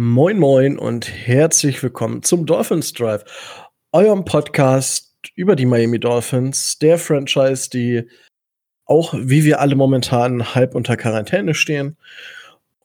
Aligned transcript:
Moin 0.00 0.38
Moin 0.38 0.78
und 0.78 1.10
herzlich 1.10 1.82
willkommen 1.82 2.22
zum 2.22 2.46
Dolphins 2.46 2.92
Drive, 2.92 3.24
eurem 3.90 4.24
Podcast 4.24 5.12
über 5.34 5.56
die 5.56 5.66
Miami 5.66 5.98
Dolphins, 5.98 6.78
der 6.78 6.98
Franchise, 6.98 7.68
die 7.68 8.08
auch 8.84 9.12
wie 9.18 9.42
wir 9.42 9.58
alle 9.58 9.74
momentan 9.74 10.54
halb 10.54 10.76
unter 10.76 10.96
Quarantäne 10.96 11.52
stehen. 11.52 11.96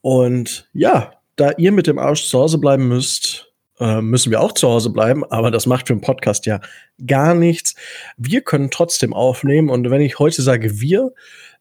Und 0.02 0.68
ja, 0.74 1.14
da 1.36 1.52
ihr 1.52 1.72
mit 1.72 1.86
dem 1.86 2.00
Arsch 2.00 2.26
zu 2.26 2.40
Hause 2.40 2.58
bleiben 2.58 2.88
müsst, 2.88 3.54
äh, 3.80 4.02
müssen 4.02 4.32
wir 4.32 4.42
auch 4.42 4.54
zu 4.54 4.68
Hause 4.68 4.90
bleiben, 4.90 5.24
aber 5.24 5.52
das 5.52 5.68
macht 5.68 5.90
für 5.90 5.94
den 5.94 6.02
Podcast 6.02 6.48
ja 6.48 6.62
gar 7.06 7.36
nichts. 7.36 7.76
Wir 8.18 8.42
können 8.42 8.72
trotzdem 8.72 9.14
aufnehmen 9.14 9.70
und 9.70 9.92
wenn 9.92 10.02
ich 10.02 10.18
heute 10.18 10.42
sage 10.42 10.80
wir, 10.82 11.14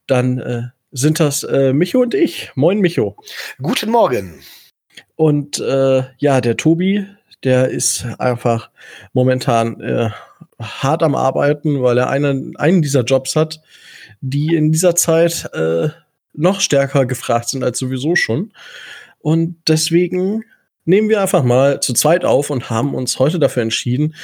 dann 0.07 0.39
äh, 0.39 0.63
sind 0.93 1.21
das 1.21 1.43
äh, 1.43 1.75
Micho 1.75 2.01
und 2.01 2.15
ich. 2.15 2.53
Moin 2.55 2.81
Micho. 2.81 3.19
Guten 3.61 3.91
Morgen. 3.91 4.41
Und 5.17 5.59
äh, 5.61 6.03
ja, 6.19 6.41
der 6.41 6.57
Tobi, 6.57 7.07
der 7.45 7.69
ist 7.69 8.05
einfach 8.19 8.71
momentan 9.13 9.81
äh, 9.81 10.11
hart 10.61 11.03
am 11.03 11.15
Arbeiten, 11.15 11.83
weil 11.83 11.99
er 11.99 12.09
einen, 12.11 12.57
einen 12.57 12.83
dieser 12.83 13.03
Jobs 13.03 13.37
hat, 13.37 13.61
die 14.21 14.55
in 14.55 14.73
dieser 14.73 14.95
Zeit 14.95 15.51
äh, 15.53 15.89
noch 16.33 16.61
stärker 16.61 17.07
gefragt 17.07 17.49
sind 17.49 17.65
als 17.65 17.79
sowieso 17.79 18.17
schon. 18.17 18.53
Und 19.21 19.57
deswegen 19.69 20.45
nehmen 20.85 21.09
wir 21.09 21.21
einfach 21.21 21.45
mal 21.45 21.81
zu 21.81 21.93
zweit 21.93 22.25
auf 22.25 22.51
und 22.51 22.71
haben 22.71 22.95
uns 22.95 23.19
heute 23.19 23.39
dafür 23.39 23.63
entschieden, 23.63 24.15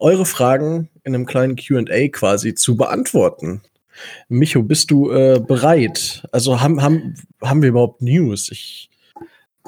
eure 0.00 0.24
Fragen 0.24 0.88
in 1.04 1.14
einem 1.14 1.26
kleinen 1.26 1.56
QA 1.56 2.08
quasi 2.08 2.54
zu 2.54 2.76
beantworten. 2.76 3.62
Micho, 4.28 4.62
bist 4.62 4.90
du 4.90 5.10
äh, 5.10 5.40
bereit? 5.40 6.26
Also 6.30 6.60
haben, 6.60 6.82
haben, 6.82 7.14
haben 7.42 7.62
wir 7.62 7.70
überhaupt 7.70 8.00
News? 8.00 8.50
Ich 8.50 8.87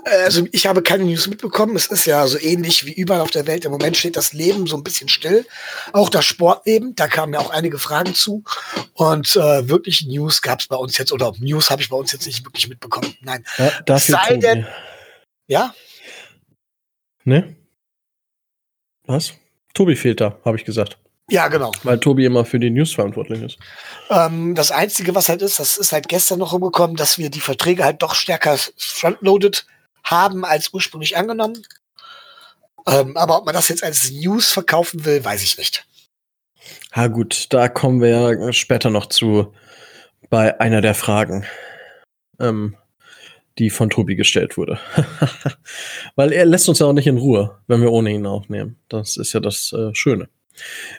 also 0.05 0.47
ich 0.53 0.67
habe 0.67 0.83
keine 0.83 1.05
News 1.05 1.27
mitbekommen. 1.27 1.77
Es 1.77 1.87
ist 1.87 2.07
ja 2.07 2.27
so 2.27 2.39
ähnlich 2.39 2.87
wie 2.87 2.93
überall 2.93 3.21
auf 3.21 3.31
der 3.31 3.47
Welt. 3.47 3.65
Im 3.65 3.73
Moment 3.73 3.97
steht 3.97 4.17
das 4.17 4.33
Leben 4.33 4.67
so 4.67 4.77
ein 4.77 4.85
bisschen 4.85 5.09
still. 5.09 5.47
Auch 5.93 6.09
das 6.09 6.25
Sportleben, 6.25 6.95
da 6.95 7.07
kamen 7.07 7.35
ja 7.35 7.41
auch 7.41 7.51
einige 7.51 7.79
Fragen 7.79 8.15
zu. 8.15 8.45
Und 8.95 9.37
äh, 9.37 9.69
wirklich 9.69 10.07
News 10.07 10.43
gab 10.43 10.61
es 10.61 10.69
bei 10.69 10.77
uns 10.77 10.97
jetzt, 10.99 11.13
oder 11.13 11.33
News 11.39 11.71
habe 11.71 11.83
ich 11.83 11.89
bei 11.89 11.97
uns 11.97 12.13
jetzt 12.13 12.27
nicht 12.27 12.45
wirklich 12.45 12.69
mitbekommen. 12.69 13.15
Nein. 13.21 13.45
Ja, 13.59 13.73
dafür 13.85 14.19
Sei 14.25 14.37
denn, 14.37 14.67
ja? 15.47 15.75
Ne? 17.25 17.57
Was? 19.07 19.35
Tobi 19.75 19.97
fehlt 19.97 20.21
da, 20.21 20.39
habe 20.45 20.57
ich 20.57 20.65
gesagt. 20.65 20.99
Ja, 21.29 21.47
genau. 21.47 21.71
Weil 21.85 22.01
Tobi 22.01 22.25
immer 22.25 22.45
für 22.45 22.59
die 22.59 22.71
News 22.71 22.93
verantwortlich 22.93 23.41
ist. 23.43 23.59
Ähm, 24.11 24.55
das 24.57 24.73
Einzige, 24.73 25.15
was 25.15 25.29
halt 25.29 25.43
ist, 25.43 25.61
das 25.61 25.77
ist 25.77 25.93
halt 25.93 26.09
gestern 26.09 26.41
noch 26.41 26.53
rumgekommen, 26.53 26.97
dass 26.97 27.19
wir 27.19 27.31
die 27.31 27.41
Verträge 27.41 27.85
halt 27.85 28.03
doch 28.03 28.15
stärker 28.15 28.59
frontloaded 28.77 29.65
haben 30.11 30.45
als 30.45 30.73
ursprünglich 30.73 31.17
angenommen. 31.17 31.63
Ähm, 32.87 33.17
aber 33.17 33.39
ob 33.39 33.45
man 33.47 33.55
das 33.55 33.69
jetzt 33.69 33.85
als 33.85 34.11
News 34.11 34.51
verkaufen 34.51 35.05
will, 35.05 35.25
weiß 35.25 35.43
ich 35.43 35.59
nicht. 35.59 35.87
Ha 36.93 37.07
gut, 37.07 37.47
da 37.51 37.69
kommen 37.69 38.01
wir 38.01 38.53
später 38.53 38.91
noch 38.91 39.07
zu 39.07 39.53
bei 40.29 40.61
einer 40.61 40.81
der 40.81 40.95
Fragen, 40.95 41.45
ähm, 42.39 42.77
die 43.59 43.71
von 43.71 43.91
Tobi 43.91 44.17
gestellt 44.17 44.57
wurde. 44.57 44.79
Weil 46.17 46.33
er 46.33 46.47
lässt 46.47 46.69
uns 46.69 46.79
ja 46.79 46.87
auch 46.87 46.93
nicht 46.93 47.07
in 47.07 47.19
Ruhe, 47.19 47.59
wenn 47.67 47.83
wir 47.83 47.93
ohne 47.93 48.11
ihn 48.11 48.27
aufnehmen. 48.27 48.77
Das 48.89 49.17
ist 49.17 49.33
ja 49.33 49.41
das 49.41 49.73
äh, 49.73 49.95
Schöne. 49.95 50.29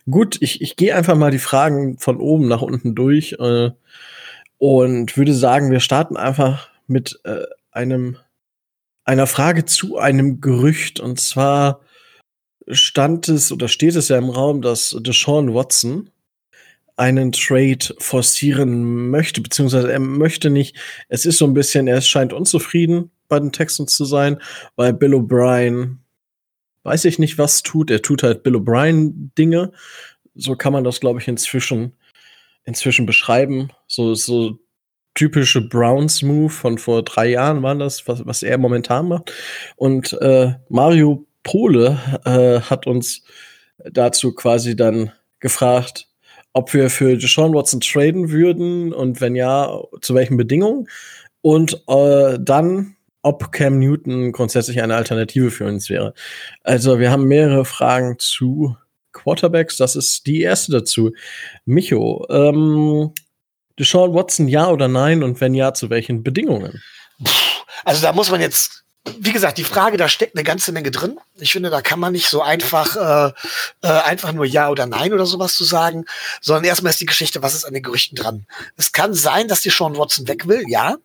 Gut, 0.09 0.37
ich, 0.41 0.61
ich 0.61 0.75
gehe 0.75 0.95
einfach 0.95 1.15
mal 1.15 1.31
die 1.31 1.39
Fragen 1.39 1.97
von 1.97 2.17
oben 2.17 2.47
nach 2.47 2.61
unten 2.61 2.95
durch 2.95 3.33
äh, 3.33 3.71
und 4.57 5.17
würde 5.17 5.33
sagen, 5.33 5.71
wir 5.71 5.79
starten 5.79 6.17
einfach 6.17 6.69
mit 6.87 7.19
äh, 7.23 7.45
einem 7.71 8.17
einer 9.03 9.27
Frage 9.27 9.65
zu 9.65 9.97
einem 9.97 10.41
Gerücht. 10.41 10.99
Und 10.99 11.19
zwar 11.19 11.81
stand 12.69 13.27
es 13.29 13.51
oder 13.51 13.67
steht 13.67 13.95
es 13.95 14.09
ja 14.09 14.17
im 14.17 14.29
Raum, 14.29 14.61
dass 14.61 14.95
Deshaun 14.99 15.53
Watson 15.53 16.09
einen 16.97 17.31
Trade 17.31 17.95
forcieren 17.97 19.09
möchte, 19.09 19.41
beziehungsweise 19.41 19.91
er 19.91 19.99
möchte 19.99 20.49
nicht. 20.49 20.75
Es 21.09 21.25
ist 21.25 21.37
so 21.39 21.45
ein 21.45 21.53
bisschen, 21.53 21.87
er 21.87 22.01
scheint 22.01 22.33
unzufrieden 22.33 23.11
bei 23.27 23.39
den 23.39 23.51
Texans 23.51 23.95
zu 23.95 24.05
sein, 24.05 24.39
weil 24.75 24.93
Bill 24.93 25.15
O'Brien, 25.15 25.97
weiß 26.83 27.05
ich 27.05 27.17
nicht, 27.17 27.37
was 27.37 27.63
tut. 27.63 27.89
Er 27.89 28.01
tut 28.01 28.23
halt 28.23 28.43
Bill 28.43 28.55
O'Brien 28.55 29.33
Dinge. 29.37 29.71
So 30.35 30.55
kann 30.55 30.73
man 30.73 30.83
das, 30.83 30.99
glaube 30.99 31.19
ich, 31.19 31.27
inzwischen, 31.27 31.93
inzwischen 32.65 33.05
beschreiben. 33.05 33.69
So, 33.87 34.13
so 34.13 34.59
typische 35.13 35.61
Browns-Move 35.61 36.49
von 36.49 36.77
vor 36.77 37.03
drei 37.03 37.29
Jahren 37.29 37.63
war 37.63 37.75
das, 37.75 38.07
was, 38.07 38.25
was 38.25 38.43
er 38.43 38.57
momentan 38.57 39.07
macht. 39.07 39.33
Und 39.75 40.13
äh, 40.21 40.53
Mario 40.69 41.25
Pole 41.43 41.99
äh, 42.25 42.61
hat 42.61 42.87
uns 42.87 43.23
dazu 43.83 44.33
quasi 44.33 44.75
dann 44.75 45.11
gefragt, 45.39 46.07
ob 46.53 46.73
wir 46.73 46.89
für 46.89 47.17
Deshaun 47.17 47.53
Watson 47.53 47.79
traden 47.79 48.29
würden 48.29 48.93
und 48.93 49.21
wenn 49.21 49.35
ja, 49.35 49.81
zu 50.01 50.15
welchen 50.15 50.37
Bedingungen. 50.37 50.87
Und 51.41 51.81
äh, 51.87 52.37
dann, 52.39 52.95
ob 53.21 53.51
Cam 53.51 53.79
Newton 53.79 54.31
grundsätzlich 54.31 54.81
eine 54.81 54.95
Alternative 54.95 55.51
für 55.51 55.65
uns 55.65 55.89
wäre. 55.89 56.13
Also 56.63 56.99
wir 56.99 57.11
haben 57.11 57.25
mehrere 57.25 57.65
Fragen 57.65 58.17
zu 58.19 58.75
Quarterbacks. 59.11 59.77
Das 59.77 59.95
ist 59.95 60.27
die 60.27 60.41
erste 60.41 60.71
dazu. 60.71 61.11
Micho, 61.65 62.25
ähm, 62.29 63.11
Deshaun 63.81 64.13
Watson 64.13 64.47
ja 64.47 64.69
oder 64.69 64.87
nein 64.87 65.23
und 65.23 65.41
wenn 65.41 65.55
ja, 65.55 65.73
zu 65.73 65.89
welchen 65.89 66.21
Bedingungen? 66.21 66.83
Also 67.83 68.03
da 68.03 68.13
muss 68.13 68.29
man 68.29 68.39
jetzt, 68.39 68.83
wie 69.17 69.31
gesagt, 69.31 69.57
die 69.57 69.63
Frage, 69.63 69.97
da 69.97 70.07
steckt 70.07 70.35
eine 70.35 70.43
ganze 70.43 70.71
Menge 70.71 70.91
drin. 70.91 71.19
Ich 71.39 71.51
finde, 71.51 71.71
da 71.71 71.81
kann 71.81 71.99
man 71.99 72.13
nicht 72.13 72.29
so 72.29 72.43
einfach 72.43 72.95
äh, 72.95 73.33
äh, 73.81 73.87
einfach 73.87 74.33
nur 74.33 74.45
ja 74.45 74.69
oder 74.69 74.85
nein 74.85 75.13
oder 75.13 75.25
sowas 75.25 75.55
zu 75.55 75.63
sagen, 75.63 76.05
sondern 76.41 76.65
erstmal 76.65 76.91
ist 76.91 77.01
die 77.01 77.07
Geschichte, 77.07 77.41
was 77.41 77.55
ist 77.55 77.65
an 77.65 77.73
den 77.73 77.81
Gerüchten 77.81 78.15
dran? 78.15 78.45
Es 78.77 78.91
kann 78.91 79.15
sein, 79.15 79.47
dass 79.47 79.61
die 79.61 79.71
Sean 79.71 79.97
Watson 79.97 80.27
weg 80.27 80.47
will, 80.47 80.63
ja, 80.67 80.97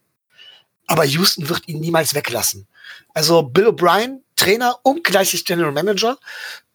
aber 0.86 1.06
Houston 1.06 1.48
wird 1.48 1.66
ihn 1.66 1.80
niemals 1.80 2.14
weglassen. 2.14 2.68
Also 3.14 3.42
Bill 3.42 3.68
O'Brien, 3.68 4.20
Trainer 4.36 4.78
und 4.82 5.02
gleichzeitig 5.02 5.46
General 5.46 5.72
Manager, 5.72 6.18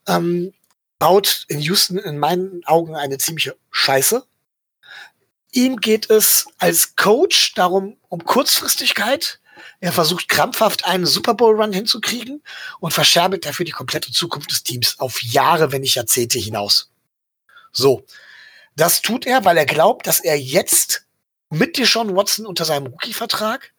ähm, 0.07 0.51
baut 0.97 1.45
in 1.47 1.59
Houston 1.59 2.00
in 2.00 2.18
meinen 2.18 2.63
Augen 2.66 2.95
eine 2.95 3.19
ziemliche 3.19 3.56
Scheiße. 3.69 4.23
Ihm 5.51 5.78
geht 5.78 6.09
es 6.09 6.47
als 6.57 6.95
Coach 6.95 7.53
darum, 7.53 7.97
um 8.07 8.23
Kurzfristigkeit. 8.23 9.39
Er 9.79 9.91
versucht 9.91 10.29
krampfhaft 10.29 10.85
einen 10.85 11.06
Super 11.06 11.34
Bowl 11.34 11.56
Run 11.56 11.73
hinzukriegen 11.73 12.41
und 12.79 12.94
verscherbelt 12.94 13.45
dafür 13.45 13.66
die 13.66 13.72
komplette 13.72 14.12
Zukunft 14.12 14.51
des 14.51 14.63
Teams 14.63 15.00
auf 15.00 15.22
Jahre, 15.22 15.72
wenn 15.72 15.81
nicht 15.81 15.95
Jahrzehnte 15.95 16.39
hinaus. 16.39 16.91
So. 17.72 18.06
Das 18.78 19.01
tut 19.01 19.25
er, 19.25 19.44
weil 19.44 19.57
er 19.57 19.66
glaubt, 19.66 20.07
dass 20.07 20.22
er 20.22 20.39
jetzt 20.39 21.06
mit 21.50 21.78
Deshaun 21.78 22.16
Watson 22.16 22.45
unter 22.45 22.63
seinem 22.63 22.88
Rookie-Vertrag 22.88 23.73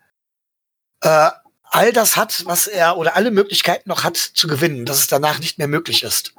äh, 1.01 1.31
all 1.65 1.93
das 1.93 2.17
hat, 2.17 2.45
was 2.45 2.67
er 2.67 2.99
oder 2.99 3.17
alle 3.17 3.31
Möglichkeiten 3.31 3.89
noch 3.89 4.05
hat 4.05 4.19
zu 4.19 4.47
gewinnen, 4.47 4.85
dass 4.85 4.99
es 4.99 5.07
danach 5.07 5.39
nicht 5.39 5.57
mehr 5.57 5.69
möglich 5.69 6.03
ist. 6.03 6.35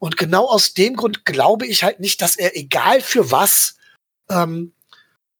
Und 0.00 0.16
genau 0.16 0.46
aus 0.46 0.74
dem 0.74 0.96
Grund 0.96 1.24
glaube 1.24 1.66
ich 1.66 1.84
halt 1.84 2.00
nicht, 2.00 2.20
dass 2.20 2.36
er 2.36 2.56
egal 2.56 3.00
für 3.00 3.30
was 3.30 3.76
ähm, 4.30 4.72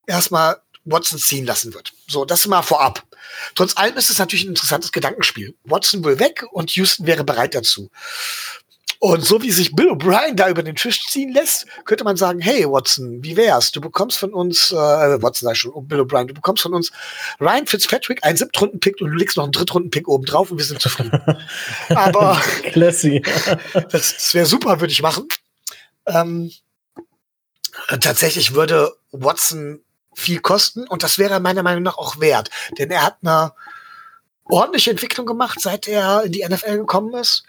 erstmal 0.07 0.61
Watson 0.85 1.19
ziehen 1.19 1.47
lassen 1.47 1.75
wird. 1.75 1.93
So, 2.07 2.25
das 2.25 2.47
mal 2.47 2.63
vorab. 2.63 3.03
Trotz 3.55 3.77
allem 3.77 3.97
ist 3.97 4.11
es 4.11 4.19
natürlich 4.19 4.45
ein 4.45 4.51
interessantes 4.51 4.93
Gedankenspiel. 4.93 5.55
Watson 5.65 6.05
will 6.05 6.19
weg 6.19 6.45
und 6.53 6.71
Houston 6.71 7.07
wäre 7.07 7.25
bereit 7.25 7.55
dazu. 7.55 7.91
Und 9.01 9.25
so 9.25 9.41
wie 9.43 9.53
sich 9.53 9.77
Bill 9.77 9.93
O'Brien 9.93 10.35
da 10.35 10.49
über 10.49 10.65
den 10.65 10.75
Tisch 10.75 11.07
ziehen 11.07 11.33
lässt, 11.33 11.67
könnte 11.85 12.03
man 12.03 12.17
sagen, 12.17 12.41
hey 12.41 12.65
Watson, 12.65 13.23
wie 13.23 13.37
wär's? 13.37 13.71
Du 13.71 13.81
bekommst 13.81 14.19
von 14.19 14.35
uns, 14.35 14.73
äh, 14.73 14.77
Watson 14.77 15.47
sag 15.47 15.53
ich 15.53 15.61
schon, 15.61 15.87
Bill 15.87 16.01
O'Brien, 16.01 16.27
du 16.27 16.35
bekommst 16.35 16.65
von 16.65 16.75
uns 16.75 16.91
Ryan 17.41 17.67
Fitzpatrick, 17.67 18.25
einen 18.25 18.37
Siebtrunden-Pick 18.37 19.01
und 19.01 19.11
du 19.11 19.17
legst 19.17 19.37
noch 19.37 19.45
einen 19.45 19.53
Drittrunden-Pick 19.53 20.09
oben 20.09 20.25
drauf 20.25 20.51
und 20.51 20.59
wir 20.59 20.65
sind 20.65 20.81
zufrieden. 20.81 21.23
Aber 21.91 22.41
Classy. 22.73 23.23
das, 23.73 24.17
das 24.17 24.35
wäre 24.35 24.47
super, 24.47 24.81
würde 24.81 24.93
ich 24.93 25.03
machen. 25.03 25.29
Ähm, 26.07 26.51
tatsächlich 27.97 28.55
würde 28.55 28.97
Watson 29.11 29.83
viel 30.15 30.41
kosten 30.41 30.87
und 30.87 31.03
das 31.03 31.19
wäre 31.19 31.41
meiner 31.41 31.63
Meinung 31.63 31.83
nach 31.83 31.99
auch 31.99 32.21
wert, 32.21 32.51
denn 32.79 32.91
er 32.91 33.05
hat 33.05 33.19
eine 33.23 33.53
ordentliche 34.45 34.91
Entwicklung 34.91 35.27
gemacht, 35.27 35.61
seit 35.61 35.87
er 35.87 36.25
in 36.25 36.33
die 36.33 36.45
NFL 36.45 36.79
gekommen 36.79 37.15
ist. 37.15 37.45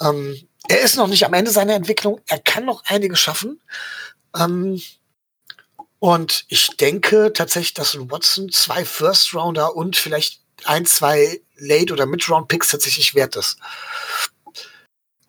Ähm, 0.00 0.48
er 0.68 0.80
ist 0.80 0.96
noch 0.96 1.08
nicht 1.08 1.24
am 1.24 1.34
Ende 1.34 1.50
seiner 1.50 1.74
Entwicklung, 1.74 2.20
er 2.26 2.38
kann 2.38 2.64
noch 2.64 2.84
einiges 2.84 3.20
schaffen. 3.20 3.60
Ähm, 4.36 4.80
und 5.98 6.44
ich 6.48 6.68
denke 6.76 7.32
tatsächlich, 7.32 7.74
dass 7.74 7.96
Watson 7.98 8.50
zwei 8.50 8.84
First 8.84 9.34
Rounder 9.34 9.74
und 9.74 9.96
vielleicht 9.96 10.42
ein, 10.64 10.86
zwei 10.86 11.40
Late- 11.56 11.92
oder 11.92 12.06
Mid-Round-Picks 12.06 12.68
tatsächlich 12.68 13.14
wert 13.14 13.36
ist. 13.36 13.58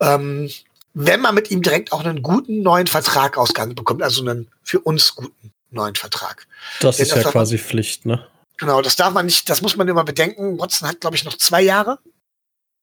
Ähm, 0.00 0.50
wenn 0.98 1.20
man 1.20 1.34
mit 1.34 1.50
ihm 1.50 1.62
direkt 1.62 1.92
auch 1.92 2.04
einen 2.04 2.22
guten 2.22 2.62
neuen 2.62 2.86
Vertrag 2.86 3.36
ausgehandelt 3.36 3.76
bekommt, 3.76 4.02
also 4.02 4.22
einen 4.22 4.48
für 4.62 4.80
uns 4.80 5.14
guten 5.14 5.52
neuen 5.70 5.94
Vertrag. 5.94 6.46
Das 6.80 6.96
Denn 6.96 7.06
ist 7.06 7.14
ja 7.14 7.22
quasi 7.22 7.58
Pflicht, 7.58 8.06
ne? 8.06 8.26
Genau, 8.56 8.80
das 8.80 8.96
darf 8.96 9.12
man 9.12 9.26
nicht, 9.26 9.50
das 9.50 9.60
muss 9.60 9.76
man 9.76 9.86
immer 9.86 10.04
bedenken. 10.04 10.58
Watson 10.58 10.88
hat, 10.88 11.00
glaube 11.00 11.16
ich, 11.16 11.24
noch 11.24 11.36
zwei 11.36 11.60
Jahre 11.60 11.98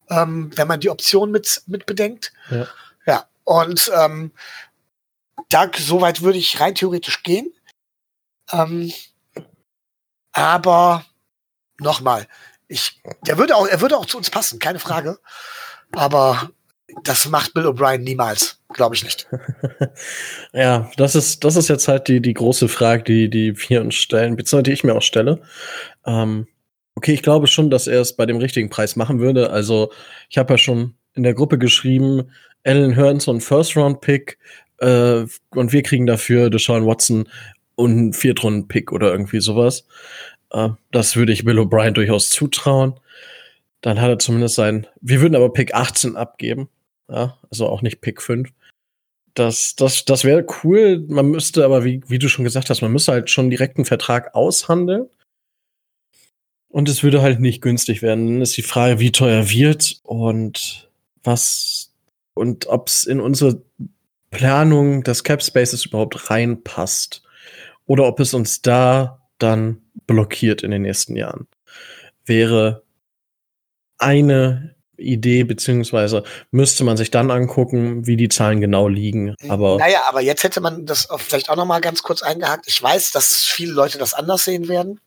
ähm, 0.09 0.51
wenn 0.55 0.67
man 0.67 0.79
die 0.79 0.89
Option 0.89 1.31
mit, 1.31 1.63
mit 1.67 1.85
bedenkt. 1.85 2.33
Ja. 2.49 2.67
ja. 3.05 3.25
Und 3.43 3.91
ähm, 3.95 4.31
da, 5.49 5.69
soweit 5.75 6.21
würde 6.21 6.37
ich 6.37 6.59
rein 6.59 6.75
theoretisch 6.75 7.23
gehen. 7.23 7.53
Ähm, 8.51 8.91
aber 10.31 11.05
nochmal, 11.79 12.27
ich, 12.67 13.01
der 13.25 13.37
würde 13.37 13.55
auch, 13.55 13.67
er 13.67 13.81
würde 13.81 13.97
auch 13.97 14.05
zu 14.05 14.17
uns 14.17 14.29
passen, 14.29 14.59
keine 14.59 14.79
Frage. 14.79 15.19
Aber 15.91 16.49
das 17.03 17.27
macht 17.27 17.53
Bill 17.53 17.67
O'Brien 17.67 17.99
niemals, 17.99 18.59
glaube 18.73 18.95
ich 18.95 19.03
nicht. 19.03 19.27
ja, 20.53 20.91
das 20.97 21.15
ist, 21.15 21.43
das 21.43 21.55
ist 21.55 21.69
jetzt 21.69 21.87
halt 21.87 22.07
die, 22.07 22.21
die 22.21 22.33
große 22.33 22.67
Frage, 22.67 23.03
die, 23.03 23.29
die 23.29 23.57
wir 23.69 23.81
uns 23.81 23.95
stellen, 23.95 24.35
beziehungsweise 24.35 24.63
die 24.63 24.73
ich 24.73 24.83
mir 24.83 24.95
auch 24.95 25.01
stelle. 25.01 25.41
Ähm, 26.05 26.47
okay, 26.95 27.13
ich 27.13 27.23
glaube 27.23 27.47
schon, 27.47 27.69
dass 27.69 27.87
er 27.87 28.01
es 28.01 28.15
bei 28.15 28.25
dem 28.25 28.37
richtigen 28.37 28.69
Preis 28.69 28.95
machen 28.95 29.19
würde. 29.19 29.49
Also, 29.49 29.91
ich 30.29 30.37
habe 30.37 30.53
ja 30.53 30.57
schon 30.57 30.95
in 31.15 31.23
der 31.23 31.33
Gruppe 31.33 31.57
geschrieben, 31.57 32.31
Alan 32.63 32.95
Hearns 32.95 33.27
und 33.27 33.41
First-Round-Pick 33.41 34.37
äh, 34.79 35.25
und 35.51 35.73
wir 35.73 35.83
kriegen 35.83 36.05
dafür 36.05 36.49
Deshaun 36.49 36.85
Watson 36.85 37.27
und 37.75 37.91
einen 37.91 38.13
Viertrunden-Pick 38.13 38.91
oder 38.91 39.11
irgendwie 39.11 39.41
sowas. 39.41 39.85
Äh, 40.51 40.69
das 40.91 41.15
würde 41.15 41.33
ich 41.33 41.45
Bill 41.45 41.59
O'Brien 41.59 41.91
durchaus 41.91 42.29
zutrauen. 42.29 42.99
Dann 43.81 43.99
hat 43.99 44.09
er 44.09 44.19
zumindest 44.19 44.55
sein. 44.55 44.87
Wir 45.01 45.21
würden 45.21 45.35
aber 45.35 45.51
Pick 45.51 45.73
18 45.73 46.15
abgeben. 46.15 46.69
Ja, 47.09 47.37
also 47.49 47.67
auch 47.67 47.81
nicht 47.81 48.01
Pick 48.01 48.21
5. 48.21 48.49
Das, 49.33 49.75
das, 49.75 50.05
das 50.05 50.23
wäre 50.23 50.45
cool. 50.63 51.03
Man 51.07 51.27
müsste 51.27 51.65
aber, 51.65 51.83
wie, 51.83 52.01
wie 52.07 52.19
du 52.19 52.29
schon 52.29 52.45
gesagt 52.45 52.69
hast, 52.69 52.81
man 52.81 52.91
müsste 52.91 53.11
halt 53.11 53.29
schon 53.29 53.49
direkt 53.49 53.77
einen 53.77 53.85
Vertrag 53.85 54.35
aushandeln. 54.35 55.09
Und 56.69 56.89
es 56.89 57.03
würde 57.03 57.21
halt 57.21 57.39
nicht 57.39 57.61
günstig 57.61 58.01
werden. 58.01 58.27
Dann 58.27 58.41
ist 58.41 58.57
die 58.57 58.63
Frage, 58.63 58.99
wie 58.99 59.11
teuer 59.11 59.49
wird 59.49 59.99
und 60.03 60.89
was 61.23 61.91
und 62.33 62.67
ob 62.67 62.87
es 62.87 63.05
in 63.05 63.19
unsere 63.19 63.61
Planung 64.31 65.03
des 65.03 65.23
Cap 65.23 65.43
Spaces 65.43 65.85
überhaupt 65.85 66.29
reinpasst. 66.29 67.23
Oder 67.85 68.07
ob 68.07 68.19
es 68.19 68.33
uns 68.33 68.61
da 68.61 69.21
dann 69.37 69.81
blockiert 70.07 70.63
in 70.63 70.71
den 70.71 70.83
nächsten 70.83 71.15
Jahren. 71.15 71.47
Wäre 72.25 72.83
eine 73.97 74.72
Idee, 74.97 75.43
beziehungsweise 75.43 76.23
müsste 76.51 76.83
man 76.83 76.97
sich 76.97 77.11
dann 77.11 77.31
angucken, 77.31 78.05
wie 78.05 78.15
die 78.15 78.29
Zahlen 78.29 78.61
genau 78.61 78.87
liegen. 78.87 79.35
Aber 79.49 79.77
naja, 79.77 80.03
aber 80.07 80.21
jetzt 80.21 80.43
hätte 80.43 80.61
man 80.61 80.85
das 80.85 81.07
vielleicht 81.17 81.49
auch 81.49 81.55
noch 81.55 81.65
mal 81.65 81.81
ganz 81.81 82.03
kurz 82.03 82.21
eingehakt. 82.21 82.65
Ich 82.67 82.81
weiß, 82.81 83.11
dass 83.11 83.33
viele 83.33 83.73
Leute 83.73 83.97
das 83.97 84.13
anders 84.13 84.45
sehen 84.45 84.67
werden. 84.67 84.99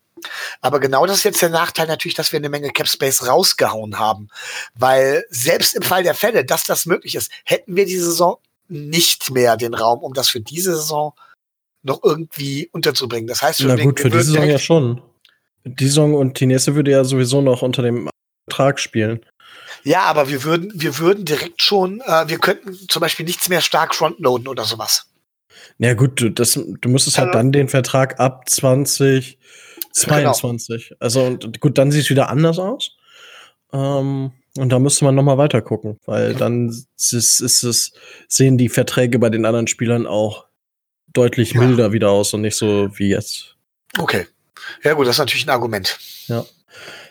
Aber 0.60 0.80
genau 0.80 1.06
das 1.06 1.18
ist 1.18 1.24
jetzt 1.24 1.42
der 1.42 1.50
Nachteil 1.50 1.86
natürlich, 1.86 2.14
dass 2.14 2.32
wir 2.32 2.38
eine 2.38 2.48
Menge 2.48 2.70
Cap 2.70 2.88
Space 2.88 3.26
rausgehauen 3.26 3.98
haben. 3.98 4.28
Weil 4.74 5.24
selbst 5.28 5.74
im 5.74 5.82
Fall 5.82 6.02
der 6.02 6.14
Fälle, 6.14 6.44
dass 6.44 6.64
das 6.64 6.86
möglich 6.86 7.14
ist, 7.14 7.30
hätten 7.44 7.76
wir 7.76 7.84
diese 7.84 8.06
Saison 8.06 8.38
nicht 8.68 9.30
mehr 9.30 9.56
den 9.56 9.74
Raum, 9.74 10.00
um 10.00 10.14
das 10.14 10.28
für 10.30 10.40
diese 10.40 10.74
Saison 10.74 11.12
noch 11.82 12.02
irgendwie 12.02 12.68
unterzubringen. 12.72 13.28
Das 13.28 13.42
heißt, 13.42 13.62
Na 13.64 13.76
gut, 13.76 14.00
für 14.00 14.10
diese 14.10 14.24
Saison 14.24 14.48
ja 14.48 14.58
schon. 14.58 15.02
Die 15.64 15.86
Saison 15.86 16.14
und 16.14 16.40
die 16.40 16.46
nächste 16.46 16.74
würde 16.74 16.90
ja 16.90 17.04
sowieso 17.04 17.42
noch 17.42 17.62
unter 17.62 17.82
dem 17.82 18.08
Vertrag 18.48 18.80
spielen. 18.80 19.20
Ja, 19.86 20.02
aber 20.02 20.28
wir 20.28 20.42
würden, 20.42 20.72
wir 20.74 20.98
würden 20.98 21.24
direkt 21.24 21.62
schon, 21.62 22.00
äh, 22.00 22.24
wir 22.26 22.38
könnten 22.38 22.76
zum 22.88 22.98
Beispiel 22.98 23.24
nichts 23.24 23.48
mehr 23.48 23.60
stark 23.60 23.94
frontloaden 23.94 24.48
oder 24.48 24.64
sowas. 24.64 25.06
Na 25.78 25.86
ja, 25.86 25.94
gut, 25.94 26.20
du, 26.20 26.28
das, 26.28 26.54
du 26.54 26.88
müsstest 26.88 27.18
halt 27.18 27.28
also, 27.28 27.38
dann 27.38 27.52
den 27.52 27.68
Vertrag 27.68 28.18
ab 28.18 28.48
2022. 28.48 30.88
Genau. 30.88 30.98
Also 30.98 31.26
und 31.26 31.60
gut, 31.60 31.78
dann 31.78 31.92
sieht 31.92 32.02
es 32.02 32.10
wieder 32.10 32.30
anders 32.30 32.58
aus. 32.58 32.96
Ähm, 33.72 34.32
und 34.58 34.70
da 34.70 34.80
müsste 34.80 35.04
man 35.04 35.14
noch 35.14 35.22
mal 35.22 35.38
weiter 35.38 35.62
gucken, 35.62 36.00
weil 36.04 36.34
dann 36.34 36.68
ist, 36.68 37.40
ist 37.40 37.62
es, 37.62 37.92
sehen 38.26 38.58
die 38.58 38.68
Verträge 38.68 39.20
bei 39.20 39.30
den 39.30 39.44
anderen 39.44 39.68
Spielern 39.68 40.08
auch 40.08 40.46
deutlich 41.12 41.52
ja. 41.52 41.60
milder 41.60 41.92
wieder 41.92 42.10
aus 42.10 42.34
und 42.34 42.40
nicht 42.40 42.56
so 42.56 42.88
wie 42.98 43.10
jetzt. 43.10 43.54
Okay. 43.98 44.26
Ja 44.82 44.94
gut, 44.94 45.06
das 45.06 45.14
ist 45.14 45.20
natürlich 45.20 45.46
ein 45.46 45.50
Argument. 45.50 45.96
Ja. 46.26 46.44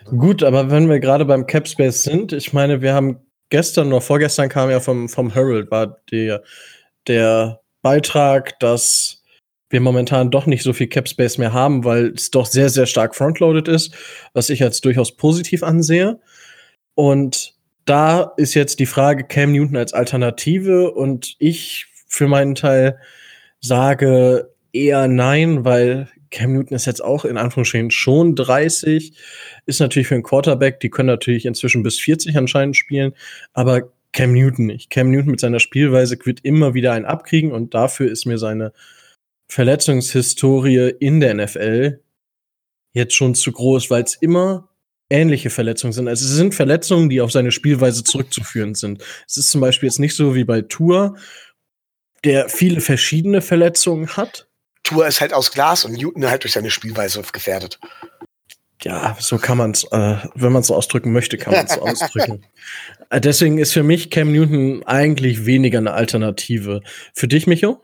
Gut, 0.06 0.44
aber 0.44 0.70
wenn 0.70 0.90
wir 0.90 1.00
gerade 1.00 1.26
beim 1.26 1.48
Capspace 1.48 2.04
sind, 2.04 2.32
ich 2.32 2.54
meine, 2.54 2.82
wir 2.82 2.94
haben 2.94 3.20
gestern 3.50 3.88
oder 3.88 4.02
vorgestern 4.02 4.50
kam 4.50 4.70
ja 4.70 4.80
vom, 4.80 5.10
vom 5.10 5.34
Herald, 5.34 5.72
war 5.72 6.00
der, 6.12 6.44
der 7.08 7.62
Beitrag, 7.82 8.60
dass 8.60 9.24
wir 9.70 9.82
momentan 9.82 10.30
doch 10.30 10.46
nicht 10.46 10.64
so 10.64 10.74
viel 10.74 10.88
Capspace 10.88 11.40
mehr 11.40 11.54
haben, 11.54 11.84
weil 11.84 12.14
es 12.16 12.30
doch 12.30 12.46
sehr, 12.46 12.70
sehr 12.70 12.86
stark 12.86 13.16
frontloaded 13.16 13.68
ist, 13.68 13.96
was 14.34 14.50
ich 14.50 14.64
als 14.64 14.80
durchaus 14.82 15.16
positiv 15.18 15.64
ansehe. 15.64 16.20
Und 16.94 17.56
da 17.86 18.34
ist 18.38 18.54
jetzt 18.54 18.80
die 18.80 18.86
Frage 18.86 19.24
Cam 19.24 19.52
Newton 19.52 19.78
als 19.78 19.94
Alternative 19.94 20.92
und 20.92 21.36
ich 21.40 21.88
für 22.08 22.28
meinen 22.28 22.56
Teil 22.56 23.00
sage 23.60 24.54
eher 24.72 25.08
nein, 25.08 25.66
weil 25.66 26.10
Cam 26.36 26.52
Newton 26.52 26.76
ist 26.76 26.86
jetzt 26.86 27.04
auch 27.04 27.24
in 27.24 27.38
Anführungsstrichen 27.38 27.92
schon 27.92 28.36
30, 28.36 29.14
ist 29.66 29.80
natürlich 29.80 30.10
für 30.10 30.16
einen 30.16 30.24
Quarterback, 30.24 30.82
die 30.82 30.90
können 30.90 31.08
natürlich 31.08 31.46
inzwischen 31.46 31.82
bis 31.82 31.98
40 32.00 32.36
anscheinend 32.38 32.76
spielen, 32.76 33.14
aber 33.54 33.94
Cam 34.12 34.34
Newton 34.34 34.66
nicht. 34.66 34.90
Cam 34.90 35.12
Newton 35.12 35.32
mit 35.32 35.40
seiner 35.40 35.62
Spielweise 35.62 36.18
wird 36.26 36.42
immer 36.44 36.74
wieder 36.74 36.92
einen 36.92 37.06
abkriegen 37.06 37.54
und 37.54 37.74
dafür 37.74 38.12
ist 38.12 38.26
mir 38.26 38.38
seine 38.38 38.74
Verletzungshistorie 39.48 40.94
in 41.00 41.22
der 41.22 41.36
NFL 41.36 42.02
jetzt 42.92 43.16
schon 43.16 43.34
zu 43.34 43.54
groß, 43.54 43.90
weil 43.90 44.04
es 44.04 44.16
immer 44.16 44.68
ähnliche 45.10 45.50
Verletzungen 45.50 45.94
sind. 45.94 46.10
Also 46.10 46.26
es 46.26 46.32
sind 46.32 46.54
Verletzungen, 46.54 47.10
die 47.10 47.22
auf 47.22 47.32
seine 47.32 47.54
Spielweise 47.54 48.04
zurückzuführen 48.04 48.76
sind. 48.76 49.02
Es 49.26 49.38
ist 49.38 49.52
zum 49.52 49.62
Beispiel 49.62 49.88
jetzt 49.88 50.00
nicht 50.00 50.16
so 50.16 50.36
wie 50.36 50.44
bei 50.44 50.62
Tour, 50.62 51.16
der 52.26 52.50
viele 52.50 52.82
verschiedene 52.82 53.42
Verletzungen 53.42 54.18
hat, 54.18 54.45
Tour 54.86 55.08
ist 55.08 55.20
halt 55.20 55.34
aus 55.34 55.52
Glas 55.52 55.84
und 55.84 55.94
Newton 55.94 56.30
halt 56.30 56.44
durch 56.44 56.54
seine 56.54 56.72
Spielweise 56.72 57.22
gefährdet. 57.34 57.80
Ja, 58.82 59.18
so 59.20 59.38
kann 59.38 59.58
man 59.58 59.72
es, 59.72 59.84
äh, 59.86 60.18
wenn 60.36 60.52
man 60.52 60.62
es 60.62 60.68
so 60.68 60.76
ausdrücken 60.76 61.12
möchte, 61.12 61.38
kann 61.38 61.54
man 61.54 61.66
es 61.66 61.74
so 61.74 61.82
ausdrücken. 61.82 62.46
Äh, 63.10 63.22
deswegen 63.22 63.58
ist 63.58 63.74
für 63.74 63.84
mich 63.84 64.12
Cam 64.12 64.32
Newton 64.32 64.84
eigentlich 64.86 65.46
weniger 65.46 65.80
eine 65.80 65.94
Alternative. 65.94 66.82
Für 67.14 67.28
dich, 67.28 67.48
Micho? 67.48 67.82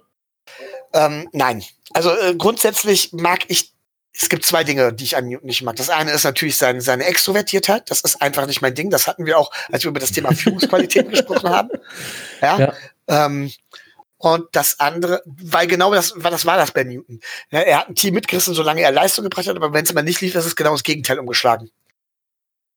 Ähm, 0.93 1.27
nein. 1.33 1.63
Also 1.93 2.11
äh, 2.11 2.35
grundsätzlich 2.35 3.13
mag 3.13 3.45
ich, 3.47 3.73
es 4.13 4.29
gibt 4.29 4.45
zwei 4.45 4.63
Dinge, 4.63 4.93
die 4.93 5.05
ich 5.05 5.17
an 5.17 5.27
Newton 5.27 5.47
nicht 5.47 5.63
mag. 5.63 5.75
Das 5.77 5.89
eine 5.89 6.11
ist 6.11 6.23
natürlich 6.23 6.57
seine, 6.57 6.81
seine 6.81 7.05
Extrovertiertheit. 7.05 7.89
Das 7.89 8.01
ist 8.01 8.21
einfach 8.21 8.45
nicht 8.45 8.61
mein 8.61 8.75
Ding. 8.75 8.89
Das 8.89 9.07
hatten 9.07 9.25
wir 9.25 9.39
auch, 9.39 9.51
als 9.71 9.83
wir 9.83 9.89
über 9.89 9.99
das 9.99 10.11
Thema 10.11 10.31
Führungsqualität 10.35 11.09
gesprochen 11.09 11.49
haben. 11.49 11.69
Ja. 12.41 12.59
ja. 12.59 12.73
Ähm, 13.07 13.51
und 14.21 14.49
das 14.51 14.79
andere, 14.79 15.23
weil 15.25 15.65
genau 15.65 15.91
das, 15.91 16.13
das 16.21 16.45
war 16.45 16.55
das 16.55 16.71
bei 16.71 16.83
Newton. 16.83 17.19
Er 17.49 17.79
hat 17.79 17.89
ein 17.89 17.95
Team 17.95 18.13
mitgerissen, 18.13 18.53
solange 18.53 18.81
er 18.81 18.91
Leistung 18.91 19.23
gebracht 19.23 19.47
hat, 19.47 19.55
aber 19.55 19.73
wenn 19.73 19.83
es 19.83 19.93
mal 19.93 20.03
nicht 20.03 20.21
lief, 20.21 20.35
ist 20.35 20.45
es 20.45 20.55
genau 20.55 20.73
das 20.73 20.83
Gegenteil 20.83 21.17
umgeschlagen. 21.17 21.71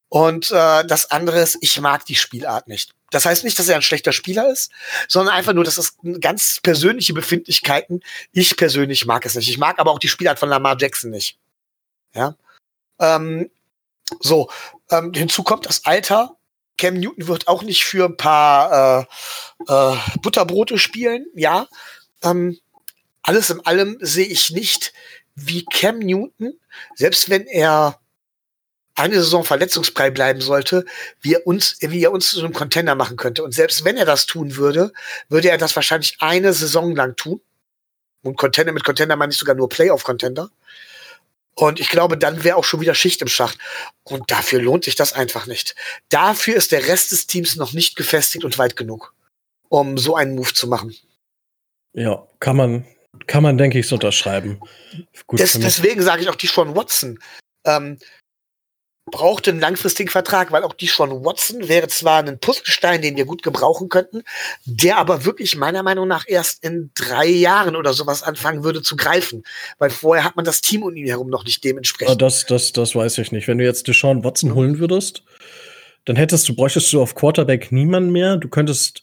Und 0.08 0.50
äh, 0.52 0.86
das 0.86 1.10
andere 1.10 1.40
ist, 1.40 1.58
ich 1.60 1.78
mag 1.80 2.06
die 2.06 2.14
Spielart 2.14 2.66
nicht. 2.66 2.92
Das 3.10 3.26
heißt 3.26 3.44
nicht, 3.44 3.58
dass 3.58 3.68
er 3.68 3.76
ein 3.76 3.82
schlechter 3.82 4.12
Spieler 4.12 4.50
ist, 4.50 4.72
sondern 5.06 5.34
einfach 5.34 5.52
nur, 5.52 5.64
dass 5.64 5.76
es 5.76 5.98
ganz 6.20 6.60
persönliche 6.62 7.12
Befindlichkeiten. 7.12 8.02
Ich 8.32 8.56
persönlich 8.56 9.04
mag 9.04 9.26
es 9.26 9.34
nicht. 9.34 9.50
Ich 9.50 9.58
mag 9.58 9.78
aber 9.78 9.90
auch 9.90 9.98
die 9.98 10.08
Spielart 10.08 10.38
von 10.38 10.48
Lamar 10.48 10.78
Jackson 10.80 11.10
nicht. 11.10 11.36
Ja. 12.14 12.36
Ähm, 12.98 13.50
so, 14.20 14.48
ähm, 14.90 15.12
hinzu 15.12 15.42
kommt 15.42 15.66
das 15.66 15.84
Alter. 15.84 16.36
Cam 16.78 16.94
Newton 16.94 17.28
wird 17.28 17.48
auch 17.48 17.62
nicht 17.62 17.84
für 17.84 18.06
ein 18.06 18.16
paar 18.16 19.06
äh, 19.68 19.92
äh, 19.92 19.96
Butterbrote 20.22 20.78
spielen, 20.78 21.26
ja. 21.34 21.68
Ähm, 22.22 22.58
alles 23.22 23.50
in 23.50 23.64
allem 23.64 23.96
sehe 24.00 24.26
ich 24.26 24.50
nicht, 24.50 24.92
wie 25.34 25.64
Cam 25.64 25.98
Newton, 25.98 26.58
selbst 26.94 27.30
wenn 27.30 27.46
er 27.46 27.98
eine 28.96 29.16
Saison 29.16 29.44
verletzungsfrei 29.44 30.10
bleiben 30.10 30.40
sollte, 30.40 30.84
wie 31.20 31.34
er 31.34 31.46
uns, 31.46 31.76
wie 31.80 32.02
er 32.02 32.12
uns 32.12 32.30
zu 32.30 32.40
einem 32.40 32.52
Contender 32.52 32.94
machen 32.94 33.16
könnte. 33.16 33.42
Und 33.42 33.52
selbst 33.52 33.84
wenn 33.84 33.96
er 33.96 34.04
das 34.04 34.26
tun 34.26 34.56
würde, 34.56 34.92
würde 35.28 35.50
er 35.50 35.58
das 35.58 35.74
wahrscheinlich 35.74 36.16
eine 36.20 36.52
Saison 36.52 36.94
lang 36.94 37.16
tun. 37.16 37.40
Und 38.22 38.38
Contender 38.38 38.72
mit 38.72 38.84
Contender 38.84 39.16
meine 39.16 39.32
ich 39.32 39.38
sogar 39.38 39.54
nur 39.54 39.68
Playoff-Contender. 39.68 40.50
Und 41.54 41.78
ich 41.80 41.88
glaube, 41.88 42.18
dann 42.18 42.42
wäre 42.44 42.56
auch 42.56 42.64
schon 42.64 42.80
wieder 42.80 42.94
Schicht 42.94 43.22
im 43.22 43.28
Schacht. 43.28 43.58
Und 44.02 44.30
dafür 44.30 44.60
lohnt 44.60 44.84
sich 44.84 44.96
das 44.96 45.12
einfach 45.12 45.46
nicht. 45.46 45.74
Dafür 46.08 46.56
ist 46.56 46.72
der 46.72 46.88
Rest 46.88 47.12
des 47.12 47.26
Teams 47.26 47.56
noch 47.56 47.72
nicht 47.72 47.96
gefestigt 47.96 48.44
und 48.44 48.58
weit 48.58 48.76
genug, 48.76 49.14
um 49.68 49.96
so 49.96 50.16
einen 50.16 50.34
Move 50.34 50.52
zu 50.52 50.66
machen. 50.66 50.94
Ja, 51.92 52.26
kann 52.40 52.56
man, 52.56 52.84
kann 53.26 53.42
man, 53.42 53.56
denke 53.56 53.78
ich, 53.78 53.86
so 53.86 53.94
unterschreiben. 53.94 54.60
Des, 55.32 55.52
deswegen 55.52 56.02
sage 56.02 56.22
ich 56.22 56.28
auch 56.28 56.34
die 56.34 56.48
Sean 56.48 56.74
Watson. 56.74 57.20
Ähm, 57.64 57.98
brauchte 59.10 59.50
einen 59.50 59.60
langfristigen 59.60 60.10
Vertrag, 60.10 60.50
weil 60.50 60.64
auch 60.64 60.72
die 60.72 60.88
schon 60.88 61.24
Watson 61.24 61.68
wäre 61.68 61.88
zwar 61.88 62.24
ein 62.24 62.38
Puzzlestein, 62.38 63.02
den 63.02 63.16
wir 63.16 63.26
gut 63.26 63.42
gebrauchen 63.42 63.88
könnten, 63.88 64.22
der 64.64 64.96
aber 64.96 65.24
wirklich 65.24 65.56
meiner 65.56 65.82
Meinung 65.82 66.08
nach 66.08 66.24
erst 66.26 66.64
in 66.64 66.90
drei 66.94 67.26
Jahren 67.26 67.76
oder 67.76 67.92
sowas 67.92 68.22
anfangen 68.22 68.64
würde 68.64 68.82
zu 68.82 68.96
greifen, 68.96 69.44
weil 69.78 69.90
vorher 69.90 70.24
hat 70.24 70.36
man 70.36 70.44
das 70.44 70.62
Team 70.62 70.82
um 70.82 70.96
ihn 70.96 71.06
herum 71.06 71.28
noch 71.28 71.44
nicht 71.44 71.62
dementsprechend. 71.64 72.22
Das, 72.22 72.46
das, 72.46 72.72
das 72.72 72.94
weiß 72.94 73.18
ich 73.18 73.30
nicht. 73.30 73.46
Wenn 73.46 73.58
du 73.58 73.64
jetzt 73.64 73.88
Deshaun 73.88 74.24
Watson 74.24 74.54
holen 74.54 74.78
würdest, 74.78 75.22
dann 76.06 76.16
hättest 76.16 76.48
du, 76.48 76.54
bräuchtest 76.54 76.92
du 76.92 77.02
auf 77.02 77.14
Quarterback 77.14 77.72
niemanden 77.72 78.10
mehr. 78.10 78.36
Du 78.36 78.48
könntest 78.48 79.02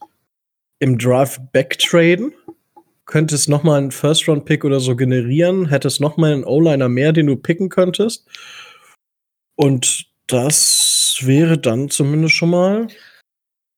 im 0.80 0.98
Draft 0.98 1.52
backtraden, 1.52 2.34
könntest 3.06 3.50
nochmal 3.50 3.78
einen 3.78 3.92
First-Round-Pick 3.92 4.66
oder 4.66 4.80
so 4.80 4.96
generieren, 4.96 5.68
hättest 5.68 6.02
nochmal 6.02 6.34
einen 6.34 6.44
O-Liner 6.44 6.90
mehr, 6.90 7.14
den 7.14 7.28
du 7.28 7.36
picken 7.36 7.70
könntest. 7.70 8.26
Und 9.62 10.06
das 10.26 11.20
wäre 11.22 11.60
dann 11.60 11.92
zumindest 11.92 12.34
schon 12.34 12.50
mal 12.50 12.88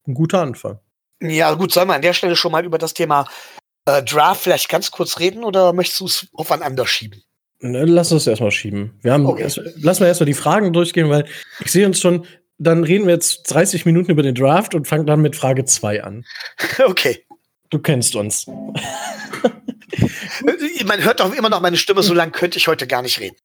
ein 0.08 0.14
guter 0.14 0.42
Anfang. 0.42 0.80
Ja, 1.22 1.54
gut, 1.56 1.74
sollen 1.74 1.90
wir 1.90 1.96
an 1.96 2.02
der 2.02 2.14
Stelle 2.14 2.38
schon 2.38 2.54
mal 2.54 2.64
über 2.64 2.78
das 2.78 2.94
Thema 2.94 3.28
äh, 3.86 4.02
Draft 4.02 4.44
vielleicht 4.44 4.70
ganz 4.70 4.92
kurz 4.92 5.20
reden 5.20 5.44
oder 5.44 5.74
möchtest 5.74 6.00
du 6.00 6.06
es 6.06 6.28
aufeinander 6.34 6.88
schieben? 6.88 7.22
Ne, 7.60 7.84
lass 7.84 8.14
uns 8.14 8.26
erstmal 8.28 8.52
schieben. 8.52 8.98
Wir 9.02 9.12
haben, 9.12 9.26
okay. 9.26 9.42
erst, 9.42 9.60
lass 9.76 10.00
mal 10.00 10.06
erstmal 10.06 10.28
die 10.28 10.34
Fragen 10.34 10.72
durchgehen, 10.72 11.10
weil 11.10 11.26
ich 11.60 11.72
sehe 11.74 11.86
uns 11.86 12.00
schon, 12.00 12.26
dann 12.58 12.86
reden 12.86 13.06
wir 13.06 13.14
jetzt 13.14 13.44
30 13.54 13.86
Minuten 13.86 14.10
über 14.12 14.24
den 14.24 14.36
Draft 14.36 14.76
und 14.76 14.88
fangen 14.88 15.06
dann 15.06 15.20
mit 15.22 15.36
Frage 15.36 15.66
2 15.66 16.02
an. 16.02 16.24
Okay. 16.86 17.26
Du 17.70 17.80
kennst 17.80 18.16
uns. 18.16 18.46
Man 20.86 21.04
hört 21.04 21.20
doch 21.20 21.34
immer 21.34 21.50
noch 21.50 21.60
meine 21.60 21.76
Stimme, 21.76 22.04
so 22.04 22.14
lange 22.14 22.32
könnte 22.32 22.58
ich 22.58 22.70
heute 22.70 22.88
gar 22.88 23.02
nicht 23.02 23.20
reden. 23.20 23.36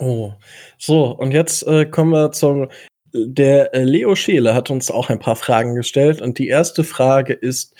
Oh, 0.00 0.32
so, 0.78 1.10
und 1.10 1.32
jetzt 1.32 1.62
äh, 1.66 1.84
kommen 1.84 2.12
wir 2.12 2.32
zum. 2.32 2.70
Der 3.12 3.74
äh, 3.74 3.82
Leo 3.82 4.14
Scheele 4.14 4.54
hat 4.54 4.70
uns 4.70 4.90
auch 4.90 5.10
ein 5.10 5.18
paar 5.18 5.36
Fragen 5.36 5.74
gestellt 5.74 6.22
und 6.22 6.38
die 6.38 6.48
erste 6.48 6.84
Frage 6.84 7.34
ist: 7.34 7.74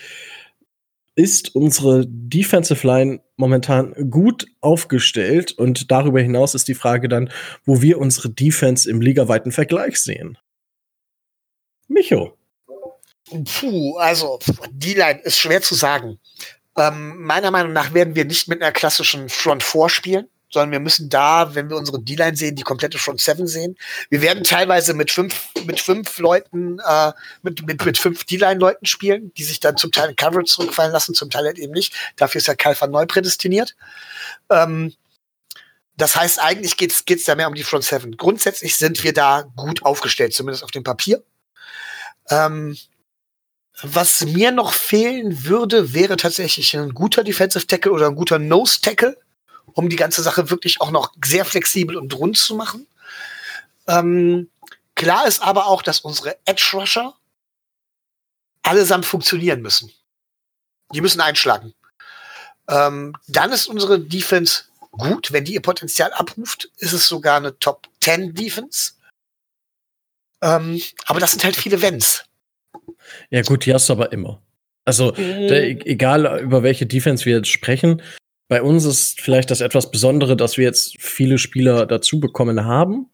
Ist 1.15 1.55
unsere 1.55 2.05
Defensive 2.07 2.87
Line 2.87 3.21
momentan 3.37 3.95
gut 4.11 4.45
aufgestellt? 4.61 5.53
Und 5.53 5.91
darüber 5.91 6.21
hinaus 6.21 6.55
ist 6.55 6.69
die 6.69 6.75
Frage 6.75 7.09
dann, 7.09 7.31
wo 7.65 7.81
wir 7.81 7.99
unsere 7.99 8.29
Defense 8.29 8.91
im 8.91 9.01
ligaweiten 9.01 9.51
Vergleich 9.51 9.97
sehen. 9.97 10.37
Micho. 11.89 12.37
Puh, 13.25 13.97
also 13.97 14.39
die 14.71 14.95
Line 14.95 15.21
ist 15.21 15.39
schwer 15.39 15.63
zu 15.63 15.75
sagen. 15.75 16.19
Ähm, 16.77 17.23
meiner 17.23 17.51
Meinung 17.51 17.73
nach 17.73 17.95
werden 17.95 18.15
wir 18.15 18.27
nicht 18.27 18.47
mit 18.47 18.61
einer 18.61 18.73
klassischen 18.73 19.31
Front 19.31 19.63
4 19.63 19.89
spielen 19.89 20.29
sondern 20.51 20.73
wir 20.73 20.81
müssen 20.81 21.09
da, 21.09 21.55
wenn 21.55 21.71
wir 21.71 21.77
unsere 21.77 22.03
D-Line 22.03 22.37
sehen, 22.37 22.57
die 22.57 22.63
komplette 22.63 22.99
Front 22.99 23.21
Seven 23.21 23.47
sehen. 23.47 23.77
Wir 24.09 24.21
werden 24.21 24.45
teilweise 24.45 24.95
mit 24.95 25.11
fünf, 25.11 25.49
mit 25.65 25.81
fünf 25.81 26.19
Leuten, 26.19 26.79
äh, 26.81 27.13
mit, 27.43 27.67
mit, 27.67 27.85
mit 27.85 27.99
fünf 27.99 28.25
D-Line-Leuten 28.25 28.87
spielen, 28.87 29.33
die 29.35 29.45
sich 29.45 29.61
dann 29.61 29.77
zum 29.77 29.93
Teil 29.93 30.11
in 30.11 30.17
Coverage 30.17 30.53
zurückfallen 30.53 30.93
lassen, 30.93 31.15
zum 31.15 31.31
Teil 31.31 31.47
halt 31.47 31.59
eben 31.59 31.73
nicht. 31.73 31.95
Dafür 32.17 32.41
ist 32.41 32.49
ja 32.49 32.55
van 32.57 32.91
Neu 32.91 33.07
prädestiniert. 33.07 33.77
Ähm, 34.51 34.95
das 35.97 36.17
heißt, 36.17 36.41
eigentlich 36.41 36.77
geht's 36.77 37.05
geht's 37.05 37.25
da 37.25 37.35
mehr 37.35 37.49
um 37.49 37.55
die 37.55 37.63
Front 37.63 37.85
Seven. 37.85 38.17
Grundsätzlich 38.17 38.77
sind 38.77 39.05
wir 39.05 39.13
da 39.13 39.45
gut 39.55 39.85
aufgestellt, 39.85 40.33
zumindest 40.33 40.65
auf 40.65 40.71
dem 40.71 40.83
Papier. 40.83 41.23
Ähm, 42.31 42.77
was 43.83 44.25
mir 44.25 44.51
noch 44.51 44.73
fehlen 44.75 45.45
würde, 45.45 45.95
wäre 45.95 46.17
tatsächlich 46.17 46.77
ein 46.77 46.91
guter 46.91 47.25
Defensive 47.25 47.67
Tackle 47.67 47.93
oder 47.93 48.09
ein 48.09 48.15
guter 48.15 48.39
Nose 48.39 48.81
Tackle 48.81 49.17
um 49.75 49.89
die 49.89 49.97
ganze 49.97 50.23
Sache 50.23 50.51
wirklich 50.51 50.81
auch 50.81 50.91
noch 50.91 51.13
sehr 51.25 51.45
flexibel 51.45 51.97
und 51.97 52.15
rund 52.17 52.37
zu 52.37 52.55
machen. 52.55 52.87
Ähm, 53.87 54.51
klar 54.95 55.27
ist 55.27 55.43
aber 55.43 55.67
auch, 55.67 55.83
dass 55.83 56.01
unsere 56.01 56.37
Edge 56.45 56.71
Rusher 56.75 57.15
allesamt 58.63 59.07
funktionieren 59.07 59.63
müssen. 59.63 59.93
Die 60.93 61.01
müssen 61.01 61.21
einschlagen. 61.21 61.75
Ähm, 62.69 63.17
dann 63.27 63.53
ist 63.53 63.67
unsere 63.67 63.99
Defense 64.01 64.65
gut. 64.93 65.33
Wenn 65.33 65.45
die 65.45 65.55
ihr 65.55 65.63
Potenzial 65.63 66.13
abruft, 66.13 66.71
ist 66.79 66.93
es 66.93 67.07
sogar 67.09 67.37
eine 67.37 67.59
Top 67.59 67.89
10 68.01 68.35
Defense. 68.35 68.93
Ähm, 70.43 70.81
aber 71.07 71.21
das 71.21 71.33
sind 71.33 71.45
halt 71.45 71.57
viele 71.57 71.83
Wenns. 71.83 72.25
Ja, 73.31 73.43
gut, 73.43 73.67
die 73.67 73.75
hast 73.75 73.89
du 73.89 73.93
aber 73.93 74.13
immer. 74.13 74.41
Also, 74.85 75.13
mhm. 75.13 75.49
der, 75.49 75.87
egal 75.87 76.41
über 76.41 76.63
welche 76.63 76.87
Defense 76.87 77.25
wir 77.25 77.37
jetzt 77.37 77.49
sprechen, 77.49 78.03
bei 78.51 78.63
uns 78.63 78.85
ist 78.85 79.21
vielleicht 79.21 79.53
das 79.53 79.61
etwas 79.61 79.93
Besondere, 79.93 80.37
dass 80.37 80.59
wir 80.59 80.65
jetzt 80.65 81.01
viele 81.01 81.39
Spieler 81.39 81.87
dazu 81.87 82.19
bekommen 82.19 82.65
haben. 82.65 83.09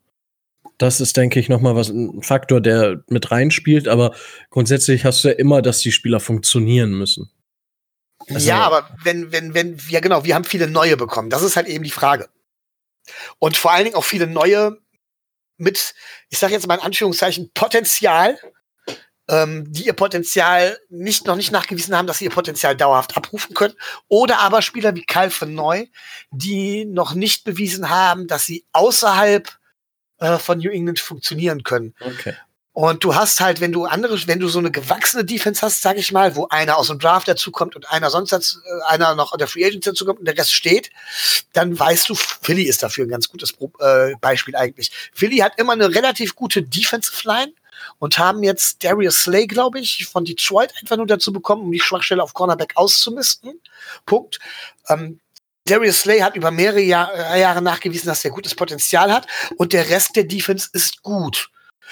Das 0.78 0.98
ist, 0.98 1.14
denke 1.18 1.38
ich, 1.38 1.50
nochmal 1.50 1.76
was 1.76 1.90
ein 1.90 2.22
Faktor, 2.22 2.62
der 2.62 3.04
mit 3.08 3.30
reinspielt. 3.30 3.86
Aber 3.86 4.14
grundsätzlich 4.48 5.04
hast 5.04 5.22
du 5.22 5.28
ja 5.28 5.34
immer, 5.34 5.60
dass 5.60 5.80
die 5.80 5.92
Spieler 5.92 6.20
funktionieren 6.20 6.92
müssen. 6.92 7.30
Also, 8.30 8.48
ja, 8.48 8.62
aber 8.62 8.88
wenn, 9.04 9.30
wenn, 9.30 9.52
wenn, 9.52 9.76
ja 9.90 10.00
genau, 10.00 10.24
wir 10.24 10.34
haben 10.34 10.44
viele 10.44 10.68
neue 10.68 10.96
bekommen. 10.96 11.28
Das 11.28 11.42
ist 11.42 11.56
halt 11.56 11.66
eben 11.66 11.84
die 11.84 11.90
Frage. 11.90 12.30
Und 13.38 13.58
vor 13.58 13.72
allen 13.72 13.84
Dingen 13.84 13.96
auch 13.96 14.04
viele 14.04 14.26
neue 14.26 14.78
mit, 15.58 15.94
ich 16.30 16.38
sage 16.38 16.54
jetzt 16.54 16.66
mal 16.66 16.76
in 16.76 16.80
Anführungszeichen, 16.80 17.50
Potenzial, 17.52 18.38
ähm, 19.28 19.72
die 19.72 19.86
ihr 19.86 19.92
Potenzial 19.92 20.78
nicht 20.88 21.26
noch 21.26 21.36
nicht 21.36 21.52
nachgewiesen 21.52 21.96
haben, 21.96 22.06
dass 22.06 22.18
sie 22.18 22.26
ihr 22.26 22.30
Potenzial 22.30 22.76
dauerhaft 22.76 23.16
abrufen 23.16 23.54
können. 23.54 23.74
Oder 24.08 24.40
aber 24.40 24.62
Spieler 24.62 24.94
wie 24.94 25.04
Kyle 25.04 25.30
von 25.30 25.54
Neu, 25.54 25.86
die 26.30 26.84
noch 26.84 27.14
nicht 27.14 27.44
bewiesen 27.44 27.90
haben, 27.90 28.26
dass 28.26 28.46
sie 28.46 28.64
außerhalb 28.72 29.50
äh, 30.18 30.38
von 30.38 30.58
New 30.58 30.70
England 30.70 31.00
funktionieren 31.00 31.62
können. 31.62 31.94
Okay. 32.00 32.34
Und 32.72 33.04
du 33.04 33.14
hast 33.14 33.40
halt, 33.40 33.62
wenn 33.62 33.72
du 33.72 33.86
andere, 33.86 34.18
wenn 34.26 34.38
du 34.38 34.48
so 34.48 34.58
eine 34.58 34.70
gewachsene 34.70 35.24
Defense 35.24 35.62
hast, 35.62 35.80
sag 35.80 35.96
ich 35.96 36.12
mal, 36.12 36.36
wo 36.36 36.46
einer 36.48 36.76
aus 36.76 36.88
dem 36.88 36.98
Draft 36.98 37.26
dazukommt 37.26 37.74
und 37.74 37.90
einer 37.90 38.10
sonst 38.10 38.34
als, 38.34 38.60
äh, 38.66 38.92
einer 38.92 39.14
noch 39.14 39.34
der 39.38 39.48
Free 39.48 39.64
Agent 39.64 39.86
dazukommt 39.86 40.18
und 40.18 40.26
der 40.26 40.36
Rest 40.36 40.52
steht, 40.52 40.90
dann 41.54 41.78
weißt 41.78 42.10
du, 42.10 42.14
Philly 42.14 42.64
ist 42.64 42.82
dafür 42.82 43.06
ein 43.06 43.08
ganz 43.08 43.30
gutes 43.30 43.54
äh, 43.80 44.14
Beispiel 44.20 44.54
eigentlich. 44.54 44.90
Philly 45.14 45.38
hat 45.38 45.58
immer 45.58 45.72
eine 45.72 45.94
relativ 45.94 46.36
gute 46.36 46.62
Defensive 46.62 47.26
Line 47.26 47.54
und 47.98 48.18
haben 48.18 48.42
jetzt 48.42 48.84
Darius 48.84 49.20
Slay, 49.20 49.46
glaube 49.46 49.80
ich, 49.80 50.06
von 50.06 50.24
Detroit 50.24 50.72
einfach 50.80 50.96
nur 50.96 51.06
dazu 51.06 51.32
bekommen, 51.32 51.62
um 51.62 51.72
die 51.72 51.80
Schwachstelle 51.80 52.22
auf 52.22 52.34
Cornerback 52.34 52.72
auszumisten. 52.76 53.60
Punkt. 54.04 54.38
Ähm, 54.88 55.20
Darius 55.64 56.00
Slay 56.00 56.20
hat 56.20 56.36
über 56.36 56.50
mehrere 56.50 56.80
Jahr, 56.80 57.12
äh, 57.12 57.40
Jahre 57.40 57.60
nachgewiesen, 57.60 58.06
dass 58.06 58.24
er 58.24 58.30
gutes 58.30 58.54
Potenzial 58.54 59.12
hat 59.12 59.26
und 59.56 59.72
der 59.72 59.88
Rest 59.90 60.16
der 60.16 60.24
Defense 60.24 60.68
ist 60.72 61.02
gut. 61.02 61.50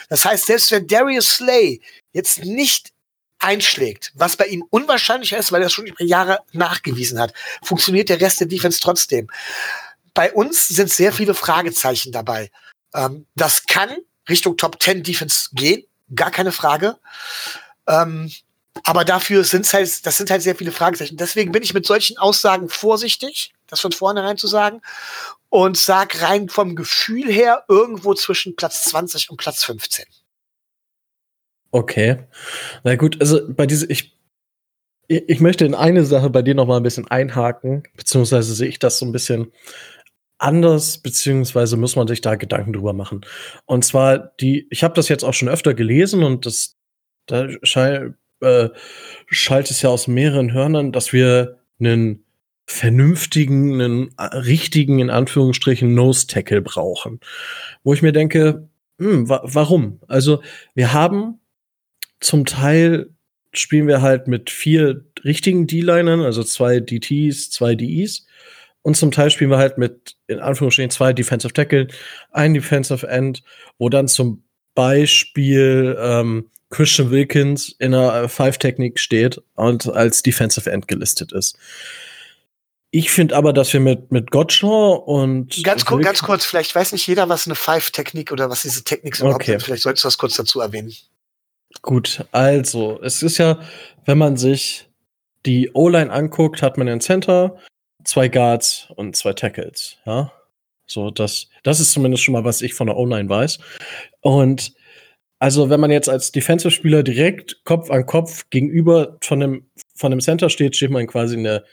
Das 0.09 0.25
heißt, 0.25 0.47
selbst 0.47 0.71
wenn 0.71 0.87
Darius 0.87 1.37
Slay 1.37 1.81
jetzt 2.13 2.45
nicht 2.45 2.93
einschlägt, 3.39 4.13
was 4.15 4.37
bei 4.37 4.47
ihm 4.47 4.65
unwahrscheinlicher 4.71 5.39
ist, 5.39 5.53
weil 5.53 5.61
er 5.61 5.67
es 5.67 5.73
schon 5.73 5.87
über 5.87 6.03
Jahre 6.03 6.41
nachgewiesen 6.53 7.19
hat, 7.19 7.35
funktioniert 7.63 8.09
der 8.09 8.21
Rest 8.21 8.41
der 8.41 8.47
Defense 8.47 8.81
trotzdem. 8.81 9.29
Bei 10.15 10.33
uns 10.33 10.69
sind 10.69 10.91
sehr 10.91 11.13
viele 11.13 11.35
Fragezeichen 11.35 12.13
dabei. 12.13 12.51
Ähm, 12.95 13.27
das 13.35 13.67
kann 13.67 13.97
Richtung 14.29 14.57
Top 14.57 14.83
10 14.83 15.03
Defense 15.03 15.51
gehen, 15.53 15.85
gar 16.15 16.31
keine 16.31 16.53
Frage. 16.53 16.97
Ähm, 17.87 18.31
aber 18.83 19.05
dafür 19.05 19.45
sind 19.45 19.73
halt, 19.73 20.05
das 20.05 20.17
sind 20.17 20.31
halt 20.31 20.43
sehr 20.43 20.57
viele 20.57 20.73
Fragezeichen. 20.73 21.17
Deswegen 21.17 21.53
bin 21.53 21.63
ich 21.63 21.75
mit 21.75 21.87
solchen 21.87 22.19
Aussagen 22.19 22.69
vorsichtig, 22.69 23.55
das 23.69 23.81
von 23.81 23.93
vornherein 23.93 24.37
zu 24.37 24.47
sagen. 24.47 24.83
Und 25.49 25.77
sag 25.77 26.21
rein 26.21 26.49
vom 26.49 26.75
Gefühl 26.75 27.31
her 27.31 27.65
irgendwo 27.69 28.15
zwischen 28.15 28.57
Platz 28.57 28.85
20 28.87 29.31
und 29.31 29.37
Platz 29.37 29.63
15. 29.63 30.05
Okay. 31.71 32.25
Na 32.83 32.97
gut, 32.97 33.21
also 33.21 33.41
bei 33.49 33.67
diese, 33.67 33.87
ich, 33.87 34.17
ich 35.07 35.41
möchte 35.41 35.65
in 35.65 35.75
eine 35.75 36.05
Sache 36.05 36.31
bei 36.31 36.43
dir 36.43 36.55
noch 36.55 36.67
mal 36.67 36.77
ein 36.77 36.83
bisschen 36.83 37.09
einhaken, 37.09 37.85
beziehungsweise 37.97 38.55
sehe 38.55 38.69
ich 38.69 38.81
das 38.81 38.99
so 38.99 39.07
ein 39.07 39.13
bisschen 39.13 39.53
anders, 40.45 40.99
beziehungsweise 40.99 41.77
muss 41.77 41.97
man 41.97 42.07
sich 42.07 42.21
da 42.21 42.37
Gedanken 42.37 42.73
drüber 42.73 42.93
machen. 42.93 43.23
Und 43.67 43.85
zwar 43.85 44.19
die, 44.41 44.67
ich 44.71 44.85
habe 44.85 44.95
das 44.95 45.09
jetzt 45.09 45.25
auch 45.25 45.35
schon 45.35 45.49
öfter 45.49 45.75
gelesen 45.75 46.23
und 46.23 46.47
das, 46.47 46.77
da 47.27 47.49
schall, 47.63 48.17
äh, 48.41 48.69
schallt 49.27 49.71
es 49.71 49.83
ja 49.83 49.91
aus 49.91 50.07
mehreren 50.07 50.53
Hörnern, 50.53 50.93
dass 50.93 51.13
wir 51.13 51.59
einen 51.81 52.25
vernünftigen, 52.67 53.81
einen 53.81 54.15
äh, 54.19 54.37
richtigen, 54.37 54.99
in 55.01 55.11
Anführungsstrichen, 55.11 55.95
Nose-Tackle 55.95 56.63
brauchen. 56.63 57.21
Wo 57.83 57.93
ich 57.93 58.03
mir 58.03 58.13
denke, 58.13 58.69
hm, 58.99 59.29
wa 59.29 59.41
warum? 59.45 60.01
Also, 60.09 60.43
wir 60.75 60.93
haben 60.93 61.41
zum 62.21 62.47
Teil 62.47 63.11
spielen 63.57 63.87
wir 63.87 64.03
halt 64.03 64.29
mit 64.29 64.51
vier 64.51 65.05
richtigen 65.25 65.67
D-Linern, 65.67 66.21
also 66.21 66.43
zwei 66.43 66.81
DTs, 66.81 67.51
zwei 67.51 67.75
DEs. 67.75 68.27
Und 68.85 68.99
zum 68.99 69.11
Teil 69.11 69.31
spielen 69.31 69.51
wir 69.51 69.57
halt 69.57 69.79
mit, 69.79 70.17
in 70.27 70.41
Anführungsstrichen, 70.41 70.91
zwei 70.91 71.15
Defensive 71.15 71.55
Tackle, 71.55 71.89
ein 72.33 72.53
Defensive 72.53 73.09
End, 73.09 73.43
wo 73.79 73.89
dann 73.89 74.09
zum 74.09 74.45
Beispiel 74.75 75.97
ähm, 75.99 76.51
Christian 76.69 77.11
Wilkins 77.11 77.75
in 77.79 77.95
einer 77.95 78.29
Five-Technik 78.29 79.01
steht 79.01 79.41
und 79.55 79.87
als 79.89 80.23
Defensive 80.23 80.71
End 80.71 80.87
gelistet 80.87 81.33
ist. 81.33 81.57
Ich 82.91 83.11
finde 83.11 83.37
aber, 83.37 83.55
dass 83.55 83.73
wir 83.73 83.81
mit, 83.81 84.13
mit 84.13 84.31
Gottschall 84.31 84.99
und. 84.99 85.65
Ganz, 85.65 85.87
kur 85.87 86.01
ganz 86.01 86.23
kurz, 86.23 86.45
vielleicht 86.45 86.75
weiß 86.75 86.93
nicht 86.93 87.07
jeder, 87.07 87.31
was 87.31 87.47
eine 87.47 87.55
Five-Technik 87.55 88.33
oder 88.33 88.51
was 88.51 88.63
diese 88.63 88.85
Technik 88.85 89.19
überhaupt 89.19 89.37
okay. 89.37 89.53
sind. 89.53 89.63
Vielleicht 89.63 89.83
solltest 89.83 90.05
du 90.05 90.09
das 90.09 90.19
kurz 90.19 90.37
dazu 90.37 90.61
erwähnen. 90.61 90.95
Gut, 91.81 92.27
also, 92.33 93.01
es 93.03 93.23
ist 93.23 93.39
ja, 93.39 93.61
wenn 94.05 94.19
man 94.19 94.37
sich 94.37 94.91
die 95.47 95.71
O-Line 95.73 96.13
anguckt, 96.13 96.61
hat 96.61 96.77
man 96.77 96.87
einen 96.87 97.01
Center, 97.01 97.57
zwei 98.05 98.29
Guards 98.29 98.89
und 98.97 99.17
zwei 99.17 99.33
Tackles, 99.33 99.97
ja. 100.07 100.33
So, 100.87 101.11
das, 101.11 101.49
das 101.63 101.81
ist 101.81 101.93
zumindest 101.93 102.23
schon 102.23 102.35
mal, 102.35 102.45
was 102.45 102.63
ich 102.63 102.75
von 102.75 102.87
der 102.89 102.97
O-Line 102.97 103.29
weiß. 103.29 103.59
Und 104.21 104.75
Also, 105.39 105.69
wenn 105.69 105.81
man 105.81 105.91
jetzt 105.91 106.09
als 106.09 106.33
Defensive-Spieler 106.33 107.03
direkt 107.03 107.65
Kopf 107.65 107.91
an 107.91 108.07
Kopf 108.07 108.49
gegenüber 108.51 109.19
von 109.21 109.43
einem, 109.43 109.67
von 109.95 110.13
einem 110.13 110.21
Center 110.21 110.49
steht, 110.49 110.77
steht 110.77 110.91
man 110.91 111.07
quasi 111.07 111.35
in 111.35 111.45
der 111.45 111.65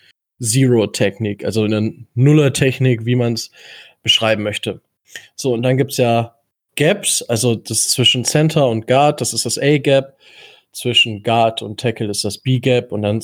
Zero-Technik, 0.42 1.46
also 1.46 1.64
in 1.66 1.72
der 1.72 1.94
Nuller-Technik, 2.16 3.06
wie 3.06 3.16
man 3.16 3.34
es 3.34 3.52
beschreiben 4.04 4.44
möchte. 4.44 4.82
So, 5.36 5.54
und 5.54 5.64
dann 5.64 5.78
gibt's 5.78 5.98
ja 5.98 6.36
Gaps, 6.76 7.22
also 7.22 7.56
das 7.56 7.90
zwischen 7.92 8.26
Center 8.26 8.68
und 8.68 8.88
Guard, 8.88 9.22
das 9.22 9.34
ist 9.34 9.46
das 9.46 9.58
A-Gap. 9.58 10.18
Zwischen 10.74 11.22
Guard 11.22 11.62
und 11.62 11.80
Tackle 11.80 12.10
ist 12.10 12.24
das 12.24 12.40
B-Gap 12.40 12.92
und 12.92 13.04
dann 13.04 13.22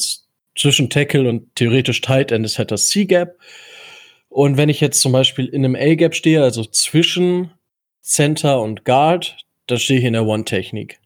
zwischen 0.57 0.89
Tackle 0.89 1.29
und 1.29 1.55
theoretisch 1.55 2.01
Tight 2.01 2.31
End 2.31 2.45
ist 2.45 2.57
halt 2.57 2.71
das 2.71 2.87
C-Gap. 2.89 3.37
Und 4.29 4.57
wenn 4.57 4.69
ich 4.69 4.81
jetzt 4.81 5.01
zum 5.01 5.11
Beispiel 5.11 5.45
in 5.45 5.63
einem 5.63 5.75
A-Gap 5.75 6.15
stehe, 6.15 6.43
also 6.43 6.65
zwischen 6.65 7.51
Center 8.01 8.61
und 8.61 8.83
Guard, 8.85 9.37
dann 9.67 9.79
stehe 9.79 9.99
ich 9.99 10.05
in 10.05 10.13
der 10.13 10.25
One-Technik. 10.25 10.99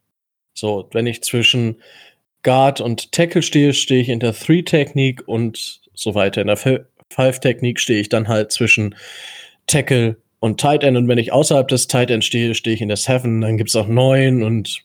So, 0.53 0.89
wenn 0.91 1.07
ich 1.07 1.23
zwischen 1.23 1.81
Guard 2.43 2.81
und 2.81 3.11
Tackle 3.11 3.41
stehe, 3.41 3.73
stehe 3.73 4.01
ich 4.01 4.09
in 4.09 4.19
der 4.19 4.33
Three-Technik 4.33 5.27
und 5.27 5.81
so 5.93 6.15
weiter. 6.15 6.41
In 6.41 6.47
der 6.47 6.57
Five-Technik 6.57 7.79
stehe 7.79 7.99
ich 7.99 8.09
dann 8.09 8.27
halt 8.27 8.51
zwischen 8.51 8.95
Tackle 9.67 10.17
und 10.39 10.59
Tight 10.59 10.83
End. 10.83 10.97
Und 10.97 11.07
wenn 11.07 11.17
ich 11.17 11.31
außerhalb 11.31 11.67
des 11.67 11.87
Tight 11.87 12.09
End 12.09 12.25
stehe, 12.25 12.55
stehe 12.55 12.75
ich 12.75 12.81
in 12.81 12.87
der 12.87 12.97
Seven. 12.97 13.41
Dann 13.41 13.57
gibt's 13.57 13.75
auch 13.75 13.87
neun 13.87 14.43
und 14.43 14.81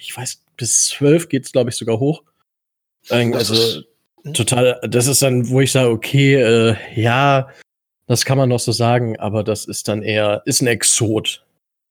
ich 0.00 0.16
weiß, 0.16 0.42
bis 0.56 0.86
zwölf 0.86 1.28
geht's 1.28 1.52
glaube 1.52 1.70
ich, 1.70 1.76
sogar 1.76 2.00
hoch. 2.00 2.22
Also 3.34 3.82
total, 4.32 4.80
das 4.82 5.06
ist 5.06 5.22
dann, 5.22 5.48
wo 5.48 5.60
ich 5.60 5.72
sage, 5.72 5.90
okay, 5.90 6.34
äh, 6.34 6.76
ja, 6.94 7.48
das 8.06 8.24
kann 8.24 8.38
man 8.38 8.48
noch 8.48 8.60
so 8.60 8.72
sagen, 8.72 9.18
aber 9.18 9.42
das 9.42 9.64
ist 9.64 9.88
dann 9.88 10.02
eher, 10.02 10.42
ist 10.44 10.62
ein 10.62 10.68
Exot. 10.68 11.44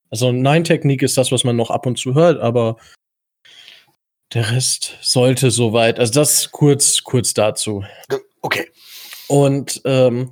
Also 0.09 0.31
Nine-Technik 0.31 1.01
ist 1.01 1.17
das, 1.17 1.31
was 1.31 1.43
man 1.43 1.55
noch 1.55 1.71
ab 1.71 1.85
und 1.85 1.97
zu 1.97 2.13
hört, 2.13 2.39
aber 2.39 2.77
der 4.33 4.51
Rest 4.51 4.97
sollte 5.01 5.51
soweit. 5.51 5.99
Also 5.99 6.13
das 6.13 6.51
kurz, 6.51 7.03
kurz 7.03 7.33
dazu. 7.33 7.83
Okay. 8.41 8.69
Und 9.27 9.81
ähm, 9.85 10.31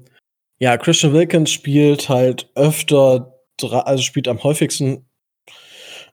ja, 0.59 0.77
Christian 0.77 1.13
Wilkins 1.13 1.51
spielt 1.51 2.09
halt 2.09 2.49
öfter, 2.55 3.37
also 3.61 4.03
spielt 4.03 4.27
am 4.27 4.41
häufigsten 4.43 5.05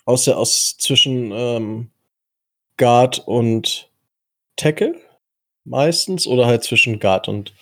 aus 0.05 0.25
der 0.25 0.39
aus 0.39 0.77
zwischen 0.79 1.31
ähm, 1.33 1.91
Guard 2.77 3.21
und 3.27 3.91
Tackle 4.57 4.95
meistens 5.71 6.27
oder 6.27 6.47
halt 6.47 6.65
zwischen 6.65 7.01
Guard 7.01 7.29
und 7.29 7.55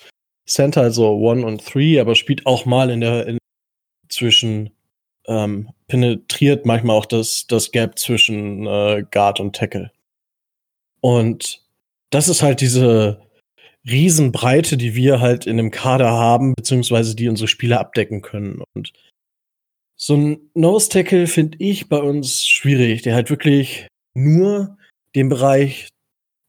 Center, 0.46 0.82
also 0.82 1.10
One 1.16 1.44
und 1.44 1.64
Three, 1.64 2.00
aber 2.00 2.14
spielt 2.14 2.46
auch 2.46 2.64
mal 2.64 2.90
in 2.90 3.00
der 3.00 3.26
in, 3.26 3.38
zwischen 4.08 4.70
ähm, 5.26 5.70
penetriert 5.86 6.64
manchmal 6.66 6.96
auch 6.96 7.06
das, 7.06 7.46
das 7.46 7.70
Gap 7.70 7.98
zwischen 7.98 8.66
äh, 8.66 9.04
Guard 9.10 9.40
und 9.40 9.54
Tackle. 9.54 9.92
Und 11.00 11.62
das 12.10 12.28
ist 12.28 12.42
halt 12.42 12.60
diese 12.60 13.20
Riesenbreite, 13.88 14.76
die 14.76 14.94
wir 14.94 15.20
halt 15.20 15.46
in 15.46 15.56
dem 15.58 15.70
Kader 15.70 16.10
haben, 16.10 16.54
beziehungsweise 16.56 17.14
die 17.14 17.28
unsere 17.28 17.48
Spieler 17.48 17.80
abdecken 17.80 18.22
können. 18.22 18.62
Und 18.74 18.92
so 19.96 20.16
ein 20.16 20.50
Nose 20.54 20.88
Tackle 20.88 21.26
finde 21.26 21.58
ich 21.60 21.88
bei 21.88 21.98
uns 21.98 22.46
schwierig, 22.46 23.02
der 23.02 23.14
halt 23.14 23.30
wirklich 23.30 23.86
nur 24.14 24.76
den 25.14 25.28
Bereich 25.28 25.88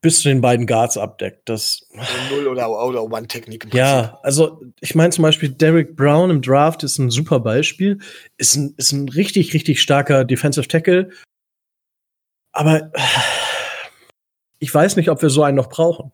bis 0.00 0.20
zu 0.20 0.28
den 0.28 0.40
beiden 0.40 0.66
Guards 0.66 0.96
abdeckt. 0.96 1.48
Das 1.48 1.86
also 1.96 2.12
Null 2.34 2.46
oder, 2.48 2.70
oder 2.70 3.02
One-Technik. 3.04 3.72
Ja, 3.74 4.18
also 4.22 4.62
ich 4.80 4.94
meine 4.94 5.10
zum 5.10 5.22
Beispiel 5.22 5.50
Derek 5.50 5.96
Brown 5.96 6.30
im 6.30 6.42
Draft 6.42 6.82
ist 6.82 6.98
ein 6.98 7.10
super 7.10 7.40
Beispiel. 7.40 7.98
Ist 8.38 8.56
ein, 8.56 8.74
ist 8.76 8.92
ein 8.92 9.08
richtig, 9.08 9.52
richtig 9.52 9.80
starker 9.80 10.24
Defensive 10.24 10.68
Tackle. 10.68 11.10
Aber 12.52 12.90
ich 14.58 14.74
weiß 14.74 14.96
nicht, 14.96 15.10
ob 15.10 15.22
wir 15.22 15.30
so 15.30 15.42
einen 15.42 15.56
noch 15.56 15.68
brauchen. 15.68 16.12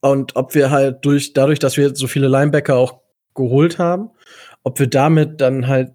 Und 0.00 0.36
ob 0.36 0.54
wir 0.54 0.70
halt 0.70 1.04
durch, 1.04 1.32
dadurch, 1.32 1.58
dass 1.58 1.76
wir 1.76 1.96
so 1.96 2.06
viele 2.06 2.28
Linebacker 2.28 2.76
auch 2.76 3.00
geholt 3.34 3.78
haben, 3.78 4.10
ob 4.62 4.78
wir 4.78 4.86
damit 4.86 5.40
dann 5.40 5.66
halt 5.66 5.92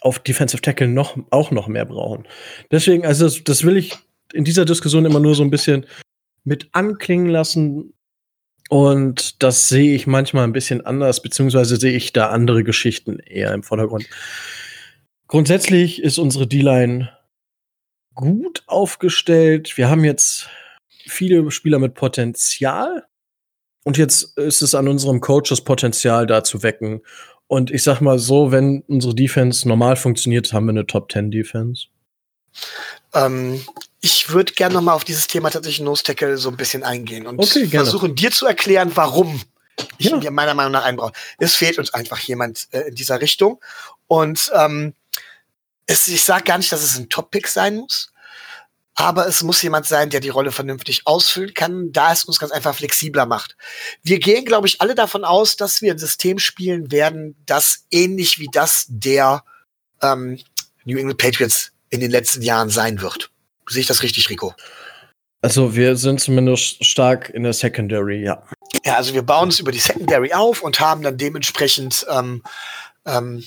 auf 0.00 0.18
Defensive 0.18 0.60
Tackle 0.60 0.88
noch, 0.88 1.16
auch 1.30 1.50
noch 1.50 1.66
mehr 1.66 1.86
brauchen. 1.86 2.26
Deswegen, 2.70 3.06
also 3.06 3.24
das, 3.24 3.42
das 3.42 3.64
will 3.64 3.78
ich 3.78 3.98
in 4.36 4.44
dieser 4.44 4.64
Diskussion 4.64 5.04
immer 5.04 5.20
nur 5.20 5.34
so 5.34 5.42
ein 5.42 5.50
bisschen 5.50 5.86
mit 6.44 6.68
anklingen 6.72 7.28
lassen. 7.28 7.94
Und 8.68 9.42
das 9.42 9.68
sehe 9.68 9.94
ich 9.94 10.06
manchmal 10.06 10.44
ein 10.44 10.52
bisschen 10.52 10.84
anders, 10.84 11.22
beziehungsweise 11.22 11.76
sehe 11.76 11.96
ich 11.96 12.12
da 12.12 12.30
andere 12.30 12.64
Geschichten 12.64 13.18
eher 13.18 13.52
im 13.52 13.62
Vordergrund. 13.62 14.08
Grundsätzlich 15.28 16.02
ist 16.02 16.18
unsere 16.18 16.46
D-Line 16.46 17.10
gut 18.14 18.62
aufgestellt. 18.66 19.76
Wir 19.76 19.88
haben 19.88 20.04
jetzt 20.04 20.48
viele 21.06 21.50
Spieler 21.50 21.78
mit 21.78 21.94
Potenzial. 21.94 23.06
Und 23.84 23.98
jetzt 23.98 24.36
ist 24.36 24.62
es 24.62 24.74
an 24.74 24.88
unserem 24.88 25.20
Coach, 25.20 25.50
das 25.50 25.62
Potenzial 25.62 26.26
da 26.26 26.42
zu 26.42 26.64
wecken. 26.64 27.02
Und 27.46 27.70
ich 27.70 27.84
sag 27.84 28.00
mal 28.00 28.18
so, 28.18 28.50
wenn 28.50 28.82
unsere 28.88 29.14
Defense 29.14 29.68
normal 29.68 29.94
funktioniert, 29.94 30.52
haben 30.52 30.66
wir 30.66 30.70
eine 30.70 30.86
Top 30.86 31.12
10 31.12 31.30
Defense. 31.30 31.86
Ähm, 33.14 33.60
ich 34.00 34.30
würde 34.30 34.52
gerne 34.52 34.74
noch 34.74 34.82
mal 34.82 34.94
auf 34.94 35.04
dieses 35.04 35.26
Thema 35.26 35.50
tatsächlich 35.50 35.84
Nose 35.84 36.02
Tackle 36.02 36.36
so 36.36 36.50
ein 36.50 36.56
bisschen 36.56 36.82
eingehen 36.82 37.26
und 37.26 37.38
okay, 37.38 37.66
versuchen 37.68 38.14
dir 38.14 38.30
zu 38.30 38.46
erklären, 38.46 38.92
warum 38.94 39.40
ich 39.98 40.06
ja. 40.06 40.16
ihn 40.16 40.34
meiner 40.34 40.54
Meinung 40.54 40.72
nach 40.72 40.84
einbrauche. 40.84 41.12
Es 41.38 41.54
fehlt 41.54 41.78
uns 41.78 41.92
einfach 41.92 42.18
jemand 42.20 42.68
äh, 42.70 42.88
in 42.88 42.94
dieser 42.94 43.20
Richtung. 43.20 43.60
Und 44.06 44.50
ähm, 44.54 44.94
es, 45.86 46.08
ich 46.08 46.24
sage 46.24 46.44
gar 46.44 46.58
nicht, 46.58 46.72
dass 46.72 46.82
es 46.82 46.96
ein 46.98 47.08
Top-Pick 47.08 47.48
sein 47.48 47.76
muss, 47.76 48.10
aber 48.94 49.26
es 49.26 49.42
muss 49.42 49.60
jemand 49.60 49.86
sein, 49.86 50.08
der 50.08 50.20
die 50.20 50.30
Rolle 50.30 50.52
vernünftig 50.52 51.06
ausfüllen 51.06 51.52
kann, 51.52 51.92
da 51.92 52.12
es 52.12 52.24
uns 52.24 52.38
ganz 52.38 52.50
einfach 52.50 52.74
flexibler 52.74 53.26
macht. 53.26 53.56
Wir 54.02 54.18
gehen, 54.18 54.44
glaube 54.44 54.66
ich, 54.66 54.80
alle 54.80 54.94
davon 54.94 55.24
aus, 55.24 55.56
dass 55.56 55.82
wir 55.82 55.92
ein 55.92 55.98
System 55.98 56.38
spielen 56.38 56.90
werden, 56.90 57.36
das 57.44 57.84
ähnlich 57.90 58.38
wie 58.38 58.48
das 58.50 58.86
der 58.88 59.44
ähm, 60.00 60.38
New 60.84 60.96
England 60.96 61.18
Patriots 61.18 61.72
in 61.90 62.00
den 62.00 62.10
letzten 62.10 62.42
Jahren 62.42 62.70
sein 62.70 63.00
wird. 63.02 63.30
Sehe 63.68 63.80
ich 63.80 63.86
das 63.86 64.02
richtig, 64.02 64.30
Rico? 64.30 64.54
Also 65.42 65.76
wir 65.76 65.96
sind 65.96 66.20
zumindest 66.20 66.84
stark 66.84 67.30
in 67.30 67.42
der 67.42 67.52
Secondary, 67.52 68.22
ja. 68.22 68.42
Ja, 68.84 68.96
also 68.96 69.14
wir 69.14 69.22
bauen 69.22 69.48
es 69.48 69.60
über 69.60 69.72
die 69.72 69.78
Secondary 69.78 70.32
auf 70.32 70.62
und 70.62 70.80
haben 70.80 71.02
dann 71.02 71.18
dementsprechend 71.18 72.06
ähm, 72.10 72.42
ähm, 73.04 73.44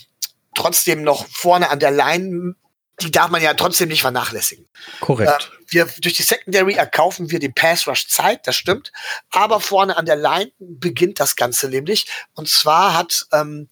trotzdem 0.55 1.03
noch 1.03 1.27
vorne 1.27 1.69
an 1.69 1.79
der 1.79 1.91
Line, 1.91 2.55
die 3.01 3.11
darf 3.11 3.29
man 3.29 3.41
ja 3.41 3.53
trotzdem 3.53 3.89
nicht 3.89 4.01
vernachlässigen. 4.01 4.67
Korrekt. 4.99 5.51
Äh, 5.51 5.73
wir, 5.73 5.89
durch 5.99 6.15
die 6.15 6.23
Secondary 6.23 6.73
erkaufen 6.73 7.31
wir 7.31 7.39
den 7.39 7.53
Pass 7.53 7.87
Rush 7.87 8.07
Zeit, 8.07 8.47
das 8.47 8.55
stimmt. 8.55 8.91
Aber 9.31 9.59
vorne 9.59 9.97
an 9.97 10.05
der 10.05 10.15
Line 10.15 10.51
beginnt 10.59 11.19
das 11.19 11.35
Ganze 11.35 11.69
nämlich. 11.69 12.07
Und 12.33 12.49
zwar 12.49 12.97
hat 12.97 13.25
ähm, 13.31 13.69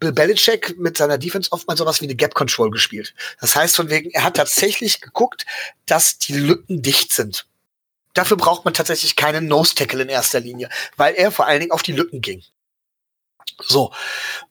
Bill 0.00 0.12
Belichick 0.12 0.78
mit 0.78 0.96
seiner 0.96 1.18
Defense 1.18 1.50
oftmals 1.52 1.78
sowas 1.78 2.00
wie 2.00 2.06
eine 2.06 2.14
Gap 2.14 2.34
Control 2.34 2.70
gespielt. 2.70 3.14
Das 3.40 3.56
heißt 3.56 3.76
von 3.76 3.90
wegen, 3.90 4.10
er 4.10 4.24
hat 4.24 4.36
tatsächlich 4.36 5.00
geguckt, 5.00 5.46
dass 5.86 6.18
die 6.18 6.34
Lücken 6.34 6.82
dicht 6.82 7.12
sind. 7.12 7.46
Dafür 8.12 8.36
braucht 8.36 8.64
man 8.64 8.74
tatsächlich 8.74 9.16
keinen 9.16 9.46
Nose 9.46 9.74
Tackle 9.74 10.02
in 10.02 10.08
erster 10.08 10.40
Linie, 10.40 10.68
weil 10.96 11.14
er 11.14 11.32
vor 11.32 11.46
allen 11.46 11.60
Dingen 11.60 11.72
auf 11.72 11.82
die 11.82 11.92
Lücken 11.92 12.20
ging. 12.20 12.42
So. 13.60 13.92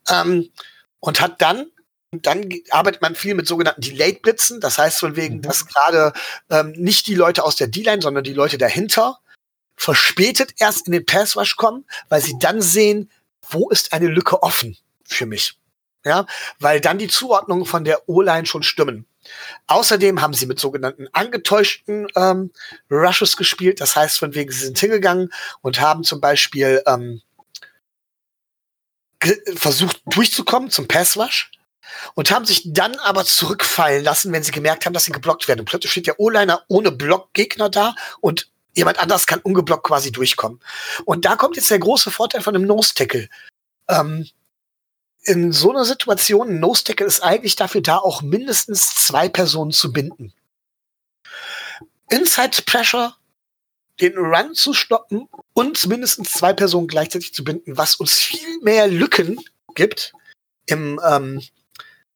Ähm, 0.09 0.51
und 0.99 1.21
hat 1.21 1.41
dann 1.41 1.67
dann 2.21 2.47
arbeitet 2.69 3.01
man 3.01 3.15
viel 3.15 3.33
mit 3.33 3.47
sogenannten 3.47 3.81
Delayed 3.81 4.21
Blitzen. 4.21 4.61
Das 4.61 4.77
heißt 4.77 4.99
von 4.99 5.15
wegen, 5.15 5.37
mhm. 5.37 5.41
dass 5.41 5.65
gerade 5.65 6.13
ähm, 6.51 6.71
nicht 6.73 7.07
die 7.07 7.15
Leute 7.15 7.43
aus 7.43 7.55
der 7.55 7.67
D-Line, 7.67 8.03
sondern 8.03 8.23
die 8.23 8.33
Leute 8.33 8.59
dahinter 8.59 9.19
verspätet 9.75 10.53
erst 10.59 10.85
in 10.85 10.93
den 10.93 11.07
Pass 11.07 11.35
Rush 11.35 11.55
kommen, 11.55 11.85
weil 12.09 12.21
sie 12.21 12.37
dann 12.39 12.61
sehen, 12.61 13.09
wo 13.49 13.69
ist 13.71 13.93
eine 13.93 14.07
Lücke 14.07 14.43
offen 14.43 14.77
für 15.05 15.25
mich. 15.25 15.57
Ja, 16.05 16.25
weil 16.59 16.81
dann 16.81 16.97
die 16.97 17.07
Zuordnungen 17.07 17.65
von 17.65 17.85
der 17.85 18.09
O-Line 18.09 18.45
schon 18.45 18.63
stimmen. 18.63 19.05
Außerdem 19.67 20.21
haben 20.21 20.33
sie 20.33 20.45
mit 20.47 20.59
sogenannten 20.59 21.07
angetäuschten 21.13 22.07
ähm, 22.17 22.51
Rushes 22.91 23.37
gespielt. 23.37 23.79
Das 23.79 23.95
heißt, 23.95 24.19
von 24.19 24.35
wegen, 24.35 24.51
sie 24.51 24.65
sind 24.65 24.77
hingegangen 24.77 25.31
und 25.61 25.79
haben 25.79 26.03
zum 26.03 26.19
Beispiel 26.19 26.83
ähm, 26.85 27.21
versucht 29.55 30.01
durchzukommen 30.05 30.69
zum 30.69 30.89
Pass-Rush 30.89 31.51
und 32.15 32.31
haben 32.31 32.45
sich 32.45 32.63
dann 32.65 32.95
aber 32.95 33.25
zurückfallen 33.25 34.03
lassen, 34.03 34.31
wenn 34.31 34.43
sie 34.43 34.51
gemerkt 34.51 34.85
haben, 34.85 34.93
dass 34.93 35.05
sie 35.05 35.11
geblockt 35.11 35.47
werden. 35.47 35.61
Und 35.61 35.65
plötzlich 35.65 35.91
steht 35.91 36.07
der 36.07 36.19
O-Liner 36.19 36.63
ohne 36.67 36.91
Blockgegner 36.91 37.69
da 37.69 37.95
und 38.19 38.49
jemand 38.75 38.99
anders 38.99 39.27
kann 39.27 39.39
ungeblockt 39.39 39.85
quasi 39.85 40.11
durchkommen. 40.11 40.59
Und 41.05 41.25
da 41.25 41.35
kommt 41.35 41.55
jetzt 41.55 41.71
der 41.71 41.79
große 41.79 42.11
Vorteil 42.11 42.41
von 42.41 42.55
einem 42.55 42.65
Nose-Tackle. 42.65 43.29
Ähm, 43.87 44.27
in 45.23 45.51
so 45.51 45.71
einer 45.71 45.85
Situation, 45.85 46.49
ein 46.49 46.59
Nose-Tackle 46.59 47.05
ist 47.05 47.21
eigentlich 47.21 47.55
dafür 47.55 47.81
da, 47.81 47.97
auch 47.97 48.21
mindestens 48.21 48.95
zwei 48.95 49.29
Personen 49.29 49.71
zu 49.71 49.93
binden. 49.93 50.33
Inside 52.09 52.63
Pressure, 52.65 53.15
den 54.01 54.17
Run 54.17 54.53
zu 54.53 54.73
stoppen 54.73 55.29
und 55.53 55.85
mindestens 55.87 56.33
zwei 56.33 56.53
Personen 56.53 56.87
gleichzeitig 56.87 57.33
zu 57.33 57.43
binden, 57.43 57.77
was 57.77 57.95
uns 57.95 58.13
viel 58.13 58.59
mehr 58.61 58.87
Lücken 58.87 59.39
gibt 59.75 60.13
im, 60.65 60.99
ähm, 61.05 61.41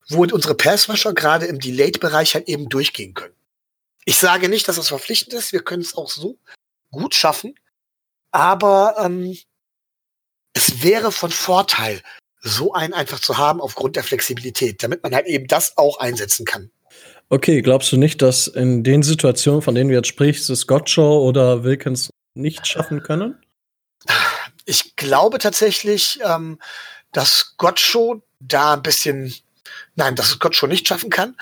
wo 0.10 0.24
unsere 0.24 0.56
Passwasher 0.56 1.14
gerade 1.14 1.46
im 1.46 1.60
Delayed-Bereich 1.60 2.36
halt 2.36 2.48
eben 2.48 2.70
durchgehen 2.70 3.14
können. 3.14 3.36
Ich 4.06 4.18
sage 4.18 4.50
nicht, 4.50 4.68
dass 4.68 4.78
das 4.78 4.88
verpflichtend 4.88 5.34
ist. 5.34 5.52
Wir 5.52 5.64
können 5.64 5.82
es 5.82 5.96
auch 5.96 6.10
so 6.10 6.38
gut 6.92 7.14
schaffen. 7.14 7.56
Aber 8.32 8.96
ähm, 9.00 9.38
es 10.54 10.82
wäre 10.82 11.12
von 11.12 11.32
Vorteil, 11.32 12.02
so 12.48 12.74
einen 12.74 12.94
einfach 12.94 13.20
zu 13.20 13.38
haben 13.38 13.62
aufgrund 13.62 13.96
der 13.96 14.04
Flexibilität, 14.04 14.82
damit 14.82 15.04
man 15.04 15.14
halt 15.14 15.28
eben 15.28 15.48
das 15.48 15.78
auch 15.78 16.00
einsetzen 16.00 16.46
kann. 16.46 16.72
Okay, 17.30 17.62
glaubst 17.62 17.92
du 17.92 17.98
nicht, 17.98 18.22
dass 18.22 18.48
in 18.48 18.84
den 18.84 19.04
Situationen, 19.04 19.62
von 19.62 19.76
denen 19.76 19.90
du 19.90 19.96
jetzt 19.96 20.08
sprichst, 20.08 20.50
es 20.50 20.66
Gottshaw 20.66 21.28
oder 21.28 21.64
Wilkins 21.64 22.10
nicht 22.34 22.66
schaffen 22.66 23.04
können? 23.04 23.38
Ich 24.66 24.96
glaube 24.96 25.38
tatsächlich, 25.38 26.20
ähm, 26.24 26.60
dass 27.12 27.56
Gottschow 27.58 28.22
da 28.40 28.76
ein 28.76 28.82
bisschen, 28.82 29.34
nein, 29.96 30.16
dass 30.16 30.40
Gottschow 30.40 30.70
nicht 30.70 30.88
schaffen 30.88 31.10
kann. 31.10 31.36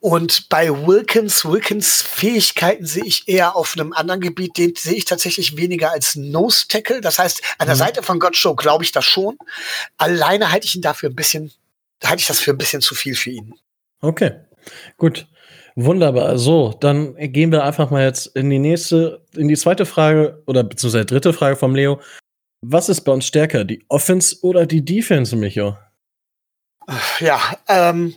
Und 0.00 0.48
bei 0.48 0.70
Wilkins, 0.86 1.44
Wilkins 1.44 2.02
Fähigkeiten 2.02 2.86
sehe 2.86 3.04
ich 3.04 3.28
eher 3.28 3.56
auf 3.56 3.74
einem 3.76 3.92
anderen 3.92 4.20
Gebiet, 4.20 4.56
den 4.56 4.74
sehe 4.76 4.94
ich 4.94 5.04
tatsächlich 5.04 5.56
weniger 5.56 5.90
als 5.90 6.16
Nose 6.16 6.66
Tackle. 6.68 7.00
Das 7.00 7.18
heißt, 7.18 7.42
an 7.58 7.66
der 7.66 7.74
mhm. 7.74 7.80
Seite 7.80 8.02
von 8.02 8.18
Gottshow 8.18 8.54
glaube 8.54 8.84
ich 8.84 8.92
das 8.92 9.04
schon. 9.04 9.38
Alleine 9.96 10.52
halte 10.52 10.66
ich 10.66 10.74
ihn 10.74 10.82
dafür 10.82 11.10
ein 11.10 11.16
bisschen, 11.16 11.52
halte 12.04 12.20
ich 12.20 12.26
das 12.26 12.40
für 12.40 12.52
ein 12.52 12.58
bisschen 12.58 12.82
zu 12.82 12.94
viel 12.94 13.14
für 13.14 13.30
ihn. 13.30 13.54
Okay, 14.00 14.32
gut. 14.96 15.26
Wunderbar. 15.80 16.38
So, 16.38 16.74
dann 16.80 17.14
gehen 17.14 17.52
wir 17.52 17.62
einfach 17.62 17.90
mal 17.90 18.02
jetzt 18.02 18.26
in 18.34 18.50
die 18.50 18.58
nächste, 18.58 19.24
in 19.36 19.46
die 19.46 19.56
zweite 19.56 19.86
Frage 19.86 20.42
oder 20.46 20.64
beziehungsweise 20.64 21.06
dritte 21.06 21.32
Frage 21.32 21.54
vom 21.54 21.76
Leo. 21.76 22.00
Was 22.62 22.88
ist 22.88 23.02
bei 23.02 23.12
uns 23.12 23.26
stärker, 23.26 23.64
die 23.64 23.84
Offense 23.88 24.36
oder 24.42 24.66
die 24.66 24.84
Defense, 24.84 25.36
Micho? 25.36 25.76
Ja, 27.20 27.40
ähm, 27.68 28.16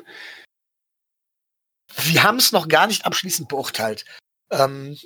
wir 1.98 2.24
haben 2.24 2.38
es 2.38 2.52
noch 2.52 2.68
gar 2.68 2.88
nicht 2.88 3.06
abschließend 3.06 3.48
beurteilt. 3.48 4.06
Ähm, 4.52 4.98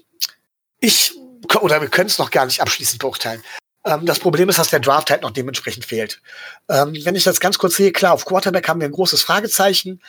ich, 0.80 1.14
oder 1.62 1.82
wir 1.82 1.90
können 1.90 2.08
es 2.08 2.18
noch 2.18 2.32
gar 2.32 2.46
nicht 2.46 2.62
abschließend 2.62 3.02
beurteilen. 3.02 3.44
Ähm, 3.86 4.06
das 4.06 4.20
Problem 4.20 4.50
ist, 4.50 4.58
dass 4.58 4.70
der 4.70 4.80
Draft 4.80 5.10
halt 5.12 5.22
noch 5.22 5.32
dementsprechend 5.32 5.86
fehlt. 5.86 6.22
Ähm, 6.70 6.98
wenn 7.04 7.16
ich 7.16 7.24
das 7.24 7.40
ganz 7.40 7.58
kurz 7.58 7.76
sehe, 7.76 7.92
klar, 7.92 8.14
auf 8.14 8.26
Quarterback 8.26 8.68
haben 8.68 8.80
wir 8.80 8.88
ein 8.88 8.94
großes 8.94 9.22
Fragezeichen. 9.22 10.02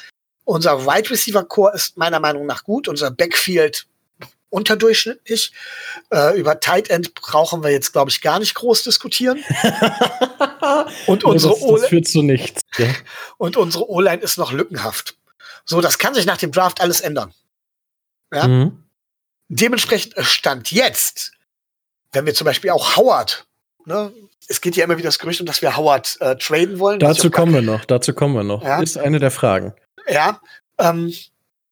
Unser 0.45 0.87
Wide 0.87 1.11
Receiver 1.11 1.45
Core 1.45 1.75
ist 1.75 1.97
meiner 1.97 2.21
Meinung 2.21 2.47
nach 2.47 2.65
gut. 2.65 2.89
Unser 2.89 3.11
Backfield 3.11 3.87
unterdurchschnittlich. 4.49 5.53
Äh, 6.11 6.39
über 6.39 6.61
Tight 6.61 6.89
End 6.89 7.15
brauchen 7.15 7.63
wir 7.63 7.71
jetzt, 7.71 7.93
glaube 7.93 8.11
ich, 8.11 8.23
gar 8.23 8.39
nicht 8.39 8.55
groß 8.55 8.85
diskutieren. 8.85 9.45
und 11.07 11.25
unsere 11.25 11.53
das, 11.53 11.81
das 11.81 11.89
führt 11.89 12.09
zu 12.09 12.23
nichts. 12.23 12.63
Ja. 12.79 12.87
Und 13.39 13.57
unsere 13.57 13.91
O-Line 13.91 14.23
ist 14.23 14.39
noch 14.39 14.53
lückenhaft. 14.53 15.17
So, 15.69 15.81
das 15.81 15.99
kann 15.99 16.15
sich 16.15 16.27
nach 16.27 16.39
dem 16.39 16.53
Draft 16.53 16.81
alles 16.81 17.01
ändern. 17.01 17.35
Ja? 18.33 18.47
Mhm. 18.47 18.85
Dementsprechend 19.49 20.15
stand 20.25 20.71
jetzt, 20.71 21.33
wenn 22.13 22.27
wir 22.27 22.35
zum 22.35 22.45
Beispiel 22.45 22.71
auch 22.71 22.97
Howard, 22.97 23.47
ne, 23.85 24.13
es 24.49 24.61
geht 24.61 24.77
ja 24.77 24.85
immer 24.85 24.97
wieder 24.97 25.09
das 25.09 25.19
Gerücht 25.19 25.41
um, 25.41 25.47
dass 25.47 25.61
wir 25.63 25.77
Howard 25.77 26.17
äh, 26.21 26.37
traden 26.37 26.79
wollen. 26.79 27.01
Dazu 27.01 27.31
kommen 27.31 27.53
wir 27.53 27.63
noch, 27.63 27.85
dazu 27.85 28.15
kommen 28.15 28.35
wir 28.35 28.45
noch. 28.45 28.63
Ja? 28.63 28.81
Ist 28.81 28.97
eine 28.97 29.19
der 29.19 29.31
Fragen. 29.31 29.75
Ja, 30.09 30.41
ähm, 30.79 31.13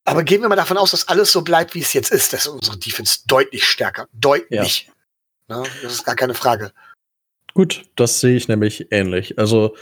aber 0.04 0.22
gehen 0.24 0.42
wir 0.42 0.48
mal 0.48 0.56
davon 0.56 0.76
aus, 0.76 0.90
dass 0.90 1.08
alles 1.08 1.32
so 1.32 1.42
bleibt, 1.42 1.74
wie 1.74 1.80
es 1.80 1.92
jetzt 1.92 2.10
ist. 2.10 2.32
Das 2.32 2.42
ist 2.42 2.48
unsere 2.48 2.76
Defense 2.76 3.20
deutlich 3.26 3.64
stärker. 3.64 4.08
Deutlich. 4.12 4.90
Ja. 5.48 5.60
Ne, 5.60 5.68
das 5.82 5.92
ist 5.92 6.04
gar 6.04 6.16
keine 6.16 6.34
Frage. 6.34 6.72
Gut, 7.54 7.84
das 7.96 8.20
sehe 8.20 8.36
ich 8.36 8.48
nämlich 8.48 8.88
ähnlich. 8.90 9.38
Also, 9.38 9.76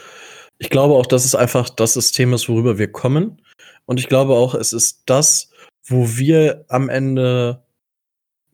ich 0.59 0.71
glaube 0.71 0.95
auch, 0.95 1.07
dass 1.07 1.25
es 1.25 1.35
einfach 1.35 1.71
das 1.71 1.95
System 1.95 2.35
ist, 2.35 2.49
worüber 2.49 2.79
wir 2.79 2.93
kommen. 2.93 3.41
Und 3.87 4.01
ich 4.01 4.09
glaube 4.09 4.35
auch, 4.35 4.55
es 4.55 4.73
ist 4.73 5.03
das, 5.07 5.51
wo 5.85 6.17
wir 6.17 6.65
am 6.69 6.89
Ende 6.89 7.63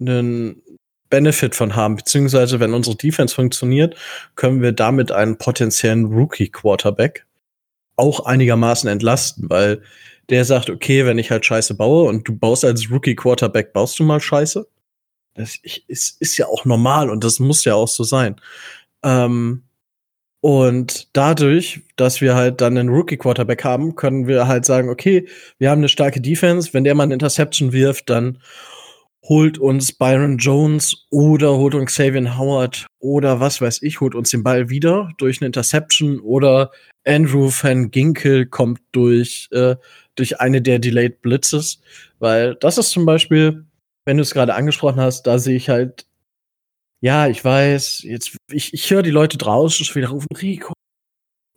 einen 0.00 0.62
Benefit 1.10 1.54
von 1.54 1.74
haben, 1.74 1.96
beziehungsweise 1.96 2.60
wenn 2.60 2.74
unsere 2.74 2.96
Defense 2.96 3.34
funktioniert, 3.34 3.96
können 4.34 4.62
wir 4.62 4.72
damit 4.72 5.12
einen 5.12 5.38
potenziellen 5.38 6.06
Rookie-Quarterback 6.06 7.26
auch 7.96 8.26
einigermaßen 8.26 8.88
entlasten, 8.88 9.50
weil 9.50 9.82
der 10.28 10.44
sagt, 10.44 10.70
okay, 10.70 11.06
wenn 11.06 11.18
ich 11.18 11.30
halt 11.30 11.46
Scheiße 11.46 11.74
baue 11.74 12.04
und 12.04 12.28
du 12.28 12.36
baust 12.36 12.64
als 12.64 12.90
Rookie-Quarterback, 12.90 13.72
baust 13.72 13.98
du 13.98 14.04
mal 14.04 14.20
Scheiße. 14.20 14.68
Das 15.34 15.56
ist, 15.62 16.20
ist 16.20 16.36
ja 16.36 16.46
auch 16.46 16.64
normal 16.64 17.10
und 17.10 17.24
das 17.24 17.38
muss 17.38 17.64
ja 17.64 17.74
auch 17.74 17.88
so 17.88 18.04
sein. 18.04 18.36
Ähm, 19.02 19.62
und 20.40 21.08
dadurch, 21.14 21.80
dass 21.96 22.20
wir 22.20 22.36
halt 22.36 22.60
dann 22.60 22.78
einen 22.78 22.90
Rookie-Quarterback 22.90 23.64
haben, 23.64 23.96
können 23.96 24.28
wir 24.28 24.46
halt 24.46 24.64
sagen, 24.64 24.88
okay, 24.88 25.26
wir 25.58 25.70
haben 25.70 25.80
eine 25.80 25.88
starke 25.88 26.20
Defense. 26.20 26.72
Wenn 26.72 26.84
der 26.84 26.94
mal 26.94 27.04
eine 27.04 27.14
Interception 27.14 27.72
wirft, 27.72 28.08
dann 28.08 28.38
holt 29.24 29.58
uns 29.58 29.92
Byron 29.92 30.38
Jones 30.38 31.06
oder 31.10 31.56
holt 31.56 31.74
uns 31.74 31.92
Xavier 31.92 32.38
Howard 32.38 32.86
oder 33.00 33.40
was 33.40 33.60
weiß 33.60 33.82
ich, 33.82 34.00
holt 34.00 34.14
uns 34.14 34.30
den 34.30 34.44
Ball 34.44 34.70
wieder 34.70 35.10
durch 35.18 35.40
eine 35.40 35.46
Interception 35.46 36.20
oder 36.20 36.70
Andrew 37.04 37.50
Van 37.50 37.90
Ginkel 37.90 38.46
kommt 38.46 38.80
durch, 38.92 39.48
äh, 39.50 39.76
durch 40.14 40.40
eine 40.40 40.62
der 40.62 40.78
Delayed 40.78 41.20
Blitzes. 41.20 41.80
Weil 42.20 42.54
das 42.56 42.78
ist 42.78 42.90
zum 42.90 43.06
Beispiel, 43.06 43.64
wenn 44.04 44.16
du 44.16 44.22
es 44.22 44.34
gerade 44.34 44.54
angesprochen 44.54 45.00
hast, 45.00 45.26
da 45.26 45.38
sehe 45.38 45.56
ich 45.56 45.68
halt 45.68 46.06
ja, 47.00 47.28
ich 47.28 47.44
weiß, 47.44 48.02
jetzt, 48.02 48.36
ich, 48.50 48.74
ich 48.74 48.90
höre 48.90 49.02
die 49.02 49.10
Leute 49.10 49.38
draußen 49.38 49.84
schon 49.84 49.96
wieder 49.96 50.10
rufen, 50.10 50.28
Rico, 50.40 50.72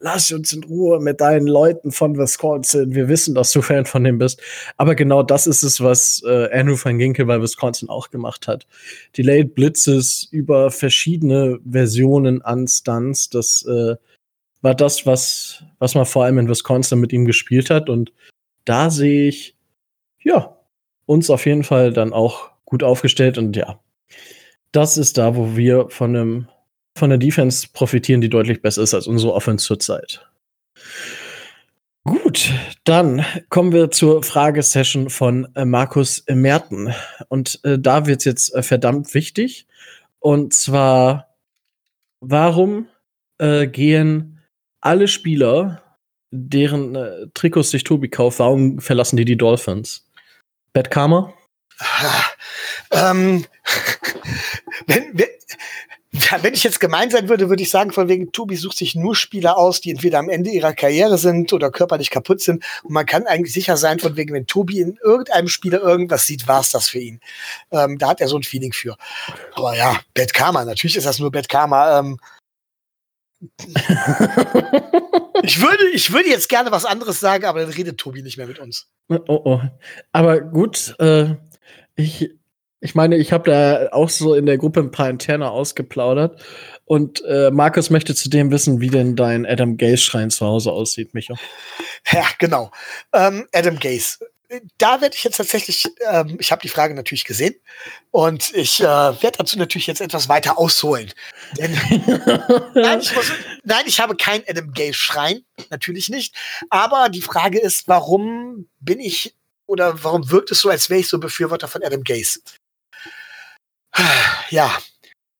lass 0.02 0.32
uns 0.32 0.52
in 0.52 0.64
Ruhe 0.64 1.00
mit 1.00 1.22
deinen 1.22 1.48
Leuten 1.48 1.92
von 1.92 2.18
Wisconsin. 2.18 2.94
Wir 2.94 3.08
wissen, 3.08 3.36
dass 3.36 3.52
du 3.52 3.62
Fan 3.62 3.86
von 3.86 4.04
dem 4.04 4.18
bist. 4.18 4.42
Aber 4.78 4.96
genau 4.96 5.24
das 5.24 5.48
ist 5.48 5.64
es, 5.64 5.80
was 5.82 6.22
äh, 6.26 6.50
Andrew 6.52 6.76
van 6.76 6.98
Ginkel 6.98 7.26
bei 7.26 7.42
Wisconsin 7.42 7.88
auch 7.88 8.10
gemacht 8.10 8.48
hat. 8.48 8.68
Delayed 9.18 9.56
Blitzes 9.56 10.28
über 10.32 10.72
verschiedene 10.72 11.60
Versionen 11.70 12.42
an 12.42 12.68
Stunts. 12.68 13.30
Das 13.30 13.64
äh, 13.64 13.96
war 14.62 14.76
das, 14.76 15.06
was, 15.06 15.64
was 15.80 15.96
man 15.96 16.06
vor 16.06 16.26
allem 16.26 16.40
in 16.40 16.50
Wisconsin 16.50 17.00
mit 17.00 17.14
ihm 17.14 17.26
gespielt 17.26 17.70
hat. 17.70 17.90
Und 17.90 18.12
da 18.66 18.90
sehe 18.90 19.30
ich, 19.30 19.56
ja, 20.24 20.58
uns 21.06 21.30
auf 21.30 21.46
jeden 21.46 21.64
Fall 21.64 21.94
dann 21.94 22.12
auch 22.12 22.52
gut 22.66 22.84
aufgestellt. 22.84 23.38
Und 23.38 23.56
ja, 23.56 23.80
das 24.72 24.98
ist 24.98 25.18
da, 25.18 25.36
wo 25.36 25.56
wir 25.56 25.90
von, 25.90 26.16
einem, 26.16 26.48
von 26.98 27.10
der 27.10 27.20
Defense 27.20 27.68
profitieren, 27.72 28.22
die 28.22 28.30
deutlich 28.30 28.62
besser 28.62 28.84
ist 28.84 28.94
als 28.94 29.08
unsere 29.08 29.34
Offense 29.34 29.66
zurzeit. 29.66 30.26
Gut, 32.04 32.52
dann 32.84 33.24
kommen 33.50 33.74
wir 33.74 33.92
zur 33.92 34.24
Fragesession 34.24 35.12
von 35.12 35.48
äh, 35.56 35.66
Markus 35.66 36.24
Merten. 36.28 36.94
Und 37.28 37.60
äh, 37.64 37.78
da 37.78 38.08
wird 38.08 38.20
es 38.20 38.26
jetzt 38.26 38.56
äh, 38.56 38.64
verdammt 38.64 39.14
wichtig. 39.14 39.68
Und 40.20 40.54
zwar, 40.54 41.36
warum 42.20 42.88
äh, 43.38 43.68
gehen 43.68 44.42
alle 44.80 45.08
Spieler, 45.08 45.84
deren 46.32 46.96
äh, 46.96 47.28
Trikots 47.36 47.70
sich 47.70 47.84
Tobi 47.84 48.10
kauft, 48.10 48.40
warum 48.40 48.80
verlassen 48.80 49.18
die 49.18 49.26
die 49.26 49.38
Dolphins? 49.38 50.10
Bad 50.74 50.90
Karma? 50.90 51.34
Ähm, 52.92 53.46
wenn, 54.88 55.18
wenn 56.42 56.54
ich 56.54 56.64
jetzt 56.64 56.80
gemein 56.80 57.10
sein 57.10 57.30
würde, 57.30 57.50
würde 57.50 57.64
ich 57.64 57.70
sagen, 57.70 57.92
von 57.92 58.10
wegen 58.10 58.32
Tobi 58.34 58.58
sucht 58.58 58.78
sich 58.78 58.96
nur 58.96 59.16
Spieler 59.16 59.58
aus, 59.58 59.80
die 59.80 59.92
entweder 59.92 60.20
am 60.20 60.30
Ende 60.30 60.50
ihrer 60.50 60.74
Karriere 60.74 61.18
sind 61.18 61.54
oder 61.54 61.72
körperlich 61.72 62.10
kaputt 62.10 62.42
sind. 62.42 62.64
Und 62.84 62.92
man 62.92 63.06
kann 63.06 63.28
eigentlich 63.28 63.54
sicher 63.54 63.78
sein, 63.78 64.00
von 64.00 64.18
wegen, 64.18 64.34
wenn 64.34 64.46
Tobi 64.46 64.82
in 64.82 64.98
irgendeinem 65.02 65.48
Spieler 65.48 65.82
irgendwas 65.82 66.26
sieht, 66.26 66.48
war 66.48 66.60
es 66.60 66.72
das 66.72 66.90
für 66.90 67.00
ihn. 67.00 67.22
Ähm, 67.72 67.98
da 67.98 68.10
hat 68.10 68.20
er 68.20 68.28
so 68.28 68.38
ein 68.38 68.44
Feeling 68.44 68.74
für. 68.74 68.98
Aber 69.54 69.76
ja, 69.76 70.02
Bad 70.14 70.34
Karma, 70.34 70.66
natürlich 70.66 70.98
ist 70.98 71.06
das 71.06 71.20
nur 71.20 71.32
Bad 71.32 71.48
Karma. 71.48 72.00
Ähm, 72.00 72.20
ich, 75.44 75.62
würde, 75.62 75.90
ich 75.94 76.12
würde 76.12 76.30
jetzt 76.30 76.50
gerne 76.50 76.72
was 76.72 76.86
anderes 76.86 77.20
sagen, 77.20 77.46
aber 77.46 77.62
dann 77.62 77.72
redet 77.72 77.98
Tobi 77.98 78.22
nicht 78.22 78.38
mehr 78.38 78.48
mit 78.48 78.60
uns. 78.60 78.88
Oh, 79.08 79.20
oh. 79.28 79.62
Aber 80.12 80.42
gut, 80.42 80.94
äh, 81.00 81.36
ich, 81.96 82.32
ich 82.82 82.96
meine, 82.96 83.16
ich 83.18 83.32
habe 83.32 83.50
da 83.50 83.90
auch 83.92 84.10
so 84.10 84.34
in 84.34 84.48
der 84.48 84.58
Gruppe 84.58 84.80
ein 84.80 84.90
paar 84.90 85.10
interne 85.10 85.52
ausgeplaudert. 85.52 86.42
Und 86.86 87.24
äh, 87.26 87.52
Markus 87.52 87.92
möchte 87.92 88.16
zudem 88.16 88.52
wissen, 88.52 88.82
wie 88.82 88.90
denn 88.90 89.16
dein 89.16 89.46
Adam 89.46 89.78
Gaze-Schrein 89.78 90.32
zu 90.32 90.46
Hause 90.46 90.72
aussieht, 90.72 91.14
Micha. 91.14 91.36
Ja, 92.12 92.26
genau. 92.40 92.72
Ähm, 93.14 93.48
Adam 93.54 93.80
Gaze. 93.80 94.18
Da 94.78 95.00
werde 95.00 95.16
ich 95.16 95.24
jetzt 95.24 95.38
tatsächlich, 95.38 95.88
ähm, 96.10 96.36
ich 96.40 96.52
habe 96.52 96.62
die 96.62 96.68
Frage 96.68 96.94
natürlich 96.94 97.24
gesehen 97.24 97.56
und 98.10 98.54
ich 98.54 98.82
äh, 98.82 98.84
werde 98.84 99.38
dazu 99.38 99.58
natürlich 99.58 99.88
jetzt 99.88 100.02
etwas 100.02 100.28
weiter 100.28 100.58
ausholen. 100.58 101.14
Denn, 101.58 101.72
nein, 102.74 103.00
ich 103.00 103.16
muss, 103.16 103.32
nein, 103.64 103.84
ich 103.86 104.02
habe 104.02 104.18
kein 104.18 104.44
Adam 104.50 104.74
Gaze-Schrein, 104.74 105.46
natürlich 105.70 106.10
nicht. 106.10 106.36
Aber 106.70 107.08
die 107.08 107.22
Frage 107.22 107.60
ist, 107.60 107.88
warum 107.88 108.68
bin 108.82 109.00
ich 109.00 109.36
oder 109.68 110.04
warum 110.04 110.30
wirkt 110.30 110.52
es 110.52 110.60
so, 110.60 110.70
als 110.70 110.90
wäre 110.90 111.00
ich 111.00 111.08
so 111.08 111.18
Befürworter 111.18 111.70
von 111.70 111.82
Adam 111.82 112.04
Gaze? 112.04 112.40
Ja, 114.50 114.78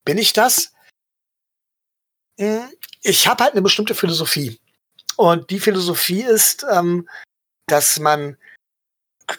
bin 0.04 0.18
ich 0.18 0.32
das? 0.32 0.72
Hm, 2.38 2.68
ich 3.02 3.26
habe 3.26 3.44
halt 3.44 3.52
eine 3.52 3.62
bestimmte 3.62 3.94
Philosophie. 3.94 4.58
Und 5.16 5.50
die 5.50 5.60
Philosophie 5.60 6.22
ist, 6.22 6.64
ähm, 6.70 7.08
dass 7.66 7.98
man 7.98 8.36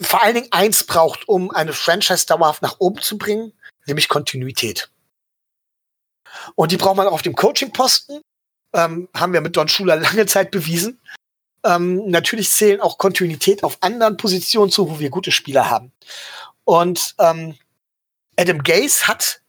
vor 0.02 0.22
allen 0.24 0.36
Dingen 0.36 0.52
eins 0.52 0.84
braucht, 0.84 1.28
um 1.28 1.52
eine 1.52 1.74
Franchise 1.74 2.26
dauerhaft 2.26 2.62
nach 2.62 2.80
oben 2.80 3.02
zu 3.02 3.18
bringen, 3.18 3.54
nämlich 3.86 4.08
Kontinuität. 4.08 4.90
Und 6.56 6.72
die 6.72 6.78
braucht 6.78 6.98
man 6.98 7.08
auch 7.08 7.14
auf 7.14 7.22
dem 7.22 7.36
Coaching-Posten. 7.36 8.22
Ähm, 8.74 9.10
haben 9.14 9.34
wir 9.34 9.42
mit 9.42 9.56
Don 9.56 9.68
Schuler 9.68 9.96
lange 9.98 10.26
Zeit 10.26 10.52
bewiesen. 10.52 11.00
Ähm, 11.64 12.10
natürlich 12.10 12.50
zählen 12.50 12.82
auch 12.82 12.98
Kontinuität 12.98 13.64
auf 13.64 13.78
anderen 13.82 14.18
Positionen 14.18 14.72
zu, 14.72 14.90
wo 14.90 15.00
wir 15.00 15.10
gute 15.10 15.32
Spieler 15.32 15.70
haben. 15.70 15.92
Und 16.66 17.16
ähm, 17.20 17.58
Adam 18.38 18.64
Gaze 18.64 19.08
hat 19.08 19.42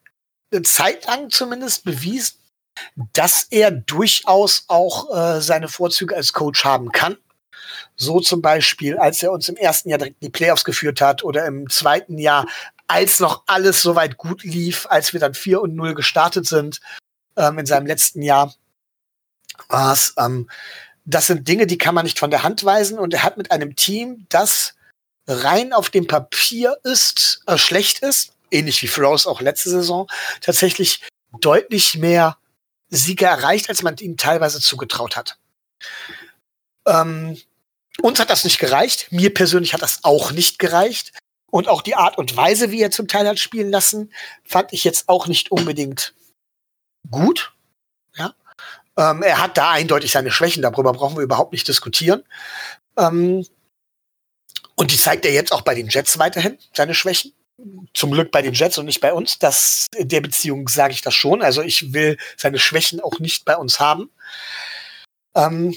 eine 0.53 0.62
Zeit 0.62 1.07
lang 1.07 1.31
zumindest 1.31 1.85
bewiesen, 1.85 2.37
dass 3.12 3.47
er 3.51 3.70
durchaus 3.70 4.64
auch 4.66 5.14
äh, 5.14 5.40
seine 5.40 5.68
Vorzüge 5.68 6.16
als 6.16 6.33
Coach 6.33 6.64
haben 6.64 6.92
kann. 6.92 7.16
So 7.97 8.20
zum 8.20 8.42
Beispiel, 8.42 8.99
als 8.99 9.23
er 9.23 9.33
uns 9.33 9.49
im 9.49 9.57
ersten 9.57 9.88
Jahr 9.88 9.99
direkt 9.99 10.20
in 10.20 10.27
die 10.27 10.33
Playoffs 10.33 10.64
geführt 10.64 11.01
hat 11.01 11.23
oder 11.23 11.47
im 11.47 11.68
zweiten 11.70 12.18
Jahr, 12.18 12.47
als 12.87 13.20
noch 13.20 13.44
alles 13.47 13.83
soweit 13.83 14.16
gut 14.16 14.42
lief, 14.42 14.87
als 14.90 15.12
wir 15.12 15.20
dann 15.20 15.35
4 15.35 15.61
und 15.61 15.75
0 15.75 15.94
gestartet 15.94 16.47
sind 16.47 16.81
ähm, 17.37 17.59
in 17.59 17.66
seinem 17.66 17.87
letzten 17.87 18.23
Jahr. 18.23 18.55
Was, 19.68 20.14
ähm, 20.18 20.51
das 21.05 21.29
sind 21.29 21.47
Dinge, 21.47 21.66
die 21.66 21.79
kann 21.79 21.94
man 21.94 22.05
nicht 22.05 22.18
von 22.18 22.31
der 22.31 22.42
Hand 22.42 22.64
weisen 22.64 22.99
und 22.99 23.14
er 23.14 23.23
hat 23.23 23.37
mit 23.37 23.51
einem 23.51 23.77
Team, 23.77 24.27
das 24.29 24.75
rein 25.27 25.73
auf 25.73 25.90
dem 25.90 26.07
Papier 26.07 26.77
ist, 26.83 27.42
äh, 27.47 27.57
schlecht 27.57 28.01
ist, 28.01 28.34
ähnlich 28.55 28.81
wie 28.83 28.87
Froze 28.88 29.29
auch 29.29 29.40
letzte 29.40 29.71
Saison, 29.71 30.09
tatsächlich 30.40 31.01
deutlich 31.40 31.97
mehr 31.97 32.38
Siege 32.88 33.27
erreicht, 33.27 33.69
als 33.69 33.83
man 33.83 33.97
ihnen 33.97 34.17
teilweise 34.17 34.61
zugetraut 34.61 35.17
hat. 35.17 35.38
Ähm, 36.87 37.38
uns 38.01 38.19
hat 38.19 38.31
das 38.31 38.45
nicht 38.45 38.59
gereicht. 38.59 39.09
Mir 39.11 39.33
persönlich 39.33 39.73
hat 39.73 39.83
das 39.83 40.05
auch 40.05 40.33
nicht 40.33 40.59
gereicht. 40.59 41.12
Und 41.51 41.69
auch 41.69 41.83
die 41.83 41.95
Art 41.95 42.19
und 42.19 42.37
Weise, 42.37 42.71
wie 42.71 42.83
er 42.83 42.90
zum 42.90 43.07
Teil 43.07 43.29
hat 43.29 43.38
spielen 43.38 43.71
lassen, 43.71 44.12
fand 44.45 44.73
ich 44.73 44.83
jetzt 44.83 45.09
auch 45.09 45.29
nicht 45.29 45.53
unbedingt 45.53 46.14
gut. 47.11 47.53
Ja. 48.17 48.35
Ähm, 48.97 49.23
er 49.23 49.40
hat 49.40 49.57
da 49.57 49.71
eindeutig 49.71 50.11
seine 50.11 50.33
Schwächen, 50.33 50.62
darüber 50.62 50.93
brauchen 50.93 51.17
wir 51.17 51.23
überhaupt 51.23 51.53
nicht 51.53 51.69
diskutieren. 51.69 52.25
Ähm, 52.97 53.47
und 54.75 54.90
die 54.90 54.97
zeigt 54.97 55.25
er 55.25 55.33
jetzt 55.33 55.53
auch 55.53 55.62
bei 55.62 55.75
den 55.75 55.88
Jets 55.88 56.19
weiterhin, 56.19 56.59
seine 56.73 56.95
Schwächen. 56.95 57.33
Zum 57.95 58.11
Glück 58.11 58.31
bei 58.33 58.43
den 58.43 58.55
Jets 58.55 58.79
und 58.79 58.87
nicht 58.87 59.01
bei 59.01 59.12
uns. 59.12 59.38
Das, 59.38 59.87
in 59.97 60.09
der 60.09 60.21
Beziehung 60.21 60.69
sage 60.69 60.93
ich 60.93 61.03
das 61.03 61.14
schon. 61.14 61.43
Also 61.43 61.62
ich 61.62 61.93
will 61.93 62.19
seine 62.37 62.59
Schwächen 62.59 63.01
auch 63.01 63.21
nicht 63.21 63.45
bei 63.45 63.57
uns 63.57 63.79
haben. 63.79 64.11
Ähm, 65.35 65.77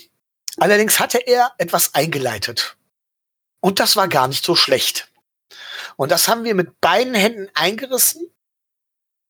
allerdings 0.58 1.00
hatte 1.00 1.20
er 1.20 1.54
etwas 1.58 1.94
eingeleitet. 1.94 2.78
Und 3.60 3.80
das 3.80 3.96
war 3.96 4.08
gar 4.08 4.28
nicht 4.28 4.44
so 4.44 4.56
schlecht. 4.56 5.12
Und 5.98 6.12
das 6.12 6.28
haben 6.28 6.44
wir 6.44 6.56
mit 6.56 6.80
beiden 6.82 7.16
Händen 7.16 7.50
eingerissen 7.54 8.32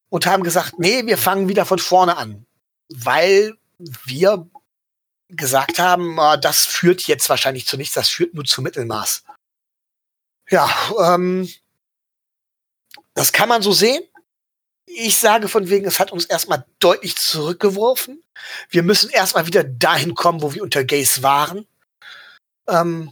und 0.09 0.25
haben 0.25 0.43
gesagt, 0.43 0.79
nee, 0.79 1.05
wir 1.05 1.17
fangen 1.17 1.49
wieder 1.49 1.65
von 1.65 1.79
vorne 1.79 2.17
an. 2.17 2.45
Weil 2.89 3.57
wir 4.05 4.49
gesagt 5.29 5.79
haben, 5.79 6.19
ah, 6.19 6.37
das 6.37 6.65
führt 6.65 7.07
jetzt 7.07 7.29
wahrscheinlich 7.29 7.67
zu 7.67 7.77
nichts, 7.77 7.95
das 7.95 8.09
führt 8.09 8.33
nur 8.33 8.45
zu 8.45 8.61
Mittelmaß. 8.61 9.23
Ja, 10.49 10.69
ähm, 11.03 11.49
das 13.17 13.31
kann 13.31 13.49
man 13.49 13.63
so 13.63 13.71
sehen. 13.71 14.03
Ich 14.85 15.17
sage 15.17 15.47
von 15.47 15.69
wegen, 15.69 15.87
es 15.87 15.99
hat 15.99 16.11
uns 16.11 16.25
erstmal 16.25 16.65
deutlich 16.77 17.15
zurückgeworfen. 17.15 18.23
Wir 18.69 18.83
müssen 18.83 19.09
erstmal 19.09 19.47
wieder 19.47 19.63
dahin 19.63 20.13
kommen, 20.13 20.43
wo 20.43 20.53
wir 20.53 20.61
unter 20.61 20.83
Gays 20.83 21.23
waren. 21.23 21.65
Ähm, 22.67 23.11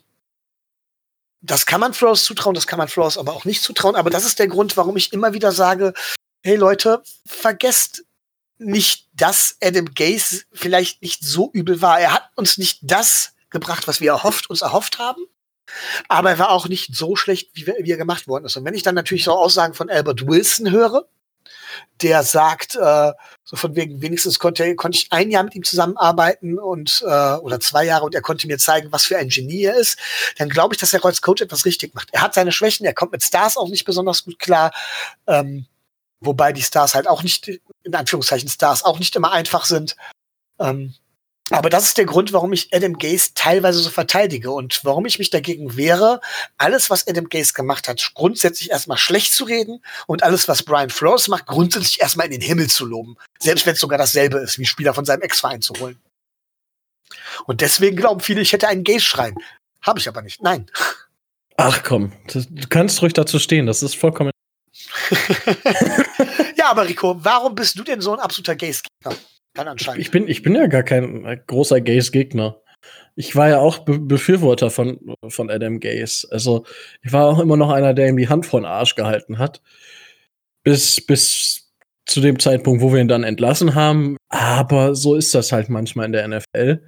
das 1.42 1.66
kann 1.66 1.82
man 1.82 1.96
Frost 1.96 2.26
zutrauen, 2.26 2.54
das 2.54 2.68
kann 2.68 2.78
man 2.78 2.88
Frost 2.88 3.18
aber 3.18 3.34
auch 3.34 3.46
nicht 3.46 3.64
zutrauen. 3.64 3.96
Aber 3.96 4.12
das 4.12 4.26
ist 4.26 4.38
der 4.38 4.48
Grund, 4.48 4.78
warum 4.78 4.96
ich 4.96 5.12
immer 5.12 5.34
wieder 5.34 5.52
sage, 5.52 5.96
hey 6.44 6.56
Leute, 6.56 7.02
vergesst 7.26 8.06
nicht, 8.60 9.08
dass 9.14 9.58
Adam 9.60 9.92
Gaze 9.96 10.44
vielleicht 10.54 11.02
nicht 11.02 11.24
so 11.24 11.50
übel 11.52 11.82
war. 11.82 12.00
Er 12.00 12.14
hat 12.14 12.30
uns 12.36 12.60
nicht 12.60 12.78
das 12.84 13.34
gebracht, 13.50 13.88
was 13.88 14.02
wir 14.02 14.12
erhofft, 14.12 14.52
uns 14.52 14.62
erhofft 14.62 15.00
haben. 15.00 15.26
Aber 16.08 16.32
er 16.32 16.40
war 16.40 16.52
auch 16.52 16.68
nicht 16.68 16.96
so 16.96 17.16
schlecht, 17.16 17.52
wie, 17.54 17.68
wie 17.68 17.92
er 17.92 17.98
gemacht 17.98 18.28
worden 18.28 18.46
ist. 18.46 18.56
Und 18.58 18.66
wenn 18.66 18.74
ich 18.74 18.84
dann 18.84 18.96
natürlich 18.96 19.24
so 19.24 19.32
Aussagen 19.32 19.74
von 19.74 19.90
Albert 19.90 20.28
Wilson 20.28 20.72
höre, 20.72 21.08
der 22.02 22.24
sagt, 22.24 22.76
äh, 22.76 23.12
so 23.44 23.56
von 23.56 23.76
wegen, 23.76 24.02
wenigstens 24.02 24.40
konnte, 24.40 24.76
konnte 24.76 24.98
ich 24.98 25.12
ein 25.12 25.32
Jahr 25.32 25.44
mit 25.44 25.56
ihm 25.56 25.64
zusammenarbeiten 25.64 26.60
und 26.60 27.04
äh, 27.06 27.36
oder 27.36 27.60
zwei 27.60 27.86
Jahre 27.86 28.06
und 28.06 28.16
er 28.16 28.22
konnte 28.22 28.48
mir 28.48 28.58
zeigen, 28.58 28.92
was 28.92 29.06
für 29.06 29.18
ein 29.18 29.30
Genie 29.30 29.64
er 29.64 29.76
ist, 29.76 29.98
dann 30.38 30.50
glaube 30.50 30.74
ich, 30.74 30.80
dass 30.80 30.94
er 30.94 31.04
als 31.06 31.22
Coach 31.22 31.42
etwas 31.42 31.66
richtig 31.66 31.94
macht. 31.94 32.10
Er 32.12 32.22
hat 32.22 32.34
seine 32.34 32.52
Schwächen, 32.52 32.86
er 32.86 32.94
kommt 32.94 33.12
mit 33.12 33.24
Stars 33.24 33.58
auch 33.58 33.70
nicht 33.70 33.86
besonders 33.86 34.26
gut 34.26 34.40
klar. 34.40 34.72
Ähm, 35.28 35.68
wobei 36.20 36.52
die 36.54 36.64
Stars 36.64 36.96
halt 36.96 37.08
auch 37.08 37.24
nicht, 37.24 37.48
in 37.84 37.96
Anführungszeichen 37.96 38.50
Stars, 38.50 38.84
auch 38.84 39.00
nicht 39.00 39.16
immer 39.16 39.32
einfach 39.32 39.66
sind. 39.66 39.96
Ähm, 40.60 40.96
aber 41.52 41.70
das 41.70 41.86
ist 41.86 41.98
der 41.98 42.06
Grund, 42.06 42.34
warum 42.34 42.54
ich 42.54 42.74
Adam 42.74 42.98
Gaze 42.98 43.32
teilweise 43.36 43.80
so 43.80 43.92
verteidige 43.92 44.50
und 44.52 44.84
warum 44.84 45.06
ich 45.06 45.20
mich 45.20 45.30
dagegen 45.30 45.78
wehre, 45.78 46.20
alles, 46.58 46.90
was 46.90 47.08
Adam 47.08 47.30
Gaze 47.30 47.54
gemacht 47.54 47.88
hat, 47.88 48.12
grundsätzlich 48.16 48.72
erstmal 48.72 48.98
schlecht 48.98 49.32
zu 49.32 49.44
reden 49.44 49.84
und 50.08 50.24
alles, 50.24 50.48
was 50.48 50.64
Brian 50.64 50.90
Flores 50.90 51.28
macht, 51.28 51.46
grundsätzlich 51.46 52.02
erstmal 52.02 52.26
in 52.26 52.32
den 52.32 52.42
Himmel 52.42 52.68
zu 52.68 52.86
loben. 52.86 53.16
Selbst 53.40 53.68
wenn 53.68 53.74
es 53.74 53.80
sogar 53.80 54.00
dasselbe 54.00 54.40
ist, 54.40 54.58
wie 54.58 54.66
Spieler 54.66 54.96
von 54.96 55.06
seinem 55.06 55.22
Ex-Verein 55.22 55.62
zu 55.62 55.74
holen. 55.80 56.00
Und 57.46 57.62
deswegen 57.62 57.96
glauben 57.96 58.22
viele, 58.22 58.42
ich 58.42 58.52
hätte 58.52 58.68
einen 58.68 58.84
Gaze-Schrein. 58.84 59.36
Habe 59.82 60.00
ich 60.00 60.08
aber 60.08 60.24
nicht. 60.24 60.42
Nein. 60.42 60.66
Ach 61.58 61.84
komm, 61.84 62.12
du 62.28 62.68
kannst 62.70 63.02
ruhig 63.02 63.14
dazu 63.14 63.38
stehen, 63.38 63.68
das 63.68 63.84
ist 63.84 63.96
vollkommen. 63.96 64.32
ja, 66.58 66.70
aber 66.72 66.88
Rico, 66.88 67.24
warum 67.24 67.54
bist 67.54 67.78
du 67.78 67.84
denn 67.84 68.02
so 68.02 68.14
ein 68.14 68.20
absoluter 68.20 68.56
Gaze-Gegner? 68.56 69.16
Dann 69.56 69.68
anscheinend. 69.68 70.02
Ich 70.02 70.12
bin, 70.12 70.28
ich 70.28 70.44
bin 70.44 70.56
ja 70.56 70.68
gar 70.68 70.84
kein 70.84 71.42
großer 71.48 71.82
Gaze-Gegner. 71.82 72.62
Ich 73.16 73.36
war 73.36 73.50
ja 73.50 73.60
auch 73.60 73.80
Be 73.80 73.98
Befürworter 73.98 74.70
von, 74.70 75.16
von 75.30 75.50
Adam 75.50 75.80
Gaze. 75.80 76.28
Also, 76.30 76.66
ich 77.02 77.14
war 77.14 77.26
auch 77.26 77.40
immer 77.40 77.58
noch 77.58 77.72
einer, 77.72 77.94
der 77.94 78.10
ihm 78.10 78.18
die 78.18 78.30
Hand 78.30 78.46
vor 78.46 78.60
den 78.60 78.66
Arsch 78.66 78.96
gehalten 78.96 79.40
hat. 79.40 79.62
Bis, 80.64 81.00
bis 81.06 81.74
zu 82.06 82.22
dem 82.22 82.40
Zeitpunkt, 82.40 82.82
wo 82.82 82.94
wir 82.94 83.00
ihn 83.00 83.08
dann 83.08 83.24
entlassen 83.24 83.76
haben. 83.76 84.18
Aber 84.30 84.96
so 84.96 85.16
ist 85.16 85.34
das 85.34 85.52
halt 85.52 85.70
manchmal 85.70 86.08
in 86.08 86.12
der 86.12 86.28
NFL. 86.28 86.82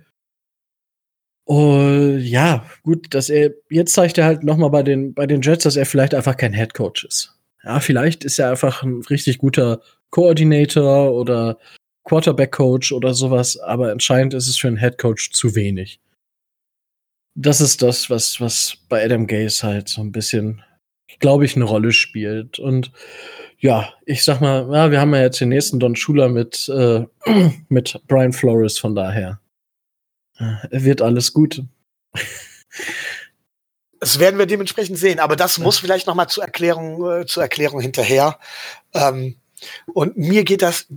Und 1.45 2.19
ja, 2.19 2.65
gut, 2.83 3.13
dass 3.13 3.29
er, 3.29 3.51
jetzt 3.69 3.93
zeigt 3.93 4.17
er 4.17 4.25
halt 4.25 4.43
nochmal 4.43 4.69
bei 4.69 4.83
den, 4.83 5.13
bei 5.13 5.25
den 5.25 5.41
Jets, 5.41 5.63
dass 5.63 5.77
er 5.77 5.85
vielleicht 5.85 6.13
einfach 6.13 6.35
kein 6.35 6.51
Head 6.51 6.73
Coach 6.73 7.05
ist. 7.05 7.39
Ja, 7.63 7.79
vielleicht 7.79 8.25
ist 8.25 8.37
er 8.37 8.51
einfach 8.51 8.83
ein 8.83 9.01
richtig 9.09 9.37
guter 9.37 9.79
Koordinator 10.09 11.13
oder 11.13 11.57
Quarterback-Coach 12.07 12.93
oder 12.93 13.13
sowas, 13.13 13.57
aber 13.57 13.91
anscheinend 13.91 14.33
ist 14.33 14.47
es 14.47 14.57
für 14.57 14.67
einen 14.67 14.77
Head-Coach 14.77 15.31
zu 15.31 15.55
wenig. 15.55 15.99
Das 17.35 17.61
ist 17.61 17.81
das, 17.81 18.09
was, 18.09 18.39
was 18.39 18.77
bei 18.89 19.03
Adam 19.03 19.27
Gaze 19.27 19.67
halt 19.67 19.89
so 19.89 20.01
ein 20.01 20.11
bisschen, 20.11 20.63
glaube 21.19 21.45
ich, 21.45 21.55
eine 21.55 21.65
Rolle 21.65 21.91
spielt. 21.91 22.59
Und 22.59 22.91
ja, 23.59 23.93
ich 24.05 24.23
sag 24.23 24.39
mal, 24.39 24.67
ja, 24.71 24.89
wir 24.89 25.01
haben 25.01 25.13
ja 25.13 25.21
jetzt 25.21 25.41
den 25.41 25.49
nächsten 25.49 25.79
Don 25.79 25.95
Schuler 25.95 26.29
mit, 26.29 26.69
äh, 26.69 27.05
mit 27.69 27.99
Brian 28.07 28.33
Flores, 28.33 28.79
von 28.79 28.95
daher. 28.95 29.39
Äh, 30.39 30.55
wird 30.71 31.01
alles 31.01 31.33
gut. 31.33 31.61
Das 33.99 34.19
werden 34.19 34.39
wir 34.39 34.45
dementsprechend 34.45 34.97
sehen, 34.97 35.19
aber 35.19 35.35
das 35.35 35.57
muss 35.57 35.79
vielleicht 35.79 36.07
noch 36.07 36.15
mal 36.15 36.27
zur 36.27 36.43
Erklärung, 36.43 37.21
äh, 37.21 37.25
zur 37.25 37.43
Erklärung 37.43 37.81
hinterher. 37.81 38.39
Ähm, 38.93 39.35
und 39.93 40.17
mir 40.17 40.43
geht 40.43 40.61
das, 40.61 40.87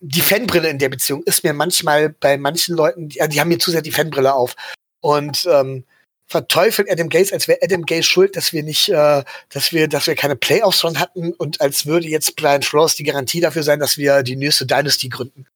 die 0.00 0.20
Fanbrille 0.20 0.68
in 0.68 0.78
der 0.78 0.88
Beziehung 0.88 1.22
ist 1.24 1.44
mir 1.44 1.52
manchmal 1.52 2.10
bei 2.10 2.36
manchen 2.36 2.76
Leuten, 2.76 3.08
die, 3.08 3.20
die 3.28 3.40
haben 3.40 3.48
mir 3.48 3.58
zu 3.58 3.70
sehr 3.70 3.82
die 3.82 3.92
Fanbrille 3.92 4.34
auf 4.34 4.54
und 5.00 5.46
ähm, 5.50 5.84
verteufeln 6.26 6.88
Adam 6.90 7.08
Gaze, 7.08 7.32
als 7.32 7.48
wäre 7.48 7.60
Adam 7.62 7.84
Gaze 7.84 8.02
schuld, 8.02 8.36
dass 8.36 8.52
wir 8.52 8.62
nicht, 8.62 8.88
äh, 8.88 9.22
dass 9.48 9.72
wir, 9.72 9.88
dass 9.88 10.06
wir 10.06 10.14
keine 10.14 10.36
Playoffs 10.36 10.80
schon 10.80 10.98
hatten 10.98 11.32
und 11.32 11.60
als 11.60 11.86
würde 11.86 12.08
jetzt 12.08 12.36
Brian 12.36 12.62
Flores 12.62 12.96
die 12.96 13.04
Garantie 13.04 13.40
dafür 13.40 13.62
sein, 13.62 13.80
dass 13.80 13.96
wir 13.96 14.22
die 14.22 14.36
nächste 14.36 14.66
Dynasty 14.66 15.08
gründen. 15.08 15.46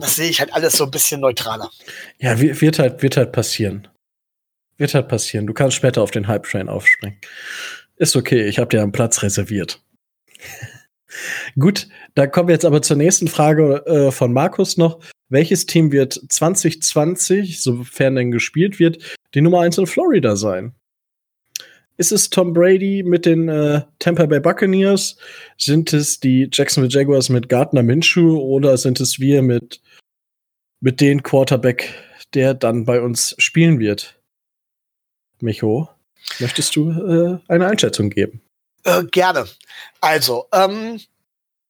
Das 0.00 0.14
sehe 0.14 0.30
ich 0.30 0.38
halt 0.38 0.52
alles 0.54 0.74
so 0.74 0.84
ein 0.84 0.90
bisschen 0.92 1.20
neutraler. 1.20 1.70
Ja, 2.18 2.38
wird 2.38 2.78
halt, 2.78 3.02
wird 3.02 3.16
halt 3.16 3.32
passieren. 3.32 3.88
Wird 4.78 4.94
halt 4.94 5.08
passieren. 5.08 5.46
Du 5.46 5.54
kannst 5.54 5.76
später 5.76 6.02
auf 6.02 6.12
den 6.12 6.28
Hype-Train 6.28 6.68
aufspringen. 6.68 7.18
Ist 7.96 8.14
okay, 8.14 8.46
ich 8.46 8.58
habe 8.58 8.68
dir 8.68 8.82
einen 8.82 8.92
Platz 8.92 9.22
reserviert. 9.22 9.80
Gut, 11.58 11.88
da 12.14 12.26
kommen 12.26 12.48
wir 12.48 12.54
jetzt 12.54 12.64
aber 12.64 12.82
zur 12.82 12.96
nächsten 12.96 13.28
Frage 13.28 13.84
äh, 13.86 14.10
von 14.10 14.32
Markus 14.32 14.76
noch. 14.76 15.00
Welches 15.28 15.66
Team 15.66 15.92
wird 15.92 16.20
2020, 16.28 17.60
sofern 17.60 18.16
denn 18.16 18.30
gespielt 18.30 18.78
wird, 18.78 19.16
die 19.34 19.40
Nummer 19.40 19.60
1 19.60 19.78
in 19.78 19.86
Florida 19.86 20.36
sein? 20.36 20.74
Ist 21.98 22.12
es 22.12 22.28
Tom 22.28 22.52
Brady 22.52 23.02
mit 23.02 23.24
den 23.24 23.48
äh, 23.48 23.82
Tampa 23.98 24.26
Bay 24.26 24.40
Buccaneers? 24.40 25.16
Sind 25.56 25.92
es 25.92 26.20
die 26.20 26.48
Jacksonville 26.52 26.92
Jaguars 26.92 27.30
mit 27.30 27.48
Gardner 27.48 27.82
Minshew 27.82 28.38
oder 28.38 28.76
sind 28.76 29.00
es 29.00 29.18
wir 29.18 29.42
mit, 29.42 29.80
mit 30.80 31.00
dem 31.00 31.22
Quarterback, 31.22 31.94
der 32.34 32.52
dann 32.52 32.84
bei 32.84 33.00
uns 33.00 33.34
spielen 33.38 33.78
wird? 33.78 34.20
Micho, 35.40 35.88
möchtest 36.38 36.76
du 36.76 36.90
äh, 36.90 37.38
eine 37.48 37.66
Einschätzung 37.66 38.10
geben? 38.10 38.42
Äh, 38.86 39.04
gerne. 39.06 39.48
Also, 40.00 40.46
ähm, 40.52 41.00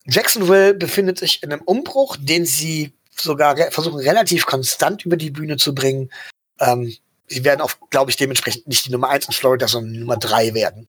Jacksonville 0.04 0.74
befindet 0.74 1.18
sich 1.18 1.42
in 1.42 1.52
einem 1.52 1.62
Umbruch, 1.62 2.16
den 2.20 2.44
sie 2.44 2.92
sogar 3.10 3.56
re 3.56 3.70
versuchen 3.70 4.00
relativ 4.00 4.44
konstant 4.44 5.04
über 5.06 5.16
die 5.16 5.30
Bühne 5.30 5.56
zu 5.56 5.74
bringen. 5.74 6.12
Ähm, 6.60 6.94
sie 7.26 7.42
werden 7.42 7.62
auch, 7.62 7.72
glaube 7.88 8.10
ich, 8.10 8.18
dementsprechend 8.18 8.68
nicht 8.68 8.86
die 8.86 8.92
Nummer 8.92 9.08
eins 9.08 9.26
in 9.26 9.32
Florida, 9.32 9.66
sondern 9.66 9.94
die 9.94 10.00
Nummer 10.00 10.18
drei 10.18 10.52
werden. 10.52 10.88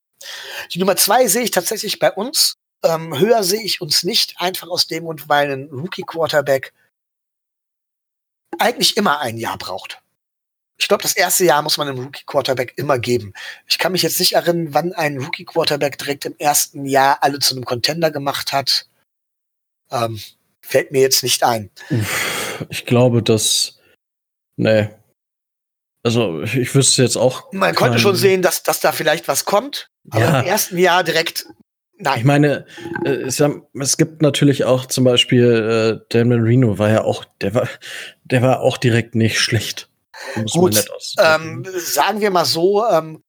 Die 0.73 0.79
Nummer 0.79 0.97
zwei 0.97 1.27
sehe 1.27 1.43
ich 1.43 1.51
tatsächlich 1.51 1.97
bei 1.97 2.11
uns. 2.11 2.55
Ähm, 2.83 3.17
höher 3.17 3.43
sehe 3.43 3.63
ich 3.63 3.79
uns 3.79 4.03
nicht, 4.03 4.35
einfach 4.37 4.67
aus 4.67 4.87
dem 4.87 5.05
Grund, 5.05 5.29
weil 5.29 5.49
ein 5.51 5.69
Rookie-Quarterback 5.71 6.73
eigentlich 8.59 8.97
immer 8.97 9.19
ein 9.21 9.37
Jahr 9.37 9.57
braucht. 9.57 10.01
Ich 10.77 10.87
glaube, 10.87 11.01
das 11.03 11.15
erste 11.15 11.43
Jahr 11.43 11.61
muss 11.63 11.77
man 11.77 11.87
einem 11.87 11.99
Rookie-Quarterback 11.99 12.73
immer 12.77 12.99
geben. 12.99 13.33
Ich 13.67 13.79
kann 13.79 13.91
mich 13.91 14.03
jetzt 14.03 14.19
nicht 14.19 14.33
erinnern, 14.33 14.73
wann 14.73 14.93
ein 14.93 15.17
Rookie-Quarterback 15.17 15.97
direkt 15.97 16.25
im 16.25 16.35
ersten 16.37 16.85
Jahr 16.85 17.17
alle 17.21 17.39
zu 17.39 17.55
einem 17.55 17.65
Contender 17.65 18.11
gemacht 18.11 18.53
hat. 18.53 18.85
Ähm, 19.91 20.19
fällt 20.61 20.91
mir 20.91 21.01
jetzt 21.01 21.23
nicht 21.23 21.43
ein. 21.43 21.71
Ich 22.69 22.85
glaube, 22.85 23.23
dass. 23.23 23.79
Nee. 24.55 24.89
Also, 26.03 26.41
ich 26.41 26.73
wüsste 26.73 27.03
jetzt 27.03 27.17
auch. 27.17 27.51
Man 27.51 27.75
konnte 27.75 27.99
schon 27.99 28.15
sehen, 28.15 28.41
dass, 28.41 28.63
dass 28.63 28.79
da 28.79 28.91
vielleicht 28.91 29.27
was 29.27 29.45
kommt. 29.45 29.89
Aber 30.09 30.23
ja. 30.23 30.39
im 30.39 30.45
ersten 30.45 30.77
Jahr 30.77 31.03
direkt. 31.03 31.45
Nein. 31.99 32.19
Ich 32.19 32.25
meine, 32.25 32.65
äh, 33.05 33.09
es, 33.09 33.97
gibt 33.97 34.21
natürlich 34.21 34.63
auch 34.65 34.85
zum 34.85 35.03
Beispiel 35.03 35.99
äh, 36.01 36.05
Dan 36.09 36.31
Reno 36.31 36.77
war 36.77 36.89
ja 36.89 37.03
auch, 37.03 37.25
der 37.41 37.55
war, 37.55 37.67
der 38.23 38.41
war 38.41 38.61
auch 38.61 38.77
direkt 38.77 39.15
nicht 39.15 39.39
schlecht. 39.39 39.86
Gut, 40.51 40.85
ähm, 41.19 41.65
sagen 41.77 42.21
wir 42.21 42.31
mal 42.31 42.45
so, 42.45 42.85
ähm, 42.85 43.23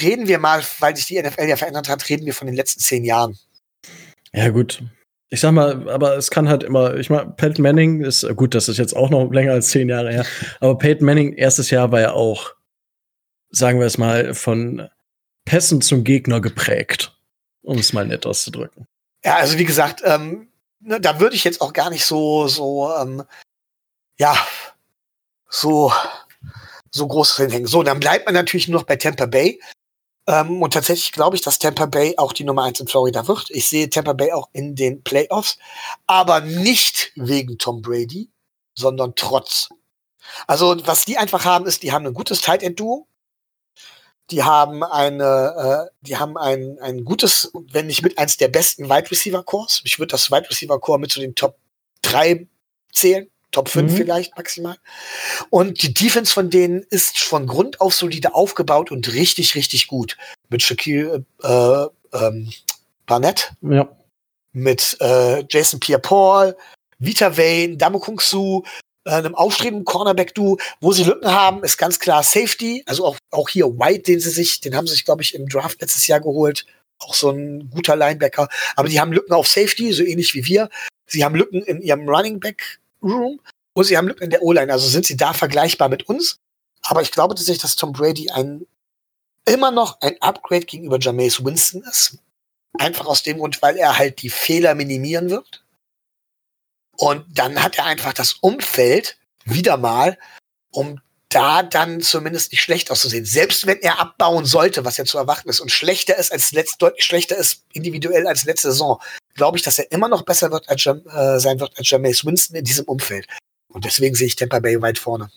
reden 0.00 0.28
wir 0.28 0.38
mal, 0.38 0.62
weil 0.78 0.96
sich 0.96 1.06
die 1.06 1.20
NFL 1.20 1.48
ja 1.48 1.56
verändert 1.56 1.88
hat, 1.88 2.08
reden 2.08 2.26
wir 2.26 2.34
von 2.34 2.46
den 2.46 2.56
letzten 2.56 2.80
zehn 2.80 3.04
Jahren. 3.04 3.38
Ja, 4.32 4.48
gut. 4.50 4.82
Ich 5.28 5.40
sag 5.40 5.52
mal, 5.52 5.88
aber 5.88 6.16
es 6.16 6.30
kann 6.30 6.48
halt 6.48 6.64
immer, 6.64 6.96
ich 6.96 7.08
meine, 7.08 7.30
Peyton 7.30 7.62
Manning 7.62 8.02
ist, 8.02 8.26
gut, 8.36 8.54
das 8.54 8.68
ist 8.68 8.78
jetzt 8.78 8.96
auch 8.96 9.10
noch 9.10 9.30
länger 9.30 9.52
als 9.52 9.68
zehn 9.68 9.88
Jahre 9.88 10.12
her, 10.12 10.26
aber 10.58 10.76
Peyton 10.76 11.06
Manning, 11.06 11.34
erstes 11.34 11.70
Jahr 11.70 11.92
war 11.92 12.00
ja 12.00 12.12
auch, 12.12 12.54
sagen 13.50 13.78
wir 13.78 13.86
es 13.86 13.96
mal, 13.96 14.34
von 14.34 14.88
Pässen 15.44 15.82
zum 15.82 16.02
Gegner 16.02 16.40
geprägt, 16.40 17.16
um 17.62 17.78
es 17.78 17.92
mal 17.92 18.06
nett 18.06 18.26
auszudrücken. 18.26 18.86
Ja, 19.24 19.36
also 19.36 19.58
wie 19.58 19.64
gesagt, 19.64 20.02
ähm, 20.04 20.48
ne, 20.80 21.00
da 21.00 21.20
würde 21.20 21.36
ich 21.36 21.44
jetzt 21.44 21.60
auch 21.60 21.72
gar 21.72 21.90
nicht 21.90 22.04
so, 22.04 22.48
so, 22.48 22.92
ähm, 22.96 23.22
ja, 24.18 24.36
so, 25.48 25.92
so 26.90 27.06
groß 27.06 27.36
hinhängen. 27.36 27.66
So, 27.66 27.82
dann 27.82 28.00
bleibt 28.00 28.26
man 28.26 28.34
natürlich 28.34 28.68
nur 28.68 28.80
noch 28.80 28.86
bei 28.86 28.96
Tampa 28.96 29.26
Bay. 29.26 29.60
Ähm, 30.26 30.62
und 30.62 30.72
tatsächlich 30.74 31.12
glaube 31.12 31.36
ich, 31.36 31.42
dass 31.42 31.58
Tampa 31.58 31.86
Bay 31.86 32.14
auch 32.16 32.32
die 32.32 32.44
Nummer 32.44 32.64
eins 32.64 32.80
in 32.80 32.88
Florida 32.88 33.26
wird. 33.26 33.50
Ich 33.50 33.68
sehe 33.68 33.88
Tampa 33.88 34.12
Bay 34.12 34.32
auch 34.32 34.48
in 34.52 34.74
den 34.74 35.02
Playoffs, 35.02 35.58
aber 36.06 36.40
nicht 36.40 37.12
wegen 37.16 37.58
Tom 37.58 37.82
Brady, 37.82 38.30
sondern 38.74 39.14
trotz. 39.16 39.70
Also, 40.46 40.76
was 40.86 41.04
die 41.04 41.18
einfach 41.18 41.44
haben, 41.44 41.66
ist, 41.66 41.82
die 41.82 41.92
haben 41.92 42.06
ein 42.06 42.14
gutes 42.14 42.40
Tight 42.40 42.62
End 42.62 42.78
Duo. 42.78 43.06
Die 44.30 44.44
haben 44.44 44.84
eine, 44.84 45.88
äh, 45.90 45.94
die 46.02 46.16
haben 46.16 46.36
ein, 46.36 46.78
ein 46.80 47.04
gutes, 47.04 47.50
wenn 47.72 47.88
nicht 47.88 48.02
mit 48.02 48.16
eins 48.16 48.36
der 48.36 48.48
besten 48.48 48.88
Wide 48.88 49.10
Receiver 49.10 49.42
Cores. 49.42 49.82
Ich 49.84 49.98
würde 49.98 50.12
das 50.12 50.30
Wide 50.30 50.48
Receiver 50.48 50.78
Core 50.78 51.00
mit 51.00 51.10
zu 51.10 51.18
den 51.18 51.34
Top 51.34 51.58
drei 52.02 52.46
zählen. 52.92 53.28
Top 53.50 53.68
5 53.68 53.90
mhm. 53.90 53.96
vielleicht 53.96 54.36
maximal. 54.36 54.76
Und 55.50 55.82
die 55.82 55.92
Defense 55.92 56.32
von 56.32 56.50
denen 56.50 56.82
ist 56.90 57.18
von 57.18 57.46
Grund 57.46 57.80
auf 57.80 57.94
solide 57.94 58.34
aufgebaut 58.34 58.90
und 58.90 59.12
richtig, 59.12 59.54
richtig 59.54 59.88
gut. 59.88 60.16
Mit 60.48 60.62
Shaquille 60.62 61.24
äh, 61.42 61.86
ähm, 62.16 62.52
Barnett. 63.06 63.52
Ja. 63.62 63.88
Mit 64.52 64.96
äh, 65.00 65.44
Jason 65.48 65.80
Pierre-Paul, 65.80 66.56
Vita 66.98 67.36
Wayne, 67.36 67.76
Damokung 67.76 68.20
Su, 68.20 68.62
äh, 69.04 69.10
einem 69.10 69.34
aufstrebenden 69.34 69.84
Cornerback-Du. 69.84 70.58
Wo 70.80 70.92
sie 70.92 71.04
Lücken 71.04 71.30
haben, 71.30 71.64
ist 71.64 71.76
ganz 71.76 71.98
klar 71.98 72.22
Safety. 72.22 72.84
Also 72.86 73.04
auch, 73.04 73.16
auch 73.30 73.48
hier 73.48 73.66
White, 73.66 74.02
den 74.02 74.20
sie 74.20 74.30
sich, 74.30 74.60
den 74.60 74.76
haben 74.76 74.86
sie 74.86 74.94
sich, 74.94 75.04
glaube 75.04 75.22
ich, 75.22 75.34
im 75.34 75.48
Draft 75.48 75.80
letztes 75.80 76.06
Jahr 76.06 76.20
geholt. 76.20 76.66
Auch 76.98 77.14
so 77.14 77.30
ein 77.30 77.70
guter 77.70 77.96
Linebacker. 77.96 78.48
Aber 78.76 78.88
die 78.88 79.00
haben 79.00 79.12
Lücken 79.12 79.32
auf 79.32 79.48
Safety, 79.48 79.92
so 79.92 80.04
ähnlich 80.04 80.34
wie 80.34 80.44
wir. 80.44 80.68
Sie 81.06 81.24
haben 81.24 81.34
Lücken 81.34 81.62
in 81.62 81.80
ihrem 81.80 82.08
Running 82.08 82.38
Back 82.38 82.78
Room 83.02 83.40
und 83.74 83.84
sie 83.84 83.96
haben 83.96 84.08
Lücken 84.08 84.24
in 84.24 84.30
der 84.30 84.42
O-Line. 84.42 84.72
Also 84.72 84.88
sind 84.88 85.06
sie 85.06 85.16
da 85.16 85.32
vergleichbar 85.32 85.88
mit 85.88 86.08
uns. 86.08 86.38
Aber 86.82 87.02
ich 87.02 87.12
glaube 87.12 87.34
tatsächlich, 87.34 87.62
dass 87.62 87.76
Tom 87.76 87.92
Brady 87.92 88.30
ein 88.30 88.66
immer 89.46 89.70
noch 89.70 90.00
ein 90.00 90.20
Upgrade 90.20 90.66
gegenüber 90.66 90.98
Jameis 90.98 91.44
Winston 91.44 91.82
ist. 91.82 92.18
Einfach 92.78 93.06
aus 93.06 93.22
dem 93.22 93.38
Grund, 93.38 93.60
weil 93.62 93.76
er 93.76 93.98
halt 93.98 94.22
die 94.22 94.30
Fehler 94.30 94.74
minimieren 94.74 95.30
wird. 95.30 95.64
Und 96.96 97.26
dann 97.30 97.62
hat 97.62 97.78
er 97.78 97.86
einfach 97.86 98.12
das 98.12 98.34
Umfeld 98.34 99.18
wieder 99.44 99.76
mal, 99.76 100.18
um 100.70 101.00
da 101.30 101.62
dann 101.62 102.00
zumindest 102.00 102.52
nicht 102.52 102.60
schlecht 102.60 102.90
auszusehen. 102.90 103.24
Selbst 103.24 103.66
wenn 103.66 103.78
er 103.78 104.00
abbauen 104.00 104.44
sollte, 104.44 104.84
was 104.84 104.96
ja 104.96 105.04
zu 105.04 105.16
erwarten 105.16 105.48
ist 105.48 105.60
und 105.60 105.70
schlechter 105.70 106.18
ist 106.18 106.32
als 106.32 106.52
letzt, 106.52 106.82
deutlich 106.82 107.04
schlechter 107.04 107.36
ist 107.36 107.64
individuell 107.72 108.26
als 108.26 108.44
letzte 108.44 108.72
Saison, 108.72 109.00
glaube 109.34 109.56
ich, 109.56 109.62
dass 109.62 109.78
er 109.78 109.90
immer 109.92 110.08
noch 110.08 110.22
besser 110.22 110.50
wird 110.50 110.68
als, 110.68 110.84
äh, 110.84 111.38
sein 111.38 111.60
wird 111.60 111.72
als 111.78 111.88
Jameis 111.88 112.24
Winston 112.24 112.56
in 112.56 112.64
diesem 112.64 112.84
Umfeld. 112.86 113.26
Und 113.68 113.84
deswegen 113.84 114.14
sehe 114.14 114.26
ich 114.26 114.36
Tampa 114.36 114.58
Bay 114.58 114.82
weit 114.82 114.98
vorne. 114.98 115.30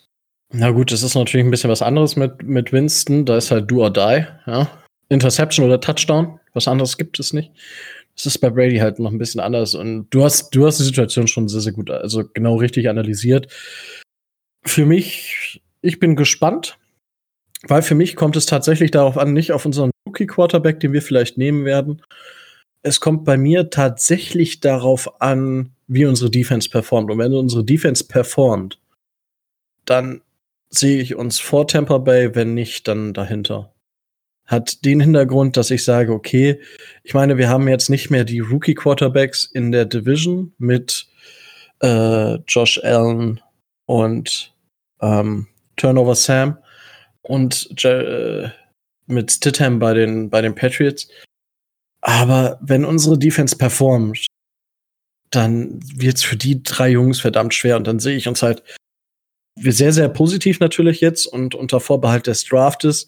Na 0.52 0.72
gut, 0.72 0.92
das 0.92 1.04
ist 1.04 1.16
natürlich 1.16 1.46
ein 1.46 1.52
bisschen 1.52 1.70
was 1.70 1.82
anderes 1.82 2.16
mit, 2.16 2.44
mit 2.44 2.72
Winston. 2.72 3.26
Da 3.26 3.38
ist 3.38 3.52
halt 3.52 3.70
do 3.70 3.84
or 3.84 3.92
die, 3.92 4.26
ja. 4.46 4.68
Interception 5.10 5.66
oder 5.66 5.80
Touchdown. 5.80 6.40
Was 6.54 6.68
anderes 6.68 6.98
gibt 6.98 7.20
es 7.20 7.34
nicht. 7.34 7.52
Das 8.16 8.28
ist 8.28 8.38
bei 8.40 8.50
Brady 8.50 8.78
halt 8.78 9.00
noch 9.00 9.12
ein 9.12 9.18
bisschen 9.18 9.42
anders. 9.42 9.76
Und 9.76 10.10
du 10.10 10.24
hast, 10.24 10.52
du 10.52 10.66
hast 10.66 10.80
die 10.80 10.84
Situation 10.84 11.28
schon 11.28 11.48
sehr, 11.48 11.62
sehr 11.62 11.72
gut, 11.72 11.90
also 11.90 12.24
genau 12.34 12.56
richtig 12.56 12.90
analysiert. 12.90 13.52
Für 14.64 14.86
mich 14.86 15.63
ich 15.84 16.00
bin 16.00 16.16
gespannt, 16.16 16.80
weil 17.68 17.82
für 17.82 17.94
mich 17.94 18.16
kommt 18.16 18.36
es 18.36 18.46
tatsächlich 18.46 18.90
darauf 18.90 19.18
an, 19.18 19.34
nicht 19.34 19.52
auf 19.52 19.66
unseren 19.66 19.92
Rookie-Quarterback, 20.08 20.80
den 20.80 20.94
wir 20.94 21.02
vielleicht 21.02 21.38
nehmen 21.38 21.66
werden. 21.66 22.02
Es 22.82 23.00
kommt 23.00 23.24
bei 23.26 23.38
mir 23.38 23.70
tatsächlich 23.70 24.60
darauf 24.60 25.22
an, 25.22 25.72
wie 25.88 26.06
unsere 26.06 26.32
Defense 26.32 26.70
performt. 26.70 27.12
Und 27.12 27.20
wenn 27.20 27.34
unsere 27.34 27.64
Defense 27.64 28.06
performt, 28.06 28.80
dann 29.86 30.22
sehe 30.70 31.02
ich 31.02 31.16
uns 31.16 31.40
vor 31.40 31.68
Tampa 31.68 32.00
Bay, 32.00 32.34
wenn 32.34 32.54
nicht, 32.54 32.88
dann 32.88 33.14
dahinter. 33.14 33.74
Hat 34.46 34.84
den 34.84 35.00
Hintergrund, 35.00 35.56
dass 35.56 35.72
ich 35.72 35.84
sage, 35.86 36.12
okay, 36.12 36.60
ich 37.04 37.14
meine, 37.14 37.38
wir 37.38 37.50
haben 37.50 37.68
jetzt 37.68 37.90
nicht 37.90 38.10
mehr 38.10 38.24
die 38.24 38.40
Rookie-Quarterbacks 38.40 39.46
in 39.46 39.72
der 39.72 39.86
Division 39.86 40.54
mit 40.58 41.08
äh, 41.82 42.36
Josh 42.48 42.82
Allen 42.84 43.42
und 43.86 44.54
ähm, 45.02 45.48
Turnover 45.76 46.16
Sam 46.16 46.58
und 47.22 47.84
äh, 47.84 48.50
mit 49.08 49.32
Stidham 49.32 49.80
bei 49.80 49.94
den, 49.94 50.30
bei 50.30 50.42
den 50.42 50.56
Patriots. 50.56 51.08
Aber 52.02 52.60
wenn 52.62 52.86
unsere 52.86 53.18
Defense 53.18 53.56
performt, 53.56 54.26
dann 55.30 55.80
wird 55.96 56.18
es 56.18 56.24
für 56.24 56.36
die 56.36 56.62
drei 56.62 56.90
Jungs 56.90 57.22
verdammt 57.22 57.54
schwer. 57.54 57.78
Und 57.78 57.88
dann 57.88 58.00
sehe 58.00 58.16
ich 58.18 58.28
uns 58.28 58.44
halt 58.44 58.64
sehr, 59.56 59.94
sehr 59.94 60.10
positiv 60.10 60.60
natürlich 60.60 61.02
jetzt 61.02 61.26
und 61.26 61.56
unter 61.56 61.80
Vorbehalt 61.80 62.28
des 62.28 62.44
Draftes, 62.46 63.08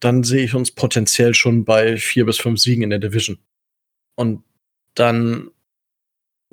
dann 0.00 0.24
sehe 0.24 0.44
ich 0.44 0.54
uns 0.54 0.72
potenziell 0.72 1.34
schon 1.34 1.64
bei 1.64 1.96
vier 1.96 2.26
bis 2.26 2.38
fünf 2.38 2.60
Siegen 2.60 2.82
in 2.82 2.90
der 2.90 2.98
Division. 2.98 3.38
Und 4.16 4.44
dann 4.94 5.50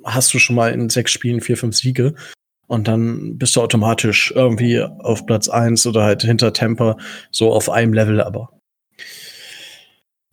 hast 0.04 0.32
du 0.34 0.38
schon 0.38 0.56
mal 0.56 0.72
in 0.72 0.88
sechs 0.90 1.12
Spielen 1.12 1.40
vier, 1.40 1.56
fünf 1.56 1.76
Siege. 1.76 2.14
Und 2.66 2.88
dann 2.88 3.38
bist 3.38 3.56
du 3.56 3.60
automatisch 3.60 4.32
irgendwie 4.34 4.80
auf 4.80 5.26
Platz 5.26 5.48
1 5.48 5.86
oder 5.86 6.04
halt 6.04 6.22
hinter 6.22 6.52
Temper, 6.52 6.96
so 7.30 7.52
auf 7.52 7.68
einem 7.68 7.92
Level 7.92 8.20
aber. 8.20 8.50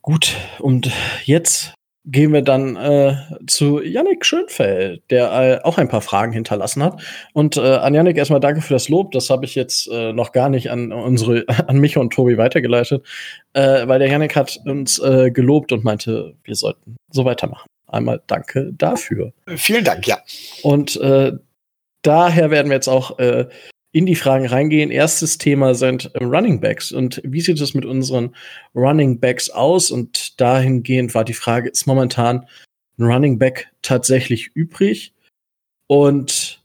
Gut, 0.01 0.35
und 0.59 0.91
jetzt 1.25 1.73
gehen 2.05 2.33
wir 2.33 2.41
dann 2.41 2.75
äh, 2.75 3.15
zu 3.45 3.81
Yannick 3.81 4.25
Schönfeld, 4.25 5.03
der 5.09 5.31
äh, 5.31 5.63
auch 5.63 5.77
ein 5.77 5.89
paar 5.89 6.01
Fragen 6.01 6.31
hinterlassen 6.31 6.81
hat. 6.81 7.01
Und 7.33 7.57
äh, 7.57 7.61
an 7.61 7.93
Yannick 7.93 8.17
erstmal 8.17 8.39
danke 8.39 8.61
für 8.61 8.73
das 8.73 8.89
Lob. 8.89 9.11
Das 9.11 9.29
habe 9.29 9.45
ich 9.45 9.55
jetzt 9.55 9.87
äh, 9.91 10.13
noch 10.13 10.31
gar 10.31 10.49
nicht 10.49 10.71
an 10.71 10.91
unsere, 10.91 11.45
an 11.67 11.77
mich 11.77 11.97
und 11.97 12.13
Tobi 12.13 12.37
weitergeleitet, 12.37 13.05
äh, 13.53 13.87
weil 13.87 13.99
der 13.99 14.09
Yannick 14.09 14.35
hat 14.35 14.59
uns 14.65 14.99
äh, 14.99 15.29
gelobt 15.31 15.71
und 15.71 15.83
meinte, 15.83 16.35
wir 16.43 16.55
sollten 16.55 16.97
so 17.11 17.25
weitermachen. 17.25 17.67
Einmal 17.87 18.21
danke 18.27 18.71
dafür. 18.73 19.33
Vielen 19.55 19.83
Dank, 19.83 20.05
ja. 20.07 20.19
Und 20.61 20.99
daher 22.01 22.51
werden 22.51 22.69
wir 22.69 22.75
jetzt 22.75 22.87
auch 22.87 23.19
äh, 23.19 23.47
in 23.91 24.05
die 24.05 24.15
Fragen 24.15 24.45
reingehen. 24.45 24.91
Erstes 24.91 25.37
Thema 25.37 25.73
sind 25.73 26.11
äh, 26.15 26.23
Running 26.23 26.59
Backs. 26.61 26.91
Und 26.91 27.21
wie 27.23 27.41
sieht 27.41 27.59
es 27.59 27.73
mit 27.73 27.85
unseren 27.85 28.35
Running 28.75 29.19
Backs 29.19 29.49
aus? 29.49 29.91
Und 29.91 30.39
dahingehend 30.39 31.15
war 31.15 31.23
die 31.23 31.33
Frage, 31.33 31.69
ist 31.69 31.87
momentan 31.87 32.45
ein 32.97 33.05
Running 33.05 33.39
Back 33.39 33.71
tatsächlich 33.81 34.51
übrig? 34.53 35.13
Und 35.87 36.59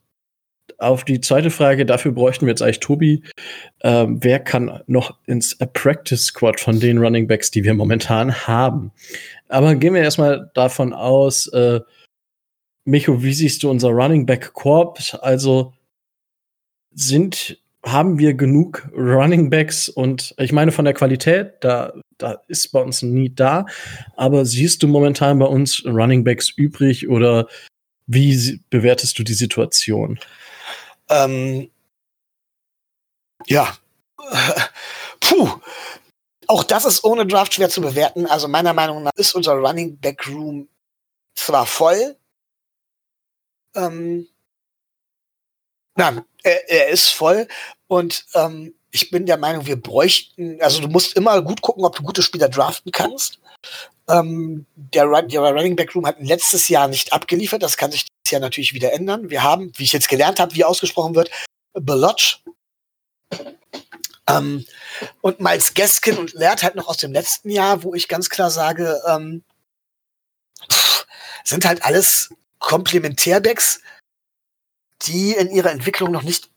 auf 0.78 1.04
die 1.04 1.20
zweite 1.20 1.50
Frage, 1.50 1.86
dafür 1.86 2.12
bräuchten 2.12 2.46
wir 2.46 2.50
jetzt 2.50 2.62
eigentlich 2.62 2.80
Tobi. 2.80 3.22
Ähm, 3.82 4.18
wer 4.22 4.40
kann 4.40 4.82
noch 4.86 5.18
ins 5.26 5.56
Practice 5.72 6.26
Squad 6.26 6.60
von 6.60 6.80
den 6.80 6.98
Running 6.98 7.26
Backs, 7.26 7.50
die 7.50 7.64
wir 7.64 7.74
momentan 7.74 8.46
haben? 8.46 8.92
Aber 9.48 9.74
gehen 9.76 9.94
wir 9.94 10.02
erstmal 10.02 10.50
davon 10.54 10.92
aus, 10.92 11.46
äh, 11.48 11.80
Micho, 12.84 13.22
wie 13.22 13.34
siehst 13.34 13.62
du 13.62 13.70
unser 13.70 13.88
Running 13.90 14.26
Back 14.26 14.52
Corp? 14.52 14.98
Also 15.22 15.72
sind, 16.92 17.58
haben 17.84 18.18
wir 18.18 18.34
genug 18.34 18.88
Running 18.94 19.50
Backs 19.50 19.88
und 19.88 20.34
ich 20.38 20.52
meine 20.52 20.72
von 20.72 20.84
der 20.84 20.94
Qualität, 20.94 21.54
da, 21.60 21.94
da 22.18 22.40
ist 22.48 22.68
bei 22.72 22.80
uns 22.80 23.02
nie 23.02 23.34
da. 23.34 23.66
Aber 24.16 24.44
siehst 24.44 24.82
du 24.82 24.88
momentan 24.88 25.38
bei 25.38 25.46
uns 25.46 25.84
Running 25.84 26.24
Backs 26.24 26.50
übrig 26.50 27.08
oder 27.08 27.48
wie 28.06 28.60
bewertest 28.70 29.18
du 29.18 29.22
die 29.22 29.34
Situation? 29.34 30.18
Ähm, 31.08 31.70
ja. 33.46 33.76
Puh. 35.20 35.48
Auch 36.46 36.64
das 36.64 36.84
ist 36.84 37.04
ohne 37.04 37.26
Draft 37.26 37.54
schwer 37.54 37.70
zu 37.70 37.80
bewerten. 37.80 38.26
Also 38.26 38.48
meiner 38.48 38.74
Meinung 38.74 39.02
nach 39.02 39.12
ist 39.16 39.34
unser 39.34 39.54
Running 39.54 39.96
Back 39.96 40.28
Room 40.28 40.68
zwar 41.34 41.64
voll. 41.64 42.16
Ähm, 43.74 44.28
nein, 45.96 46.24
er, 46.42 46.70
er 46.70 46.88
ist 46.88 47.08
voll 47.10 47.48
und 47.86 48.26
ähm, 48.34 48.74
ich 48.90 49.10
bin 49.10 49.26
der 49.26 49.38
Meinung, 49.38 49.66
wir 49.66 49.80
bräuchten, 49.80 50.60
also 50.62 50.80
du 50.80 50.86
musst 50.86 51.16
immer 51.16 51.42
gut 51.42 51.62
gucken, 51.62 51.84
ob 51.84 51.96
du 51.96 52.02
gute 52.04 52.22
Spieler 52.22 52.48
draften 52.48 52.92
kannst. 52.92 53.40
Ähm, 54.08 54.66
der, 54.76 55.22
der 55.22 55.40
Running 55.40 55.74
Back 55.74 55.94
Room 55.96 56.06
hat 56.06 56.20
letztes 56.20 56.68
Jahr 56.68 56.86
nicht 56.86 57.12
abgeliefert. 57.12 57.62
Das 57.62 57.76
kann 57.76 57.90
sich 57.90 58.04
dieses 58.04 58.30
Jahr 58.30 58.40
natürlich 58.40 58.72
wieder 58.72 58.92
ändern. 58.92 59.30
Wir 59.30 59.42
haben, 59.42 59.72
wie 59.76 59.82
ich 59.82 59.92
jetzt 59.92 60.08
gelernt 60.08 60.38
habe, 60.38 60.54
wie 60.54 60.64
ausgesprochen 60.64 61.16
wird, 61.16 61.30
Belotch. 61.72 62.42
Ähm, 64.28 64.64
und 65.22 65.40
Miles 65.40 65.74
Gaskin 65.74 66.18
und 66.18 66.32
Laird 66.34 66.62
halt 66.62 66.76
noch 66.76 66.86
aus 66.86 66.98
dem 66.98 67.12
letzten 67.12 67.50
Jahr, 67.50 67.82
wo 67.82 67.94
ich 67.94 68.06
ganz 68.06 68.30
klar 68.30 68.50
sage, 68.50 69.02
ähm, 69.08 69.42
pff, 70.70 71.06
sind 71.42 71.64
halt 71.64 71.84
alles 71.84 72.30
Komplementärbacks, 72.64 73.80
die 75.02 75.32
in 75.32 75.50
ihrer 75.50 75.70
Entwicklung 75.70 76.10
noch 76.10 76.22
nicht 76.22 76.50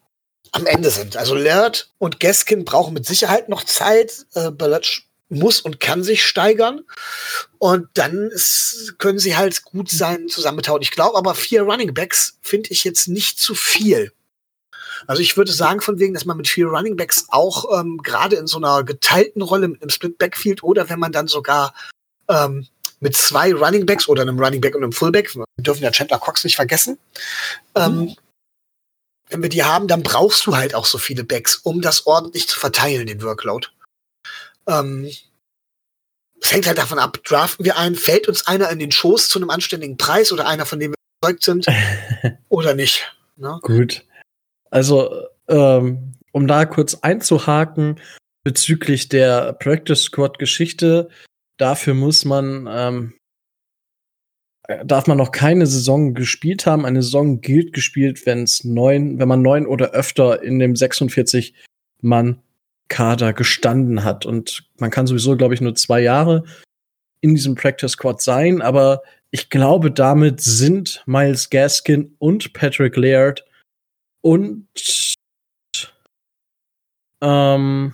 am 0.52 0.66
Ende 0.66 0.90
sind. 0.90 1.18
Also 1.18 1.36
Laird 1.36 1.92
und 1.98 2.20
Gaskin 2.20 2.66
brauchen 2.66 2.94
mit 2.94 3.06
Sicherheit 3.06 3.50
noch 3.50 3.64
Zeit. 3.64 4.26
Äh, 4.34 4.52
Belotch 4.52 5.08
muss 5.30 5.60
und 5.60 5.82
kann 5.82 6.04
sich 6.04 6.26
steigern. 6.26 6.86
Und 7.58 7.90
dann 7.96 8.32
ist, 8.32 8.96
können 8.98 9.20
sie 9.20 9.36
halt 9.36 9.64
gut 9.66 9.90
sein 9.90 10.30
zusammentauchen. 10.30 10.82
Ich 10.82 10.92
glaube 10.92 11.18
aber, 11.18 11.36
vier 11.36 11.64
Running 11.64 11.94
Backs 11.94 12.38
finde 12.42 12.70
ich 12.72 12.86
jetzt 12.86 13.10
nicht 13.10 13.40
zu 13.40 13.54
viel. 13.54 14.14
Also 15.06 15.22
ich 15.22 15.36
würde 15.36 15.52
sagen, 15.52 15.82
von 15.82 16.00
wegen, 16.00 16.14
dass 16.14 16.26
man 16.26 16.38
mit 16.38 16.48
vier 16.48 16.68
Running 16.68 16.96
Backs 16.96 17.26
auch 17.28 17.80
ähm, 17.80 17.98
gerade 17.98 18.38
in 18.38 18.48
so 18.48 18.58
einer 18.58 18.84
geteilten 18.84 19.42
Rolle 19.42 19.68
mit 19.68 19.82
einem 19.82 19.90
Split 19.90 20.18
Backfield 20.18 20.64
oder 20.64 20.90
wenn 20.90 21.00
man 21.00 21.12
dann 21.12 21.28
sogar 21.28 21.74
ähm, 22.30 22.68
mit 23.00 23.16
zwei 23.16 23.54
Running 23.54 23.86
Backs 23.86 24.08
oder 24.08 24.22
einem 24.24 24.40
Running 24.40 24.62
Back 24.62 24.76
und 24.76 24.84
einem 24.84 24.92
Fullback, 24.92 25.36
wir 25.36 25.46
dürfen 25.60 25.84
ja 25.84 25.92
Chandler 25.92 26.20
Cox 26.20 26.44
nicht 26.44 26.56
vergessen, 26.56 26.98
mhm. 27.76 27.82
ähm, 27.82 28.16
wenn 29.30 29.42
wir 29.42 29.50
die 29.50 29.64
haben, 29.64 29.88
dann 29.88 30.04
brauchst 30.04 30.46
du 30.46 30.56
halt 30.56 30.74
auch 30.74 30.86
so 30.86 30.98
viele 30.98 31.24
Backs, 31.24 31.58
um 31.58 31.82
das 31.82 32.06
ordentlich 32.08 32.48
zu 32.48 32.60
verteilen, 32.60 33.08
den 33.08 33.22
Workload. 33.22 33.68
Ähm, 34.68 35.10
es 36.42 36.52
hängt 36.52 36.68
halt 36.68 36.78
davon 36.78 37.00
ab, 37.00 37.20
draften 37.24 37.66
wir 37.66 37.78
einen, 37.78 37.96
fällt 37.96 38.28
uns 38.28 38.48
einer 38.48 38.70
in 38.70 38.80
den 38.80 38.92
Schoß 38.92 39.28
zu 39.30 39.40
einem 39.40 39.50
anständigen 39.50 39.98
Preis 39.98 40.32
oder 40.32 40.48
einer, 40.48 40.66
von 40.66 40.80
dem 40.80 40.92
wir 40.92 40.98
überzeugt 41.22 41.44
sind 41.44 41.66
oder 42.50 42.74
nicht. 42.74 43.18
Ne? 43.36 43.60
Gut. 43.64 44.06
Also, 44.70 45.28
ähm, 45.48 46.14
um 46.32 46.48
da 46.48 46.66
kurz 46.66 46.96
einzuhaken 46.96 48.00
bezüglich 48.44 49.10
der 49.10 49.54
Practice 49.54 50.04
Squad 50.04 50.40
Geschichte, 50.40 51.10
dafür 51.58 51.94
muss 51.94 52.26
man, 52.26 52.68
ähm, 52.70 53.14
darf 54.84 55.08
man 55.08 55.18
noch 55.18 55.32
keine 55.32 55.66
Saison 55.68 56.14
gespielt 56.14 56.66
haben. 56.66 56.86
Eine 56.86 57.02
Saison 57.02 57.42
gilt 57.42 57.74
gespielt, 57.74 58.26
wenn 58.26 58.44
es 58.44 58.64
neun, 58.64 59.20
wenn 59.20 59.28
man 59.28 59.42
neun 59.42 59.66
oder 59.66 59.92
öfter 59.92 60.42
in 60.44 60.60
dem 60.60 60.76
46 60.76 61.54
Mann 62.02 62.42
Kader 62.90 63.34
gestanden 63.34 64.04
hat. 64.04 64.26
Und 64.26 64.70
man 64.78 64.92
kann 64.92 65.08
sowieso, 65.08 65.36
glaube 65.36 65.54
ich, 65.54 65.62
nur 65.62 65.76
zwei 65.76 66.02
Jahre 66.02 66.44
in 67.22 67.36
diesem 67.36 67.56
Practice 67.56 67.94
Squad 67.94 68.22
sein, 68.22 68.62
aber 68.62 69.02
ich 69.32 69.50
glaube, 69.50 69.92
damit 69.92 70.40
sind 70.40 71.04
Miles 71.06 71.50
Gaskin 71.50 72.16
und 72.20 72.54
Patrick 72.54 72.96
Laird 72.96 73.44
und 74.22 74.68
ähm, 77.22 77.94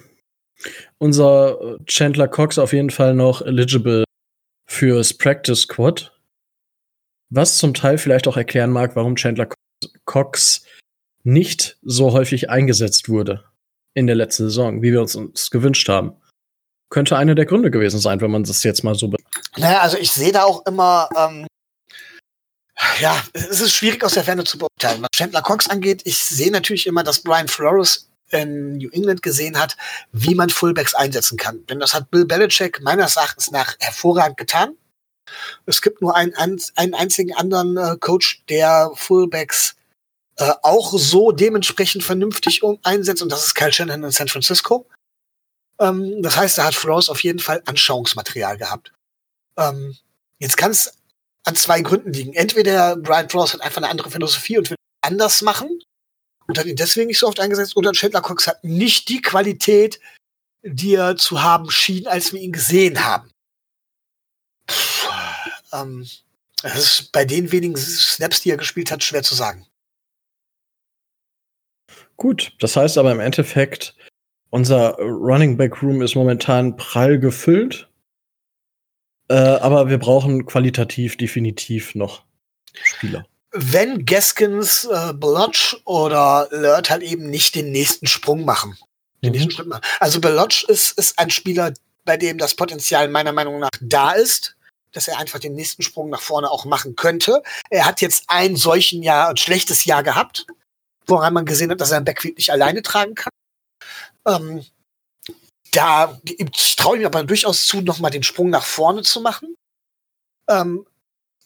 unser 1.04 1.78
Chandler 1.86 2.30
Cox 2.30 2.58
auf 2.58 2.72
jeden 2.72 2.90
Fall 2.90 3.14
noch 3.14 3.42
eligible 3.42 4.06
fürs 4.66 5.14
Practice 5.14 5.64
Squad. 5.64 6.18
Was 7.30 7.58
zum 7.58 7.74
Teil 7.74 7.98
vielleicht 7.98 8.26
auch 8.28 8.38
erklären 8.38 8.72
mag, 8.72 8.96
warum 8.96 9.18
Chandler 9.18 9.50
Cox 10.06 10.64
nicht 11.24 11.78
so 11.82 12.14
häufig 12.14 12.50
eingesetzt 12.50 13.10
wurde 13.10 13.44
in 13.94 14.08
der 14.08 14.16
letzten 14.16 14.44
Saison, 14.44 14.82
wie 14.82 14.94
wir 14.94 15.02
uns, 15.02 15.16
uns 15.16 15.50
gewünscht 15.50 15.90
haben. 15.90 16.16
Könnte 16.90 17.18
einer 17.18 17.36
der 17.36 17.48
Gründe 17.48 17.70
gewesen 17.70 18.00
sein, 18.00 18.22
wenn 18.22 18.32
man 18.32 18.46
das 18.46 18.64
jetzt 18.64 18.84
mal 18.84 18.96
so. 18.96 19.12
Naja, 19.58 19.82
also 19.82 19.98
ich 19.98 20.12
sehe 20.12 20.32
da 20.32 20.44
auch 20.44 20.66
immer, 20.66 21.10
ähm, 21.18 21.48
ja, 23.02 23.22
es 23.34 23.60
ist 23.60 23.74
schwierig 23.74 24.04
aus 24.06 24.14
der 24.14 24.24
Ferne 24.24 24.46
zu 24.46 24.58
beurteilen. 24.58 25.02
Was 25.02 25.10
Chandler 25.14 25.42
Cox 25.42 25.70
angeht, 25.70 26.02
ich 26.06 26.24
sehe 26.24 26.52
natürlich 26.52 26.88
immer, 26.88 27.04
dass 27.04 27.22
Brian 27.22 27.50
Flores 27.50 28.10
in 28.30 28.78
New 28.78 28.90
England 28.90 29.22
gesehen 29.22 29.60
hat, 29.60 29.78
wie 30.12 30.36
man 30.36 30.50
Fullbacks 30.50 30.96
einsetzen 30.96 31.38
kann. 31.38 31.66
Denn 31.68 31.80
das 31.80 31.94
hat 31.94 32.10
Bill 32.12 32.26
Belichick 32.26 32.82
meines 32.82 33.16
Erachtens 33.16 33.52
nach 33.52 33.76
hervorragend 33.80 34.38
getan. 34.38 34.76
Es 35.66 35.82
gibt 35.82 36.02
nur 36.02 36.16
einen, 36.16 36.34
einen 36.76 36.94
einzigen 36.94 37.34
anderen 37.34 37.78
äh, 37.78 37.98
Coach, 38.00 38.44
der 38.50 38.92
Fullbacks 38.96 39.76
äh, 40.38 40.52
auch 40.64 40.94
so 40.98 41.32
dementsprechend 41.32 42.04
vernünftig 42.04 42.64
um 42.64 42.80
einsetzt 42.84 43.22
und 43.22 43.32
das 43.32 43.46
ist 43.46 43.56
Kyle 43.56 43.72
Shanahan 43.72 44.04
in 44.04 44.12
San 44.12 44.28
Francisco. 44.28 44.88
Ähm, 45.80 46.22
das 46.22 46.38
heißt, 46.38 46.58
da 46.58 46.66
hat 46.66 46.76
Flores 46.76 47.10
auf 47.10 47.24
jeden 47.24 47.40
Fall 47.40 47.62
Anschauungsmaterial 47.66 48.58
gehabt. 48.58 48.92
Ähm, 49.58 49.96
jetzt 50.40 50.58
kann 50.58 50.72
es 50.72 50.98
an 51.44 51.56
zwei 51.56 51.82
Gründen 51.82 52.14
liegen. 52.14 52.34
Entweder 52.34 52.96
Brian 52.96 53.30
Flores 53.30 53.54
hat 53.54 53.62
einfach 53.62 53.78
eine 53.78 53.90
andere 53.90 54.10
Philosophie 54.10 54.58
und 54.58 54.70
will 54.70 54.78
anders 55.02 55.42
machen 55.42 55.73
und 56.48 56.58
hat 56.58 56.66
ihn 56.66 56.76
deswegen 56.76 57.08
nicht 57.08 57.20
so 57.20 57.28
oft 57.28 57.40
eingesetzt, 57.40 57.76
oder 57.76 57.92
Chandler 57.92 58.22
Cox 58.22 58.48
hat 58.48 58.64
nicht 58.64 59.10
die 59.10 59.22
Qualität, 59.22 60.00
die 60.64 60.96
er 60.96 61.18
zu 61.18 61.42
haben 61.44 61.70
schien, 61.70 62.08
als 62.08 62.34
wir 62.34 62.42
ihn 62.42 62.54
gesehen 62.54 63.04
haben. 63.04 63.30
Puh, 64.68 65.10
ähm, 65.74 66.08
das 66.62 66.78
ist 66.78 67.12
bei 67.12 67.26
den 67.26 67.52
wenigen 67.52 67.76
Snaps, 67.76 68.42
die 68.42 68.52
er 68.52 68.58
gespielt 68.58 68.92
hat, 68.92 69.04
schwer 69.04 69.24
zu 69.24 69.36
sagen. 69.36 69.66
Gut, 72.16 72.54
das 72.60 72.76
heißt 72.76 72.98
aber 72.98 73.12
im 73.12 73.20
Endeffekt, 73.20 73.96
unser 74.50 74.96
Running 75.00 75.58
Back 75.58 75.82
Room 75.82 76.02
ist 76.02 76.16
momentan 76.16 76.78
prall 76.78 77.20
gefüllt. 77.20 77.90
Äh, 79.30 79.34
aber 79.34 79.90
wir 79.90 79.98
brauchen 79.98 80.46
qualitativ 80.46 81.18
definitiv 81.18 81.96
noch 81.96 82.24
Spieler. 82.74 83.26
Wenn 83.54 84.06
Gaskins, 84.06 84.86
äh, 84.86 85.14
Belotch 85.14 85.78
oder 85.86 86.48
Lert 86.52 86.90
halt 86.90 87.04
eben 87.04 87.30
nicht 87.30 87.56
den 87.56 87.72
nächsten 87.72 88.08
Sprung 88.08 88.46
machen. 88.46 88.78
Den 89.24 89.30
mhm. 89.30 89.32
nächsten 89.34 89.52
Schritt 89.52 89.68
machen. 89.68 89.84
Also 90.00 90.20
Belotch 90.20 90.64
ist, 90.64 90.98
ist 90.98 91.20
ein 91.20 91.30
Spieler, 91.30 91.74
bei 92.04 92.18
dem 92.18 92.38
das 92.38 92.56
Potenzial 92.56 93.08
meiner 93.08 93.32
Meinung 93.32 93.60
nach 93.60 93.70
da 93.80 94.12
ist, 94.12 94.56
dass 94.92 95.08
er 95.08 95.20
einfach 95.20 95.40
den 95.40 95.54
nächsten 95.54 95.84
Sprung 95.84 96.10
nach 96.10 96.22
vorne 96.22 96.52
auch 96.52 96.66
machen 96.66 96.96
könnte. 96.96 97.42
Er 97.70 97.86
hat 97.86 98.02
jetzt 98.02 98.26
ein 98.28 98.56
solchen 98.56 99.02
Jahr, 99.04 99.30
ein 99.30 99.38
schlechtes 99.38 99.86
Jahr 99.86 100.04
gehabt 100.04 100.46
woran 101.08 101.34
man 101.34 101.46
gesehen 101.46 101.72
hat, 101.72 101.82
dass 101.82 101.92
er 101.92 101.98
ein 101.98 102.06
Backfield 102.06 102.38
nicht 102.38 102.52
alleine 102.52 102.82
tragen 102.82 103.16
kann. 103.16 103.32
Ähm, 104.26 104.66
da 105.72 106.20
traue 106.78 106.96
ich 106.96 107.02
mir 107.02 107.08
aber 107.08 107.24
durchaus 107.24 107.66
zu, 107.66 107.82
nochmal 107.82 108.12
den 108.12 108.24
Sprung 108.24 108.50
nach 108.50 108.66
vorne 108.66 109.02
zu 109.02 109.22
machen. 109.22 109.56
Ähm, 110.48 110.86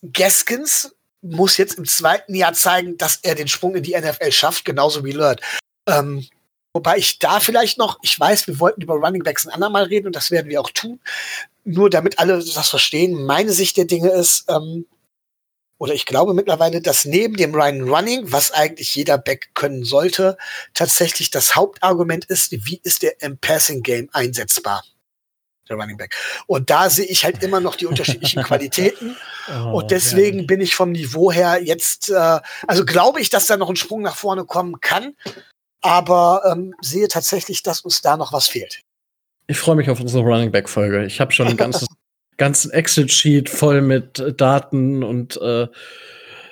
Gaskins 0.02 0.94
muss 1.22 1.58
jetzt 1.58 1.78
im 1.78 1.86
zweiten 1.86 2.36
Jahr 2.36 2.54
zeigen, 2.54 2.98
dass 2.98 3.18
er 3.24 3.36
den 3.36 3.48
Sprung 3.48 3.76
in 3.76 3.84
die 3.84 3.98
NFL 3.98 4.32
schafft, 4.32 4.66
genauso 4.66 5.04
wie 5.04 5.12
Lurt. 5.12 5.42
Ähm, 5.88 6.26
wobei 6.74 6.98
ich 6.98 7.20
da 7.20 7.40
vielleicht 7.40 7.78
noch, 7.78 8.00
ich 8.02 8.20
weiß, 8.20 8.48
wir 8.48 8.60
wollten 8.60 8.82
über 8.82 8.96
Running 8.96 9.24
Backs 9.24 9.46
ein 9.46 9.54
andermal 9.54 9.86
reden 9.86 10.08
und 10.08 10.16
das 10.16 10.32
werden 10.32 10.50
wir 10.50 10.62
auch 10.62 10.72
tun. 10.72 11.00
Nur 11.64 11.90
damit 11.90 12.20
alle 12.20 12.38
das 12.38 12.70
verstehen, 12.70 13.24
meine 13.24 13.52
Sicht 13.52 13.78
der 13.78 13.86
Dinge 13.86 14.10
ist, 14.10 14.46
ähm, 14.48 14.86
oder 15.80 15.94
ich 15.94 16.06
glaube 16.06 16.34
mittlerweile, 16.34 16.82
dass 16.82 17.06
neben 17.06 17.36
dem 17.36 17.54
Ryan 17.54 17.88
Running, 17.88 18.32
was 18.32 18.52
eigentlich 18.52 18.96
jeder 18.96 19.18
Back 19.18 19.52
können 19.54 19.84
sollte, 19.84 20.38
tatsächlich 20.74 21.30
das 21.30 21.56
Hauptargument 21.56 22.26
ist, 22.26 22.52
wie 22.52 22.80
ist 22.84 23.04
der 23.04 23.22
im 23.22 23.38
Passing 23.38 23.84
Game 23.84 24.10
einsetzbar? 24.12 24.84
Der 25.70 25.78
Running 25.78 25.98
Back. 25.98 26.16
Und 26.48 26.70
da 26.70 26.90
sehe 26.90 27.06
ich 27.06 27.26
halt 27.26 27.44
immer 27.44 27.60
noch 27.60 27.76
die 27.76 27.86
unterschiedlichen 27.86 28.44
Qualitäten. 28.48 29.16
Oh, 29.50 29.80
und 29.80 29.92
deswegen 29.92 30.48
bin 30.48 30.62
ich 30.62 30.76
vom 30.76 30.92
Niveau 30.92 31.32
her 31.32 31.62
jetzt, 31.62 32.10
äh, 32.10 32.40
also 32.68 32.86
glaube 32.86 33.22
ich, 33.22 33.30
dass 33.30 33.48
da 33.48 33.58
noch 33.58 33.70
ein 33.70 33.76
Sprung 33.76 34.02
nach 34.02 34.16
vorne 34.16 34.46
kommen 34.46 34.80
kann, 34.82 35.16
aber 35.82 36.42
ähm, 36.52 36.74
sehe 36.82 37.08
tatsächlich, 37.08 37.64
dass 37.64 37.82
uns 37.82 38.02
da 38.02 38.18
noch 38.18 38.34
was 38.34 38.48
fehlt. 38.48 38.82
Ich 39.48 39.58
freue 39.58 39.76
mich 39.76 39.90
auf 39.90 40.00
unsere 40.00 40.24
Running 40.24 40.52
Back 40.52 40.68
Folge. 40.68 41.06
Ich 41.06 41.22
habe 41.22 41.32
schon 41.32 41.48
ein 41.48 41.58
ganzes 41.58 41.88
ganzen 42.38 42.72
Excel-Sheet 42.72 43.50
voll 43.50 43.82
mit 43.82 44.20
äh, 44.20 44.34
Daten 44.34 45.04
und 45.04 45.38
äh, 45.42 45.68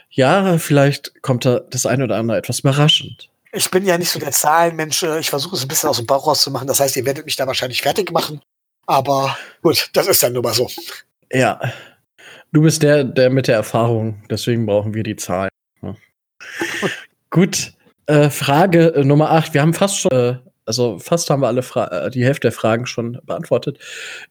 ja, 0.10 0.58
vielleicht 0.58 1.22
kommt 1.22 1.46
da 1.46 1.60
das 1.60 1.86
eine 1.86 2.06
oder 2.06 2.18
andere 2.18 2.38
etwas 2.38 2.60
überraschend. 2.60 3.30
Ich 3.52 3.70
bin 3.72 3.86
ja 3.86 3.98
nicht 3.98 4.10
so 4.10 4.20
der 4.20 4.32
Zahlenmensch. 4.32 5.04
Äh, 5.04 5.20
ich 5.20 5.30
versuche 5.30 5.56
es 5.56 5.62
ein 5.62 5.68
bisschen 5.68 5.90
aus 5.90 5.98
dem 5.98 6.06
Bauch 6.06 6.28
rauszumachen. 6.28 6.68
Das 6.68 6.80
heißt, 6.80 6.96
ihr 6.98 7.06
werdet 7.06 7.26
mich 7.26 7.36
da 7.36 7.48
wahrscheinlich 7.48 7.82
fertig 7.82 8.12
machen. 8.12 8.42
Aber 8.86 9.38
gut, 9.62 9.90
das 9.94 10.08
ist 10.08 10.22
dann 10.22 10.34
nur 10.34 10.44
mal 10.44 10.54
so. 10.54 10.70
Ja. 11.32 11.60
Du 12.52 12.62
bist 12.62 12.84
der, 12.84 13.04
der 13.04 13.30
mit 13.30 13.48
der 13.48 13.56
Erfahrung. 13.56 14.24
Deswegen 14.30 14.66
brauchen 14.66 14.94
wir 14.94 15.04
die 15.04 15.16
Zahlen. 15.16 15.50
Ja. 15.82 15.96
gut. 17.30 17.74
Äh, 18.08 18.30
Frage 18.30 18.94
äh, 18.94 19.04
Nummer 19.04 19.32
8. 19.32 19.54
Wir 19.54 19.62
haben 19.62 19.74
fast 19.74 20.00
schon 20.00 20.12
äh, 20.12 20.38
also 20.66 20.98
fast 21.00 21.30
haben 21.30 21.42
wir 21.42 21.48
alle 21.48 21.64
Fra 21.64 21.88
äh, 21.88 22.12
die 22.12 22.26
Hälfte 22.26 22.48
der 22.48 22.52
Fragen 22.52 22.86
schon 22.86 23.20
beantwortet. 23.24 23.80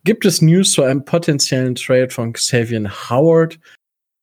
Gibt 0.04 0.24
es 0.24 0.42
News 0.42 0.72
zu 0.72 0.82
einem 0.82 1.04
potenziellen 1.04 1.74
Trade 1.76 2.10
von 2.10 2.32
Xavier 2.32 2.90
Howard? 3.08 3.58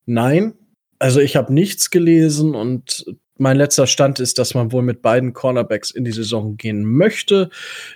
Nein. 0.05 0.53
Also 0.99 1.19
ich 1.19 1.35
habe 1.35 1.53
nichts 1.53 1.89
gelesen 1.89 2.53
und 2.53 3.05
mein 3.41 3.57
letzter 3.57 3.87
Stand 3.87 4.19
ist, 4.19 4.37
dass 4.37 4.53
man 4.53 4.71
wohl 4.71 4.83
mit 4.83 5.01
beiden 5.01 5.33
Cornerbacks 5.33 5.91
in 5.91 6.05
die 6.05 6.11
Saison 6.11 6.57
gehen 6.57 6.85
möchte. 6.85 7.49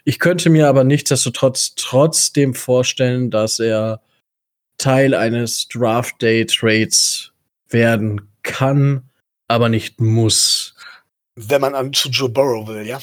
Ich 0.03 0.19
könnte 0.19 0.49
mir 0.49 0.67
aber 0.67 0.83
nichtsdestotrotz 0.83 1.75
trotzdem 1.75 2.53
vorstellen, 2.53 3.31
dass 3.31 3.59
er 3.59 4.01
Teil 4.77 5.13
eines 5.13 5.67
Draft 5.67 6.21
Day 6.21 6.45
Trades 6.45 7.31
werden 7.69 8.29
kann, 8.43 9.09
aber 9.47 9.69
nicht 9.69 10.01
muss. 10.01 10.75
Wenn 11.35 11.61
man 11.61 11.75
an 11.75 11.93
zu 11.93 12.09
Joe 12.09 12.29
Burrow 12.29 12.67
will, 12.67 12.85
ja? 12.85 12.99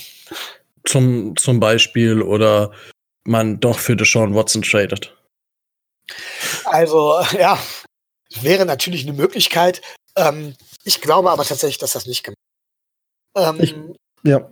zum, 0.85 1.37
zum 1.37 1.61
Beispiel 1.61 2.23
oder 2.23 2.73
man 3.25 3.61
doch 3.61 3.79
für 3.79 3.97
Deshaun 3.97 4.35
Watson 4.35 4.63
tradet? 4.63 5.17
Also, 6.65 7.21
ja, 7.39 7.59
wäre 8.41 8.67
natürlich 8.67 9.03
eine 9.03 9.13
Möglichkeit. 9.13 9.81
Ähm, 10.17 10.55
ich 10.85 11.01
glaube 11.01 11.31
aber 11.31 11.45
tatsächlich, 11.45 11.79
dass 11.79 11.93
das 11.93 12.07
nicht 12.07 12.25
gemacht 12.25 12.39
ähm, 13.37 13.61
ich, 13.61 13.75
Ja. 14.23 14.51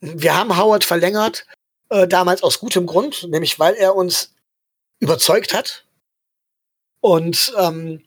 Wir 0.00 0.36
haben 0.36 0.56
Howard 0.56 0.84
verlängert, 0.84 1.46
äh, 1.88 2.06
damals 2.06 2.42
aus 2.42 2.60
gutem 2.60 2.86
Grund, 2.86 3.26
nämlich 3.28 3.58
weil 3.58 3.74
er 3.74 3.96
uns 3.96 4.34
überzeugt 5.00 5.54
hat. 5.54 5.84
Und 7.00 7.52
ähm, 7.56 8.04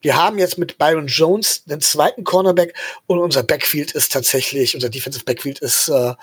wir 0.00 0.16
haben 0.16 0.38
jetzt 0.38 0.58
mit 0.58 0.78
Byron 0.78 1.06
Jones 1.06 1.64
den 1.64 1.80
zweiten 1.80 2.24
Cornerback 2.24 2.74
und 3.06 3.18
unser 3.18 3.42
Backfield 3.42 3.92
ist 3.92 4.12
tatsächlich, 4.12 4.74
unser 4.74 4.88
Defensive 4.88 5.24
Backfield 5.24 5.58
ist 5.60 5.88
äh, 5.88 6.14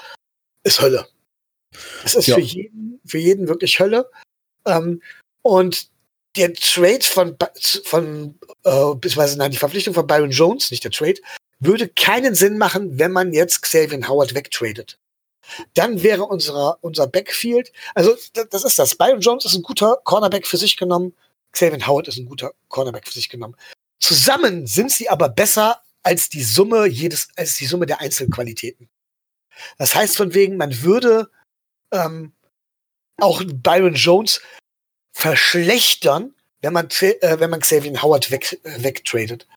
ist 0.64 0.82
Hölle. 0.82 1.08
Es 2.04 2.16
ist 2.16 2.28
ja. 2.28 2.36
für, 2.36 2.42
jeden, 2.42 3.00
für 3.06 3.18
jeden 3.18 3.48
wirklich 3.48 3.80
Hölle. 3.80 4.10
Ähm, 4.66 5.02
und 5.44 5.90
der 6.38 6.54
Trade 6.54 7.04
von, 7.04 7.38
von 7.84 8.40
äh, 8.64 8.96
beziehungsweise 8.96 9.38
nein, 9.38 9.52
die 9.52 9.58
Verpflichtung 9.58 9.94
von 9.94 10.08
Byron 10.08 10.32
Jones, 10.32 10.72
nicht 10.72 10.84
der 10.84 10.92
Trade, 10.92 11.20
würde 11.60 11.90
keinen 11.90 12.36
Sinn 12.36 12.58
machen, 12.58 13.00
wenn 13.00 13.12
man 13.12 13.34
jetzt 13.34 13.62
Xavier 13.62 14.08
Howard 14.08 14.36
wegtradet. 14.36 15.00
Dann 15.74 16.04
wäre 16.04 16.24
unser, 16.24 16.78
unser 16.82 17.08
Backfield, 17.08 17.72
also 17.96 18.16
das 18.52 18.64
ist 18.64 18.78
das. 18.78 18.96
Byron 18.96 19.22
Jones 19.22 19.46
ist 19.46 19.56
ein 19.56 19.64
guter 19.64 19.98
Cornerback 20.04 20.46
für 20.46 20.58
sich 20.58 20.78
genommen. 20.78 21.16
Xavier 21.52 21.86
Howard 21.88 22.10
ist 22.10 22.18
ein 22.18 22.26
guter 22.26 22.54
Cornerback 22.68 23.08
für 23.08 23.14
sich 23.14 23.30
genommen. 23.30 23.56
Zusammen 24.00 24.68
sind 24.68 24.92
sie 24.92 25.10
aber 25.10 25.30
besser 25.30 25.82
als 26.04 26.30
die 26.30 26.44
Summe 26.44 26.86
jedes, 26.86 27.30
als 27.36 27.56
die 27.58 27.66
Summe 27.66 27.86
der 27.86 28.02
Einzelqualitäten. 28.02 28.90
Das 29.78 29.96
heißt 29.96 30.16
von 30.16 30.34
wegen, 30.34 30.58
man 30.58 30.84
würde 30.84 31.30
ähm, 31.92 32.34
auch 33.20 33.42
Byron 33.46 33.96
Jones 33.96 34.42
verschlechtern, 35.18 36.34
wenn 36.62 36.74
man, 36.74 36.90
äh, 37.02 37.40
wenn 37.40 37.50
man 37.50 37.62
Xavier 37.62 38.02
Howard 38.04 38.30
weg, 38.30 38.60
äh, 38.64 38.84
wegtradet. 38.84 39.48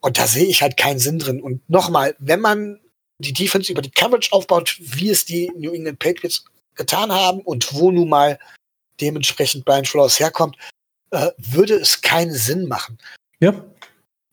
Und 0.00 0.18
da 0.18 0.26
sehe 0.26 0.46
ich 0.46 0.62
halt 0.62 0.78
keinen 0.78 0.98
Sinn 0.98 1.18
drin. 1.18 1.42
Und 1.42 1.68
nochmal, 1.68 2.16
wenn 2.18 2.40
man 2.40 2.80
die 3.18 3.34
Defense 3.34 3.70
über 3.70 3.82
die 3.82 3.90
Coverage 3.90 4.32
aufbaut, 4.32 4.76
wie 4.78 5.10
es 5.10 5.26
die 5.26 5.52
New 5.56 5.72
England 5.72 5.98
Patriots 5.98 6.46
getan 6.74 7.12
haben 7.12 7.40
und 7.40 7.74
wo 7.74 7.90
nun 7.90 8.08
mal 8.08 8.38
dementsprechend 9.00 9.66
Brian 9.66 9.84
Flores 9.84 10.18
herkommt, 10.18 10.56
äh, 11.10 11.30
würde 11.36 11.74
es 11.74 12.00
keinen 12.00 12.32
Sinn 12.32 12.66
machen. 12.66 12.98
Ja. 13.40 13.64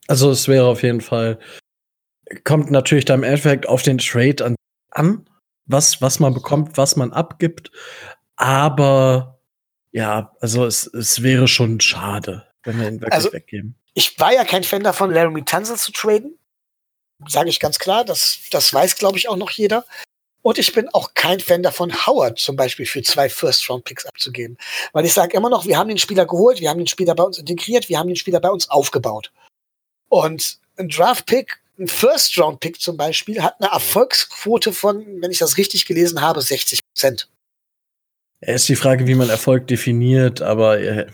Also 0.06 0.30
es 0.30 0.48
wäre 0.48 0.66
auf 0.66 0.82
jeden 0.82 1.00
Fall, 1.00 1.38
kommt 2.44 2.70
natürlich 2.70 3.04
dann 3.06 3.20
im 3.20 3.24
Endeffekt 3.24 3.66
auf 3.66 3.82
den 3.82 3.98
Trade 3.98 4.56
an 4.90 5.26
was, 5.66 6.00
was 6.02 6.20
man 6.20 6.34
bekommt, 6.34 6.76
was 6.76 6.96
man 6.96 7.12
abgibt. 7.12 7.70
Aber 8.36 9.33
ja, 9.94 10.32
also 10.40 10.66
es, 10.66 10.86
es 10.88 11.22
wäre 11.22 11.46
schon 11.46 11.80
schade, 11.80 12.46
wenn 12.64 12.80
wir 12.80 12.88
ihn 12.88 13.00
wirklich 13.00 13.12
also, 13.12 13.32
weggeben. 13.32 13.76
Ich 13.94 14.18
war 14.18 14.32
ja 14.34 14.44
kein 14.44 14.64
Fan 14.64 14.82
davon, 14.82 15.12
Laramie 15.12 15.44
Tunzel 15.44 15.76
zu 15.76 15.92
traden. 15.92 16.36
Sage 17.28 17.48
ich 17.48 17.60
ganz 17.60 17.78
klar. 17.78 18.04
Das, 18.04 18.40
das 18.50 18.74
weiß, 18.74 18.96
glaube 18.96 19.18
ich, 19.18 19.28
auch 19.28 19.36
noch 19.36 19.50
jeder. 19.50 19.86
Und 20.42 20.58
ich 20.58 20.72
bin 20.72 20.88
auch 20.88 21.14
kein 21.14 21.38
Fan 21.38 21.62
davon, 21.62 22.06
Howard 22.06 22.40
zum 22.40 22.56
Beispiel 22.56 22.86
für 22.86 23.02
zwei 23.02 23.28
First-Round-Picks 23.28 24.04
abzugeben. 24.04 24.58
Weil 24.92 25.06
ich 25.06 25.12
sage 25.12 25.36
immer 25.36 25.48
noch, 25.48 25.64
wir 25.64 25.78
haben 25.78 25.88
den 25.88 25.98
Spieler 25.98 26.26
geholt, 26.26 26.60
wir 26.60 26.68
haben 26.68 26.78
den 26.78 26.88
Spieler 26.88 27.14
bei 27.14 27.22
uns 27.22 27.38
integriert, 27.38 27.88
wir 27.88 27.98
haben 27.98 28.08
den 28.08 28.16
Spieler 28.16 28.40
bei 28.40 28.50
uns 28.50 28.68
aufgebaut. 28.68 29.32
Und 30.08 30.58
ein 30.76 30.88
Draft-Pick 30.88 31.60
ein 31.78 31.88
First-Round-Pick 31.88 32.80
zum 32.80 32.96
Beispiel 32.96 33.42
hat 33.42 33.60
eine 33.60 33.70
Erfolgsquote 33.70 34.72
von, 34.72 35.20
wenn 35.20 35.30
ich 35.30 35.38
das 35.38 35.56
richtig 35.56 35.86
gelesen 35.86 36.20
habe, 36.20 36.40
60 36.40 36.80
Prozent. 36.84 37.28
Es 38.46 38.62
ist 38.62 38.68
die 38.68 38.76
Frage, 38.76 39.06
wie 39.06 39.14
man 39.14 39.30
Erfolg 39.30 39.66
definiert, 39.66 40.42
aber 40.42 40.78
äh, 40.78 41.06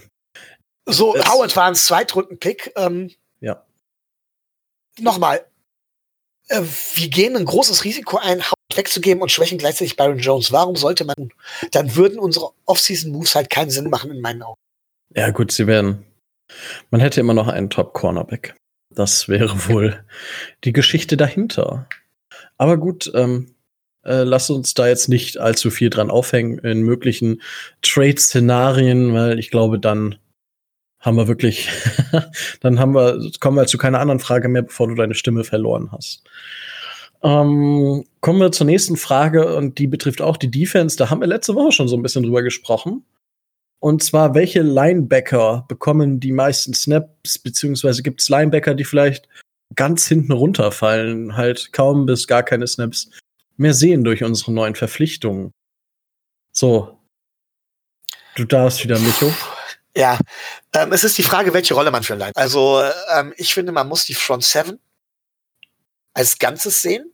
so 0.87 1.15
Howard 1.15 1.55
war 1.57 1.67
ein 1.67 1.75
Zweitrunden-Pick. 1.75 2.73
Ähm, 2.77 3.13
ja. 3.41 3.65
Nochmal, 4.99 5.45
äh, 6.49 6.63
wir 6.95 7.09
gehen 7.09 7.37
ein 7.37 7.45
großes 7.45 7.85
Risiko 7.85 8.19
ein, 8.19 8.41
Howard 8.41 8.55
wegzugeben 8.75 9.23
und 9.23 9.31
schwächen 9.31 9.59
gleichzeitig 9.59 9.97
Byron 9.97 10.19
Jones. 10.19 10.51
Warum 10.51 10.77
sollte 10.77 11.05
man? 11.05 11.33
Dann 11.71 11.95
würden 11.95 12.19
unsere 12.19 12.51
Off-Season-Moves 12.67 13.35
halt 13.35 13.51
keinen 13.51 13.71
Sinn 13.71 13.91
machen 13.91 14.11
in 14.11 14.21
meinen 14.21 14.43
Augen. 14.43 14.59
Ja 15.15 15.31
gut, 15.31 15.53
sie 15.53 15.67
werden. 15.67 16.05
Man 16.91 17.01
hätte 17.01 17.21
immer 17.21 17.35
noch 17.35 17.49
einen 17.49 17.71
Top-Cornerback. 17.71 18.57
Das 18.93 19.29
wäre 19.29 19.69
wohl 19.69 20.05
die 20.65 20.73
Geschichte 20.73 21.17
dahinter. 21.17 21.87
Aber 22.59 22.77
gut, 22.77 23.11
ähm, 23.15 23.55
äh, 24.05 24.23
lass 24.23 24.51
uns 24.51 24.75
da 24.75 24.89
jetzt 24.89 25.09
nicht 25.09 25.39
allzu 25.39 25.71
viel 25.71 25.91
dran 25.91 26.11
aufhängen 26.11 26.59
in 26.59 26.83
möglichen 26.83 27.43
Trade-Szenarien, 27.83 29.13
weil 29.13 29.39
ich 29.39 29.51
glaube, 29.51 29.79
dann 29.79 30.17
haben 31.01 31.17
wir 31.17 31.29
wirklich, 31.29 31.69
dann 32.61 32.79
haben 32.79 32.95
wir, 32.95 33.21
kommen 33.41 33.57
wir 33.57 33.67
zu 33.67 33.79
keiner 33.79 34.01
anderen 34.01 34.21
Frage 34.21 34.49
mehr, 34.49 34.63
bevor 34.63 34.89
du 34.89 34.95
deine 34.95 35.15
Stimme 35.15 35.45
verloren 35.45 35.91
hast. 35.93 36.25
Ähm, 37.23 38.05
kommen 38.21 38.41
wir 38.41 38.53
zur 38.53 38.67
nächsten 38.67 38.97
Frage 38.97 39.55
und 39.57 39.79
die 39.79 39.87
betrifft 39.87 40.23
auch 40.23 40.37
die 40.37 40.51
Defense. 40.51 40.97
Da 40.97 41.11
haben 41.11 41.21
wir 41.21 41.27
letzte 41.27 41.55
Woche 41.55 41.73
schon 41.73 41.89
so 41.89 41.97
ein 41.97 42.03
bisschen 42.03 42.23
drüber 42.23 42.43
gesprochen. 42.43 43.05
Und 43.79 44.03
zwar, 44.03 44.35
welche 44.35 44.61
Linebacker 44.61 45.65
bekommen 45.69 46.21
die 46.21 46.33
meisten 46.33 46.75
Snaps, 46.75 47.39
beziehungsweise 47.39 48.03
gibt 48.03 48.21
es 48.21 48.29
Linebacker, 48.29 48.75
die 48.75 48.85
vielleicht 48.85 49.27
ganz 49.75 50.07
hinten 50.07 50.33
runterfallen, 50.33 51.37
halt 51.37 51.73
kaum 51.73 52.05
bis 52.05 52.27
gar 52.27 52.43
keine 52.43 52.67
Snaps 52.67 53.11
mehr 53.61 53.75
sehen 53.75 54.05
durch 54.05 54.25
unsere 54.25 54.53
neuen 54.53 54.75
Verpflichtungen. 54.75 55.53
So. 56.53 56.99
Du 58.35 58.45
darfst 58.45 58.83
wieder, 58.83 58.99
Micho. 58.99 59.33
Ja, 59.95 60.19
ähm, 60.73 60.93
es 60.93 61.05
ist 61.05 61.19
die 61.19 61.23
Frage, 61.23 61.53
welche 61.53 61.75
Rolle 61.75 61.91
man 61.91 62.03
für 62.03 62.15
Line. 62.15 62.33
Also, 62.37 62.83
ähm, 63.13 63.35
ich 63.37 63.53
finde, 63.53 63.73
man 63.73 63.89
muss 63.89 64.07
die 64.07 64.15
Front 64.15 64.45
Seven 64.45 64.79
als 66.15 66.39
Ganzes 66.39 66.81
sehen. 66.81 67.13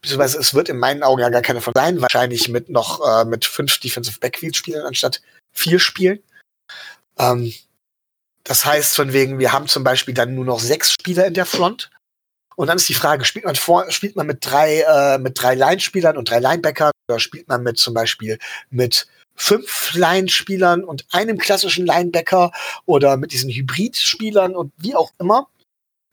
Beziehungsweise 0.00 0.38
es 0.38 0.54
wird 0.54 0.68
in 0.68 0.78
meinen 0.78 1.02
Augen 1.02 1.20
ja 1.20 1.28
gar 1.28 1.42
keine 1.42 1.60
von 1.60 1.74
sein, 1.76 2.00
wahrscheinlich 2.00 2.48
mit 2.48 2.68
noch 2.68 3.00
äh, 3.06 3.24
mit 3.24 3.44
fünf 3.44 3.78
Defensive 3.78 4.18
Backfield-Spielern 4.20 4.86
anstatt 4.86 5.22
vier 5.52 5.78
Spielen. 5.78 6.22
Ähm, 7.18 7.52
das 8.44 8.64
heißt, 8.64 8.96
von 8.96 9.12
wegen, 9.12 9.38
wir 9.38 9.52
haben 9.52 9.68
zum 9.68 9.84
Beispiel 9.84 10.14
dann 10.14 10.34
nur 10.34 10.44
noch 10.44 10.60
sechs 10.60 10.92
Spieler 10.92 11.26
in 11.26 11.34
der 11.34 11.46
Front. 11.46 11.90
Und 12.56 12.68
dann 12.68 12.76
ist 12.76 12.88
die 12.88 12.94
Frage, 12.94 13.24
spielt 13.24 13.44
man 13.44 13.56
vor, 13.56 13.90
spielt 13.90 14.16
man 14.16 14.26
mit 14.26 14.38
drei, 14.40 14.80
äh, 14.80 15.18
mit 15.18 15.40
drei 15.40 15.54
Line-Spielern 15.54 16.16
und 16.16 16.30
drei 16.30 16.38
Linebackern 16.38 16.92
oder 17.08 17.18
spielt 17.18 17.48
man 17.48 17.62
mit 17.62 17.78
zum 17.78 17.94
Beispiel 17.94 18.38
mit 18.70 19.06
fünf 19.34 19.94
Line-Spielern 19.94 20.84
und 20.84 21.06
einem 21.10 21.38
klassischen 21.38 21.86
Linebacker 21.86 22.52
oder 22.86 23.16
mit 23.16 23.32
diesen 23.32 23.50
Hybrid-Spielern 23.50 24.54
und 24.54 24.72
wie 24.78 24.94
auch 24.94 25.12
immer. 25.18 25.48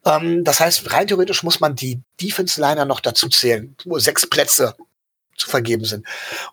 Ähm, 0.05 0.43
das 0.43 0.59
heißt, 0.59 0.91
rein 0.91 1.07
theoretisch 1.07 1.43
muss 1.43 1.59
man 1.59 1.75
die 1.75 1.99
Defense-Liner 2.21 2.85
noch 2.85 3.01
dazu 3.01 3.29
zählen, 3.29 3.75
wo 3.85 3.99
sechs 3.99 4.27
Plätze 4.27 4.75
zu 5.35 5.49
vergeben 5.49 5.85
sind. 5.85 6.05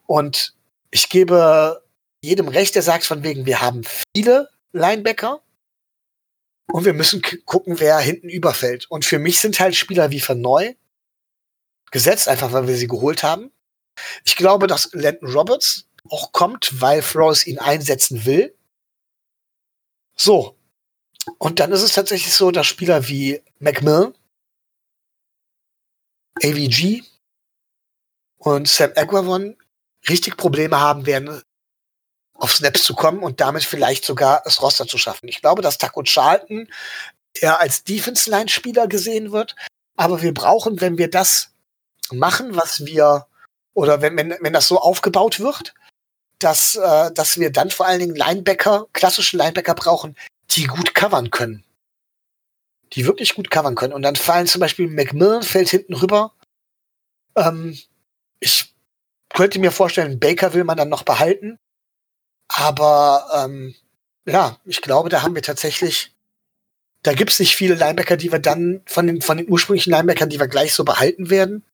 Und 0.06 0.54
ich 0.90 1.08
gebe 1.08 1.82
jedem 2.22 2.48
recht, 2.48 2.74
der 2.74 2.82
sagt 2.82 3.04
von 3.04 3.22
wegen, 3.22 3.46
wir 3.46 3.60
haben 3.60 3.82
viele 4.14 4.48
Linebacker. 4.72 5.40
Und 6.68 6.84
wir 6.84 6.94
müssen 6.94 7.22
gucken, 7.44 7.78
wer 7.80 7.98
hinten 7.98 8.28
überfällt. 8.28 8.90
Und 8.90 9.04
für 9.04 9.18
mich 9.18 9.40
sind 9.40 9.60
halt 9.60 9.76
Spieler 9.76 10.10
wie 10.10 10.20
Verneu 10.20 10.74
gesetzt, 11.90 12.28
einfach 12.28 12.52
weil 12.52 12.66
wir 12.66 12.76
sie 12.76 12.88
geholt 12.88 13.22
haben. 13.22 13.50
Ich 14.24 14.36
glaube, 14.36 14.66
dass 14.66 14.90
Landon 14.92 15.30
Roberts 15.30 15.86
auch 16.10 16.32
kommt, 16.32 16.80
weil 16.80 17.02
Flores 17.02 17.46
ihn 17.46 17.58
einsetzen 17.58 18.24
will. 18.24 18.54
So. 20.16 20.56
Und 21.38 21.58
dann 21.60 21.72
ist 21.72 21.82
es 21.82 21.94
tatsächlich 21.94 22.32
so, 22.32 22.50
dass 22.50 22.66
Spieler 22.66 23.08
wie 23.08 23.42
Macmillan, 23.58 24.14
AVG 26.42 27.02
und 28.36 28.68
Sam 28.68 28.92
Aguavon 28.94 29.56
richtig 30.08 30.36
Probleme 30.36 30.78
haben 30.78 31.06
werden, 31.06 31.42
auf 32.38 32.52
Snaps 32.52 32.84
zu 32.84 32.94
kommen 32.94 33.20
und 33.20 33.40
damit 33.40 33.64
vielleicht 33.64 34.04
sogar 34.04 34.42
das 34.44 34.60
Roster 34.62 34.86
zu 34.86 34.98
schaffen. 34.98 35.28
Ich 35.28 35.40
glaube, 35.40 35.62
dass 35.62 35.78
Taco 35.78 36.02
Charlton 36.02 36.68
eher 37.34 37.60
als 37.60 37.84
Defense-Line-Spieler 37.84 38.86
gesehen 38.86 39.32
wird, 39.32 39.56
aber 39.96 40.22
wir 40.22 40.34
brauchen, 40.34 40.80
wenn 40.80 40.98
wir 40.98 41.10
das 41.10 41.50
machen, 42.12 42.56
was 42.56 42.84
wir, 42.84 43.26
oder 43.74 44.02
wenn, 44.02 44.16
wenn, 44.16 44.36
wenn 44.40 44.52
das 44.52 44.68
so 44.68 44.78
aufgebaut 44.78 45.40
wird, 45.40 45.74
dass, 46.38 46.76
äh, 46.76 47.10
dass 47.12 47.38
wir 47.38 47.50
dann 47.50 47.70
vor 47.70 47.86
allen 47.86 48.00
Dingen 48.00 48.14
Linebacker, 48.14 48.86
klassische 48.92 49.36
Linebacker 49.36 49.74
brauchen, 49.74 50.16
die 50.50 50.64
gut 50.64 50.94
covern 50.94 51.30
können. 51.30 51.64
Die 52.92 53.06
wirklich 53.06 53.34
gut 53.34 53.50
covern 53.50 53.74
können. 53.74 53.92
Und 53.92 54.02
dann 54.02 54.16
fallen 54.16 54.46
zum 54.46 54.60
Beispiel 54.60 54.88
Macmillan 54.88 55.42
fällt 55.42 55.68
hinten 55.68 55.94
rüber. 55.94 56.32
Ähm, 57.36 57.78
ich 58.38 58.74
könnte 59.30 59.58
mir 59.58 59.72
vorstellen, 59.72 60.20
Baker 60.20 60.54
will 60.54 60.64
man 60.64 60.76
dann 60.76 60.88
noch 60.88 61.02
behalten. 61.02 61.58
Aber 62.48 63.28
ähm, 63.34 63.74
ja, 64.26 64.58
ich 64.64 64.82
glaube, 64.82 65.08
da 65.08 65.22
haben 65.22 65.34
wir 65.34 65.42
tatsächlich, 65.42 66.12
da 67.02 67.12
gibt's 67.12 67.38
nicht 67.38 67.56
viele 67.56 67.74
Linebacker, 67.74 68.16
die 68.16 68.32
wir 68.32 68.38
dann 68.38 68.82
von 68.86 69.06
den, 69.06 69.22
von 69.22 69.36
den 69.36 69.48
ursprünglichen 69.48 69.90
Linebackern, 69.90 70.28
die 70.28 70.40
wir 70.40 70.48
gleich 70.48 70.74
so 70.74 70.84
behalten 70.84 71.30
werden. 71.30 71.64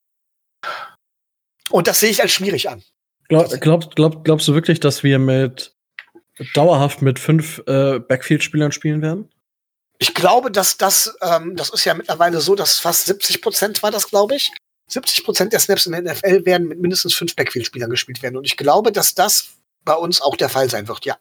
Und 1.71 1.89
das 1.89 2.01
sehe 2.01 2.11
ich 2.11 2.23
als 2.23 2.33
schwierig 2.33 2.69
an. 2.69 2.83
Glaub, 3.29 3.49
glaub, 3.61 3.95
glaub, 3.95 4.25
glaubst 4.25 4.49
du 4.49 4.55
wirklich, 4.55 4.81
dass 4.81 5.03
wir 5.03 5.19
mit 5.19 5.75
dauerhaft 6.55 7.03
mit 7.03 7.19
fünf 7.19 7.63
äh, 7.67 7.99
Backfield-Spielern 7.99 8.73
spielen 8.73 9.01
werden? 9.03 9.31
Ich 9.99 10.15
glaube, 10.15 10.51
dass 10.51 10.77
das, 10.77 11.17
ähm, 11.23 11.57
das 11.57 11.71
ist 11.71 11.85
ja 11.85 11.95
mittlerweile 11.95 12.41
so, 12.41 12.55
dass 12.55 12.79
fast 12.79 13.07
70 13.07 13.41
Prozent 13.41 13.83
war 13.83 13.91
das, 13.91 14.09
glaube 14.09 14.35
ich. 14.35 14.53
70 14.89 15.25
Prozent 15.25 15.53
der 15.53 15.61
Snaps 15.61 15.87
in 15.87 15.93
der 15.93 16.03
NFL 16.03 16.45
werden 16.45 16.69
mit 16.69 16.81
mindestens 16.81 17.15
fünf 17.15 17.37
Backfield-Spielern 17.37 17.89
gespielt 17.89 18.23
werden. 18.23 18.37
Und 18.37 18.45
ich 18.45 18.57
glaube, 18.57 18.93
dass 18.93 19.15
das 19.15 19.55
bei 19.85 19.95
uns 19.95 20.21
auch 20.21 20.37
der 20.37 20.49
Fall 20.49 20.69
sein 20.71 20.89
wird, 20.89 21.05
ja. 21.05 21.17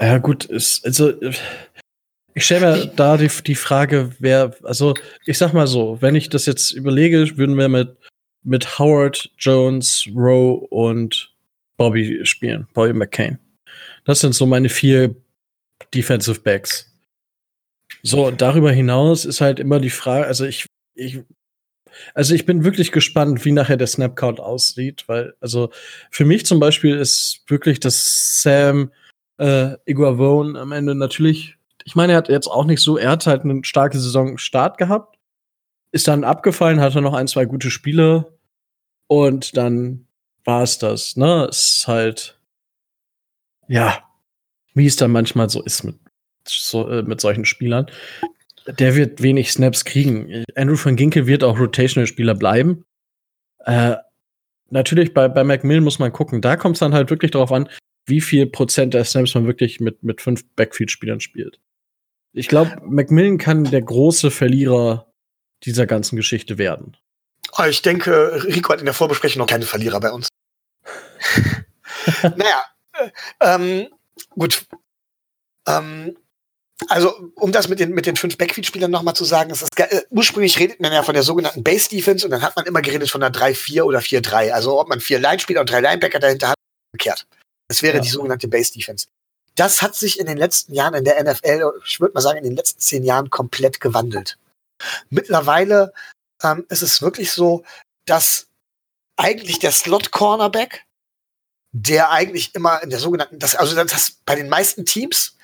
Ja, 0.00 0.18
gut, 0.18 0.44
ist, 0.44 0.84
also 0.84 1.12
ich 2.34 2.44
stelle 2.44 2.76
mir 2.76 2.86
da 2.86 3.16
die, 3.16 3.30
die 3.46 3.54
Frage, 3.54 4.10
wer, 4.18 4.56
also 4.64 4.94
ich 5.24 5.38
sag 5.38 5.52
mal 5.52 5.68
so, 5.68 6.02
wenn 6.02 6.16
ich 6.16 6.28
das 6.28 6.46
jetzt 6.46 6.72
überlege, 6.72 7.36
würden 7.36 7.56
wir 7.56 7.68
mit, 7.68 7.96
mit 8.42 8.78
Howard, 8.78 9.30
Jones, 9.38 10.08
Rowe 10.14 10.66
und 10.70 11.32
Bobby 11.76 12.26
spielen, 12.26 12.66
Bobby 12.74 12.92
McCain. 12.92 13.38
Das 14.04 14.20
sind 14.20 14.34
so 14.34 14.46
meine 14.46 14.68
vier 14.68 15.14
Defensive 15.94 16.40
Backs. 16.40 16.90
So, 18.02 18.30
darüber 18.30 18.72
hinaus 18.72 19.24
ist 19.24 19.40
halt 19.40 19.60
immer 19.60 19.78
die 19.78 19.90
Frage, 19.90 20.26
also 20.26 20.44
ich, 20.44 20.66
ich 20.94 21.20
also 22.14 22.34
ich 22.34 22.46
bin 22.46 22.64
wirklich 22.64 22.92
gespannt, 22.92 23.44
wie 23.44 23.52
nachher 23.52 23.76
der 23.76 23.86
Snapcount 23.86 24.40
aussieht, 24.40 25.04
weil, 25.06 25.34
also 25.40 25.70
für 26.10 26.24
mich 26.24 26.46
zum 26.46 26.60
Beispiel 26.60 26.96
ist 26.96 27.42
wirklich 27.46 27.80
das 27.80 28.42
Sam 28.42 28.92
äh, 29.38 29.76
Iguavone 29.86 30.58
am 30.58 30.72
Ende 30.72 30.94
natürlich, 30.94 31.56
ich 31.84 31.94
meine, 31.94 32.12
er 32.12 32.18
hat 32.18 32.28
jetzt 32.28 32.48
auch 32.48 32.64
nicht 32.64 32.80
so, 32.80 32.96
er 32.96 33.10
hat 33.10 33.26
halt 33.26 33.42
eine 33.42 33.64
starke 33.64 33.98
Saison 33.98 34.38
Start 34.38 34.78
gehabt, 34.78 35.18
ist 35.92 36.08
dann 36.08 36.24
abgefallen, 36.24 36.80
hatte 36.80 37.00
noch 37.00 37.14
ein, 37.14 37.28
zwei 37.28 37.44
gute 37.44 37.70
Spiele 37.70 38.38
und 39.06 39.56
dann 39.56 40.06
war 40.44 40.62
es 40.62 40.78
das, 40.78 41.16
ne? 41.16 41.46
Es 41.48 41.78
ist 41.78 41.88
halt, 41.88 42.38
ja, 43.68 44.02
wie 44.74 44.86
es 44.86 44.96
dann 44.96 45.10
manchmal 45.10 45.48
so 45.48 45.62
ist 45.62 45.84
mit, 45.84 45.96
so, 46.46 46.88
äh, 46.88 47.02
mit 47.02 47.20
solchen 47.20 47.44
Spielern 47.44 47.86
der 48.66 48.96
wird 48.96 49.22
wenig 49.22 49.52
Snaps 49.52 49.84
kriegen. 49.84 50.44
Andrew 50.54 50.76
van 50.82 50.96
Ginkel 50.96 51.26
wird 51.26 51.44
auch 51.44 51.58
Rotational-Spieler 51.58 52.34
bleiben. 52.34 52.84
Äh, 53.64 53.96
natürlich 54.70 55.14
bei, 55.14 55.28
bei 55.28 55.44
Macmillan 55.44 55.84
muss 55.84 55.98
man 55.98 56.12
gucken. 56.12 56.40
Da 56.40 56.56
kommt 56.56 56.76
es 56.76 56.80
dann 56.80 56.94
halt 56.94 57.10
wirklich 57.10 57.30
darauf 57.30 57.52
an, 57.52 57.68
wie 58.06 58.20
viel 58.20 58.46
Prozent 58.46 58.94
der 58.94 59.04
Snaps 59.04 59.34
man 59.34 59.46
wirklich 59.46 59.80
mit, 59.80 60.02
mit 60.02 60.20
fünf 60.20 60.44
Backfield-Spielern 60.56 61.20
spielt. 61.20 61.60
Ich 62.32 62.48
glaube, 62.48 62.76
Macmillan 62.84 63.38
kann 63.38 63.64
der 63.64 63.82
große 63.82 64.30
Verlierer 64.30 65.12
dieser 65.64 65.86
ganzen 65.86 66.16
Geschichte 66.16 66.58
werden. 66.58 66.96
Oh, 67.56 67.64
ich 67.64 67.82
denke, 67.82 68.44
Rico 68.44 68.72
hat 68.72 68.80
in 68.80 68.86
der 68.86 68.94
Vorbesprechung 68.94 69.40
noch 69.40 69.46
keine 69.46 69.64
Verlierer 69.64 70.00
bei 70.00 70.10
uns. 70.10 70.28
naja, 72.22 72.64
äh, 72.92 73.10
ähm, 73.40 73.88
gut. 74.30 74.66
Ähm, 75.66 76.16
also, 76.88 77.30
um 77.36 77.52
das 77.52 77.68
mit 77.68 77.78
den, 77.78 77.90
mit 77.90 78.06
den 78.06 78.16
fünf 78.16 78.36
Backfield-Spielern 78.36 78.90
nochmal 78.90 79.14
zu 79.14 79.24
sagen, 79.24 79.50
ist, 79.50 79.78
äh, 79.78 80.02
ursprünglich 80.10 80.58
redet 80.58 80.80
man 80.80 80.92
ja 80.92 81.02
von 81.02 81.14
der 81.14 81.22
sogenannten 81.22 81.62
Base-Defense 81.62 82.26
und 82.26 82.32
dann 82.32 82.42
hat 82.42 82.56
man 82.56 82.66
immer 82.66 82.82
geredet 82.82 83.10
von 83.10 83.22
einer 83.22 83.34
3-4 83.34 83.82
oder 83.82 84.00
4-3. 84.00 84.50
Also, 84.50 84.80
ob 84.80 84.88
man 84.88 85.00
vier 85.00 85.20
Line-Spieler 85.20 85.60
und 85.60 85.70
drei 85.70 85.80
Linebacker 85.80 86.18
dahinter 86.18 86.48
hat, 86.48 86.56
verkehrt. 86.92 87.26
Das 87.68 87.82
wäre 87.82 87.96
ja. 87.96 88.02
die 88.02 88.08
sogenannte 88.08 88.48
Base-Defense. 88.48 89.06
Das 89.54 89.82
hat 89.82 89.94
sich 89.94 90.18
in 90.18 90.26
den 90.26 90.36
letzten 90.36 90.74
Jahren 90.74 90.94
in 90.94 91.04
der 91.04 91.22
NFL, 91.22 91.80
ich 91.86 92.00
würde 92.00 92.14
mal 92.14 92.20
sagen, 92.20 92.38
in 92.38 92.44
den 92.44 92.56
letzten 92.56 92.80
zehn 92.80 93.04
Jahren 93.04 93.30
komplett 93.30 93.80
gewandelt. 93.80 94.36
Mittlerweile 95.10 95.92
ähm, 96.42 96.66
ist 96.68 96.82
es 96.82 97.02
wirklich 97.02 97.30
so, 97.30 97.64
dass 98.04 98.48
eigentlich 99.16 99.60
der 99.60 99.70
Slot-Cornerback, 99.70 100.84
der 101.70 102.10
eigentlich 102.10 102.54
immer 102.56 102.82
in 102.82 102.90
der 102.90 102.98
sogenannten, 102.98 103.38
das, 103.38 103.54
also 103.54 103.76
das 103.76 104.18
bei 104.26 104.34
den 104.34 104.48
meisten 104.48 104.84
Teams 104.84 105.36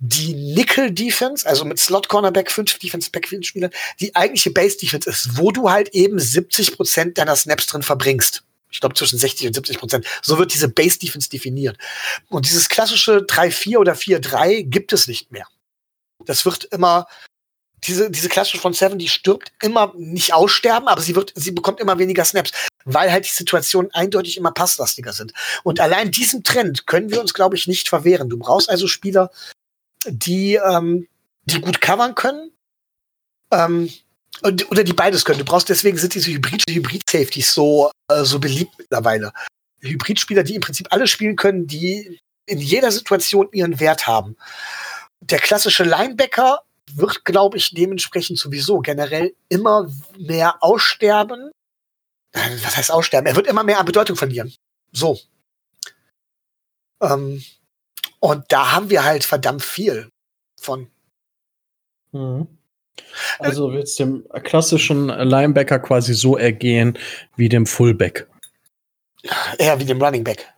die 0.00 0.34
Nickel 0.34 0.90
Defense, 0.90 1.46
also 1.46 1.64
mit 1.66 1.78
Slot 1.78 2.08
Cornerback, 2.08 2.50
fünf 2.50 2.78
Defense 2.78 3.10
Backfield 3.10 3.46
Spieler, 3.46 3.70
die 4.00 4.16
eigentliche 4.16 4.50
Base 4.50 4.78
Defense 4.78 5.08
ist, 5.08 5.36
wo 5.36 5.52
du 5.52 5.70
halt 5.70 5.90
eben 5.90 6.18
70 6.18 6.76
Prozent 6.76 7.18
deiner 7.18 7.36
Snaps 7.36 7.66
drin 7.66 7.82
verbringst. 7.82 8.42
Ich 8.70 8.80
glaube 8.80 8.94
zwischen 8.94 9.18
60 9.18 9.48
und 9.48 9.54
70 9.54 9.78
Prozent. 9.78 10.06
So 10.22 10.38
wird 10.38 10.54
diese 10.54 10.68
Base 10.68 10.98
Defense 10.98 11.28
definiert. 11.28 11.76
Und 12.28 12.46
dieses 12.46 12.68
klassische 12.68 13.18
3-4 13.18 13.76
oder 13.76 13.92
4-3 13.92 14.62
gibt 14.62 14.92
es 14.92 15.06
nicht 15.06 15.32
mehr. 15.32 15.46
Das 16.24 16.46
wird 16.46 16.64
immer, 16.64 17.06
diese, 17.84 18.10
diese 18.10 18.28
klassische 18.28 18.58
von 18.58 18.72
Seven, 18.72 18.98
die 18.98 19.08
stirbt 19.08 19.52
immer 19.60 19.92
nicht 19.96 20.32
aussterben, 20.32 20.88
aber 20.88 21.02
sie 21.02 21.14
wird, 21.14 21.32
sie 21.34 21.50
bekommt 21.50 21.80
immer 21.80 21.98
weniger 21.98 22.24
Snaps, 22.24 22.52
weil 22.84 23.12
halt 23.12 23.26
die 23.26 23.32
Situationen 23.32 23.92
eindeutig 23.92 24.38
immer 24.38 24.52
passlastiger 24.52 25.12
sind. 25.12 25.32
Und 25.62 25.80
allein 25.80 26.10
diesem 26.10 26.42
Trend 26.42 26.86
können 26.86 27.10
wir 27.10 27.20
uns, 27.20 27.34
glaube 27.34 27.56
ich, 27.56 27.66
nicht 27.66 27.88
verwehren. 27.88 28.30
Du 28.30 28.38
brauchst 28.38 28.70
also 28.70 28.86
Spieler, 28.86 29.30
die, 30.06 30.54
ähm, 30.54 31.06
die 31.44 31.60
gut 31.60 31.80
covern 31.80 32.14
können. 32.14 32.52
Ähm, 33.52 33.90
oder 34.42 34.84
die 34.84 34.92
beides 34.92 35.24
können. 35.24 35.38
Du 35.38 35.44
brauchst 35.44 35.68
deswegen 35.68 35.98
sind 35.98 36.14
diese 36.14 36.30
Hybrid 36.30 36.62
Hybrid-Safeties 36.68 37.52
so, 37.52 37.90
äh, 38.08 38.24
so 38.24 38.38
beliebt 38.38 38.72
mittlerweile. 38.78 39.32
Hybrid-Spieler, 39.80 40.44
die 40.44 40.54
im 40.54 40.60
Prinzip 40.60 40.86
alle 40.90 41.06
spielen 41.06 41.36
können, 41.36 41.66
die 41.66 42.20
in 42.46 42.58
jeder 42.58 42.90
Situation 42.90 43.48
ihren 43.52 43.80
Wert 43.80 44.06
haben. 44.06 44.36
Der 45.20 45.38
klassische 45.38 45.84
Linebacker 45.84 46.62
wird, 46.94 47.24
glaube 47.24 47.58
ich, 47.58 47.74
dementsprechend 47.74 48.38
sowieso 48.38 48.78
generell 48.80 49.34
immer 49.48 49.90
mehr 50.18 50.62
aussterben. 50.62 51.50
Äh, 52.32 52.50
was 52.62 52.76
heißt 52.76 52.92
aussterben? 52.92 53.26
Er 53.26 53.36
wird 53.36 53.46
immer 53.46 53.64
mehr 53.64 53.78
an 53.78 53.86
Bedeutung 53.86 54.16
verlieren. 54.16 54.54
So. 54.92 55.18
Ähm, 57.02 57.42
und 58.20 58.44
da 58.48 58.72
haben 58.72 58.90
wir 58.90 59.04
halt 59.04 59.24
verdammt 59.24 59.62
viel 59.62 60.10
von. 60.60 60.90
Mhm. 62.12 62.46
Also 63.38 63.72
wird 63.72 63.84
es 63.84 63.96
dem 63.96 64.26
klassischen 64.42 65.08
Linebacker 65.08 65.78
quasi 65.78 66.14
so 66.14 66.36
ergehen 66.36 66.98
wie 67.36 67.48
dem 67.48 67.66
Fullback. 67.66 68.26
Ja, 69.58 69.78
wie 69.78 69.84
dem 69.84 70.02
Running 70.02 70.24
Back. 70.24 70.52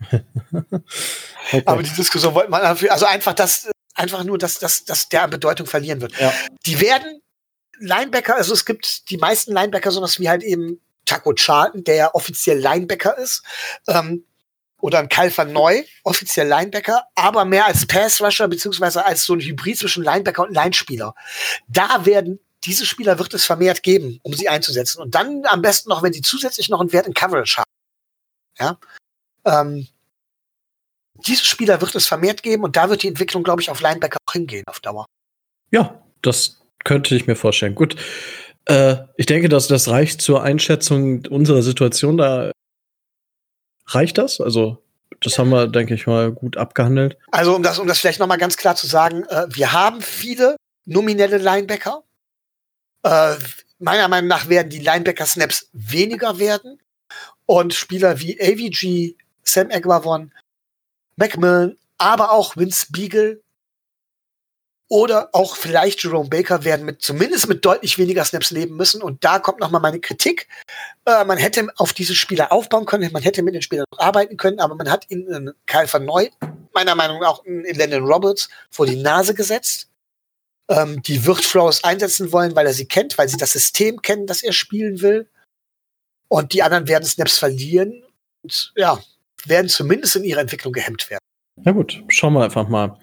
okay. 0.10 1.62
Aber 1.64 1.82
die 1.82 1.94
Diskussion 1.94 2.34
wollte 2.34 2.50
man 2.50 2.62
also 2.62 3.06
einfach 3.06 3.34
das, 3.34 3.70
einfach 3.94 4.24
nur, 4.24 4.38
dass, 4.38 4.58
dass, 4.58 4.84
dass 4.84 5.08
der 5.08 5.24
an 5.24 5.30
Bedeutung 5.30 5.66
verlieren 5.66 6.00
wird. 6.00 6.18
Ja. 6.18 6.32
Die 6.66 6.80
werden 6.80 7.20
Linebacker, 7.80 8.36
also 8.36 8.52
es 8.54 8.64
gibt 8.64 9.10
die 9.10 9.18
meisten 9.18 9.52
Linebacker, 9.52 9.90
sowas 9.90 10.18
wie 10.20 10.28
halt 10.28 10.42
eben 10.42 10.80
Taco 11.04 11.32
Charlton, 11.32 11.84
der 11.84 11.94
ja 11.94 12.14
offiziell 12.14 12.58
Linebacker 12.58 13.16
ist, 13.18 13.42
ähm, 13.88 14.24
oder 14.80 15.00
ein 15.00 15.08
Kyle 15.08 15.32
Neu, 15.46 15.82
offiziell 16.04 16.48
Linebacker, 16.48 17.04
aber 17.14 17.44
mehr 17.44 17.66
als 17.66 17.86
Pass-Rusher, 17.86 18.48
beziehungsweise 18.48 19.04
als 19.04 19.24
so 19.24 19.34
ein 19.34 19.40
Hybrid 19.40 19.78
zwischen 19.78 20.04
Linebacker 20.04 20.42
und 20.42 20.54
Linespieler. 20.54 21.14
Da 21.68 22.04
werden 22.06 22.38
diese 22.64 22.86
Spieler 22.86 23.18
wird 23.18 23.32
es 23.34 23.44
vermehrt 23.44 23.82
geben, 23.82 24.18
um 24.22 24.32
sie 24.32 24.48
einzusetzen. 24.48 25.00
Und 25.00 25.14
dann 25.14 25.44
am 25.46 25.62
besten 25.62 25.88
noch, 25.88 26.02
wenn 26.02 26.12
sie 26.12 26.22
zusätzlich 26.22 26.68
noch 26.68 26.80
einen 26.80 26.92
Wert 26.92 27.06
in 27.06 27.14
Coverage 27.14 27.58
haben. 27.58 27.70
Ja. 28.58 28.78
Ähm, 29.44 29.86
diese 31.26 31.44
Spieler 31.44 31.80
wird 31.80 31.94
es 31.94 32.06
vermehrt 32.06 32.42
geben 32.42 32.64
und 32.64 32.76
da 32.76 32.90
wird 32.90 33.02
die 33.02 33.08
Entwicklung, 33.08 33.42
glaube 33.42 33.62
ich, 33.62 33.70
auf 33.70 33.80
Linebacker 33.80 34.18
auch 34.26 34.32
hingehen 34.32 34.64
auf 34.66 34.80
Dauer. 34.80 35.06
Ja, 35.70 36.02
das 36.22 36.60
könnte 36.84 37.14
ich 37.14 37.26
mir 37.26 37.36
vorstellen. 37.36 37.74
Gut. 37.74 37.96
Äh, 38.66 38.96
ich 39.16 39.26
denke, 39.26 39.48
dass 39.48 39.68
das 39.68 39.88
reicht 39.88 40.20
zur 40.20 40.42
Einschätzung 40.42 41.26
unserer 41.26 41.62
Situation. 41.62 42.16
Da 42.16 42.52
reicht 43.88 44.18
das? 44.18 44.40
Also, 44.40 44.82
das 45.20 45.38
haben 45.38 45.50
wir, 45.50 45.66
denke 45.66 45.94
ich 45.94 46.06
mal, 46.06 46.32
gut 46.32 46.56
abgehandelt. 46.56 47.16
Also, 47.30 47.54
um 47.54 47.62
das, 47.62 47.78
um 47.78 47.86
das 47.86 47.98
vielleicht 47.98 48.20
nochmal 48.20 48.38
ganz 48.38 48.56
klar 48.56 48.76
zu 48.76 48.86
sagen, 48.86 49.24
äh, 49.24 49.46
wir 49.48 49.72
haben 49.72 50.00
viele 50.00 50.56
nominelle 50.84 51.38
Linebacker. 51.38 52.02
Äh, 53.02 53.34
meiner 53.78 54.08
Meinung 54.08 54.28
nach 54.28 54.48
werden 54.48 54.70
die 54.70 54.80
Linebacker-Snaps 54.80 55.68
weniger 55.72 56.38
werden. 56.38 56.80
Und 57.46 57.72
Spieler 57.72 58.20
wie 58.20 58.38
AVG, 58.40 59.16
Sam 59.42 59.70
Egwavon, 59.70 60.32
Macmillan, 61.16 61.78
aber 61.96 62.30
auch 62.30 62.56
Vince 62.56 62.86
Beagle 62.90 63.40
oder 64.88 65.28
auch 65.32 65.56
vielleicht 65.56 66.02
Jerome 66.02 66.30
Baker 66.30 66.64
werden 66.64 66.86
mit 66.86 67.02
zumindest 67.02 67.46
mit 67.46 67.64
deutlich 67.64 67.98
weniger 67.98 68.24
Snaps 68.24 68.50
leben 68.50 68.76
müssen. 68.76 69.02
Und 69.02 69.22
da 69.22 69.38
kommt 69.38 69.60
nochmal 69.60 69.82
meine 69.82 70.00
Kritik. 70.00 70.48
Äh, 71.04 71.24
man 71.24 71.36
hätte 71.36 71.68
auf 71.76 71.92
diese 71.92 72.14
Spieler 72.14 72.52
aufbauen 72.52 72.86
können, 72.86 73.12
man 73.12 73.22
hätte 73.22 73.42
mit 73.42 73.54
den 73.54 73.62
Spielern 73.62 73.84
arbeiten 73.98 74.36
können, 74.38 74.60
aber 74.60 74.74
man 74.74 74.90
hat 74.90 75.10
ihnen 75.10 75.52
Kyle 75.66 75.92
van 75.92 76.06
Neu, 76.06 76.28
meiner 76.72 76.94
Meinung 76.94 77.20
nach 77.20 77.28
auch 77.28 77.44
Landon 77.44 78.04
Roberts, 78.04 78.48
vor 78.70 78.86
die 78.86 78.96
Nase 78.96 79.34
gesetzt. 79.34 79.90
Ähm, 80.70 81.02
die 81.02 81.24
wird 81.26 81.44
Flowers 81.44 81.84
einsetzen 81.84 82.32
wollen, 82.32 82.56
weil 82.56 82.66
er 82.66 82.72
sie 82.72 82.86
kennt, 82.86 83.18
weil 83.18 83.28
sie 83.28 83.36
das 83.36 83.52
System 83.52 84.00
kennen, 84.00 84.26
das 84.26 84.42
er 84.42 84.52
spielen 84.52 85.02
will. 85.02 85.28
Und 86.28 86.52
die 86.52 86.62
anderen 86.62 86.88
werden 86.88 87.04
Snaps 87.04 87.38
verlieren. 87.38 88.04
Und 88.42 88.72
ja, 88.76 88.98
werden 89.44 89.68
zumindest 89.68 90.16
in 90.16 90.24
ihrer 90.24 90.40
Entwicklung 90.40 90.72
gehemmt 90.72 91.08
werden. 91.10 91.22
Na 91.64 91.72
gut, 91.72 92.02
schauen 92.08 92.34
wir 92.34 92.44
einfach 92.44 92.68
mal. 92.68 92.98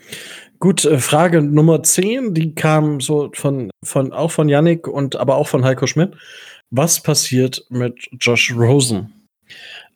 Gut, 0.59 0.85
äh, 0.85 0.99
Frage 0.99 1.41
Nummer 1.41 1.83
10, 1.83 2.33
die 2.33 2.55
kam 2.55 3.01
so 3.01 3.31
von, 3.33 3.71
von, 3.83 4.13
auch 4.13 4.31
von 4.31 4.49
Yannick 4.49 4.87
und 4.87 5.15
aber 5.15 5.35
auch 5.35 5.47
von 5.47 5.63
Heiko 5.65 5.87
Schmidt. 5.87 6.15
Was 6.69 7.01
passiert 7.01 7.65
mit 7.69 8.07
Josh 8.19 8.53
Rosen? 8.55 9.27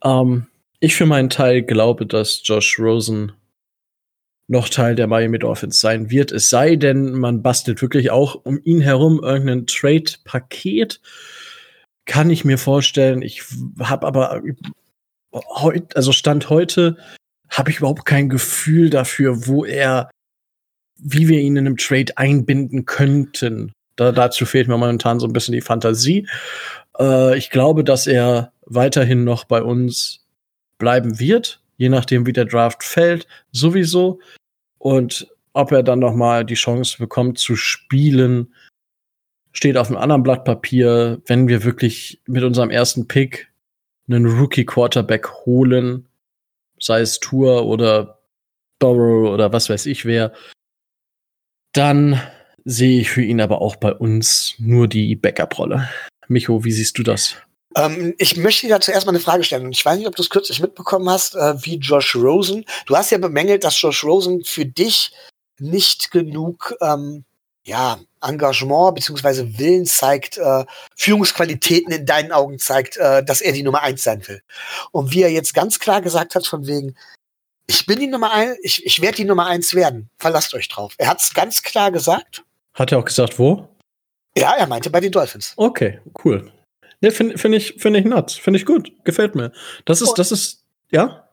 Ähm, 0.04 0.48
ich 0.80 0.96
für 0.96 1.06
meinen 1.06 1.30
Teil 1.30 1.62
glaube, 1.64 2.06
dass 2.06 2.42
Josh 2.44 2.80
Rosen 2.80 3.34
noch 4.48 4.68
Teil 4.68 4.96
der 4.96 5.08
Miami 5.08 5.40
Dolphins 5.40 5.80
sein 5.80 6.10
wird. 6.10 6.32
Es 6.32 6.50
sei 6.50 6.76
denn, 6.76 7.12
man 7.12 7.44
bastelt 7.44 7.82
wirklich 7.82 8.10
auch 8.10 8.36
um 8.44 8.60
ihn 8.64 8.82
herum 8.82 9.22
irgendein 9.24 9.68
Trade-Paket. 9.68 11.02
Kann 12.06 12.32
ich 12.32 12.46
mir 12.46 12.58
vorstellen. 12.58 13.22
Ich 13.22 13.44
habe 13.80 14.08
aber 14.08 14.42
heute, 15.34 15.96
also 15.96 16.12
Stand 16.12 16.50
heute, 16.50 16.98
habe 17.50 17.70
ich 17.70 17.78
überhaupt 17.78 18.06
kein 18.06 18.30
Gefühl 18.30 18.90
dafür, 18.90 19.46
wo 19.48 19.66
er, 19.66 20.10
wie 21.02 21.28
wir 21.28 21.40
ihn 21.40 21.56
in 21.56 21.66
einem 21.66 21.78
Trade 21.78 22.18
einbinden 22.18 22.86
könnten. 22.86 23.74
Da, 23.96 24.12
dazu 24.12 24.46
fehlt 24.46 24.68
mir 24.68 24.78
momentan 24.78 25.20
so 25.20 25.28
ein 25.28 25.34
bisschen 25.34 25.54
die 25.54 25.62
Fantasie. 25.62 26.28
Äh, 27.00 27.38
ich 27.38 27.50
glaube, 27.50 27.84
dass 27.84 28.08
er 28.08 28.52
weiterhin 28.66 29.24
noch 29.24 29.46
bei 29.46 29.62
uns 29.62 30.26
bleiben 30.78 31.20
wird, 31.20 31.62
je 31.78 31.90
nachdem, 31.90 32.26
wie 32.26 32.34
der 32.34 32.46
Draft 32.46 32.84
fällt, 32.84 33.28
sowieso. 33.52 34.20
Und 34.78 35.28
ob 35.54 35.72
er 35.72 35.84
dann 35.84 36.00
noch 36.00 36.16
mal 36.16 36.46
die 36.46 36.56
Chance 36.56 36.98
bekommt 37.00 37.40
zu 37.40 37.56
spielen, 37.56 38.54
steht 39.52 39.78
auf 39.78 39.88
einem 39.88 39.98
anderen 39.98 40.24
Blatt 40.24 40.46
Papier. 40.46 41.22
Wenn 41.26 41.48
wir 41.48 41.64
wirklich 41.64 42.22
mit 42.28 42.44
unserem 42.44 42.70
ersten 42.70 43.08
Pick 43.08 43.52
einen 44.08 44.26
Rookie-Quarterback 44.26 45.30
holen, 45.46 46.08
sei 46.80 47.02
es 47.02 47.20
Tour 47.20 47.66
oder 47.66 48.20
Burrow 48.80 49.34
oder 49.34 49.52
was 49.52 49.70
weiß 49.70 49.86
ich 49.88 50.06
wer, 50.06 50.32
dann 51.74 52.22
sehe 52.66 53.02
ich 53.02 53.10
für 53.10 53.24
ihn 53.24 53.42
aber 53.42 53.62
auch 53.62 53.76
bei 53.76 53.94
uns 53.94 54.56
nur 54.58 54.88
die 54.88 55.16
Backup-Rolle. 55.16 55.90
Micho, 56.28 56.64
wie 56.64 56.72
siehst 56.72 56.98
du 56.98 57.04
das? 57.04 57.36
Ähm, 57.76 58.16
ich 58.18 58.38
möchte 58.38 58.68
dir 58.68 58.74
dazu 58.74 58.92
erstmal 58.92 59.16
eine 59.16 59.24
Frage 59.24 59.44
stellen. 59.44 59.72
Ich 59.72 59.86
weiß 59.86 59.98
nicht, 59.98 60.08
ob 60.08 60.16
du 60.16 60.22
es 60.22 60.30
kürzlich 60.30 60.60
mitbekommen 60.60 61.10
hast, 61.10 61.36
äh, 61.36 61.64
wie 61.66 61.78
Josh 61.78 62.16
Rosen. 62.16 62.66
Du 62.86 62.96
hast 62.96 63.12
ja 63.12 63.18
bemängelt, 63.18 63.64
dass 63.64 63.82
Josh 63.82 64.04
Rosen 64.04 64.44
für 64.44 64.66
dich 64.66 65.12
nicht 65.60 66.12
genug 66.12 66.76
ähm, 66.82 67.26
ja, 67.66 68.00
Engagement 68.22 68.96
beziehungsweise 68.96 69.60
Willen 69.60 69.86
zeigt, 69.86 70.38
äh, 70.38 70.66
Führungsqualitäten 70.96 71.94
in 71.94 72.06
deinen 72.06 72.32
Augen 72.32 72.60
zeigt, 72.60 72.98
äh, 72.98 73.24
dass 73.24 73.42
er 73.42 73.52
die 73.52 73.64
Nummer 73.64 73.82
eins 73.82 74.04
sein 74.04 74.28
will. 74.28 74.42
Und 74.92 75.12
wie 75.12 75.22
er 75.22 75.32
jetzt 75.32 75.54
ganz 75.54 75.80
klar 75.80 76.02
gesagt 76.02 76.36
hat, 76.36 76.48
von 76.48 76.66
wegen, 76.68 76.96
ich 77.70 77.86
bin 77.86 78.00
die 78.00 78.08
Nummer 78.08 78.32
eins, 78.34 78.58
ich, 78.64 78.84
ich 78.84 79.00
werde 79.00 79.18
die 79.18 79.26
Nummer 79.26 79.46
eins 79.46 79.76
werden. 79.76 80.10
Verlasst 80.18 80.56
euch 80.56 80.68
drauf. 80.70 80.96
Er 80.98 81.08
hat 81.08 81.22
es 81.22 81.36
ganz 81.36 81.62
klar 81.62 81.92
gesagt. 81.92 82.44
Hat 82.74 82.92
er 82.92 82.98
auch 82.98 83.06
gesagt, 83.06 83.38
wo? 83.38 83.70
Ja, 84.36 84.56
er 84.56 84.66
meinte 84.66 84.90
bei 84.90 85.00
den 85.00 85.12
Dolphins. 85.12 85.54
Okay, 85.56 86.00
cool. 86.26 86.52
Ne, 87.02 87.12
finde 87.12 87.38
find 87.38 87.54
ich, 87.54 87.76
find 87.78 87.96
ich 87.96 88.06
nuts. 88.06 88.34
Finde 88.34 88.58
ich 88.60 88.66
gut. 88.66 88.92
Gefällt 89.04 89.36
mir. 89.36 89.52
Das 89.86 90.02
ist, 90.02 90.16
das 90.16 90.32
ist, 90.32 90.66
ja? 90.90 91.30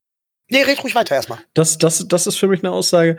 Nee, 0.50 0.62
red 0.62 0.84
ruhig 0.84 0.94
weiter 0.94 1.14
erstmal. 1.14 1.38
Das, 1.54 1.78
das, 1.78 2.06
das 2.06 2.26
ist 2.26 2.36
für 2.36 2.48
mich 2.48 2.62
eine 2.62 2.70
Aussage. 2.70 3.18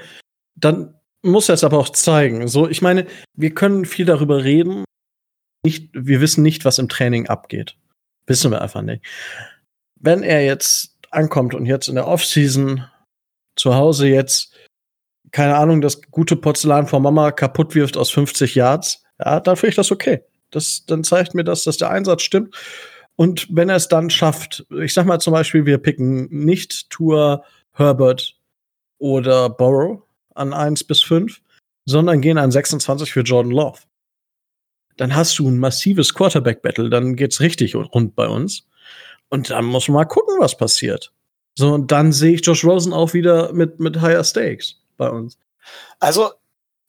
Dann 0.56 0.94
muss 1.24 1.50
er 1.50 1.56
es 1.56 1.64
aber 1.64 1.80
auch 1.80 1.90
zeigen. 1.90 2.48
So, 2.48 2.70
ich 2.70 2.84
meine, 2.84 3.08
wir 3.34 3.54
können 3.56 3.86
viel 3.86 4.06
darüber 4.06 4.44
reden. 4.44 4.86
Nicht, 5.66 5.90
wir 5.94 6.22
wissen 6.22 6.44
nicht, 6.44 6.66
was 6.66 6.78
im 6.78 6.88
Training 6.88 7.28
abgeht. 7.28 7.76
Wissen 8.28 8.52
wir 8.52 8.62
einfach 8.62 8.84
nicht. 8.84 9.04
Wenn 9.96 10.22
er 10.22 10.46
jetzt 10.46 10.98
ankommt 11.10 11.56
und 11.56 11.66
jetzt 11.66 11.88
in 11.88 11.96
der 11.96 12.08
Offseason 12.08 12.86
zu 13.58 13.76
Hause 13.76 14.08
jetzt, 14.08 14.54
keine 15.32 15.56
Ahnung, 15.56 15.82
das 15.82 16.02
gute 16.10 16.36
Porzellan 16.36 16.88
von 16.88 17.04
Mama 17.04 17.32
kaputt 17.32 17.76
wirft 17.76 17.98
aus 17.98 18.10
50 18.12 18.56
Yards, 18.56 19.04
ja, 19.20 19.40
dann 19.40 19.56
finde 19.56 19.70
ich 19.70 19.76
das 19.76 19.92
okay. 19.92 20.24
Das, 20.52 20.86
dann 20.86 21.04
zeigt 21.04 21.34
mir 21.34 21.44
das, 21.44 21.64
dass 21.64 21.78
der 21.78 21.90
Einsatz 21.90 22.22
stimmt. 22.22 22.56
Und 23.16 23.48
wenn 23.50 23.70
er 23.70 23.76
es 23.76 23.88
dann 23.88 24.10
schafft, 24.10 24.66
ich 24.82 24.94
sag 24.94 25.06
mal 25.06 25.20
zum 25.20 25.34
Beispiel, 25.34 25.66
wir 25.66 25.80
picken 25.80 26.28
nicht 26.30 26.90
Tour, 26.90 27.44
Herbert 27.74 28.38
oder 29.00 29.50
Borrow, 29.50 30.04
an 30.36 30.54
1 30.54 30.84
bis 30.84 31.02
5, 31.02 31.42
sondern 31.86 32.22
gehen 32.22 32.38
an 32.38 32.52
26 32.52 33.12
für 33.12 33.22
Jordan 33.22 33.52
Love. 33.52 33.80
Dann 34.98 35.16
hast 35.16 35.38
du 35.40 35.48
ein 35.48 35.60
massives 35.60 36.14
Quarterback-Battle, 36.14 36.90
dann 36.90 37.16
geht's 37.16 37.40
richtig 37.40 37.76
rund 37.76 38.16
bei 38.16 38.28
uns. 38.28 38.68
Und 39.30 39.50
dann 39.50 39.66
muss 39.66 39.88
man 39.88 39.96
mal 39.96 40.06
gucken, 40.06 40.36
was 40.40 40.58
passiert. 40.58 41.12
So, 41.58 41.74
und 41.74 41.92
dann 41.92 42.14
sehe 42.14 42.36
ich 42.36 42.46
Josh 42.46 42.64
Rosen 42.64 42.94
auch 42.94 43.16
wieder 43.16 43.52
mit, 43.52 43.80
mit 43.80 44.00
higher 44.00 44.24
stakes 44.24 44.76
bei 44.96 45.10
uns. 45.10 45.40
Also, 46.00 46.32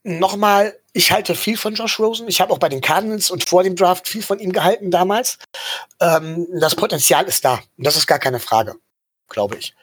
nochmal, 0.02 0.78
ich 0.92 1.10
halte 1.10 1.34
viel 1.34 1.56
von 1.56 1.74
Josh 1.74 1.98
Rosen. 1.98 2.28
Ich 2.28 2.42
habe 2.42 2.52
auch 2.52 2.58
bei 2.58 2.68
den 2.68 2.82
Cardinals 2.82 3.30
und 3.30 3.48
vor 3.48 3.62
dem 3.62 3.76
Draft 3.76 4.06
viel 4.06 4.22
von 4.22 4.38
ihm 4.38 4.52
gehalten 4.52 4.90
damals. 4.90 5.38
Ähm, 6.00 6.46
das 6.60 6.76
Potenzial 6.76 7.24
ist 7.24 7.46
da. 7.46 7.62
Und 7.78 7.86
das 7.86 7.96
ist 7.96 8.06
gar 8.06 8.18
keine 8.18 8.40
Frage, 8.40 8.74
glaube 9.30 9.56
ich. 9.56 9.74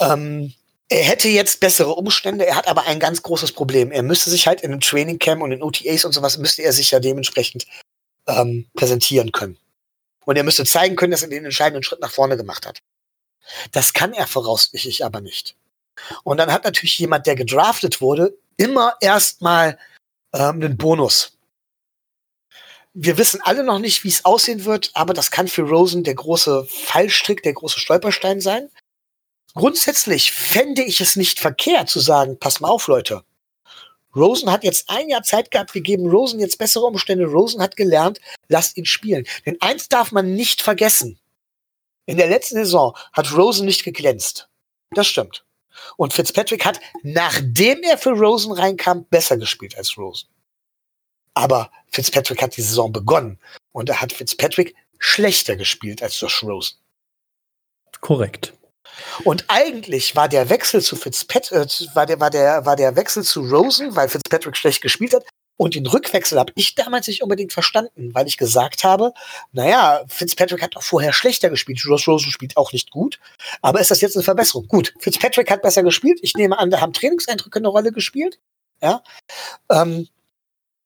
Ähm, 0.00 0.52
er 0.88 1.04
hätte 1.04 1.28
jetzt 1.28 1.60
bessere 1.60 1.94
Umstände, 1.94 2.46
er 2.46 2.56
hat 2.56 2.66
aber 2.66 2.84
ein 2.86 2.98
ganz 2.98 3.22
großes 3.22 3.52
Problem. 3.52 3.92
Er 3.92 4.02
müsste 4.02 4.30
sich 4.30 4.48
halt 4.48 4.60
in 4.60 4.72
einem 4.72 4.80
Training 4.80 5.20
Camp 5.20 5.40
und 5.40 5.52
in 5.52 5.62
OTAs 5.62 6.04
und 6.04 6.12
sowas, 6.12 6.36
müsste 6.38 6.62
er 6.62 6.72
sich 6.72 6.90
ja 6.90 6.98
dementsprechend 6.98 7.64
ähm, 8.26 8.66
präsentieren 8.74 9.30
können. 9.30 9.56
Und 10.24 10.34
er 10.34 10.42
müsste 10.42 10.64
zeigen 10.64 10.96
können, 10.96 11.12
dass 11.12 11.22
er 11.22 11.28
den 11.28 11.44
entscheidenden 11.44 11.84
Schritt 11.84 12.00
nach 12.00 12.10
vorne 12.10 12.36
gemacht 12.36 12.66
hat. 12.66 12.80
Das 13.72 13.92
kann 13.92 14.12
er 14.12 14.26
voraussichtlich 14.26 15.04
aber 15.04 15.20
nicht. 15.20 15.56
Und 16.24 16.38
dann 16.38 16.52
hat 16.52 16.64
natürlich 16.64 16.98
jemand, 16.98 17.26
der 17.26 17.36
gedraftet 17.36 18.00
wurde, 18.00 18.36
immer 18.56 18.96
erstmal 19.00 19.78
ähm, 20.32 20.56
einen 20.56 20.76
Bonus. 20.76 21.32
Wir 22.92 23.18
wissen 23.18 23.40
alle 23.42 23.62
noch 23.62 23.78
nicht, 23.78 24.04
wie 24.04 24.08
es 24.08 24.24
aussehen 24.24 24.64
wird, 24.64 24.90
aber 24.94 25.14
das 25.14 25.30
kann 25.30 25.48
für 25.48 25.62
Rosen 25.62 26.04
der 26.04 26.14
große 26.14 26.66
Fallstrick, 26.68 27.42
der 27.42 27.52
große 27.52 27.78
Stolperstein 27.78 28.40
sein 28.40 28.70
grundsätzlich 29.56 30.30
fände 30.30 30.84
ich 30.84 31.00
es 31.00 31.16
nicht 31.16 31.40
verkehrt 31.40 31.88
zu 31.88 31.98
sagen, 31.98 32.38
pass 32.38 32.60
mal 32.60 32.68
auf, 32.68 32.86
Leute. 32.86 33.24
Rosen 34.14 34.50
hat 34.50 34.64
jetzt 34.64 34.88
ein 34.88 35.08
Jahr 35.08 35.24
Zeit 35.24 35.50
gehabt, 35.50 35.74
wir 35.74 35.82
geben 35.82 36.08
Rosen 36.08 36.40
jetzt 36.40 36.58
bessere 36.58 36.84
Umstände. 36.84 37.26
Rosen 37.26 37.60
hat 37.60 37.76
gelernt, 37.76 38.20
lasst 38.48 38.76
ihn 38.76 38.86
spielen. 38.86 39.26
Denn 39.44 39.56
eins 39.60 39.88
darf 39.88 40.12
man 40.12 40.34
nicht 40.34 40.62
vergessen. 40.62 41.18
In 42.06 42.16
der 42.16 42.28
letzten 42.28 42.56
Saison 42.56 42.96
hat 43.12 43.32
Rosen 43.36 43.66
nicht 43.66 43.84
geglänzt. 43.84 44.48
Das 44.92 45.06
stimmt. 45.06 45.44
Und 45.96 46.14
Fitzpatrick 46.14 46.64
hat, 46.64 46.80
nachdem 47.02 47.82
er 47.82 47.98
für 47.98 48.10
Rosen 48.10 48.52
reinkam, 48.52 49.04
besser 49.06 49.36
gespielt 49.36 49.76
als 49.76 49.98
Rosen. 49.98 50.28
Aber 51.34 51.70
Fitzpatrick 51.88 52.40
hat 52.40 52.56
die 52.56 52.62
Saison 52.62 52.92
begonnen 52.92 53.38
und 53.72 53.90
er 53.90 54.00
hat 54.00 54.12
Fitzpatrick 54.12 54.74
schlechter 54.98 55.56
gespielt 55.56 56.02
als 56.02 56.18
Josh 56.18 56.42
Rosen. 56.42 56.78
Korrekt. 58.00 58.54
Und 59.24 59.44
eigentlich 59.48 60.16
war 60.16 60.28
der 60.28 60.48
Wechsel 60.48 60.80
zu 60.80 60.96
Fitzpatrick, 60.96 61.52
äh, 61.52 61.94
war 61.94 62.06
der, 62.06 62.20
war 62.20 62.30
der, 62.30 62.64
war 62.64 62.76
der 62.76 62.96
Wechsel 62.96 63.22
zu 63.22 63.42
Rosen, 63.42 63.94
weil 63.94 64.08
Fitzpatrick 64.08 64.56
schlecht 64.56 64.80
gespielt 64.80 65.12
hat, 65.12 65.24
Und 65.56 65.74
den 65.74 65.86
Rückwechsel 65.86 66.38
habe 66.38 66.52
ich 66.54 66.74
damals 66.74 67.08
nicht 67.08 67.22
unbedingt 67.22 67.52
verstanden, 67.52 68.14
weil 68.14 68.26
ich 68.26 68.36
gesagt 68.36 68.84
habe, 68.84 69.12
naja, 69.52 70.04
Fitzpatrick 70.08 70.62
hat 70.62 70.76
auch 70.76 70.82
vorher 70.82 71.12
schlechter 71.12 71.48
gespielt. 71.48 71.80
Josh 71.80 72.06
Rosen 72.06 72.30
spielt 72.30 72.56
auch 72.56 72.72
nicht 72.72 72.90
gut. 72.90 73.18
Aber 73.62 73.80
ist 73.80 73.90
das 73.90 74.02
jetzt 74.02 74.16
eine 74.16 74.22
Verbesserung? 74.22 74.68
Gut, 74.68 74.92
Fitzpatrick 74.98 75.50
hat 75.50 75.62
besser 75.62 75.82
gespielt. 75.82 76.18
Ich 76.22 76.34
nehme 76.34 76.58
an, 76.58 76.70
da 76.70 76.80
haben 76.80 76.92
Trainingseindrücke 76.92 77.58
eine 77.58 77.68
Rolle 77.68 77.92
gespielt. 77.92 78.38
Ja. 78.82 79.02
Ähm, 79.70 80.08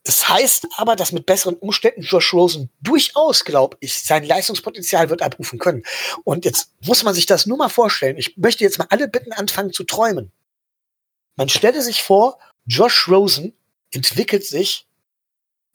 das 0.05 0.29
heißt 0.29 0.67
aber, 0.77 0.97
dass 0.97 1.13
mit 1.13 1.27
besseren 1.27 1.57
Umständen 1.57 2.03
Josh 2.03 2.33
Rosen 2.33 2.71
durchaus, 2.81 3.45
glaube 3.45 3.77
ich, 3.81 4.01
sein 4.01 4.25
Leistungspotenzial 4.25 5.11
wird 5.11 5.21
abrufen 5.21 5.59
können. 5.59 5.83
Und 6.25 6.45
jetzt 6.45 6.71
muss 6.87 7.03
man 7.03 7.15
sich 7.15 7.27
das 7.27 7.47
nur 7.47 7.59
mal 7.59 7.69
vorstellen. 7.69 8.17
Ich 8.17 8.37
möchte 8.37 8.65
jetzt 8.65 8.79
mal 8.79 8.87
alle 8.89 9.09
bitten, 9.09 9.33
anfangen 9.33 9.73
zu 9.73 9.85
träumen. 9.85 10.33
Man 11.37 11.49
stelle 11.49 11.83
sich 11.83 12.03
vor, 12.03 12.39
Josh 12.67 13.09
Rosen 13.09 13.53
entwickelt 13.93 14.45
sich 14.45 14.87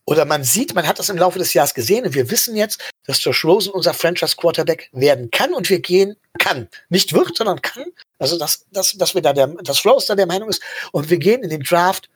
oder 0.06 0.26
man 0.26 0.44
sieht, 0.44 0.76
man 0.76 0.88
hat 0.88 1.00
das 1.00 1.10
im 1.10 1.18
Laufe 1.18 1.40
des 1.40 1.54
Jahres 1.54 1.74
gesehen 1.74 2.06
und 2.06 2.14
wir 2.14 2.30
wissen 2.30 2.56
jetzt, 2.56 2.80
dass 3.06 3.24
Josh 3.24 3.44
Rosen 3.44 3.72
unser 3.72 3.94
Franchise 3.94 4.36
Quarterback 4.36 4.90
werden 4.92 5.32
kann 5.32 5.54
und 5.54 5.70
wir 5.70 5.80
gehen 5.80 6.16
kann. 6.38 6.70
Nicht 6.90 7.14
wird, 7.14 7.36
sondern 7.36 7.62
kann. 7.62 7.86
Also, 8.20 8.38
dass, 8.38 8.68
dass, 8.70 8.94
dass 8.94 9.16
wir 9.16 9.22
da 9.22 9.34
der, 9.34 9.48
dass 9.48 9.84
Rose 9.84 10.08
da 10.08 10.16
der 10.16 10.28
Meinung 10.28 10.50
ist 10.50 10.62
und 10.92 11.10
wir 11.10 11.18
gehen 11.18 11.44
in 11.44 11.50
den 11.50 11.64
Draft, 11.64 12.10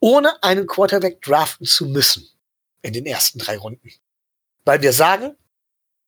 ohne 0.00 0.42
einen 0.42 0.66
Quarterback 0.66 1.22
draften 1.22 1.66
zu 1.66 1.86
müssen 1.86 2.28
in 2.82 2.92
den 2.92 3.06
ersten 3.06 3.38
drei 3.38 3.56
Runden. 3.56 3.90
Weil 4.64 4.82
wir 4.82 4.92
sagen, 4.92 5.36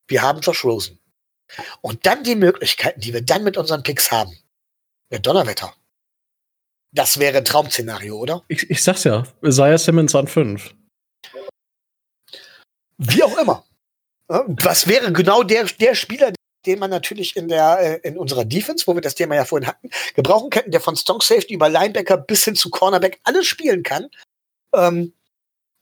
wir 0.09 0.21
haben 0.21 0.41
Josh 0.41 0.65
Rosen. 0.65 0.99
Und 1.81 2.05
dann 2.05 2.25
die 2.25 2.35
Möglichkeiten, 2.35 3.01
die 3.01 3.13
wir 3.13 3.23
dann 3.23 3.45
mit 3.45 3.57
unseren 3.57 3.83
Picks 3.83 4.11
haben. 4.11 4.37
Der 5.11 5.21
Donnerwetter. 5.21 5.75
Das 6.95 7.19
wäre 7.19 7.39
ein 7.39 7.45
Traumszenario, 7.45 8.17
oder? 8.17 8.45
Ich, 8.47 8.71
ich 8.71 8.83
sag's 8.83 9.05
ja, 9.05 9.25
Isaiah 9.43 9.79
Simmons 9.79 10.15
an 10.15 10.29
5. 10.29 10.75
Wie 12.99 13.23
auch 13.23 13.37
immer. 13.37 13.65
Was 14.29 14.87
wäre 14.87 15.13
genau 15.13 15.43
der, 15.43 15.65
der 15.65 15.97
Spieler, 15.97 16.33
den 16.65 16.79
man 16.79 16.91
natürlich 16.91 17.37
in 17.37 17.49
der 17.49 17.79
äh, 17.81 18.09
in 18.09 18.17
unserer 18.17 18.45
Defense, 18.45 18.87
wo 18.87 18.95
wir 18.95 19.03
das 19.03 19.17
Thema 19.17 19.35
ja 19.35 19.45
vorhin 19.45 19.67
hatten, 19.67 19.91
gebrauchen 20.15 20.51
könnten, 20.51 20.71
der 20.71 20.81
von 20.81 20.97
Strong 20.97 21.21
Safety 21.21 21.55
über 21.55 21.69
Linebacker 21.69 22.17
bis 22.17 22.45
hin 22.45 22.55
zu 22.55 22.71
Cornerback 22.71 23.21
alles 23.25 23.47
spielen 23.47 23.83
kann, 23.83 24.09
ähm, 24.73 25.13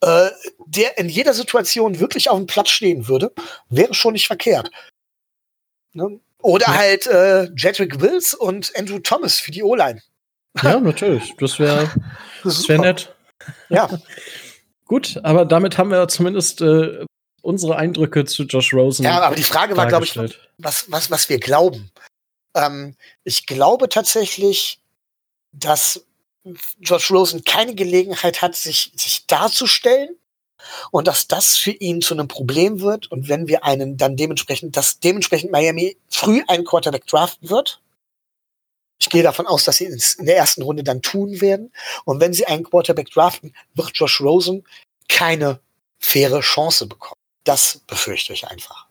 äh, 0.01 0.31
der 0.67 0.99
in 0.99 1.09
jeder 1.09 1.35
Situation 1.35 2.01
wirklich 2.01 2.31
auf 2.31 2.39
dem 2.39 2.47
Platz 2.47 2.71
stehen 2.71 3.07
würde, 3.07 3.33
wäre 3.69 3.95
schon 3.95 4.15
nicht 4.15 4.27
verkehrt. 4.27 4.71
Ne? 5.93 6.19
Oder 6.39 6.67
ja. 6.67 6.75
halt 6.75 7.07
äh, 7.07 7.45
Jedrick 7.55 8.01
Wills 8.01 8.35
und 8.35 8.73
Andrew 8.77 8.99
Thomas 8.99 9.39
für 9.39 9.53
die 9.53 9.63
O-Line. 9.63 10.03
Ja, 10.61 10.81
natürlich. 10.81 11.35
Das 11.39 11.59
wäre 11.59 11.91
das 12.45 12.69
wär 12.69 12.79
nett. 12.79 13.15
Ja. 13.69 13.89
Gut, 14.87 15.19
aber 15.23 15.45
damit 15.45 15.79
haben 15.79 15.91
wir 15.91 16.07
zumindest 16.09 16.61
äh, 16.61 17.07
unsere 17.41 17.77
Eindrücke 17.77 18.25
zu 18.25 18.43
Josh 18.45 18.75
Rosen. 18.75 19.05
Ja, 19.05 19.21
aber 19.23 19.37
die 19.37 19.43
Frage 19.43 19.77
war, 19.77 19.87
glaube 19.87 20.05
ich, 20.05 20.17
was, 20.59 20.91
was, 20.91 21.11
was 21.11 21.29
wir 21.29 21.39
glauben. 21.39 21.91
Ähm, 22.55 22.97
ich 23.25 23.47
glaube 23.47 23.89
tatsächlich, 23.89 24.81
dass 25.53 26.05
Josh 26.81 27.11
Rosen 27.11 27.45
keine 27.45 27.75
Gelegenheit 27.75 28.43
hat, 28.43 28.55
sich, 28.55 28.93
sich 28.97 29.27
darzustellen 29.27 30.11
und 30.91 31.07
dass 31.07 31.29
das 31.29 31.57
für 31.57 31.71
ihn 31.71 32.01
zu 32.01 32.15
einem 32.15 32.29
Problem 32.29 32.81
wird 32.81 33.11
und 33.11 33.29
wenn 33.29 33.49
wir 33.49 33.65
einen 33.65 33.97
dann 33.97 34.17
dementsprechend, 34.17 34.77
dass 34.77 35.01
dementsprechend 35.01 35.53
Miami 35.53 35.97
früh 36.09 36.43
einen 36.49 36.65
Quarterback 36.65 37.07
draften 37.07 37.51
wird. 37.51 37.81
Ich 39.03 39.11
gehe 39.11 39.25
davon 39.25 39.49
aus, 39.49 39.65
dass 39.65 39.79
sie 39.79 39.87
es 39.87 40.15
in 40.15 40.27
der 40.27 40.37
ersten 40.37 40.63
Runde 40.63 40.85
dann 40.85 41.03
tun 41.03 41.41
werden. 41.41 41.73
Und 42.05 42.21
wenn 42.21 42.33
sie 42.33 42.47
einen 42.47 42.63
Quarterback 42.63 43.11
draften, 43.11 43.53
wird 43.75 43.91
Josh 43.95 44.21
Rosen 44.21 44.63
keine 45.09 45.59
faire 45.99 46.39
Chance 46.39 46.87
bekommen. 46.87 47.21
Das 47.43 47.83
befürchte 47.89 48.33
ich 48.33 48.47
einfach. 48.47 48.87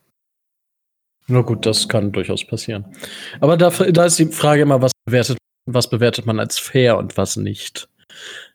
Na 1.28 1.40
gut, 1.40 1.66
das 1.66 1.88
kann 1.88 2.12
durchaus 2.12 2.46
passieren. 2.46 2.94
Aber 3.40 3.56
da, 3.56 3.70
da 3.70 4.04
ist 4.04 4.20
die 4.20 4.26
Frage 4.26 4.64
immer, 4.64 4.82
was 4.82 4.92
bewertet, 5.06 5.38
was 5.66 5.90
bewertet 5.90 6.26
man 6.26 6.42
als 6.42 6.60
fair 6.60 6.98
und 6.98 7.16
was 7.16 7.38
nicht. 7.38 7.88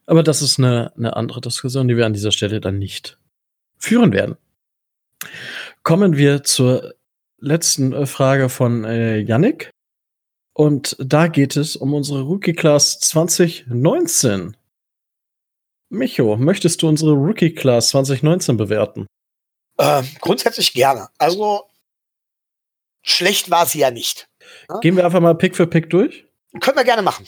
Aber 0.04 0.22
das 0.22 0.42
ist 0.42 0.58
eine, 0.58 0.92
eine 0.94 1.16
andere 1.16 1.40
Diskussion, 1.40 1.88
die 1.88 1.96
wir 1.96 2.04
an 2.04 2.12
dieser 2.12 2.32
Stelle 2.32 2.60
dann 2.60 2.78
nicht 2.78 3.18
führen 3.78 4.12
werden. 4.12 4.36
Kommen 5.84 6.18
wir 6.18 6.42
zur 6.42 6.92
letzten 7.38 7.94
äh, 7.94 8.04
Frage 8.04 8.50
von 8.50 8.84
äh, 8.84 9.20
Yannick. 9.20 9.70
Und 10.56 10.96
da 10.98 11.28
geht 11.28 11.54
es 11.54 11.76
um 11.76 11.92
unsere 11.92 12.22
Rookie 12.22 12.54
Class 12.54 12.98
2019. 13.00 14.56
Micho, 15.90 16.38
möchtest 16.38 16.80
du 16.80 16.88
unsere 16.88 17.12
Rookie 17.12 17.54
Class 17.54 17.88
2019 17.88 18.56
bewerten? 18.56 19.06
Äh, 19.76 20.02
grundsätzlich 20.18 20.72
gerne. 20.72 21.10
Also 21.18 21.68
schlecht 23.02 23.50
war 23.50 23.66
sie 23.66 23.80
ja 23.80 23.90
nicht. 23.90 24.28
Ja? 24.70 24.78
Gehen 24.80 24.96
wir 24.96 25.04
einfach 25.04 25.20
mal 25.20 25.34
Pick 25.34 25.54
für 25.54 25.66
Pick 25.66 25.90
durch? 25.90 26.24
Können 26.60 26.78
wir 26.78 26.84
gerne 26.84 27.02
machen. 27.02 27.26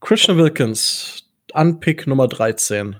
Christian 0.00 0.36
Wilkins, 0.36 1.22
an 1.52 1.78
Pick 1.78 2.08
Nummer 2.08 2.26
13. 2.26 2.96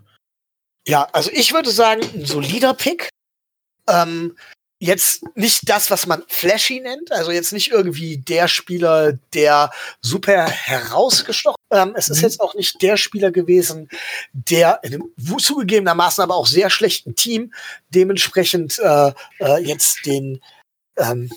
Ja, 0.87 1.09
also 1.13 1.29
ich 1.33 1.53
würde 1.53 1.73
sagen, 1.73 2.03
ein 2.15 2.25
solider 2.25 2.73
Pick. 2.73 3.09
Ähm, 3.89 4.37
jetzt 4.79 5.25
nicht 5.37 5.69
das, 5.69 5.91
was 5.91 6.07
man 6.07 6.23
flashy 6.29 6.81
nennt, 6.81 7.11
also 7.11 7.31
jetzt 7.31 7.53
nicht 7.53 7.71
irgendwie 7.71 8.19
der 8.19 8.47
Spieler, 8.47 9.15
der 9.33 9.71
super 10.03 10.49
herausgestochen. 10.49 11.57
Ähm, 11.73 11.95
es 11.97 12.09
ist 12.09 12.19
mhm. 12.19 12.25
jetzt 12.25 12.41
auch 12.41 12.55
nicht 12.55 12.83
der 12.83 12.97
Spieler 12.97 13.31
gewesen, 13.31 13.89
der 14.33 14.81
in 14.83 14.95
einem 14.95 15.39
zugegebenermaßen 15.39 16.23
aber 16.23 16.37
auch 16.37 16.47
sehr 16.47 16.71
schlechten 16.71 17.15
Team 17.15 17.55
dementsprechend 17.89 18.79
äh, 18.79 19.13
äh, 19.41 19.63
jetzt 19.63 20.05
den 20.05 20.43
ähm, 20.99 21.31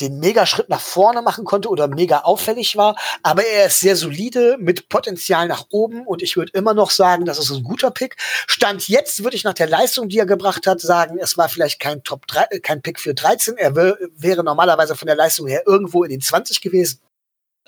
den 0.00 0.18
Megaschritt 0.18 0.68
nach 0.68 0.80
vorne 0.80 1.22
machen 1.22 1.44
konnte 1.44 1.68
oder 1.68 1.88
mega 1.88 2.20
auffällig 2.20 2.76
war, 2.76 2.96
aber 3.22 3.44
er 3.44 3.66
ist 3.66 3.80
sehr 3.80 3.96
solide 3.96 4.56
mit 4.58 4.88
Potenzial 4.88 5.48
nach 5.48 5.66
oben 5.70 6.06
und 6.06 6.22
ich 6.22 6.36
würde 6.36 6.52
immer 6.52 6.74
noch 6.74 6.90
sagen, 6.90 7.24
das 7.24 7.38
ist 7.38 7.50
ein 7.50 7.62
guter 7.62 7.90
Pick. 7.90 8.16
Stand 8.46 8.88
jetzt 8.88 9.24
würde 9.24 9.36
ich 9.36 9.44
nach 9.44 9.54
der 9.54 9.68
Leistung, 9.68 10.08
die 10.08 10.18
er 10.18 10.26
gebracht 10.26 10.66
hat, 10.66 10.80
sagen, 10.80 11.18
es 11.18 11.38
war 11.38 11.48
vielleicht 11.48 11.80
kein 11.80 12.02
Top 12.02 12.26
3, 12.26 12.46
äh, 12.50 12.60
kein 12.60 12.82
Pick 12.82 13.00
für 13.00 13.14
13, 13.14 13.56
er 13.56 13.74
wäre 13.74 14.44
normalerweise 14.44 14.96
von 14.96 15.06
der 15.06 15.16
Leistung 15.16 15.46
her 15.46 15.62
irgendwo 15.66 16.04
in 16.04 16.10
den 16.10 16.20
20 16.20 16.60
gewesen. 16.60 17.00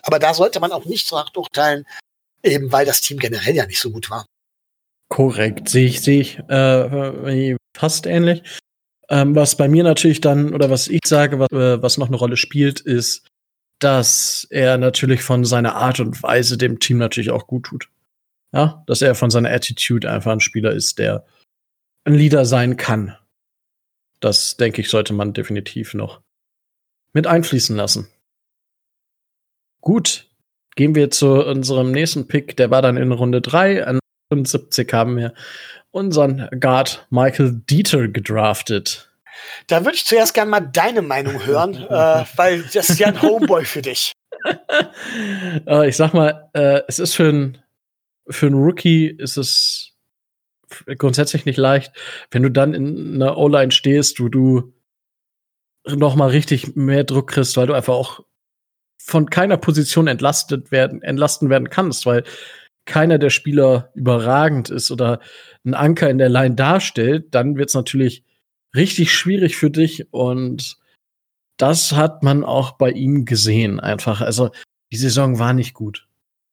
Aber 0.03 0.19
da 0.19 0.35
sollte 0.35 0.61
man 0.61 0.73
auch 0.73 0.85
nicht 0.85 1.07
so 1.09 1.21
urteilen, 1.35 1.85
eben 2.43 2.71
weil 2.71 2.87
das 2.87 3.01
Team 3.01 3.19
generell 3.19 3.55
ja 3.55 3.67
nicht 3.67 3.81
so 3.81 3.91
gut 3.91 4.11
war. 4.11 4.27
Korrekt, 5.09 5.69
sehe 5.69 5.87
ich, 5.87 6.03
sehe 6.03 6.21
ich 6.21 6.39
äh, 6.49 7.57
fast 7.77 8.07
ähnlich. 8.07 8.43
Ähm, 9.11 9.35
was 9.35 9.57
bei 9.57 9.69
mir 9.69 9.85
natürlich 9.85 10.21
dann, 10.21 10.55
oder 10.55 10.71
was 10.71 10.89
ich 10.89 11.01
sage, 11.07 11.39
was, 11.39 11.51
äh, 11.51 11.83
was 11.83 11.99
noch 11.99 12.09
eine 12.09 12.17
Rolle 12.17 12.37
spielt, 12.37 12.81
ist, 12.81 13.27
dass 13.79 14.47
er 14.51 14.77
natürlich 14.77 15.23
von 15.23 15.45
seiner 15.45 15.77
Art 15.77 16.01
und 16.01 16.23
Weise 16.23 16.59
dem 16.59 16.79
Team 16.81 16.99
natürlich 16.99 17.31
auch 17.31 17.47
gut 17.47 17.67
tut. 17.67 17.89
Ja, 18.53 18.83
dass 18.87 19.03
er 19.03 19.15
von 19.15 19.31
seiner 19.31 19.51
Attitude 19.51 20.11
einfach 20.11 20.33
ein 20.33 20.41
Spieler 20.41 20.73
ist, 20.73 20.99
der 20.99 21.27
ein 22.05 22.15
Leader 22.15 22.47
sein 22.47 22.77
kann. 22.77 23.17
Das, 24.21 24.57
denke 24.57 24.81
ich, 24.81 24.89
sollte 24.89 25.13
man 25.13 25.33
definitiv 25.35 25.95
noch 25.95 26.23
mit 27.13 27.27
einfließen 27.27 27.77
lassen. 27.77 28.09
Gut, 29.81 30.29
gehen 30.77 30.95
wir 30.95 31.11
zu 31.11 31.45
unserem 31.47 31.93
nächsten 31.93 32.27
Pick. 32.27 32.57
Der 32.57 32.71
war 32.71 32.83
dann 32.83 32.97
in 32.97 33.13
Runde 33.13 33.41
3. 33.41 33.87
An 33.87 33.99
75 34.33 34.93
haben 34.93 35.17
wir 35.17 35.35
unseren 35.91 36.49
Guard 36.61 37.07
Michael 37.11 37.63
Dieter 37.69 38.09
gedraftet. 38.09 39.11
Da 39.67 39.85
würde 39.85 39.97
ich 39.97 40.05
zuerst 40.05 40.35
gerne 40.35 40.51
mal 40.51 40.61
deine 40.61 41.03
Meinung 41.03 41.45
hören, 41.45 41.75
äh, 41.91 42.25
weil 42.37 42.63
das 42.63 42.91
ist 42.91 42.99
ja 42.99 43.09
ein 43.09 43.23
Homeboy 43.23 43.65
für 43.65 43.83
dich. 43.83 44.13
äh, 45.67 45.89
ich 45.89 45.97
sag 45.97 46.15
mal, 46.15 46.51
äh, 46.55 46.83
es 46.89 46.99
ist 46.99 47.15
für 47.15 47.29
einen 47.29 47.59
für 48.31 48.49
Rookie 48.49 49.07
ist 49.07 49.37
es 49.37 49.95
grundsätzlich 50.99 51.47
nicht 51.47 51.57
leicht, 51.57 51.93
wenn 52.31 52.43
du 52.43 52.51
dann 52.51 52.75
in 52.75 53.15
einer 53.15 53.39
O-Line 53.39 53.71
stehst, 53.71 54.21
wo 54.21 54.29
du 54.29 54.75
noch 55.87 56.15
mal 56.15 56.29
richtig 56.29 56.77
mehr 56.77 57.05
Druck 57.05 57.31
kriegst, 57.31 57.57
weil 57.57 57.67
du 57.67 57.73
einfach 57.73 57.95
auch 57.95 58.21
von 59.03 59.31
keiner 59.31 59.57
Position 59.57 60.07
entlastet 60.07 60.71
werden, 60.71 61.01
entlasten 61.03 61.49
werden 61.49 61.71
kannst, 61.71 62.05
weil 62.05 62.25
keiner 62.89 63.19
der 63.19 63.31
Spieler 63.31 63.93
überragend 63.95 64.71
ist 64.71 64.91
oder 64.91 65.21
ein 65.65 65.75
Anker 65.75 66.11
in 66.11 66.19
der 66.19 66.31
Line 66.31 66.55
darstellt, 66.55 67.35
dann 67.35 67.57
wird 67.57 67.69
es 67.69 67.75
natürlich 67.75 68.25
richtig 68.75 69.13
schwierig 69.15 69.57
für 69.57 69.71
dich 69.71 70.13
und 70.13 70.79
das 71.59 71.93
hat 71.93 72.23
man 72.23 72.45
auch 72.45 72.73
bei 72.73 72.91
ihm 72.91 73.25
gesehen 73.27 73.79
einfach. 73.79 74.23
Also 74.23 74.51
die 74.91 74.97
Saison 74.97 75.39
war 75.39 75.53
nicht 75.53 75.75
gut. 75.75 76.09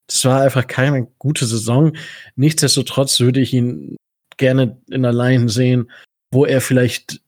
Es 0.08 0.26
war 0.26 0.42
einfach 0.42 0.68
keine 0.68 1.08
gute 1.18 1.46
Saison. 1.46 1.96
Nichtsdestotrotz 2.36 3.20
würde 3.20 3.40
ich 3.40 3.54
ihn 3.54 3.96
gerne 4.38 4.78
in 4.90 5.04
der 5.04 5.14
Line 5.14 5.48
sehen, 5.48 5.90
wo 6.32 6.46
er 6.46 6.60
vielleicht 6.60 7.22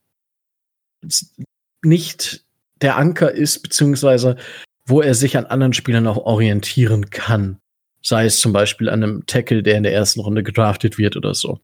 nicht 1.81 2.43
der 2.81 2.97
Anker 2.97 3.31
ist, 3.31 3.63
beziehungsweise 3.63 4.35
wo 4.85 5.01
er 5.01 5.15
sich 5.15 5.37
an 5.37 5.45
anderen 5.45 5.73
Spielern 5.73 6.07
auch 6.07 6.17
orientieren 6.17 7.09
kann. 7.09 7.59
Sei 8.01 8.25
es 8.25 8.39
zum 8.39 8.53
Beispiel 8.53 8.89
an 8.89 9.03
einem 9.03 9.25
Tackle, 9.25 9.63
der 9.63 9.77
in 9.77 9.83
der 9.83 9.93
ersten 9.93 10.19
Runde 10.19 10.43
gedraftet 10.43 10.97
wird 10.97 11.17
oder 11.17 11.33
so. 11.33 11.59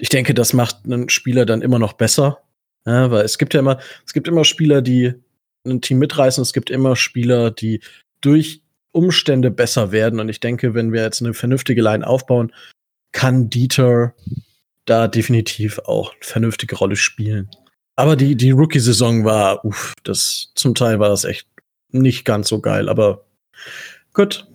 ich 0.00 0.08
denke, 0.08 0.34
das 0.34 0.52
macht 0.52 0.84
einen 0.84 1.08
Spieler 1.08 1.46
dann 1.46 1.62
immer 1.62 1.78
noch 1.78 1.94
besser. 1.94 2.38
Ja, 2.86 3.10
weil 3.10 3.24
es 3.24 3.38
gibt 3.38 3.54
ja 3.54 3.60
immer, 3.60 3.78
es 4.06 4.12
gibt 4.12 4.28
immer 4.28 4.44
Spieler, 4.44 4.80
die 4.82 5.14
ein 5.66 5.80
Team 5.80 5.98
mitreißen, 5.98 6.42
es 6.42 6.52
gibt 6.52 6.70
immer 6.70 6.96
Spieler, 6.96 7.50
die 7.50 7.80
durch 8.20 8.62
Umstände 8.92 9.50
besser 9.50 9.92
werden. 9.92 10.20
Und 10.20 10.28
ich 10.28 10.40
denke, 10.40 10.74
wenn 10.74 10.92
wir 10.92 11.02
jetzt 11.02 11.22
eine 11.22 11.34
vernünftige 11.34 11.82
Line 11.82 12.06
aufbauen, 12.06 12.52
kann 13.12 13.50
Dieter 13.50 14.14
da 14.84 15.08
definitiv 15.08 15.78
auch 15.80 16.12
eine 16.12 16.22
vernünftige 16.22 16.76
Rolle 16.76 16.96
spielen. 16.96 17.50
Aber 17.96 18.16
die, 18.16 18.36
die 18.36 18.52
Rookie-Saison 18.52 19.24
war, 19.24 19.64
uff, 19.64 19.94
das, 20.02 20.52
zum 20.54 20.74
Teil 20.74 20.98
war 20.98 21.08
das 21.08 21.24
echt 21.24 21.46
nicht 21.90 22.24
ganz 22.24 22.48
so 22.48 22.60
geil, 22.60 22.88
aber 22.88 23.26
gut. 24.12 24.46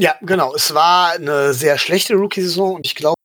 Ja, 0.00 0.16
genau. 0.22 0.54
Es 0.54 0.72
war 0.72 1.12
eine 1.12 1.52
sehr 1.52 1.76
schlechte 1.76 2.14
Rookie-Saison 2.14 2.76
und 2.76 2.86
ich 2.86 2.94
glaube, 2.94 3.16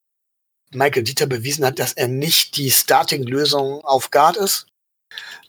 Michael 0.73 1.03
Dieter 1.03 1.25
bewiesen 1.25 1.65
hat, 1.65 1.79
dass 1.79 1.93
er 1.93 2.09
nicht 2.09 2.57
die 2.57 2.69
Starting-Lösung 2.69 3.79
auf 3.85 4.11
Guard 4.11 4.35
ist. 4.35 4.67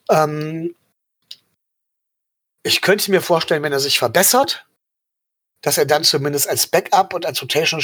Ähm, 0.08 0.76
ich 2.62 2.80
könnte 2.80 3.10
mir 3.10 3.22
vorstellen, 3.22 3.64
wenn 3.64 3.72
er 3.72 3.80
sich 3.80 3.98
verbessert, 3.98 4.68
dass 5.62 5.78
er 5.78 5.84
dann 5.84 6.04
zumindest 6.04 6.48
als 6.48 6.68
Backup 6.68 7.12
und 7.12 7.26
als 7.26 7.42
Rotation 7.42 7.82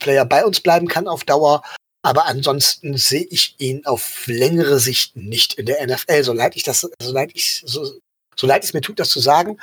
Player 0.00 0.24
bei 0.24 0.44
uns 0.44 0.58
bleiben 0.58 0.88
kann 0.88 1.06
auf 1.06 1.22
Dauer. 1.22 1.62
Aber 2.02 2.26
ansonsten 2.26 2.96
sehe 2.96 3.28
ich 3.30 3.54
ihn 3.58 3.86
auf 3.86 4.26
längere 4.26 4.80
Sicht 4.80 5.14
nicht 5.14 5.54
in 5.54 5.66
der 5.66 5.86
NFL, 5.86 6.24
so 6.24 6.32
leid 6.32 6.56
ich 6.56 6.64
das, 6.64 6.80
so 6.80 7.12
leid 7.12 7.30
ich, 7.34 7.62
so, 7.64 8.00
so 8.34 8.48
leid 8.48 8.64
es 8.64 8.74
mir 8.74 8.80
tut, 8.80 8.98
das 8.98 9.10
zu 9.10 9.20
sagen. 9.20 9.60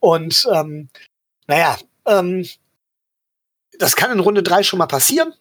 Und 0.00 0.44
ähm, 0.52 0.88
naja, 1.46 1.78
ähm, 2.08 2.46
das 3.78 3.96
kann 3.96 4.10
in 4.10 4.20
Runde 4.20 4.42
drei 4.42 4.62
schon 4.62 4.78
mal 4.78 4.86
passieren 4.86 5.34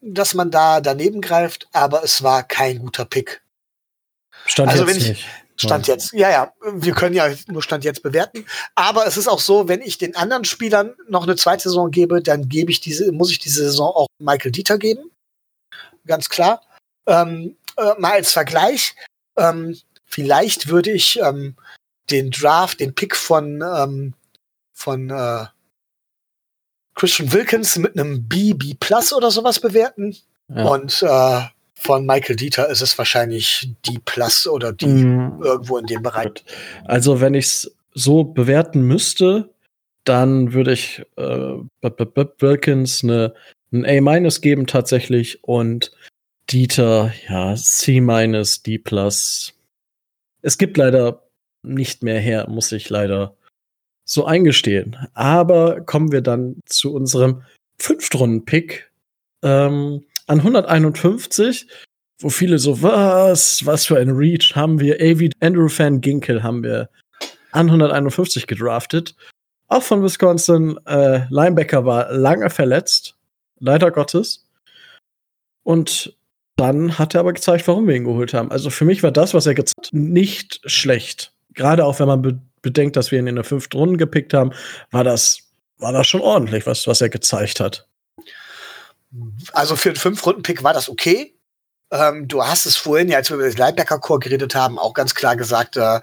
dass 0.00 0.34
man 0.34 0.50
da 0.50 0.80
daneben 0.80 1.20
greift, 1.20 1.68
aber 1.72 2.04
es 2.04 2.22
war 2.22 2.42
kein 2.42 2.78
guter 2.78 3.04
Pick. 3.04 3.42
Stand 4.44 4.70
also 4.70 4.86
jetzt 4.86 4.96
ich, 4.98 5.08
nicht. 5.08 5.26
Stand 5.58 5.86
jetzt, 5.86 6.12
ja, 6.12 6.30
ja, 6.30 6.52
wir 6.70 6.92
können 6.92 7.14
ja 7.14 7.32
nur 7.46 7.62
Stand 7.62 7.82
jetzt 7.84 8.02
bewerten. 8.02 8.44
Aber 8.74 9.06
es 9.06 9.16
ist 9.16 9.26
auch 9.26 9.40
so, 9.40 9.68
wenn 9.68 9.80
ich 9.80 9.96
den 9.96 10.14
anderen 10.14 10.44
Spielern 10.44 10.94
noch 11.08 11.22
eine 11.22 11.36
zweite 11.36 11.62
Saison 11.62 11.90
gebe, 11.90 12.22
dann 12.22 12.48
gebe 12.48 12.70
ich 12.70 12.80
diese, 12.80 13.10
muss 13.10 13.30
ich 13.30 13.38
diese 13.38 13.64
Saison 13.64 13.88
auch 13.88 14.06
Michael 14.18 14.52
Dieter 14.52 14.76
geben. 14.76 15.10
Ganz 16.06 16.28
klar. 16.28 16.60
Ähm, 17.06 17.56
äh, 17.78 17.94
mal 17.98 18.12
als 18.12 18.32
Vergleich. 18.32 18.94
Ähm, 19.38 19.78
vielleicht 20.04 20.68
würde 20.68 20.90
ich 20.90 21.18
ähm, 21.20 21.56
den 22.10 22.30
Draft, 22.30 22.80
den 22.80 22.94
Pick 22.94 23.16
von, 23.16 23.62
ähm, 23.62 24.12
von 24.74 25.08
äh, 25.08 25.46
Christian 26.96 27.32
Wilkins 27.32 27.76
mit 27.78 27.98
einem 27.98 28.26
B, 28.26 28.52
B 28.54 28.74
Plus 28.74 29.12
oder 29.12 29.30
sowas 29.30 29.60
bewerten. 29.60 30.16
Ja. 30.48 30.64
Und 30.64 31.02
äh, 31.02 31.42
von 31.74 32.06
Michael 32.06 32.36
Dieter 32.36 32.68
ist 32.68 32.80
es 32.80 32.96
wahrscheinlich 32.98 33.70
D 33.86 33.98
Plus 34.04 34.46
oder 34.48 34.72
D 34.72 34.86
mm. 34.86 35.42
irgendwo 35.42 35.78
in 35.78 35.86
dem 35.86 36.02
Bereich. 36.02 36.30
Also 36.84 37.20
wenn 37.20 37.34
ich 37.34 37.46
es 37.46 37.76
so 37.92 38.24
bewerten 38.24 38.82
müsste, 38.82 39.50
dann 40.04 40.52
würde 40.52 40.72
ich 40.72 41.02
äh, 41.16 41.54
Wilkins 42.40 43.04
eine, 43.04 43.34
ein 43.72 44.08
A- 44.08 44.28
geben 44.40 44.66
tatsächlich 44.66 45.44
und 45.44 45.92
Dieter, 46.48 47.12
ja, 47.28 47.54
C-, 47.56 48.00
D+. 48.64 48.82
Es 50.42 50.58
gibt 50.58 50.76
leider 50.76 51.22
nicht 51.62 52.02
mehr 52.04 52.20
her, 52.20 52.46
muss 52.48 52.70
ich 52.70 52.88
leider 52.88 53.34
so 54.06 54.24
eingestehen. 54.24 54.96
Aber 55.12 55.82
kommen 55.82 56.12
wir 56.12 56.22
dann 56.22 56.56
zu 56.64 56.94
unserem 56.94 57.42
Fünftrunden-Pick 57.78 58.90
ähm, 59.42 60.04
an 60.26 60.38
151, 60.38 61.66
wo 62.20 62.30
viele 62.30 62.58
so, 62.58 62.82
was, 62.82 63.66
was 63.66 63.84
für 63.84 63.98
ein 63.98 64.10
Reach 64.10 64.54
haben 64.54 64.80
wir? 64.80 64.96
Avi 64.96 65.30
Andrew 65.40 65.68
Van 65.68 66.00
Ginkel 66.00 66.42
haben 66.42 66.62
wir 66.62 66.88
an 67.52 67.66
151 67.66 68.46
gedraftet. 68.46 69.14
Auch 69.68 69.82
von 69.82 70.02
Wisconsin. 70.02 70.78
Äh, 70.86 71.26
Linebacker 71.28 71.84
war 71.84 72.12
lange 72.12 72.48
verletzt, 72.48 73.16
leider 73.58 73.90
Gottes. 73.90 74.46
Und 75.64 76.16
dann 76.54 76.98
hat 76.98 77.14
er 77.14 77.20
aber 77.20 77.32
gezeigt, 77.32 77.66
warum 77.68 77.86
wir 77.86 77.96
ihn 77.96 78.04
geholt 78.04 78.32
haben. 78.32 78.50
Also 78.50 78.70
für 78.70 78.84
mich 78.84 79.02
war 79.02 79.10
das, 79.10 79.34
was 79.34 79.46
er 79.46 79.54
gezeigt 79.54 79.88
hat, 79.88 79.92
nicht 79.92 80.60
schlecht. 80.64 81.32
Gerade 81.54 81.84
auch 81.84 81.98
wenn 81.98 82.06
man 82.06 82.22
bedenkt, 82.66 82.96
dass 82.96 83.12
wir 83.12 83.20
ihn 83.20 83.28
in 83.28 83.36
der 83.36 83.44
fünften 83.44 83.78
Runde 83.78 83.96
gepickt 83.96 84.34
haben, 84.34 84.52
war 84.90 85.04
das, 85.04 85.38
war 85.78 85.92
das 85.92 86.08
schon 86.08 86.20
ordentlich, 86.20 86.66
was, 86.66 86.88
was 86.88 87.00
er 87.00 87.08
gezeigt 87.08 87.60
hat. 87.60 87.86
Also 89.52 89.76
für 89.76 89.90
den 89.90 89.96
Fünf-Runden-Pick 89.96 90.64
war 90.64 90.74
das 90.74 90.88
okay. 90.88 91.36
Ähm, 91.92 92.26
du 92.26 92.44
hast 92.44 92.66
es 92.66 92.76
vorhin, 92.76 93.08
ja, 93.08 93.18
als 93.18 93.30
wir 93.30 93.36
über 93.36 93.46
das 93.46 93.56
Linebacker-Core 93.56 94.18
geredet 94.18 94.56
haben, 94.56 94.78
auch 94.78 94.92
ganz 94.92 95.14
klar 95.14 95.36
gesagt, 95.36 95.76
äh, 95.76 96.00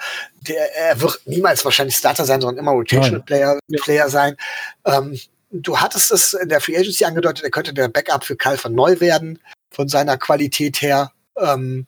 der, 0.48 0.76
er 0.78 1.02
wird 1.02 1.20
niemals 1.26 1.66
wahrscheinlich 1.66 1.98
Starter 1.98 2.24
sein, 2.24 2.40
sondern 2.40 2.64
immer 2.64 2.72
Rotational-Player 2.72 3.60
Player 3.82 4.10
sein. 4.10 4.38
Ähm, 4.86 5.20
du 5.52 5.78
hattest 5.78 6.12
es 6.12 6.34
in 6.34 6.48
der 6.48 6.62
Free 6.62 6.78
Agency 6.78 7.04
angedeutet, 7.04 7.44
er 7.44 7.52
könnte 7.52 7.74
der 7.74 7.90
Backup 7.90 8.24
für 8.24 8.38
Kyle 8.38 8.58
von 8.58 8.74
Neu 8.74 9.02
werden, 9.02 9.40
von 9.72 9.90
seiner 9.90 10.18
Qualität 10.18 10.82
her. 10.82 11.12
Ähm, 11.38 11.86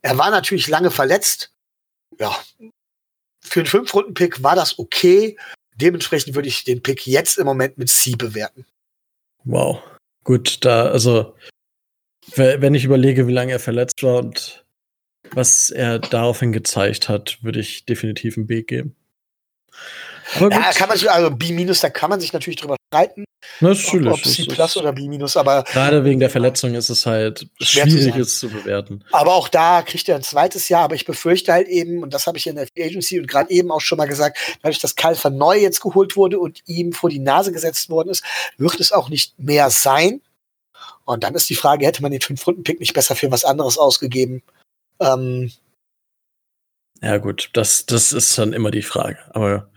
er 0.00 0.16
war 0.16 0.30
natürlich 0.30 0.68
lange 0.68 0.90
verletzt. 0.90 1.50
Ja, 2.18 2.34
für 3.46 3.60
einen 3.60 3.66
Fünf-Runden-Pick 3.66 4.42
war 4.42 4.56
das 4.56 4.78
okay. 4.78 5.36
Dementsprechend 5.76 6.34
würde 6.34 6.48
ich 6.48 6.64
den 6.64 6.82
Pick 6.82 7.06
jetzt 7.06 7.38
im 7.38 7.46
Moment 7.46 7.78
mit 7.78 7.88
C 7.88 8.16
bewerten. 8.16 8.66
Wow. 9.44 9.82
Gut, 10.24 10.64
da, 10.64 10.86
also, 10.86 11.34
wenn 12.34 12.74
ich 12.74 12.84
überlege, 12.84 13.28
wie 13.28 13.32
lange 13.32 13.52
er 13.52 13.60
verletzt 13.60 14.02
war 14.02 14.18
und 14.18 14.64
was 15.30 15.70
er 15.70 15.98
daraufhin 15.98 16.52
gezeigt 16.52 17.08
hat, 17.08 17.42
würde 17.42 17.60
ich 17.60 17.84
definitiv 17.84 18.36
ein 18.36 18.46
B 18.46 18.62
geben. 18.62 18.96
Ja, 20.40 20.72
kann 20.72 20.88
man 20.88 20.98
sich, 20.98 21.10
also 21.10 21.30
B-, 21.30 21.64
da 21.64 21.90
kann 21.90 22.10
man 22.10 22.20
sich 22.20 22.32
natürlich 22.32 22.58
drüber 22.58 22.76
streiten. 22.92 23.24
Natürlich. 23.60 24.08
Ob, 24.08 24.14
ob 24.14 24.24
C 24.24 24.44
plus 24.44 24.76
oder 24.76 24.92
B 24.92 25.08
minus, 25.08 25.36
aber. 25.36 25.62
Gerade 25.64 26.04
wegen 26.04 26.20
der 26.20 26.30
Verletzung 26.30 26.74
ist 26.74 26.90
es 26.90 27.06
halt 27.06 27.48
schwierig, 27.60 28.14
zu 28.14 28.20
es 28.20 28.38
zu 28.40 28.48
bewerten. 28.48 29.04
Aber 29.12 29.34
auch 29.34 29.48
da 29.48 29.82
kriegt 29.82 30.08
er 30.08 30.16
ein 30.16 30.22
zweites 30.22 30.68
Jahr, 30.68 30.84
aber 30.84 30.94
ich 30.94 31.04
befürchte 31.04 31.52
halt 31.52 31.68
eben, 31.68 32.02
und 32.02 32.12
das 32.12 32.26
habe 32.26 32.38
ich 32.38 32.46
in 32.46 32.56
der 32.56 32.66
Agency 32.78 33.18
und 33.18 33.28
gerade 33.28 33.50
eben 33.50 33.70
auch 33.70 33.80
schon 33.80 33.98
mal 33.98 34.06
gesagt, 34.06 34.38
dadurch, 34.62 34.80
dass 34.80 34.96
Kyle 34.96 35.16
van 35.20 35.36
Neu 35.36 35.58
jetzt 35.58 35.80
geholt 35.80 36.16
wurde 36.16 36.38
und 36.38 36.62
ihm 36.66 36.92
vor 36.92 37.08
die 37.08 37.18
Nase 37.18 37.52
gesetzt 37.52 37.88
worden 37.88 38.10
ist, 38.10 38.24
wird 38.58 38.80
es 38.80 38.92
auch 38.92 39.08
nicht 39.08 39.38
mehr 39.38 39.70
sein. 39.70 40.20
Und 41.04 41.22
dann 41.22 41.34
ist 41.34 41.48
die 41.48 41.54
Frage, 41.54 41.86
hätte 41.86 42.02
man 42.02 42.10
den 42.10 42.20
Fünf-Runden-Pick 42.20 42.80
nicht 42.80 42.94
besser 42.94 43.14
für 43.14 43.30
was 43.30 43.44
anderes 43.44 43.78
ausgegeben? 43.78 44.42
Ähm, 45.00 45.52
ja, 47.00 47.18
gut, 47.18 47.50
das, 47.52 47.86
das 47.86 48.12
ist 48.12 48.36
dann 48.36 48.52
immer 48.52 48.70
die 48.70 48.82
Frage. 48.82 49.18
Aber 49.30 49.68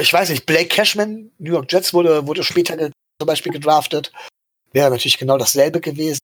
ich 0.00 0.12
weiß 0.12 0.30
nicht, 0.30 0.46
Blake 0.46 0.68
Cashman, 0.68 1.30
New 1.38 1.52
York 1.52 1.70
Jets 1.70 1.92
wurde, 1.94 2.26
wurde 2.26 2.42
später 2.42 2.76
zum 2.76 3.26
Beispiel 3.26 3.52
gedraftet. 3.52 4.12
Wäre 4.72 4.90
natürlich 4.90 5.18
genau 5.18 5.38
dasselbe 5.38 5.80
gewesen. 5.80 6.20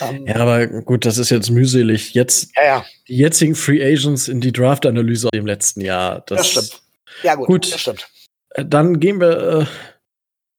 Um, 0.00 0.26
ja, 0.26 0.36
aber 0.36 0.66
gut, 0.66 1.04
das 1.04 1.18
ist 1.18 1.30
jetzt 1.30 1.50
mühselig. 1.50 2.14
Jetzt 2.14 2.54
ja, 2.56 2.64
ja. 2.64 2.84
die 3.08 3.16
jetzigen 3.16 3.54
Free 3.54 3.82
Agents 3.82 4.28
in 4.28 4.40
die 4.40 4.52
Draft-Analyse 4.52 5.28
im 5.32 5.46
letzten 5.46 5.80
Jahr. 5.80 6.22
Das, 6.26 6.38
das, 6.38 6.66
stimmt. 6.66 6.82
Ja, 7.22 7.34
gut, 7.34 7.46
gut, 7.46 7.72
das 7.72 7.80
stimmt. 7.80 8.08
Äh, 8.50 8.64
dann 8.64 9.00
gehen 9.00 9.20
wir 9.20 9.66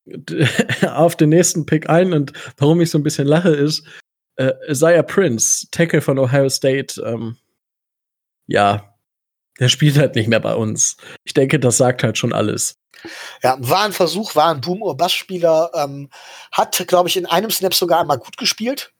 äh, 0.08 0.86
auf 0.88 1.16
den 1.16 1.30
nächsten 1.30 1.66
Pick 1.66 1.90
ein 1.90 2.14
und 2.14 2.34
warum 2.58 2.82
ich 2.82 2.90
so 2.90 2.98
ein 2.98 3.04
bisschen 3.04 3.28
lache 3.28 3.50
ist, 3.50 3.86
äh, 4.36 4.52
Isaiah 4.68 5.04
Prince, 5.04 5.68
Tackle 5.72 6.02
von 6.02 6.20
Ohio 6.20 6.50
State, 6.50 7.02
ähm, 7.06 7.38
ja, 8.48 8.91
der 9.62 9.70
spielt 9.70 9.98
halt 9.98 10.16
nicht 10.16 10.28
mehr 10.28 10.40
bei 10.40 10.56
uns. 10.56 10.98
Ich 11.24 11.36
denke, 11.36 11.60
das 11.60 11.78
sagt 11.78 12.04
halt 12.04 12.18
schon 12.18 12.34
alles. 12.34 12.76
Ja, 13.44 13.58
war 13.60 13.86
ein 13.86 13.94
Versuch, 13.94 14.36
war 14.36 14.52
ein 14.52 14.60
Boom- 14.60 14.82
oder 14.82 14.96
Bass-Spieler, 14.96 15.72
ähm, 15.76 16.10
hat, 16.52 16.84
glaube 16.88 17.10
ich, 17.10 17.16
in 17.16 17.28
einem 17.28 17.52
Snap 17.52 17.74
sogar 17.74 18.02
einmal 18.02 18.18
gut 18.18 18.38
gespielt 18.38 18.92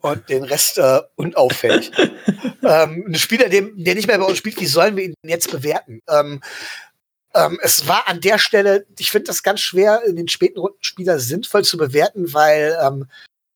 und 0.00 0.28
den 0.28 0.42
Rest 0.42 0.78
äh, 0.78 1.00
unauffällig. 1.14 1.92
ähm, 2.62 3.04
ein 3.08 3.14
Spieler, 3.14 3.48
dem, 3.48 3.72
der 3.76 3.94
nicht 3.94 4.08
mehr 4.08 4.18
bei 4.18 4.24
uns 4.24 4.38
spielt, 4.38 4.60
wie 4.60 4.66
sollen 4.66 4.96
wir 4.96 5.04
ihn 5.04 5.14
jetzt 5.22 5.52
bewerten? 5.52 6.00
Ähm, 6.08 6.42
ähm, 7.34 7.60
es 7.62 7.86
war 7.86 8.08
an 8.08 8.20
der 8.20 8.38
Stelle, 8.38 8.86
ich 8.98 9.12
finde 9.12 9.28
das 9.28 9.44
ganz 9.44 9.60
schwer, 9.60 10.02
in 10.04 10.16
den 10.16 10.28
späten 10.28 10.58
Runden 10.58 10.82
Spieler 10.82 11.20
sinnvoll 11.20 11.64
zu 11.64 11.76
bewerten, 11.76 12.34
weil 12.34 12.76
ähm, 12.82 13.08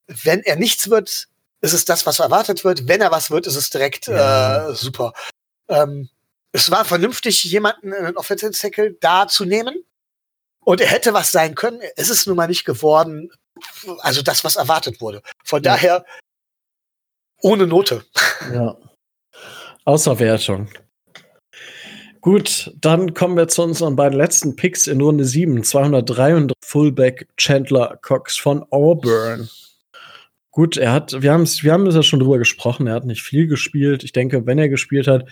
wenn 0.07 0.43
er 0.43 0.57
nichts 0.57 0.91
wird, 0.91 1.27
ist 1.61 1.73
es 1.73 1.85
das, 1.85 2.07
was 2.07 2.21
erwartet 2.21 2.65
wird. 2.65 2.87
Wenn 2.87 3.01
er 3.01 3.11
was 3.11 3.33
wird, 3.33 3.49
ist 3.49 3.57
es 3.57 3.71
direkt 3.71 4.07
ja. 4.07 4.69
äh, 4.69 4.75
super. 4.75 5.13
Ähm, 5.69 6.09
es 6.53 6.71
war 6.71 6.85
vernünftig, 6.85 7.43
jemanden 7.45 7.93
in 7.93 8.05
den 8.05 8.17
Offensive 8.17 8.53
Tackle 8.53 8.93
da 9.01 9.27
zu 9.27 9.45
nehmen. 9.45 9.85
Und 10.65 10.81
er 10.81 10.87
hätte 10.87 11.13
was 11.13 11.33
sein 11.33 11.55
können. 11.55 11.81
Es 11.97 12.09
ist 12.09 12.27
nun 12.27 12.37
mal 12.37 12.47
nicht 12.47 12.65
geworden. 12.65 13.31
Also 14.01 14.23
das, 14.23 14.45
was 14.45 14.57
erwartet 14.57 15.01
wurde. 15.01 15.23
Von 15.45 15.63
ja. 15.63 15.73
daher 15.73 16.05
ohne 17.41 17.67
Note. 17.67 18.05
Ja. 18.53 18.77
Außer 19.85 20.19
Wertung. 20.21 20.69
Gut, 22.21 22.73
dann 22.81 23.15
kommen 23.15 23.37
wir 23.37 23.49
zu 23.49 23.63
unseren 23.63 23.97
beiden 23.97 24.17
letzten 24.17 24.55
Picks 24.55 24.87
in 24.87 25.01
Runde 25.01 25.25
7. 25.25 25.65
203 25.65 26.47
Fullback 26.65 27.27
Chandler 27.37 27.99
Cox 28.01 28.37
von 28.37 28.65
Auburn. 28.71 29.51
gut, 30.53 30.77
er 30.77 30.93
hat, 30.93 31.21
wir 31.21 31.33
haben 31.33 31.47
wir 31.47 31.73
haben 31.73 31.91
ja 31.91 32.03
schon 32.05 32.21
drüber 32.21 32.39
gesprochen, 32.39 32.87
er 32.87 32.95
hat 32.95 33.07
nicht 33.07 33.23
viel 33.23 33.49
gespielt. 33.49 34.05
Ich 34.05 34.13
denke, 34.13 34.47
wenn 34.47 34.59
er 34.59 34.69
gespielt 34.69 35.09
hat, 35.09 35.29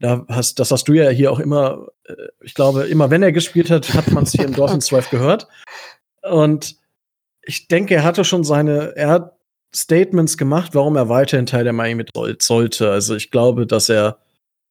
da 0.00 0.24
hast, 0.28 0.58
das 0.58 0.70
hast 0.70 0.88
du 0.88 0.92
ja 0.92 1.08
hier 1.08 1.32
auch 1.32 1.38
immer, 1.38 1.88
äh, 2.04 2.14
ich 2.42 2.54
glaube, 2.54 2.86
immer 2.86 3.10
wenn 3.10 3.22
er 3.22 3.32
gespielt 3.32 3.70
hat, 3.70 3.94
hat 3.94 4.10
man 4.10 4.24
es 4.24 4.32
hier 4.32 4.44
im 4.44 4.52
Dolphins 4.54 4.88
Drive 4.88 5.10
gehört. 5.10 5.48
Und 6.22 6.76
ich 7.42 7.68
denke, 7.68 7.94
er 7.94 8.04
hatte 8.04 8.24
schon 8.24 8.44
seine, 8.44 8.96
er 8.96 9.08
hat 9.08 9.36
Statements 9.74 10.36
gemacht, 10.36 10.74
warum 10.74 10.96
er 10.96 11.08
weiterhin 11.08 11.46
Teil 11.46 11.64
der 11.64 11.72
Miami 11.72 12.04
sollte. 12.40 12.90
Also 12.90 13.14
ich 13.14 13.30
glaube, 13.30 13.66
dass 13.66 13.88
er, 13.88 14.18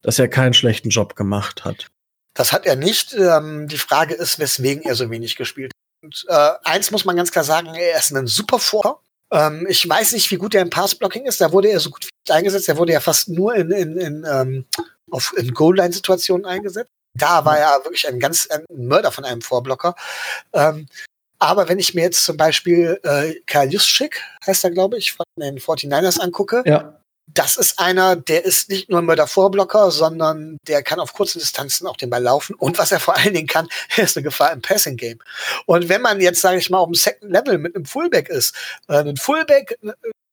dass 0.01 0.19
er 0.19 0.27
keinen 0.27 0.53
schlechten 0.53 0.89
Job 0.89 1.15
gemacht 1.15 1.63
hat. 1.63 1.87
Das 2.33 2.51
hat 2.51 2.65
er 2.65 2.75
nicht. 2.75 3.13
Ähm, 3.13 3.67
die 3.67 3.77
Frage 3.77 4.13
ist, 4.13 4.39
weswegen 4.39 4.83
er 4.83 4.95
so 4.95 5.09
wenig 5.09 5.35
gespielt 5.35 5.71
hat. 5.73 6.03
Und, 6.03 6.25
äh, 6.27 6.51
eins 6.63 6.91
muss 6.91 7.05
man 7.05 7.15
ganz 7.15 7.31
klar 7.31 7.43
sagen, 7.43 7.73
er 7.73 7.97
ist 7.97 8.11
ein 8.11 8.27
super 8.27 8.59
Vor. 8.59 9.01
Ähm, 9.31 9.65
ich 9.69 9.87
weiß 9.87 10.13
nicht, 10.13 10.29
wie 10.31 10.37
gut 10.37 10.53
er 10.53 10.61
im 10.61 10.69
Passblocking 10.69 11.25
ist. 11.25 11.41
Da 11.41 11.51
wurde 11.51 11.69
er 11.69 11.79
so 11.79 11.89
gut 11.89 12.09
eingesetzt. 12.29 12.69
Er 12.69 12.77
wurde 12.77 12.93
ja 12.93 12.99
fast 12.99 13.29
nur 13.29 13.55
in, 13.55 13.71
in, 13.71 13.97
in, 13.97 14.25
ähm, 14.29 14.65
auf, 15.11 15.33
in 15.37 15.53
Goal-Line-Situationen 15.53 16.45
eingesetzt. 16.45 16.89
Da 17.17 17.45
war 17.45 17.57
er 17.57 17.83
wirklich 17.83 18.07
ein 18.07 18.19
ganz 18.19 18.47
ein 18.47 18.65
Mörder 18.75 19.11
von 19.11 19.23
einem 19.23 19.41
Vorblocker. 19.41 19.95
Ähm, 20.53 20.87
aber 21.39 21.67
wenn 21.69 21.79
ich 21.79 21.93
mir 21.93 22.01
jetzt 22.01 22.23
zum 22.23 22.37
Beispiel 22.37 22.99
äh, 23.03 23.35
Karl 23.45 23.71
Juszczyk, 23.71 24.21
heißt 24.45 24.63
er, 24.63 24.71
glaube 24.71 24.97
ich, 24.97 25.13
von 25.13 25.25
den 25.39 25.59
49ers 25.59 26.19
angucke, 26.19 26.63
ja. 26.65 26.97
das 27.27 27.57
ist 27.57 27.79
einer, 27.79 28.15
der 28.15 28.45
ist 28.45 28.69
nicht 28.69 28.89
nur 28.89 28.99
ein 28.99 29.05
Mörder-Vorblocker, 29.05 29.91
sondern 29.91 30.57
der 30.67 30.81
kann 30.81 30.99
auf 30.99 31.13
kurzen 31.13 31.39
Distanzen 31.39 31.87
auch 31.87 31.97
den 31.97 32.09
Ball 32.09 32.23
laufen. 32.23 32.55
Und 32.55 32.77
was 32.77 32.91
er 32.91 32.99
vor 32.99 33.17
allen 33.17 33.33
Dingen 33.33 33.47
kann, 33.47 33.67
er 33.95 34.03
ist 34.05 34.17
eine 34.17 34.23
Gefahr 34.23 34.53
im 34.53 34.61
Passing-Game. 34.61 35.19
Und 35.65 35.89
wenn 35.89 36.01
man 36.01 36.21
jetzt, 36.21 36.41
sage 36.41 36.57
ich 36.57 36.69
mal, 36.69 36.79
auf 36.79 36.87
dem 36.87 36.95
Second 36.95 37.31
Level 37.31 37.57
mit 37.57 37.75
einem 37.75 37.85
Fullback 37.85 38.29
ist, 38.29 38.55
äh, 38.87 38.99
ein 38.99 39.17
Fullback 39.17 39.77
äh, 39.83 39.91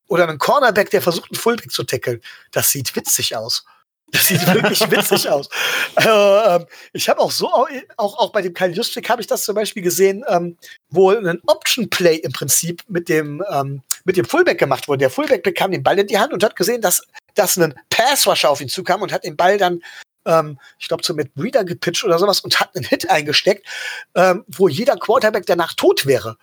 oder 0.09 0.29
ein 0.29 0.39
Cornerback, 0.39 0.91
der 0.91 1.03
versucht, 1.03 1.31
einen 1.31 1.41
Fullback 1.41 1.71
zu 1.73 1.85
tackeln, 1.85 2.21
das 2.53 2.71
sieht 2.71 2.95
witzig 2.95 3.37
aus. 3.37 3.65
Das 4.13 4.29
sieht 4.29 4.47
wirklich 4.55 4.79
witzig 4.91 5.29
aus. 5.29 5.49
Äh, 5.97 6.61
ich 6.93 7.09
habe 7.09 7.21
auch 7.21 7.31
so, 7.31 7.51
auch, 7.97 8.19
auch 8.19 8.31
bei 8.31 8.43
dem 8.43 8.53
Kyle 8.53 8.71
Juszczyk 8.71 9.09
habe 9.09 9.23
ich 9.23 9.27
das 9.27 9.45
zum 9.45 9.55
Beispiel 9.55 9.83
gesehen, 9.83 10.23
ähm, 10.29 10.59
wo 10.91 11.11
ein 11.11 11.41
Option 11.47 11.89
Play 11.89 12.17
im 12.17 12.31
Prinzip 12.31 12.83
mit 12.89 13.09
dem, 13.09 13.43
ähm, 13.51 13.83
mit 14.05 14.19
dem 14.19 14.27
Fullback 14.27 14.59
gemacht 14.59 14.87
wurde. 14.87 14.99
Der 14.99 15.11
Fullback 15.11 15.43
bekam 15.43 15.71
den 15.71 15.83
Ball 15.83 15.99
in 15.99 16.07
die 16.07 16.19
Hand 16.19 16.35
und 16.35 16.45
hat 16.45 16.57
gesehen, 16.57 16.83
dass, 16.83 17.03
dass 17.35 17.57
ein 17.57 17.75
Passwasher 17.89 18.51
auf 18.51 18.61
ihn 18.61 18.69
zukam 18.69 19.01
und 19.01 19.13
hat 19.13 19.25
den 19.25 19.37
Ball 19.37 19.57
dann, 19.57 19.83
ähm, 20.27 20.59
ich 20.79 20.89
glaube, 20.89 21.03
so 21.05 21.15
mit 21.15 21.35
Breeder 21.35 21.65
gepitcht 21.65 22.05
oder 22.05 22.19
sowas 22.19 22.41
und 22.41 22.61
hat 22.61 22.77
einen 22.77 22.85
Hit 22.85 23.09
eingesteckt, 23.09 23.67
ähm, 24.15 24.45
wo 24.47 24.69
jeder 24.69 24.97
Quarterback 24.97 25.47
danach 25.47 25.73
tot 25.73 26.05
wäre. 26.05 26.37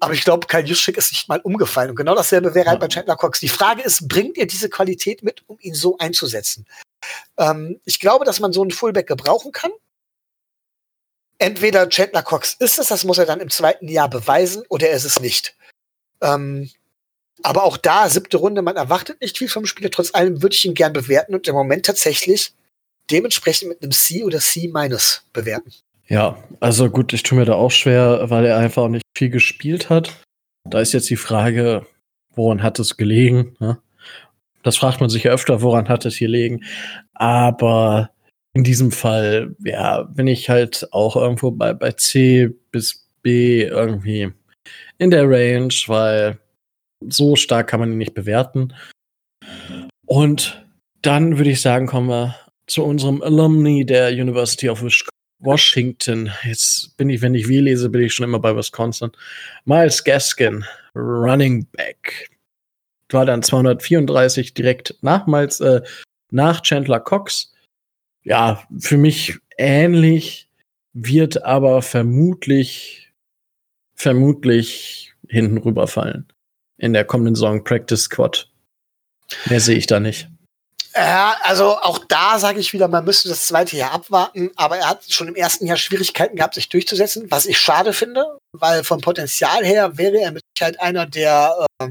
Aber 0.00 0.14
ich 0.14 0.24
glaube, 0.24 0.48
Kyle 0.48 0.64
Juszczyk 0.64 0.96
ist 0.96 1.12
nicht 1.12 1.28
mal 1.28 1.40
umgefallen. 1.40 1.90
Und 1.90 1.96
genau 1.96 2.16
dasselbe 2.16 2.54
wäre 2.54 2.70
halt 2.70 2.80
bei 2.80 2.88
Chandler 2.88 3.16
Cox. 3.16 3.40
Die 3.40 3.48
Frage 3.48 3.82
ist, 3.82 4.08
bringt 4.08 4.36
ihr 4.36 4.46
diese 4.46 4.68
Qualität 4.68 5.22
mit, 5.22 5.42
um 5.46 5.58
ihn 5.60 5.74
so 5.74 5.96
einzusetzen? 5.98 6.66
Ähm, 7.36 7.80
ich 7.84 8.00
glaube, 8.00 8.24
dass 8.24 8.40
man 8.40 8.52
so 8.52 8.62
einen 8.62 8.70
Fullback 8.70 9.06
gebrauchen 9.06 9.52
kann. 9.52 9.70
Entweder 11.38 11.88
Chandler 11.88 12.22
Cox 12.22 12.54
ist 12.58 12.78
es, 12.78 12.88
das 12.88 13.04
muss 13.04 13.18
er 13.18 13.26
dann 13.26 13.40
im 13.40 13.50
zweiten 13.50 13.86
Jahr 13.86 14.10
beweisen, 14.10 14.64
oder 14.68 14.88
er 14.88 14.96
ist 14.96 15.04
es 15.04 15.20
nicht. 15.20 15.56
Ähm, 16.20 16.68
aber 17.44 17.62
auch 17.62 17.76
da, 17.76 18.08
siebte 18.08 18.38
Runde, 18.38 18.62
man 18.62 18.76
erwartet 18.76 19.20
nicht 19.20 19.38
viel 19.38 19.48
vom 19.48 19.64
Spieler. 19.64 19.90
Trotz 19.90 20.12
allem 20.12 20.42
würde 20.42 20.54
ich 20.54 20.64
ihn 20.64 20.74
gern 20.74 20.92
bewerten 20.92 21.36
und 21.36 21.46
im 21.46 21.54
Moment 21.54 21.86
tatsächlich 21.86 22.52
dementsprechend 23.10 23.68
mit 23.68 23.82
einem 23.82 23.92
C 23.92 24.24
oder 24.24 24.40
C- 24.40 24.72
bewerten. 25.32 25.72
Ja, 26.08 26.42
also 26.58 26.90
gut, 26.90 27.12
ich 27.12 27.22
tue 27.22 27.38
mir 27.38 27.44
da 27.44 27.54
auch 27.54 27.70
schwer, 27.70 28.30
weil 28.30 28.44
er 28.44 28.56
einfach 28.58 28.82
auch 28.82 28.88
nicht 28.88 29.04
viel 29.16 29.30
gespielt 29.30 29.90
hat. 29.90 30.16
Da 30.64 30.80
ist 30.80 30.92
jetzt 30.92 31.08
die 31.08 31.16
Frage, 31.16 31.86
woran 32.34 32.62
hat 32.62 32.78
es 32.78 32.96
gelegen? 32.96 33.56
Ne? 33.60 33.78
Das 34.68 34.76
fragt 34.76 35.00
man 35.00 35.08
sich 35.08 35.22
ja 35.22 35.32
öfter, 35.32 35.62
woran 35.62 35.88
hat 35.88 36.04
es 36.04 36.16
hier 36.16 36.28
liegen. 36.28 36.62
Aber 37.14 38.10
in 38.52 38.64
diesem 38.64 38.92
Fall, 38.92 39.56
ja, 39.64 40.02
bin 40.02 40.26
ich 40.26 40.50
halt 40.50 40.86
auch 40.92 41.16
irgendwo 41.16 41.50
bei, 41.50 41.72
bei 41.72 41.92
C 41.92 42.50
bis 42.70 43.08
B 43.22 43.62
irgendwie 43.62 44.30
in 44.98 45.10
der 45.10 45.24
Range, 45.26 45.72
weil 45.86 46.38
so 47.08 47.34
stark 47.34 47.68
kann 47.68 47.80
man 47.80 47.92
ihn 47.92 47.96
nicht 47.96 48.12
bewerten. 48.12 48.74
Und 50.04 50.62
dann 51.00 51.38
würde 51.38 51.48
ich 51.48 51.62
sagen, 51.62 51.86
kommen 51.86 52.10
wir 52.10 52.36
zu 52.66 52.84
unserem 52.84 53.22
Alumni 53.22 53.86
der 53.86 54.10
University 54.10 54.68
of 54.68 54.84
Washington. 55.38 56.30
Jetzt 56.44 56.94
bin 56.98 57.08
ich, 57.08 57.22
wenn 57.22 57.34
ich 57.34 57.48
W 57.48 57.58
lese, 57.60 57.88
bin 57.88 58.02
ich 58.02 58.12
schon 58.12 58.24
immer 58.24 58.38
bei 58.38 58.54
Wisconsin. 58.54 59.12
Miles 59.64 60.04
Gaskin, 60.04 60.62
Running 60.94 61.66
Back 61.72 62.28
war 63.10 63.26
dann 63.26 63.42
234 63.42 64.54
direkt 64.54 64.96
nach 65.00 65.26
Miles, 65.26 65.60
äh, 65.60 65.82
nach 66.30 66.62
Chandler 66.62 67.00
Cox. 67.00 67.52
Ja, 68.22 68.62
für 68.78 68.98
mich 68.98 69.38
ähnlich, 69.56 70.48
wird 70.92 71.44
aber 71.44 71.82
vermutlich, 71.82 73.12
vermutlich 73.94 75.14
hinten 75.28 75.58
rüberfallen. 75.58 76.26
In 76.76 76.92
der 76.92 77.04
kommenden 77.04 77.34
Saison 77.34 77.62
Practice 77.64 78.04
Squad. 78.04 78.48
Mehr 79.46 79.60
sehe 79.60 79.76
ich 79.76 79.86
da 79.86 80.00
nicht. 80.00 80.28
Ja, 80.94 81.36
also 81.42 81.76
auch 81.76 82.00
da 82.08 82.38
sage 82.38 82.58
ich 82.58 82.72
wieder, 82.72 82.88
man 82.88 83.04
müsste 83.04 83.28
das 83.28 83.46
zweite 83.46 83.76
Jahr 83.76 83.92
abwarten, 83.92 84.50
aber 84.56 84.78
er 84.78 84.88
hat 84.88 85.04
schon 85.12 85.28
im 85.28 85.36
ersten 85.36 85.66
Jahr 85.66 85.76
Schwierigkeiten 85.76 86.36
gehabt, 86.36 86.54
sich 86.54 86.68
durchzusetzen, 86.68 87.30
was 87.30 87.46
ich 87.46 87.60
schade 87.60 87.92
finde, 87.92 88.38
weil 88.52 88.82
vom 88.82 89.00
Potenzial 89.00 89.64
her 89.64 89.96
wäre 89.96 90.18
er 90.20 90.32
mit 90.32 90.42
Sicherheit 90.56 90.80
einer, 90.80 91.06
der 91.06 91.66
äh, 91.80 91.90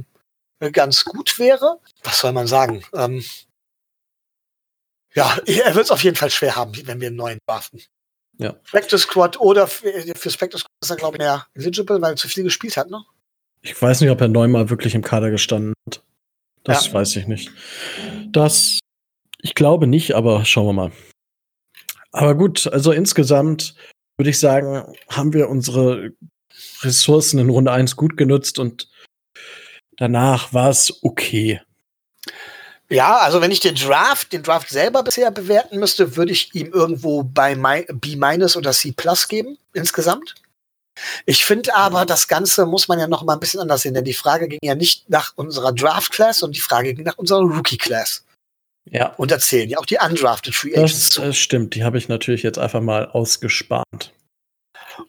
ganz 0.72 1.05
gut 1.05 1.39
wäre. 1.39 1.80
Was 2.03 2.20
soll 2.20 2.34
man 2.34 2.47
sagen? 2.47 2.84
Ähm, 2.93 3.24
ja, 5.14 5.38
er 5.45 5.76
wird 5.76 5.86
es 5.86 5.91
auf 5.91 6.03
jeden 6.03 6.16
Fall 6.16 6.30
schwer 6.30 6.55
haben, 6.55 6.74
wenn 6.86 7.01
wir 7.01 7.08
einen 7.08 7.16
neuen 7.16 7.39
draften. 7.47 7.82
Ja. 8.38 8.55
Spectre 8.64 8.99
Squad 8.99 9.39
oder 9.39 9.68
für, 9.68 9.91
für 10.16 10.30
Spectre 10.30 10.60
Squad 10.60 10.72
ist 10.82 10.89
er, 10.91 10.95
glaube 10.97 11.18
ich, 11.18 11.20
mehr 11.20 11.47
eligible, 11.55 12.01
weil 12.01 12.14
er 12.14 12.18
zu 12.18 12.28
viel 12.28 12.43
gespielt 12.43 12.78
hat, 12.78 12.89
ne? 12.89 13.03
Ich 13.62 13.82
weiß 13.82 14.01
nicht, 14.01 14.12
ob 14.12 14.22
er 14.22 14.28
neunmal 14.28 14.70
wirklich 14.70 14.93
im 14.93 15.01
Kader 15.01 15.32
gestanden 15.32 15.74
hat. 15.88 16.03
Das 16.64 16.88
ja. 16.88 16.93
weiß 16.93 17.16
ich 17.16 17.28
nicht. 17.28 17.51
Das, 18.28 18.80
ich 19.41 19.55
glaube 19.55 19.88
nicht, 19.88 20.14
aber 20.14 20.45
schauen 20.45 20.68
wir 20.68 20.74
mal. 20.74 20.91
Aber 22.12 22.36
gut, 22.36 22.68
also 22.68 22.91
insgesamt 22.91 23.76
würde 24.18 24.30
ich 24.30 24.39
sagen, 24.39 24.95
haben 25.10 25.34
wir 25.34 25.49
unsere 25.49 26.12
Ressourcen 26.82 27.39
in 27.39 27.49
Runde 27.49 27.72
1 27.72 27.95
gut 27.95 28.18
genutzt 28.18 28.60
und 28.60 28.89
danach 29.98 30.54
war 30.54 30.70
es 30.70 31.04
okay. 31.04 31.62
Ja, 32.89 33.18
also 33.18 33.41
wenn 33.41 33.52
ich 33.52 33.60
den 33.60 33.76
Draft, 33.76 34.32
den 34.32 34.43
Draft 34.43 34.70
selber 34.70 35.04
bisher 35.04 35.30
bewerten 35.30 35.78
müsste, 35.78 36.16
würde 36.16 36.32
ich 36.32 36.56
ihm 36.56 36.72
irgendwo 36.72 37.24
bei 37.24 37.56
B- 37.56 38.18
oder 38.56 38.72
C 38.72 38.93
Plus 38.93 39.28
geben, 39.28 39.58
insgesamt. 39.74 40.36
Ich 41.26 41.45
finde 41.45 41.76
aber, 41.76 42.06
das 42.06 42.28
Ganze 42.28 42.66
muss 42.66 42.88
man 42.88 43.00
ja 43.00 43.08
noch 43.08 43.24
mal 43.24 43.34
ein 43.34 43.39
bisschen 43.39 43.60
anders 43.60 43.82
sehen, 43.82 43.93
denn 43.93 44.06
die 44.06 44.14
Frage 44.14 44.48
ging 44.48 44.60
ja 44.64 44.74
nicht 44.74 45.10
nach 45.10 45.34
unserer 45.36 45.74
Draft 45.74 46.12
Class, 46.12 46.41
und 46.43 46.56
die 46.56 46.62
Frage 46.62 46.93
ging 46.93 47.06
nach 47.06 47.18
unserer 47.18 47.41
Rookie 47.41 47.78
Class. 47.78 48.24
Ja. 48.90 49.14
Und 49.18 49.32
erzählen 49.32 49.69
ja 49.69 49.80
auch 49.80 49.86
die 49.86 49.98
undrafted 49.98 50.56
Free 50.56 50.74
Agents. 50.74 51.10
Das, 51.10 51.24
das 51.24 51.38
stimmt, 51.38 51.76
die 51.76 51.84
habe 51.84 51.98
ich 51.98 52.07
natürlich 52.07 52.41
jetzt 52.41 52.57
einfach 52.57 52.82
mal 52.82 53.06
ausgespart. 53.06 54.14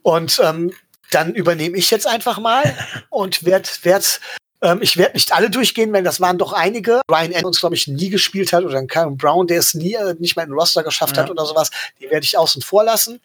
Und 0.02 0.40
ähm, 0.42 0.72
dann 1.10 1.34
übernehme 1.34 1.76
ich 1.76 1.90
jetzt 1.90 2.06
einfach 2.06 2.38
mal 2.38 2.76
und 3.10 3.44
werde 3.44 3.68
werd 3.82 4.20
ähm, 4.60 4.82
ich 4.82 4.96
werde 4.96 5.14
nicht 5.14 5.32
alle 5.32 5.50
durchgehen, 5.50 5.92
weil 5.92 6.02
das 6.02 6.20
waren 6.20 6.38
doch 6.38 6.52
einige. 6.52 7.00
Ryan 7.10 7.34
Adams, 7.34 7.60
glaube 7.60 7.76
ich, 7.76 7.86
nie 7.86 8.10
gespielt 8.10 8.52
hat 8.52 8.64
oder 8.64 8.78
ein 8.78 8.88
Kyle 8.88 9.10
Brown, 9.10 9.46
der 9.46 9.58
es 9.58 9.74
nie 9.74 9.94
äh, 9.94 10.14
nicht 10.18 10.36
mal 10.36 10.42
in 10.42 10.50
den 10.50 10.58
Roster 10.58 10.82
geschafft 10.82 11.16
ja. 11.16 11.22
hat 11.22 11.30
oder 11.30 11.46
sowas. 11.46 11.70
Die 12.00 12.10
werde 12.10 12.24
ich 12.24 12.36
außen 12.36 12.62
vor 12.62 12.84
lassen. 12.84 13.20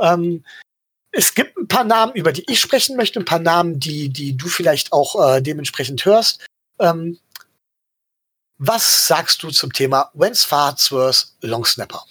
Ähm, 0.00 0.44
es 1.12 1.34
gibt 1.34 1.56
ein 1.56 1.68
paar 1.68 1.84
Namen, 1.84 2.12
über 2.14 2.32
die 2.32 2.44
ich 2.50 2.60
sprechen 2.60 2.96
möchte, 2.96 3.18
ein 3.18 3.24
paar 3.24 3.38
Namen, 3.38 3.80
die, 3.80 4.10
die 4.10 4.36
du 4.36 4.48
vielleicht 4.48 4.92
auch 4.92 5.36
äh, 5.36 5.40
dementsprechend 5.40 6.04
hörst. 6.04 6.44
Ähm, 6.78 7.18
was 8.58 9.06
sagst 9.06 9.42
du 9.42 9.50
zum 9.50 9.72
Thema 9.72 10.10
Wentz 10.14 10.44
Farnsworth 10.44 11.28
Long 11.40 11.64
Snapper? 11.64 12.04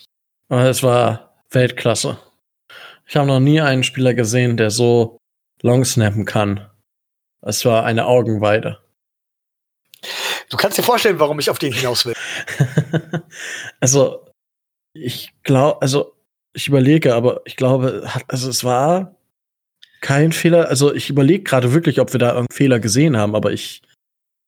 Es 0.50 0.82
war 0.82 1.36
Weltklasse. 1.52 2.18
Ich 3.08 3.16
habe 3.16 3.28
noch 3.28 3.40
nie 3.40 3.62
einen 3.62 3.84
Spieler 3.84 4.16
gesehen, 4.16 4.58
der 4.58 4.72
so 4.72 5.18
long 5.62 5.86
snappen 5.86 6.26
kann. 6.26 6.68
Es 7.42 7.66
war 7.66 7.86
eine 7.86 8.06
Augenweide. 8.06 8.80
Du 10.50 10.58
kannst 10.58 10.78
dir 10.78 10.84
vorstellen, 10.84 11.20
warum 11.20 11.40
ich 11.40 11.50
auf 11.50 11.60
den 11.60 11.74
hinaus 11.74 12.06
will. 12.06 12.14
also, 13.80 14.26
ich 14.94 15.34
glaube, 15.44 15.82
also, 15.82 16.16
ich 16.54 16.68
überlege, 16.68 17.16
aber 17.16 17.42
ich 17.46 17.56
glaube, 17.56 18.10
also 18.28 18.50
es 18.50 18.64
war 18.64 19.16
kein 20.02 20.32
Fehler. 20.32 20.70
Also, 20.70 20.94
ich 20.94 21.10
überlege 21.10 21.44
gerade 21.44 21.74
wirklich, 21.74 22.00
ob 22.00 22.14
wir 22.14 22.20
da 22.20 22.28
irgendeinen 22.28 22.56
Fehler 22.56 22.80
gesehen 22.80 23.18
haben, 23.18 23.36
aber 23.36 23.52
ich 23.52 23.82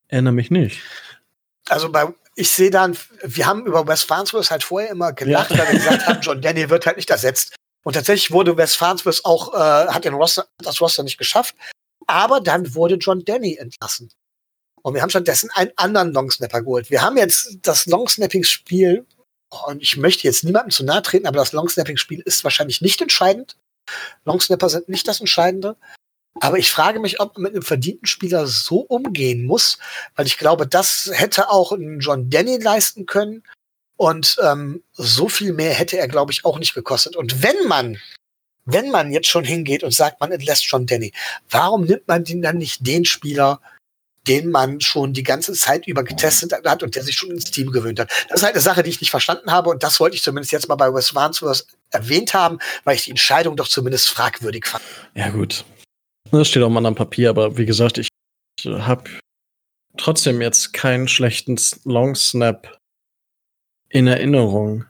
erinnere 0.07 0.33
mich 0.33 0.51
nicht. 0.51 0.81
Also, 1.69 1.91
bei, 1.91 2.13
ich 2.35 2.49
sehe 2.51 2.69
dann, 2.69 2.95
wir 3.23 3.47
haben 3.47 3.65
über 3.65 3.87
Wes 3.87 4.03
Farnsworth 4.03 4.51
halt 4.51 4.63
vorher 4.63 4.91
immer 4.91 5.11
gelacht, 5.11 5.51
ja. 5.51 5.57
weil 5.57 5.67
wir 5.67 5.79
gesagt 5.79 6.07
haben, 6.07 6.21
John 6.21 6.41
Danny 6.41 6.69
wird 6.69 6.85
halt 6.85 6.97
nicht 6.97 7.09
ersetzt. 7.09 7.55
Und 7.83 7.93
tatsächlich 7.93 8.31
wurde 8.31 8.57
Wes 8.57 8.75
Farnsworth 8.75 9.25
auch, 9.25 9.53
äh, 9.53 9.87
hat 9.87 10.05
den 10.05 10.13
Roster, 10.13 10.45
das 10.59 10.79
Roster 10.79 11.03
nicht 11.03 11.17
geschafft. 11.17 11.55
Aber 12.07 12.41
dann 12.41 12.73
wurde 12.73 12.95
John 12.95 13.23
Denny 13.23 13.55
entlassen. 13.55 14.09
Und 14.81 14.93
wir 14.93 15.01
haben 15.01 15.09
stattdessen 15.09 15.49
einen 15.53 15.71
anderen 15.75 16.13
Longsnapper 16.13 16.61
geholt. 16.61 16.89
Wir 16.89 17.01
haben 17.01 17.17
jetzt 17.17 17.57
das 17.61 17.85
Longsnapping-Spiel, 17.85 19.05
und 19.65 19.81
ich 19.81 19.97
möchte 19.97 20.23
jetzt 20.23 20.43
niemandem 20.43 20.71
zu 20.71 20.83
nahe 20.83 21.01
treten, 21.01 21.27
aber 21.27 21.37
das 21.37 21.53
Longsnapping-Spiel 21.53 22.21
ist 22.21 22.43
wahrscheinlich 22.43 22.81
nicht 22.81 23.01
entscheidend. 23.01 23.57
Longsnapper 24.25 24.69
sind 24.69 24.89
nicht 24.89 25.07
das 25.07 25.19
Entscheidende. 25.19 25.75
Aber 26.39 26.57
ich 26.57 26.71
frage 26.71 26.99
mich, 26.99 27.19
ob 27.19 27.33
man 27.33 27.43
mit 27.43 27.53
einem 27.53 27.63
verdienten 27.63 28.05
Spieler 28.05 28.47
so 28.47 28.79
umgehen 28.79 29.45
muss, 29.45 29.79
weil 30.15 30.27
ich 30.27 30.37
glaube, 30.37 30.67
das 30.67 31.09
hätte 31.11 31.49
auch 31.49 31.71
ein 31.71 31.99
John 31.99 32.29
Denny 32.29 32.57
leisten 32.57 33.05
können. 33.05 33.43
Und 33.97 34.37
ähm, 34.43 34.83
so 34.93 35.27
viel 35.27 35.53
mehr 35.53 35.73
hätte 35.73 35.97
er, 35.97 36.07
glaube 36.07 36.31
ich, 36.31 36.45
auch 36.45 36.59
nicht 36.59 36.75
gekostet. 36.75 37.15
Und 37.15 37.41
wenn 37.41 37.67
man, 37.67 37.99
wenn 38.67 38.91
man 38.91 39.11
jetzt 39.11 39.27
schon 39.27 39.45
hingeht 39.45 39.83
und 39.83 39.93
sagt, 39.93 40.19
man 40.19 40.31
entlässt 40.31 40.65
John 40.65 40.85
Denny, 40.85 41.13
warum 41.49 41.85
nimmt 41.85 42.07
man 42.07 42.23
den 42.23 42.41
dann 42.41 42.57
nicht 42.57 42.85
den 42.85 43.05
Spieler, 43.05 43.59
den 44.27 44.51
man 44.51 44.81
schon 44.81 45.13
die 45.13 45.23
ganze 45.23 45.53
Zeit 45.53 45.87
über 45.87 46.03
getestet 46.03 46.53
hat 46.53 46.83
und 46.83 46.95
der 46.95 47.03
sich 47.03 47.15
schon 47.15 47.31
ins 47.31 47.49
Team 47.49 47.71
gewöhnt 47.71 47.99
hat. 47.99 48.11
Das 48.27 48.41
ist 48.41 48.43
halt 48.43 48.55
eine 48.55 48.61
Sache, 48.61 48.83
die 48.83 48.89
ich 48.89 48.99
nicht 48.99 49.09
verstanden 49.09 49.51
habe 49.51 49.69
und 49.69 49.83
das 49.83 50.01
wollte 50.01 50.17
ich 50.17 50.21
zumindest 50.21 50.51
jetzt 50.51 50.67
mal 50.67 50.75
bei 50.75 50.93
Wes 50.93 51.11
Farnsworth 51.11 51.65
erwähnt 51.91 52.33
haben, 52.33 52.59
weil 52.83 52.97
ich 52.97 53.05
die 53.05 53.11
Entscheidung 53.11 53.55
doch 53.55 53.69
zumindest 53.69 54.09
fragwürdig 54.09 54.65
fand. 54.65 54.83
Ja 55.15 55.29
gut, 55.29 55.63
das 56.31 56.49
steht 56.49 56.61
auch 56.61 56.69
mal 56.69 56.85
am 56.85 56.95
Papier, 56.95 57.29
aber 57.29 57.57
wie 57.57 57.65
gesagt, 57.65 57.97
ich 57.97 58.09
habe 58.65 59.09
trotzdem 59.95 60.41
jetzt 60.41 60.73
keinen 60.73 61.07
schlechten 61.07 61.57
Long 61.85 62.15
Snap 62.15 62.77
in 63.89 64.07
Erinnerung 64.07 64.85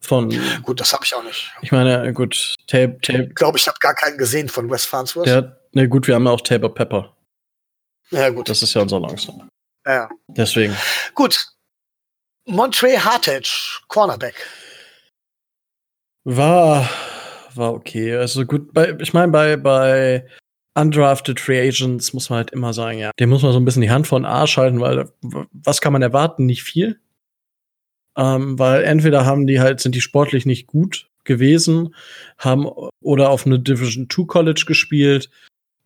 von. 0.00 0.32
Gut, 0.62 0.80
das 0.80 0.92
habe 0.92 1.04
ich 1.04 1.14
auch 1.14 1.24
nicht. 1.24 1.52
Ich 1.62 1.72
meine, 1.72 2.12
gut, 2.12 2.54
Tape, 2.66 2.98
Tape. 3.02 3.24
Ich 3.24 3.34
glaube, 3.34 3.58
ich 3.58 3.66
habe 3.66 3.78
gar 3.80 3.94
keinen 3.94 4.18
gesehen 4.18 4.48
von 4.48 4.70
Wes 4.70 4.84
Farnsworth. 4.84 5.26
Der, 5.26 5.60
ne, 5.72 5.88
gut, 5.88 6.06
wir 6.06 6.14
haben 6.14 6.24
ja 6.24 6.30
auch 6.30 6.40
Taper 6.40 6.68
Pepper. 6.68 7.16
Ja, 8.10 8.30
gut. 8.30 8.48
Das 8.48 8.62
ist 8.62 8.74
ja 8.74 8.82
unser 8.82 9.00
Long 9.00 9.16
Snap. 9.16 9.48
Ja. 9.86 10.08
Deswegen. 10.28 10.76
Gut. 11.14 11.46
Montre 12.46 13.04
Hartage, 13.04 13.80
Cornerback. 13.88 14.34
War, 16.24 16.88
war 17.54 17.72
okay. 17.72 18.16
Also 18.16 18.44
gut, 18.44 18.72
bei, 18.72 18.96
ich 19.00 19.12
meine, 19.12 19.32
bei, 19.32 19.56
bei 19.56 20.26
undrafted 20.74 21.40
Free 21.40 21.68
Agents 21.68 22.12
muss 22.12 22.30
man 22.30 22.38
halt 22.38 22.50
immer 22.50 22.72
sagen, 22.72 22.98
ja, 22.98 23.10
dem 23.18 23.30
muss 23.30 23.42
man 23.42 23.52
so 23.52 23.58
ein 23.58 23.64
bisschen 23.64 23.82
die 23.82 23.90
Hand 23.90 24.06
von 24.06 24.24
Arsch 24.24 24.56
halten, 24.56 24.80
weil 24.80 25.08
was 25.52 25.80
kann 25.80 25.92
man 25.92 26.02
erwarten? 26.02 26.46
Nicht 26.46 26.62
viel. 26.62 27.00
Ähm, 28.16 28.58
weil 28.58 28.84
entweder 28.84 29.26
haben 29.26 29.46
die 29.46 29.60
halt, 29.60 29.80
sind 29.80 29.94
die 29.94 30.00
sportlich 30.00 30.46
nicht 30.46 30.66
gut 30.66 31.08
gewesen, 31.24 31.94
haben 32.38 32.66
oder 33.00 33.30
auf 33.30 33.46
eine 33.46 33.58
Division 33.58 34.08
2 34.08 34.24
College 34.24 34.64
gespielt, 34.66 35.28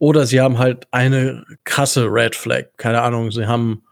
oder 0.01 0.27
sie 0.27 0.41
haben 0.41 0.59
halt 0.59 0.89
eine 0.93 1.45
krasse 1.65 2.07
Red 2.07 2.35
Flag. 2.35 2.69
Keine 2.79 3.03
Ahnung, 3.03 3.31
sie 3.31 3.47
haben, 3.47 3.85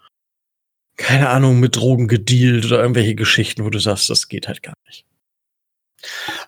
keine 0.97 1.29
Ahnung, 1.29 1.61
mit 1.61 1.77
Drogen 1.77 2.09
gedealt 2.09 2.65
oder 2.65 2.81
irgendwelche 2.81 3.15
Geschichten, 3.15 3.65
wo 3.65 3.71
du 3.71 3.79
sagst, 3.79 4.09
das 4.09 4.29
geht 4.29 4.49
halt 4.49 4.63
gar 4.63 4.75
nicht. 4.87 5.05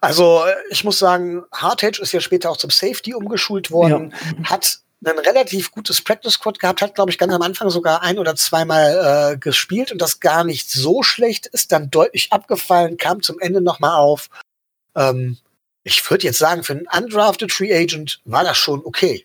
Also, 0.00 0.44
ich 0.70 0.82
muss 0.84 0.98
sagen, 0.98 1.42
Hardtage 1.52 2.00
ist 2.00 2.12
ja 2.12 2.20
später 2.20 2.50
auch 2.50 2.56
zum 2.56 2.70
Safety 2.70 3.14
umgeschult 3.14 3.70
worden, 3.70 4.14
ja. 4.38 4.50
hat 4.50 4.78
ein 5.05 5.18
relativ 5.18 5.70
gutes 5.70 6.02
Practice 6.02 6.35
Squad 6.35 6.59
gehabt, 6.59 6.82
hat, 6.82 6.94
glaube 6.94 7.10
ich, 7.10 7.18
ganz 7.18 7.32
am 7.32 7.43
Anfang 7.43 7.70
sogar 7.70 8.02
ein 8.02 8.18
oder 8.18 8.36
zweimal 8.36 9.32
äh, 9.32 9.39
gespielt 9.39 9.93
und 9.93 10.02
das 10.02 10.20
gar 10.20 10.44
nicht 10.44 10.70
so 10.70 11.02
schlecht 11.02 11.47
ist, 11.47 11.72
dann 11.72 11.90
deutlich 11.90 12.32
abgefallen, 12.32 12.98
kam 12.98 13.22
zum 13.22 13.40
Ende 13.40 13.60
nochmal 13.60 13.97
auf. 13.97 14.28
Ähm, 14.94 15.39
ich 15.85 16.09
würde 16.10 16.24
jetzt 16.24 16.39
sagen, 16.39 16.62
für 16.62 16.74
einen 16.74 16.86
undrafted 16.86 17.51
Free 17.51 17.74
Agent 17.74 18.20
war 18.24 18.44
das 18.44 18.59
schon 18.59 18.85
okay 18.85 19.24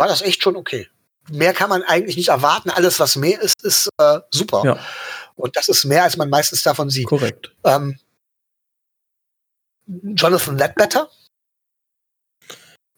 war 0.00 0.08
das 0.08 0.22
echt 0.22 0.42
schon 0.42 0.56
okay. 0.56 0.88
Mehr 1.30 1.52
kann 1.52 1.68
man 1.68 1.82
eigentlich 1.82 2.16
nicht 2.16 2.30
erwarten. 2.30 2.70
Alles, 2.70 2.98
was 2.98 3.16
mehr 3.16 3.38
ist, 3.40 3.62
ist 3.62 3.90
äh, 3.98 4.20
super. 4.30 4.62
Ja. 4.64 4.78
Und 5.36 5.56
das 5.56 5.68
ist 5.68 5.84
mehr, 5.84 6.04
als 6.04 6.16
man 6.16 6.30
meistens 6.30 6.62
davon 6.62 6.88
sieht. 6.88 7.06
Korrekt. 7.06 7.54
Ähm, 7.64 7.98
Jonathan 9.86 10.56
Ledbetter 10.56 11.10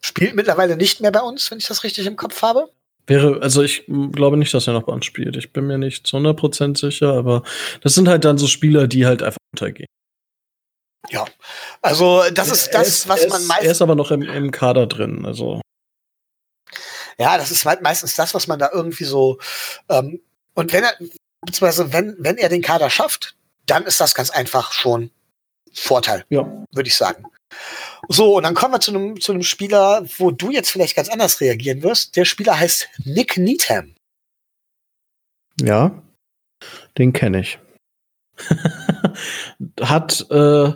spielt 0.05 0.35
mittlerweile 0.35 0.77
nicht 0.77 1.01
mehr 1.01 1.13
bei 1.13 1.21
uns, 1.21 1.51
wenn 1.51 1.59
ich 1.59 1.67
das 1.67 1.85
richtig 1.85 2.07
im 2.07 2.17
Kopf 2.17 2.43
habe. 2.43 2.71
Wäre, 3.07 3.41
also 3.43 3.63
ich 3.63 3.85
glaube 3.87 4.37
nicht, 4.37 4.55
dass 4.55 4.67
er 4.67 4.75
noch 4.75 4.85
bei 4.85 4.93
uns 4.93 5.05
spielt. 5.05 5.37
Ich 5.37 5.53
bin 5.53 5.67
mir 5.67 5.79
nicht 5.79 6.07
zu 6.07 6.17
100% 6.17 6.79
sicher, 6.79 7.13
aber 7.15 7.43
das 7.83 7.95
sind 7.95 8.09
halt 8.09 8.25
dann 8.25 8.39
so 8.39 8.47
Spieler, 8.47 8.87
die 8.87 9.07
halt 9.07 9.23
einfach 9.23 9.39
untergehen. 9.53 9.89
Ja, 11.11 11.25
also 11.81 12.23
das 12.33 12.51
ist 12.51 12.73
das, 12.73 12.87
ist, 12.87 13.09
was 13.09 13.27
man 13.29 13.45
meistens. 13.47 13.67
Er 13.67 13.73
ist 13.73 13.83
aber 13.83 13.97
noch 13.97 14.13
im, 14.13 14.23
im 14.23 14.51
Kader 14.53 14.87
drin, 14.87 15.27
also. 15.27 15.61
Ja, 17.19 17.37
das 17.37 17.51
ist 17.51 17.67
halt 17.67 17.83
meistens 17.83 18.15
das, 18.15 18.35
was 18.35 18.47
man 18.47 18.59
da 18.59 18.71
irgendwie 18.73 19.05
so. 19.05 19.39
Ähm, 19.89 20.21
und 20.55 20.73
wenn 20.73 20.85
er, 20.85 20.95
beziehungsweise 21.41 21.93
wenn, 21.93 22.17
wenn 22.19 22.37
er 22.37 22.49
den 22.49 22.63
Kader 22.63 22.89
schafft, 22.89 23.35
dann 23.67 23.85
ist 23.85 24.01
das 24.01 24.15
ganz 24.15 24.31
einfach 24.31 24.73
schon 24.73 25.11
Vorteil, 25.73 26.25
ja. 26.29 26.43
würde 26.73 26.89
ich 26.89 26.95
sagen. 26.95 27.25
So, 28.09 28.37
und 28.37 28.43
dann 28.43 28.55
kommen 28.55 28.75
wir 28.75 28.81
zu 28.81 28.95
einem, 28.95 29.21
zu 29.21 29.33
einem 29.33 29.43
Spieler, 29.43 30.05
wo 30.19 30.31
du 30.31 30.51
jetzt 30.51 30.71
vielleicht 30.71 30.97
ganz 30.97 31.09
anders 31.09 31.41
reagieren 31.41 31.83
wirst. 31.83 32.17
Der 32.17 32.25
Spieler 32.25 32.59
heißt 32.59 32.89
Nick 33.05 33.37
Needham. 33.37 33.95
Ja, 35.61 36.03
den 36.99 37.13
kenne 37.13 37.41
ich. 37.41 37.59
hat, 39.81 40.27
äh, 40.31 40.73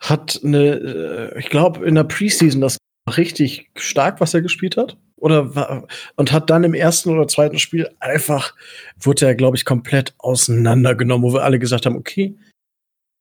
hat 0.00 0.40
eine, 0.44 1.32
äh, 1.34 1.38
ich 1.38 1.48
glaube, 1.48 1.86
in 1.86 1.94
der 1.94 2.04
Preseason 2.04 2.60
das 2.60 2.78
richtig 3.16 3.70
stark, 3.76 4.20
was 4.20 4.34
er 4.34 4.42
gespielt 4.42 4.76
hat 4.76 4.96
oder 5.16 5.86
und 6.16 6.32
hat 6.32 6.50
dann 6.50 6.64
im 6.64 6.74
ersten 6.74 7.10
oder 7.10 7.28
zweiten 7.28 7.58
Spiel 7.58 7.90
einfach 8.00 8.54
wurde 8.98 9.26
er 9.26 9.34
glaube 9.34 9.56
ich 9.56 9.64
komplett 9.64 10.14
auseinandergenommen, 10.18 11.28
wo 11.28 11.34
wir 11.34 11.44
alle 11.44 11.58
gesagt 11.58 11.86
haben, 11.86 11.96
okay, 11.96 12.36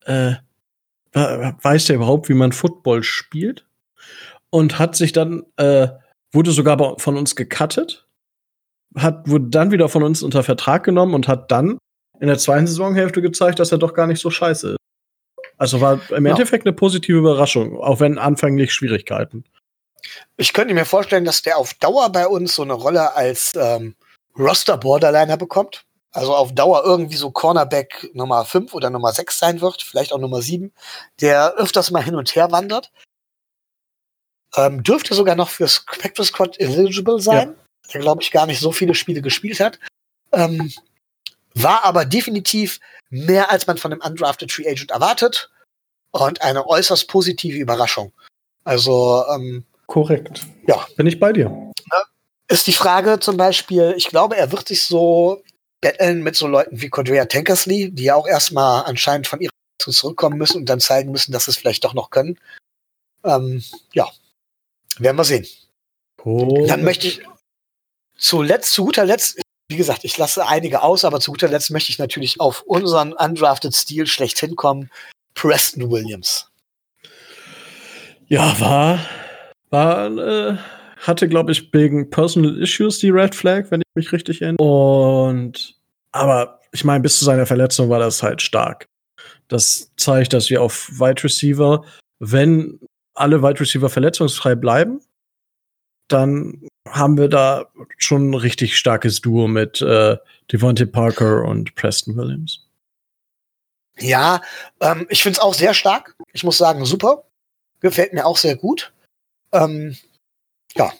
äh, 0.05 0.33
weiß 1.15 1.85
der 1.85 1.95
überhaupt, 1.95 2.29
wie 2.29 2.33
man 2.33 2.51
Football 2.51 3.03
spielt? 3.03 3.65
Und 4.49 4.79
hat 4.79 4.95
sich 4.95 5.11
dann 5.11 5.43
äh, 5.57 5.87
wurde 6.31 6.51
sogar 6.51 6.99
von 6.99 7.17
uns 7.17 7.35
gecuttet, 7.35 8.07
hat 8.95 9.27
wurde 9.27 9.47
dann 9.49 9.71
wieder 9.71 9.89
von 9.89 10.03
uns 10.03 10.21
unter 10.21 10.43
Vertrag 10.43 10.83
genommen 10.83 11.13
und 11.13 11.27
hat 11.27 11.51
dann 11.51 11.77
in 12.19 12.27
der 12.27 12.37
zweiten 12.37 12.67
Saisonhälfte 12.67 13.21
gezeigt, 13.21 13.59
dass 13.59 13.71
er 13.71 13.77
doch 13.77 13.93
gar 13.93 14.07
nicht 14.07 14.21
so 14.21 14.29
scheiße 14.29 14.71
ist. 14.71 14.77
Also 15.57 15.81
war 15.81 15.99
im 16.11 16.25
ja. 16.25 16.31
Endeffekt 16.31 16.65
eine 16.65 16.73
positive 16.73 17.17
Überraschung, 17.17 17.77
auch 17.77 17.99
wenn 17.99 18.17
anfänglich 18.17 18.73
Schwierigkeiten. 18.73 19.45
Ich 20.37 20.53
könnte 20.53 20.73
mir 20.73 20.85
vorstellen, 20.85 21.25
dass 21.25 21.41
der 21.41 21.57
auf 21.57 21.73
Dauer 21.75 22.11
bei 22.11 22.27
uns 22.27 22.55
so 22.55 22.63
eine 22.63 22.73
Rolle 22.73 23.15
als 23.15 23.53
ähm, 23.55 23.95
Roster-Borderliner 24.37 25.37
bekommt. 25.37 25.85
Also 26.15 26.33
auf 26.33 26.55
Dauer 26.55 26.83
irgendwie 26.85 27.17
so 27.17 27.29
Cornerback 27.29 28.09
Nummer 28.13 28.45
5 28.45 28.73
oder 28.73 28.89
Nummer 28.89 29.11
6 29.11 29.37
sein 29.37 29.59
wird, 29.59 29.81
vielleicht 29.81 30.13
auch 30.13 30.17
Nummer 30.17 30.41
7, 30.41 30.71
der 31.19 31.55
öfters 31.55 31.91
mal 31.91 32.01
hin 32.01 32.15
und 32.15 32.33
her 32.35 32.51
wandert. 32.51 32.89
Ähm, 34.55 34.81
dürfte 34.81 35.13
sogar 35.13 35.35
noch 35.35 35.49
fürs 35.49 35.83
Spectre 35.91 36.23
Squad 36.23 36.57
eligible 36.57 37.19
sein, 37.19 37.49
ja. 37.49 37.91
der 37.93 37.99
glaube 37.99 38.23
ich 38.23 38.31
gar 38.31 38.45
nicht 38.45 38.61
so 38.61 38.71
viele 38.71 38.95
Spiele 38.95 39.21
gespielt 39.21 39.59
hat. 39.59 39.77
Ähm, 40.31 40.71
war 41.53 41.83
aber 41.83 42.05
definitiv 42.05 42.79
mehr, 43.09 43.51
als 43.51 43.67
man 43.67 43.77
von 43.77 43.91
einem 43.91 44.01
Undrafted 44.01 44.53
Free 44.53 44.69
Agent 44.69 44.91
erwartet 44.91 45.51
und 46.11 46.41
eine 46.41 46.65
äußerst 46.65 47.09
positive 47.09 47.57
Überraschung. 47.57 48.13
Also 48.63 49.25
ähm, 49.35 49.65
Korrekt. 49.87 50.45
Ja. 50.65 50.87
Bin 50.95 51.07
ich 51.07 51.19
bei 51.19 51.33
dir. 51.33 51.71
Ist 52.47 52.67
die 52.67 52.73
Frage 52.73 53.19
zum 53.19 53.37
Beispiel, 53.37 53.95
ich 53.97 54.07
glaube, 54.07 54.37
er 54.37 54.51
wird 54.51 54.67
sich 54.67 54.83
so 54.83 55.41
betteln 55.85 56.23
mit 56.23 56.35
so 56.35 56.47
Leuten 56.47 56.81
wie 56.81 56.89
Cordrea 56.89 57.25
Tankersley, 57.25 57.91
die 57.91 58.05
ja 58.05 58.15
auch 58.15 58.27
erstmal 58.27 58.85
anscheinend 58.85 59.27
von 59.27 59.39
ihrer 59.39 59.51
zurückkommen 59.79 60.39
müssen 60.39 60.57
und 60.57 60.65
dann 60.65 60.79
zeigen 60.79 61.11
müssen, 61.11 61.31
dass 61.31 61.45
sie 61.45 61.51
es 61.51 61.57
vielleicht 61.57 61.83
doch 61.83 61.93
noch 61.93 62.09
können. 62.09 62.39
Ähm, 63.23 63.63
ja, 63.93 64.09
werden 64.97 65.15
wir 65.15 65.23
sehen. 65.23 65.45
Oh. 66.23 66.65
Dann 66.65 66.83
möchte 66.83 67.07
ich 67.07 67.21
zuletzt, 68.17 68.73
zu 68.73 68.85
guter 68.85 69.05
Letzt, 69.05 69.39
wie 69.69 69.77
gesagt, 69.77 70.05
ich 70.05 70.17
lasse 70.17 70.47
einige 70.47 70.81
aus, 70.81 71.05
aber 71.05 71.19
zu 71.19 71.31
guter 71.31 71.49
Letzt 71.49 71.69
möchte 71.69 71.91
ich 71.91 71.99
natürlich 71.99 72.39
auf 72.39 72.63
unseren 72.63 73.13
undrafted 73.13 73.75
Stil 73.75 74.07
schlechthin 74.07 74.55
kommen. 74.55 74.89
Preston 75.35 75.91
Williams. 75.91 76.49
Ja, 78.27 78.59
war 78.59 78.99
war, 79.75 80.17
äh, 80.17 80.57
hatte, 80.99 81.27
glaube 81.27 81.51
ich, 81.51 81.71
wegen 81.73 82.09
Personal 82.09 82.57
Issues 82.61 82.99
die 82.99 83.09
Red 83.09 83.35
Flag, 83.35 83.65
wenn 83.69 83.81
ich 83.81 83.95
mich 83.95 84.11
richtig 84.11 84.41
erinnere. 84.41 84.63
Und, 84.63 85.74
aber 86.15 86.61
ich 86.71 86.83
meine, 86.85 87.01
bis 87.01 87.19
zu 87.19 87.25
seiner 87.25 87.45
Verletzung 87.45 87.89
war 87.89 87.99
das 87.99 88.23
halt 88.23 88.41
stark. 88.41 88.87
Das 89.49 89.91
zeigt, 89.97 90.33
dass 90.33 90.49
wir 90.49 90.61
auf 90.61 90.89
Wide 90.89 91.23
Receiver, 91.23 91.83
wenn 92.19 92.79
alle 93.13 93.43
Wide 93.43 93.59
Receiver 93.59 93.89
verletzungsfrei 93.89 94.55
bleiben, 94.55 95.01
dann 96.07 96.67
haben 96.87 97.17
wir 97.17 97.27
da 97.27 97.65
schon 97.97 98.29
ein 98.29 98.33
richtig 98.33 98.77
starkes 98.77 99.21
Duo 99.21 99.47
mit 99.47 99.81
äh, 99.81 100.17
Devontae 100.51 100.85
Parker 100.85 101.43
und 101.43 101.75
Preston 101.75 102.15
Williams. 102.15 102.65
Ja, 103.99 104.41
ähm, 104.79 105.07
ich 105.09 105.21
finde 105.21 105.37
es 105.37 105.43
auch 105.43 105.53
sehr 105.53 105.73
stark. 105.73 106.15
Ich 106.31 106.43
muss 106.43 106.57
sagen, 106.57 106.85
super. 106.85 107.25
Gefällt 107.81 108.13
mir 108.13 108.25
auch 108.25 108.37
sehr 108.37 108.55
gut. 108.55 108.93
Ähm, 109.51 109.97
ja. 110.75 110.93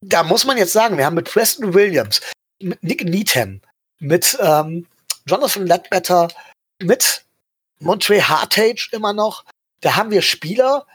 Da 0.00 0.22
muss 0.22 0.44
man 0.44 0.56
jetzt 0.56 0.72
sagen, 0.72 0.98
wir 0.98 1.06
haben 1.06 1.14
mit 1.14 1.30
Preston 1.30 1.74
Williams 1.74 2.20
mit 2.60 2.82
Nick 2.82 3.04
Needham, 3.04 3.60
mit 3.98 4.36
ähm, 4.40 4.86
Jonathan 5.26 5.66
Ledbetter, 5.66 6.28
mit 6.82 7.24
Montre 7.78 8.28
Hartage 8.28 8.88
immer 8.92 9.12
noch. 9.12 9.44
Da 9.80 9.96
haben 9.96 10.10
wir 10.10 10.22
Spieler 10.22 10.86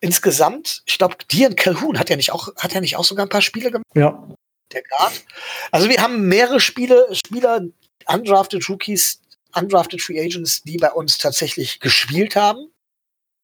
insgesamt, 0.00 0.82
ich 0.86 0.98
glaube, 0.98 1.16
Dian 1.30 1.56
Calhoun 1.56 1.98
hat 1.98 2.10
ja 2.10 2.16
nicht 2.16 2.32
auch, 2.32 2.54
hat 2.56 2.74
ja 2.74 2.80
nicht 2.80 2.96
auch 2.96 3.04
sogar 3.04 3.26
ein 3.26 3.30
paar 3.30 3.42
Spiele 3.42 3.70
gemacht. 3.70 3.86
Ja. 3.94 4.28
Der 4.72 4.82
Guard. 4.82 5.24
Also 5.70 5.88
wir 5.88 6.00
haben 6.00 6.28
mehrere 6.28 6.58
Spiele, 6.58 7.06
Spieler, 7.12 7.62
undrafted 8.06 8.68
Rookies, 8.68 9.20
undrafted 9.54 10.00
Free 10.00 10.20
Agents, 10.20 10.62
die 10.62 10.78
bei 10.78 10.90
uns 10.90 11.18
tatsächlich 11.18 11.78
gespielt 11.78 12.36
haben. 12.36 12.72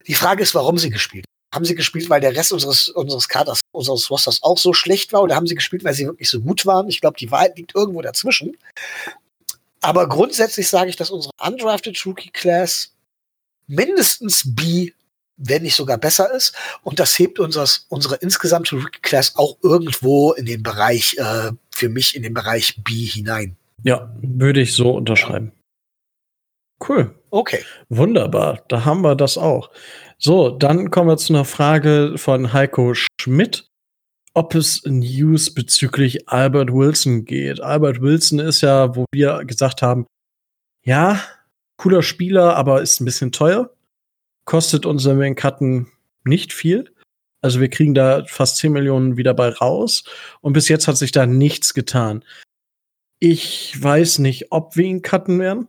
Die 0.06 0.14
Frage 0.14 0.42
ist, 0.42 0.54
warum 0.54 0.78
sie 0.78 0.90
gespielt 0.90 1.26
haben. 1.54 1.64
Sie 1.64 1.74
gespielt, 1.74 2.10
weil 2.10 2.20
der 2.20 2.34
Rest 2.34 2.52
unseres, 2.52 2.88
unseres 2.88 3.28
Kaders, 3.28 3.60
unseres 3.72 4.10
Rosters 4.10 4.42
auch 4.42 4.58
so 4.58 4.72
schlecht 4.72 5.12
war 5.12 5.22
oder 5.22 5.36
haben 5.36 5.46
sie 5.46 5.54
gespielt, 5.54 5.84
weil 5.84 5.94
sie 5.94 6.06
wirklich 6.06 6.28
so 6.28 6.40
gut 6.40 6.66
waren? 6.66 6.88
Ich 6.88 7.00
glaube, 7.00 7.16
die 7.18 7.30
Wahrheit 7.30 7.56
liegt 7.56 7.74
irgendwo 7.74 8.02
dazwischen. 8.02 8.56
Aber 9.80 10.08
grundsätzlich 10.08 10.68
sage 10.68 10.90
ich, 10.90 10.96
dass 10.96 11.10
unsere 11.10 11.32
undrafted 11.44 12.04
Rookie 12.04 12.30
Class 12.30 12.92
mindestens 13.66 14.42
B, 14.44 14.92
wenn 15.36 15.62
nicht 15.62 15.76
sogar 15.76 15.98
besser 15.98 16.32
ist. 16.32 16.54
Und 16.82 16.98
das 16.98 17.18
hebt 17.18 17.38
unseres, 17.38 17.86
unsere 17.88 18.16
insgesamte 18.16 18.76
Rookie 18.76 19.00
Class 19.00 19.36
auch 19.36 19.56
irgendwo 19.62 20.32
in 20.32 20.46
den 20.46 20.62
Bereich, 20.62 21.16
äh, 21.18 21.52
für 21.70 21.88
mich 21.88 22.16
in 22.16 22.22
den 22.22 22.34
Bereich 22.34 22.82
B 22.82 23.04
hinein. 23.04 23.56
Ja, 23.84 24.12
würde 24.20 24.60
ich 24.60 24.74
so 24.74 24.90
unterschreiben. 24.90 25.52
Cool. 26.86 27.14
Okay. 27.30 27.64
Wunderbar. 27.88 28.64
Da 28.68 28.84
haben 28.84 29.02
wir 29.02 29.14
das 29.14 29.36
auch. 29.38 29.70
So, 30.20 30.50
dann 30.50 30.90
kommen 30.90 31.08
wir 31.08 31.16
zu 31.16 31.32
einer 31.32 31.44
Frage 31.44 32.14
von 32.16 32.52
Heiko 32.52 32.92
Schmidt, 32.94 33.70
ob 34.34 34.56
es 34.56 34.82
News 34.84 35.54
bezüglich 35.54 36.28
Albert 36.28 36.72
Wilson 36.72 37.24
geht. 37.24 37.60
Albert 37.60 38.00
Wilson 38.00 38.40
ist 38.40 38.62
ja, 38.62 38.96
wo 38.96 39.04
wir 39.12 39.44
gesagt 39.44 39.80
haben, 39.80 40.06
ja, 40.84 41.22
cooler 41.76 42.02
Spieler, 42.02 42.56
aber 42.56 42.82
ist 42.82 43.00
ein 43.00 43.04
bisschen 43.04 43.30
teuer. 43.30 43.70
Kostet 44.44 44.86
uns, 44.86 45.04
wenn 45.04 45.20
wir 45.20 45.26
ihn 45.26 45.36
cutten, 45.36 45.86
nicht 46.24 46.52
viel. 46.52 46.92
Also 47.40 47.60
wir 47.60 47.70
kriegen 47.70 47.94
da 47.94 48.24
fast 48.26 48.56
10 48.56 48.72
Millionen 48.72 49.16
wieder 49.16 49.34
bei 49.34 49.50
raus. 49.50 50.02
Und 50.40 50.52
bis 50.52 50.68
jetzt 50.68 50.88
hat 50.88 50.96
sich 50.96 51.12
da 51.12 51.26
nichts 51.26 51.74
getan. 51.74 52.24
Ich 53.20 53.80
weiß 53.80 54.18
nicht, 54.18 54.50
ob 54.50 54.76
wir 54.76 54.84
ihn 54.84 55.02
cutten 55.02 55.38
werden 55.38 55.68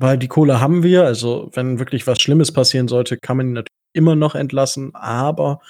weil 0.00 0.16
die 0.16 0.28
Kohle 0.28 0.60
haben 0.60 0.82
wir. 0.82 1.04
Also, 1.04 1.50
wenn 1.52 1.78
wirklich 1.78 2.06
was 2.06 2.20
Schlimmes 2.20 2.52
passieren 2.52 2.88
sollte, 2.88 3.18
kann 3.18 3.36
man 3.36 3.48
ihn 3.48 3.52
natürlich 3.52 3.79
immer 3.92 4.16
noch 4.16 4.34
entlassen. 4.34 4.94
Aber 4.94 5.60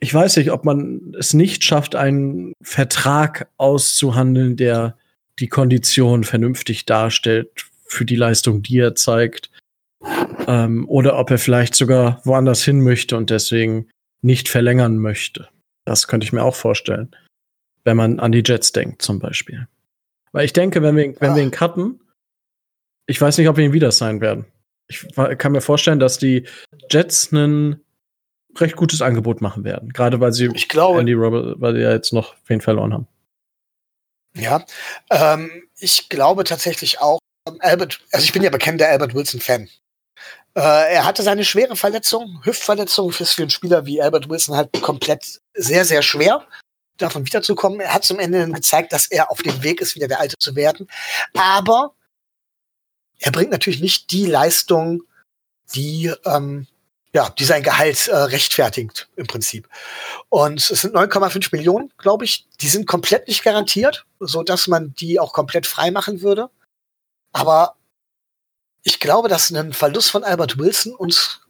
ich 0.00 0.12
weiß 0.12 0.36
nicht, 0.36 0.50
ob 0.50 0.64
man 0.64 1.14
es 1.18 1.34
nicht 1.34 1.64
schafft, 1.64 1.94
einen 1.94 2.52
Vertrag 2.62 3.48
auszuhandeln, 3.56 4.56
der 4.56 4.96
die 5.38 5.48
Kondition 5.48 6.24
vernünftig 6.24 6.86
darstellt 6.86 7.66
für 7.86 8.04
die 8.04 8.16
Leistung, 8.16 8.62
die 8.62 8.78
er 8.78 8.94
zeigt. 8.94 9.50
Ähm, 10.46 10.88
oder 10.88 11.18
ob 11.18 11.30
er 11.30 11.38
vielleicht 11.38 11.74
sogar 11.74 12.20
woanders 12.24 12.62
hin 12.62 12.80
möchte 12.82 13.16
und 13.16 13.30
deswegen 13.30 13.88
nicht 14.22 14.48
verlängern 14.48 14.98
möchte. 14.98 15.48
Das 15.84 16.06
könnte 16.06 16.24
ich 16.24 16.32
mir 16.32 16.42
auch 16.42 16.54
vorstellen. 16.54 17.14
Wenn 17.84 17.96
man 17.96 18.20
an 18.20 18.32
die 18.32 18.42
Jets 18.44 18.72
denkt, 18.72 19.02
zum 19.02 19.18
Beispiel. 19.18 19.66
Weil 20.32 20.44
ich 20.44 20.52
denke, 20.52 20.82
wenn 20.82 20.96
wir, 20.96 21.20
wenn 21.20 21.34
wir 21.34 21.42
ihn 21.42 21.50
cutten, 21.50 22.00
ich 23.06 23.20
weiß 23.20 23.38
nicht, 23.38 23.48
ob 23.48 23.56
wir 23.56 23.64
ihn 23.64 23.72
wieder 23.72 23.90
sein 23.90 24.20
werden. 24.20 24.44
Ich 24.88 25.06
kann 25.38 25.52
mir 25.52 25.60
vorstellen, 25.60 26.00
dass 26.00 26.18
die 26.18 26.46
Jets 26.90 27.30
ein 27.32 27.80
recht 28.56 28.76
gutes 28.76 29.02
Angebot 29.02 29.40
machen 29.40 29.64
werden. 29.64 29.92
Gerade 29.92 30.20
weil 30.20 30.32
sie 30.32 30.50
ich 30.54 30.68
glaube, 30.68 31.00
Andy 31.00 31.12
Robert, 31.12 31.60
weil 31.60 31.74
sie 31.74 31.82
ja 31.82 31.92
jetzt 31.92 32.12
noch 32.12 32.34
wen 32.46 32.60
verloren 32.60 32.92
haben. 32.92 33.08
Ja, 34.34 34.64
ähm, 35.10 35.50
ich 35.78 36.08
glaube 36.08 36.44
tatsächlich 36.44 37.00
auch, 37.00 37.18
Albert, 37.60 38.00
also 38.12 38.24
ich 38.24 38.32
bin 38.32 38.42
ja 38.42 38.50
bekennender 38.50 38.88
Albert 38.88 39.14
Wilson-Fan. 39.14 39.68
Äh, 40.54 40.94
er 40.94 41.04
hatte 41.04 41.22
seine 41.22 41.44
schwere 41.44 41.76
Verletzung, 41.76 42.40
Hüftverletzung, 42.44 43.10
ist 43.10 43.32
für 43.32 43.42
einen 43.42 43.50
Spieler 43.50 43.86
wie 43.86 44.02
Albert 44.02 44.28
Wilson 44.28 44.56
halt 44.56 44.72
komplett 44.80 45.40
sehr, 45.54 45.84
sehr 45.84 46.02
schwer, 46.02 46.46
davon 46.96 47.26
wiederzukommen. 47.26 47.80
Er 47.80 47.94
hat 47.94 48.04
zum 48.04 48.18
Ende 48.18 48.50
gezeigt, 48.50 48.92
dass 48.92 49.06
er 49.06 49.30
auf 49.30 49.42
dem 49.42 49.62
Weg 49.62 49.80
ist, 49.80 49.94
wieder 49.94 50.08
der 50.08 50.20
Alte 50.20 50.36
zu 50.38 50.56
werden. 50.56 50.88
Aber 51.34 51.94
er 53.18 53.32
bringt 53.32 53.50
natürlich 53.50 53.80
nicht 53.80 54.12
die 54.12 54.26
Leistung, 54.26 55.02
die 55.74 56.12
ähm, 56.24 56.66
ja, 57.14 57.30
die 57.30 57.44
sein 57.44 57.62
Gehalt 57.62 58.08
äh, 58.08 58.14
rechtfertigt 58.14 59.08
im 59.16 59.26
Prinzip. 59.26 59.68
Und 60.28 60.58
es 60.58 60.82
sind 60.82 60.94
9,5 60.94 61.48
Millionen, 61.52 61.90
glaube 61.96 62.24
ich. 62.24 62.46
Die 62.60 62.68
sind 62.68 62.86
komplett 62.86 63.28
nicht 63.28 63.42
garantiert, 63.42 64.04
so 64.20 64.42
dass 64.42 64.68
man 64.68 64.94
die 64.94 65.18
auch 65.18 65.32
komplett 65.32 65.66
frei 65.66 65.90
machen 65.90 66.20
würde. 66.20 66.50
Aber 67.32 67.76
ich 68.82 69.00
glaube, 69.00 69.28
dass 69.28 69.50
ein 69.50 69.72
Verlust 69.72 70.10
von 70.10 70.22
Albert 70.22 70.58
Wilson 70.58 70.94
uns 70.94 71.40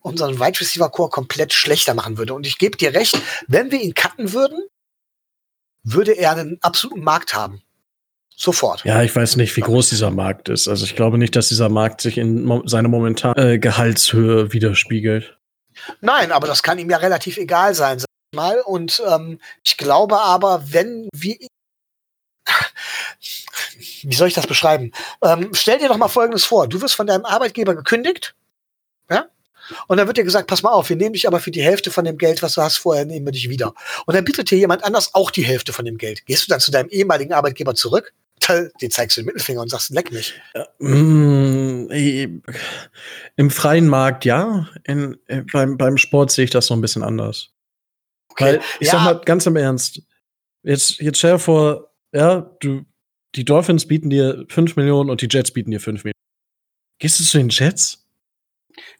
unseren 0.00 0.38
Wide 0.38 0.60
Receiver 0.60 0.88
Core 0.90 1.10
komplett 1.10 1.52
schlechter 1.52 1.94
machen 1.94 2.18
würde. 2.18 2.34
Und 2.34 2.46
ich 2.46 2.58
gebe 2.58 2.76
dir 2.76 2.94
recht, 2.94 3.20
wenn 3.48 3.70
wir 3.70 3.80
ihn 3.80 3.94
cutten 3.94 4.32
würden, 4.32 4.60
würde 5.82 6.12
er 6.12 6.32
einen 6.32 6.58
absoluten 6.62 7.02
Markt 7.02 7.34
haben. 7.34 7.62
Sofort. 8.38 8.84
Ja, 8.84 9.02
ich 9.02 9.16
weiß 9.16 9.36
nicht, 9.36 9.56
wie 9.56 9.62
groß 9.62 9.88
dieser 9.88 10.10
Markt 10.10 10.50
ist. 10.50 10.68
Also 10.68 10.84
ich 10.84 10.94
glaube 10.94 11.16
nicht, 11.16 11.34
dass 11.34 11.48
dieser 11.48 11.70
Markt 11.70 12.02
sich 12.02 12.18
in 12.18 12.62
seiner 12.66 12.88
momentanen 12.88 13.48
äh, 13.48 13.58
Gehaltshöhe 13.58 14.52
widerspiegelt. 14.52 15.38
Nein, 16.02 16.32
aber 16.32 16.46
das 16.46 16.62
kann 16.62 16.78
ihm 16.78 16.90
ja 16.90 16.98
relativ 16.98 17.38
egal 17.38 17.74
sein, 17.74 17.98
sag 17.98 18.08
ich 18.32 18.36
mal. 18.36 18.60
Und 18.60 19.02
ähm, 19.08 19.38
ich 19.64 19.78
glaube 19.78 20.20
aber, 20.20 20.62
wenn 20.70 21.08
wir 21.14 21.36
wie 24.02 24.14
soll 24.14 24.28
ich 24.28 24.34
das 24.34 24.46
beschreiben? 24.46 24.92
Ähm, 25.22 25.50
stell 25.52 25.78
dir 25.78 25.88
doch 25.88 25.96
mal 25.96 26.08
Folgendes 26.08 26.44
vor. 26.44 26.68
Du 26.68 26.82
wirst 26.82 26.94
von 26.94 27.06
deinem 27.06 27.24
Arbeitgeber 27.24 27.74
gekündigt. 27.74 28.34
Ja? 29.10 29.26
Und 29.86 29.96
dann 29.96 30.06
wird 30.06 30.18
dir 30.18 30.24
gesagt, 30.24 30.46
pass 30.46 30.62
mal 30.62 30.70
auf, 30.70 30.90
wir 30.90 30.96
nehmen 30.96 31.14
dich 31.14 31.26
aber 31.26 31.40
für 31.40 31.50
die 31.50 31.62
Hälfte 31.62 31.90
von 31.90 32.04
dem 32.04 32.18
Geld, 32.18 32.42
was 32.42 32.54
du 32.54 32.62
hast, 32.62 32.76
vorher 32.76 33.06
nehmen 33.06 33.26
wir 33.26 33.32
dich 33.32 33.48
wieder. 33.48 33.74
Und 34.04 34.14
dann 34.14 34.24
bietet 34.24 34.50
dir 34.50 34.58
jemand 34.58 34.84
anders 34.84 35.14
auch 35.14 35.30
die 35.30 35.44
Hälfte 35.44 35.72
von 35.72 35.86
dem 35.86 35.96
Geld. 35.96 36.26
Gehst 36.26 36.46
du 36.46 36.50
dann 36.50 36.60
zu 36.60 36.70
deinem 36.70 36.90
ehemaligen 36.90 37.32
Arbeitgeber 37.32 37.74
zurück? 37.74 38.12
Den 38.80 38.90
zeigst 38.90 39.16
du 39.16 39.22
den 39.22 39.26
Mittelfinger 39.26 39.60
und 39.60 39.70
sagst, 39.70 39.90
leck 39.90 40.12
mich. 40.12 40.34
Mm, 40.78 41.88
Im 43.36 43.50
freien 43.50 43.88
Markt 43.88 44.24
ja. 44.24 44.68
In, 44.84 45.18
äh, 45.26 45.42
beim, 45.52 45.76
beim 45.76 45.96
Sport 45.96 46.30
sehe 46.30 46.44
ich 46.44 46.50
das 46.50 46.70
noch 46.70 46.76
ein 46.76 46.80
bisschen 46.80 47.02
anders. 47.02 47.50
Okay. 48.28 48.44
Weil, 48.44 48.60
ich 48.78 48.86
ja. 48.86 48.92
sag 48.92 49.04
mal 49.04 49.20
ganz 49.24 49.46
im 49.46 49.56
Ernst, 49.56 50.02
jetzt, 50.62 51.00
jetzt 51.00 51.18
stell 51.18 51.32
dir 51.32 51.38
vor, 51.38 51.90
ja, 52.12 52.50
du, 52.60 52.84
die 53.34 53.44
Dolphins 53.44 53.86
bieten 53.86 54.10
dir 54.10 54.44
5 54.48 54.76
Millionen 54.76 55.10
und 55.10 55.22
die 55.22 55.28
Jets 55.30 55.50
bieten 55.50 55.70
dir 55.70 55.80
5 55.80 56.04
Millionen. 56.04 56.12
Gehst 56.98 57.18
du 57.18 57.24
zu 57.24 57.38
den 57.38 57.48
Jets? 57.48 58.06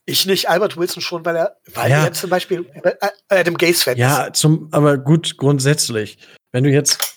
Ich 0.05 0.25
nicht, 0.25 0.49
Albert 0.49 0.77
Wilson 0.77 1.01
schon, 1.01 1.25
weil 1.25 1.35
er, 1.35 1.57
weil 1.73 1.91
ja. 1.91 2.05
er 2.05 2.13
zum 2.13 2.29
Beispiel 2.29 2.65
äh, 2.83 2.95
Adam 3.29 3.55
Gaze-Fan 3.55 3.97
Ja, 3.97 4.31
zum, 4.33 4.69
aber 4.71 4.97
gut, 4.97 5.37
grundsätzlich. 5.37 6.17
Wenn 6.51 6.63
du 6.63 6.71
jetzt 6.71 7.16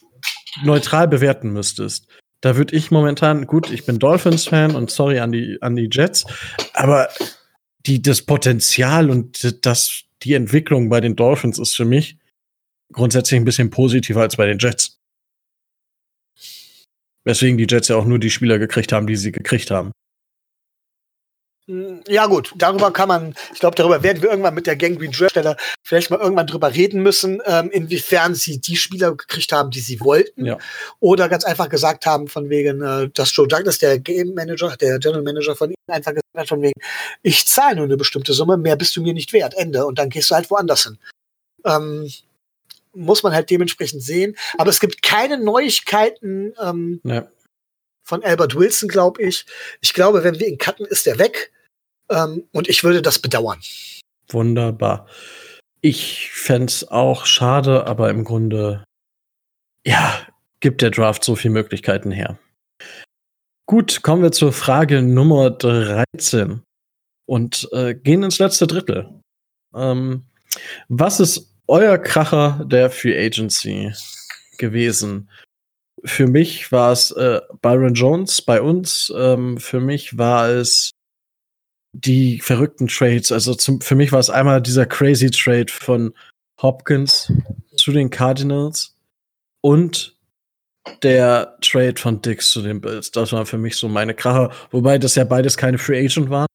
neutral 0.63 1.09
bewerten 1.09 1.53
müsstest, 1.53 2.07
da 2.41 2.57
würde 2.57 2.75
ich 2.75 2.91
momentan, 2.91 3.47
gut, 3.47 3.71
ich 3.71 3.85
bin 3.85 3.99
Dolphins-Fan 3.99 4.75
und 4.75 4.91
sorry 4.91 5.21
an 5.21 5.33
die, 5.33 5.59
an 5.61 5.77
die 5.77 5.89
Jets, 5.91 6.25
aber 6.73 7.09
die, 7.87 8.01
das 8.01 8.23
Potenzial 8.23 9.11
und 9.11 9.65
das, 9.67 10.05
die 10.23 10.35
Entwicklung 10.35 10.89
bei 10.89 11.01
den 11.01 11.17
Dolphins 11.17 11.59
ist 11.59 11.77
für 11.77 11.85
mich 11.85 12.19
grundsätzlich 12.93 13.39
ein 13.39 13.45
bisschen 13.45 13.71
positiver 13.71 14.23
als 14.23 14.37
bei 14.37 14.47
den 14.47 14.59
Jets. 14.59 14.99
Weswegen 17.25 17.59
die 17.59 17.67
Jets 17.69 17.89
ja 17.89 17.97
auch 17.97 18.07
nur 18.07 18.19
die 18.19 18.31
Spieler 18.31 18.59
gekriegt 18.59 18.93
haben, 18.93 19.07
die 19.07 19.17
sie 19.17 19.33
gekriegt 19.33 19.71
haben. 19.71 19.93
Hm, 21.71 22.03
ja 22.09 22.27
gut, 22.27 22.53
darüber 22.57 22.93
kann 22.93 23.07
man, 23.07 23.35
ich 23.55 23.61
glaube, 23.61 23.77
darüber 23.77 24.03
werden 24.03 24.21
wir 24.21 24.31
irgendwann 24.31 24.55
mit 24.55 24.67
der 24.67 24.75
Gang 24.75 24.99
Green 24.99 25.13
Stelle 25.13 25.57
vielleicht 25.85 26.11
mal 26.11 26.19
irgendwann 26.19 26.49
drüber 26.49 26.75
reden 26.75 27.01
müssen, 27.01 27.41
ähm, 27.47 27.71
inwiefern 27.71 28.35
sie 28.35 28.61
die 28.61 28.75
Spieler 28.75 29.15
gekriegt 29.15 29.53
haben, 29.53 29.71
die 29.71 29.79
sie 29.79 30.01
wollten. 30.01 30.47
Ja. 30.47 30.59
Oder 30.99 31.29
ganz 31.29 31.45
einfach 31.45 31.69
gesagt 31.69 32.07
haben, 32.07 32.27
von 32.27 32.51
wegen, 32.51 32.83
äh, 32.83 33.09
dass 33.15 33.35
Joe 33.37 33.47
Douglas, 33.47 33.79
der 33.79 34.01
Game 34.01 34.35
Manager, 34.35 34.77
der 34.77 34.99
General 34.99 35.23
Manager 35.23 35.55
von 35.55 35.71
ihnen, 35.71 35.77
einfach 35.87 36.11
gesagt 36.11 36.37
hat, 36.37 36.49
von 36.49 36.61
wegen, 36.61 36.81
ich 37.23 37.47
zahle 37.47 37.77
nur 37.77 37.85
eine 37.85 37.97
bestimmte 37.97 38.33
Summe, 38.33 38.57
mehr 38.57 38.75
bist 38.75 38.97
du 38.97 39.03
mir 39.03 39.15
nicht 39.15 39.33
wert, 39.33 39.55
Ende. 39.57 39.87
Und 39.87 40.01
dann 40.01 40.11
gehst 40.11 40.33
du 40.33 40.35
halt 40.35 40.51
woanders 40.51 40.83
hin. 40.83 40.99
Ähm, 41.65 42.11
muss 42.95 43.23
man 43.23 43.33
halt 43.33 43.49
dementsprechend 43.49 44.03
sehen. 44.03 44.37
Aber 44.59 44.71
es 44.71 44.81
gibt 44.81 45.03
keine 45.03 45.39
Neuigkeiten 45.39 46.53
ähm, 46.61 47.01
ja. 47.05 47.29
von 48.03 48.25
Albert 48.25 48.57
Wilson, 48.57 48.89
glaube 48.89 49.23
ich. 49.23 49.47
Ich 49.81 49.95
glaube, 49.95 50.25
wenn 50.25 50.41
wir 50.41 50.49
ihn 50.49 50.59
cutten, 50.59 50.85
ist 50.87 51.07
er 51.07 51.21
weg. 51.21 51.53
Ähm, 52.11 52.45
und 52.53 52.69
ich 52.69 52.85
würde 52.85 53.03
das 53.03 53.19
bedauern. 53.19 53.61
Wunderbar. 54.29 55.07
Ich 55.81 56.31
fände 56.33 56.73
auch 56.91 57.25
schade, 57.25 57.87
aber 57.87 58.11
im 58.11 58.25
Grunde, 58.25 58.85
ja, 59.87 60.27
gibt 60.61 60.83
der 60.83 60.91
Draft 60.91 61.25
so 61.25 61.37
viele 61.37 61.55
Möglichkeiten 61.55 62.11
her. 62.11 62.39
Gut, 63.67 64.03
kommen 64.03 64.23
wir 64.23 64.33
zur 64.33 64.53
Frage 64.53 65.01
Nummer 65.01 65.51
13 65.51 66.63
und 67.27 67.69
äh, 67.73 67.95
gehen 67.95 68.23
ins 68.23 68.39
letzte 68.39 68.67
Drittel. 68.67 69.21
Ähm, 69.75 70.25
was 70.89 71.21
ist 71.21 71.55
euer 71.67 71.97
Kracher 71.99 72.65
der 72.67 72.91
Free 72.91 73.17
Agency 73.17 73.93
gewesen? 74.59 75.29
für 76.05 76.27
mich 76.27 76.73
war 76.73 76.93
es 76.93 77.11
äh, 77.13 77.41
Byron 77.61 77.95
Jones 77.95 78.43
bei 78.43 78.61
uns. 78.61 79.13
Ähm, 79.17 79.59
für 79.59 79.81
mich 79.81 80.17
war 80.17 80.49
es 80.49 80.91
die 81.93 82.41
verrückten 82.41 82.89
Trades. 82.89 83.33
Also 83.33 83.55
zum, 83.55 83.81
für 83.81 83.95
mich 83.95 84.13
war 84.13 84.21
es 84.21 84.31
einmal 84.31 84.63
dieser 84.63 84.87
crazy 84.87 85.31
Trade 85.31 85.71
von 85.71 86.15
Hopkins 86.61 87.33
zu 87.77 87.93
den 87.93 88.11
Cardinals 88.11 88.97
und 89.61 90.17
der 91.03 91.57
Trade 91.61 91.97
von 91.97 92.23
Dix 92.23 92.51
zu 92.51 92.63
den 92.63 92.81
Bills. 92.81 93.11
Das 93.11 93.33
war 93.33 93.47
für 93.47 93.59
mich 93.59 93.77
so 93.77 93.89
meine 93.89 94.15
Kracher, 94.15 94.51
wobei 94.71 94.99
das 94.99 95.15
ja 95.15 95.25
beides 95.25 95.57
keine 95.57 95.79
Free 95.79 96.05
Agent 96.05 96.31
waren. 96.31 96.47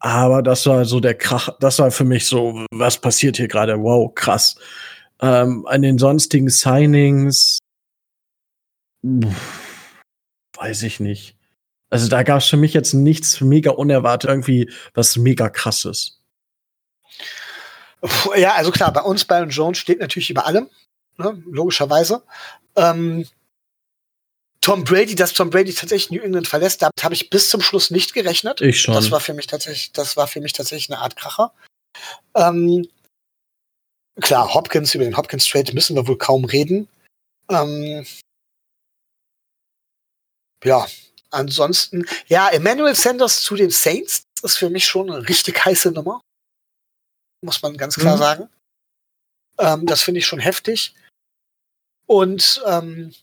Aber 0.00 0.42
das 0.42 0.66
war 0.66 0.84
so 0.84 0.98
der 0.98 1.14
Krach, 1.14 1.48
das 1.60 1.78
war 1.78 1.90
für 1.92 2.04
mich 2.04 2.26
so, 2.26 2.66
was 2.72 3.00
passiert 3.00 3.36
hier 3.36 3.46
gerade? 3.46 3.80
Wow, 3.80 4.12
krass. 4.14 4.56
Ähm, 5.20 5.64
an 5.66 5.82
den 5.82 5.98
sonstigen 5.98 6.48
Signings, 6.48 7.58
weiß 10.56 10.82
ich 10.82 10.98
nicht. 10.98 11.36
Also 11.92 12.08
da 12.08 12.22
gab 12.22 12.38
es 12.38 12.46
für 12.46 12.56
mich 12.56 12.72
jetzt 12.72 12.94
nichts 12.94 13.42
mega 13.42 13.70
unerwartet, 13.70 14.30
irgendwie 14.30 14.72
was 14.94 15.18
mega 15.18 15.50
krasses. 15.50 16.22
Ja, 18.34 18.54
also 18.54 18.70
klar, 18.70 18.90
bei 18.94 19.02
uns 19.02 19.26
Byron 19.26 19.50
Jones 19.50 19.76
steht 19.76 20.00
natürlich 20.00 20.30
über 20.30 20.46
allem, 20.46 20.70
ne, 21.18 21.42
logischerweise. 21.44 22.22
Ähm, 22.76 23.28
Tom 24.62 24.84
Brady, 24.84 25.14
dass 25.14 25.34
Tom 25.34 25.50
Brady 25.50 25.74
tatsächlich 25.74 26.10
New 26.10 26.24
England 26.24 26.48
verlässt, 26.48 26.80
damit 26.80 27.04
habe 27.04 27.12
ich 27.12 27.28
bis 27.28 27.50
zum 27.50 27.60
Schluss 27.60 27.90
nicht 27.90 28.14
gerechnet. 28.14 28.62
Ich 28.62 28.80
schon. 28.80 28.94
Das 28.94 29.10
war 29.10 29.20
für 29.20 29.34
mich 29.34 29.46
tatsächlich, 29.46 29.92
das 29.92 30.16
war 30.16 30.26
für 30.26 30.40
mich 30.40 30.54
tatsächlich 30.54 30.90
eine 30.90 31.02
Art 31.02 31.16
Kracher. 31.16 31.52
Ähm, 32.34 32.88
klar, 34.18 34.54
Hopkins, 34.54 34.94
über 34.94 35.04
den 35.04 35.18
Hopkins 35.18 35.46
Trade 35.46 35.74
müssen 35.74 35.94
wir 35.94 36.08
wohl 36.08 36.16
kaum 36.16 36.46
reden. 36.46 36.88
Ähm, 37.50 38.06
ja, 40.64 40.86
ansonsten, 41.32 42.06
ja, 42.26 42.48
Emmanuel 42.48 42.94
Sanders 42.94 43.42
zu 43.42 43.56
den 43.56 43.70
Saints 43.70 44.24
ist 44.42 44.56
für 44.56 44.70
mich 44.70 44.86
schon 44.86 45.10
eine 45.10 45.28
richtig 45.28 45.64
heiße 45.64 45.90
Nummer. 45.92 46.20
Muss 47.44 47.62
man 47.62 47.76
ganz 47.76 47.96
klar 47.96 48.16
mhm. 48.16 48.20
sagen. 48.20 48.48
Ähm, 49.58 49.86
das 49.86 50.02
finde 50.02 50.18
ich 50.18 50.26
schon 50.26 50.38
heftig. 50.38 50.94
Und 52.06 52.62
ähm, 52.66 53.14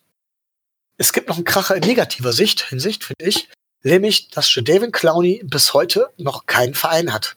es 0.98 1.14
gibt 1.14 1.30
noch 1.30 1.36
einen 1.36 1.46
Kracher 1.46 1.76
in 1.76 1.84
negativer 1.84 2.34
Sicht, 2.34 2.68
Hinsicht, 2.70 3.04
finde 3.04 3.26
ich, 3.30 3.50
nämlich, 3.84 4.30
dass 4.30 4.54
Jadavion 4.54 4.92
Clowney 4.92 5.42
bis 5.44 5.74
heute 5.74 6.12
noch 6.18 6.46
keinen 6.46 6.74
Verein 6.74 7.14
hat. 7.14 7.36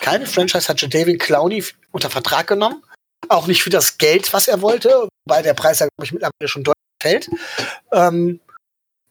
Keine 0.00 0.26
Franchise 0.26 0.68
hat 0.68 0.80
Jadavion 0.80 1.18
Clowney 1.18 1.64
unter 1.92 2.10
Vertrag 2.10 2.48
genommen. 2.48 2.82
Auch 3.28 3.46
nicht 3.46 3.62
für 3.62 3.70
das 3.70 3.98
Geld, 3.98 4.32
was 4.32 4.48
er 4.48 4.60
wollte, 4.60 5.08
weil 5.26 5.42
der 5.42 5.54
Preis 5.54 5.78
ja, 5.78 5.86
glaube 5.86 6.04
ich, 6.04 6.12
mittlerweile 6.12 6.48
schon 6.48 6.64
deutlich 6.64 6.81
fällt. 7.02 7.28
Ähm, 7.92 8.40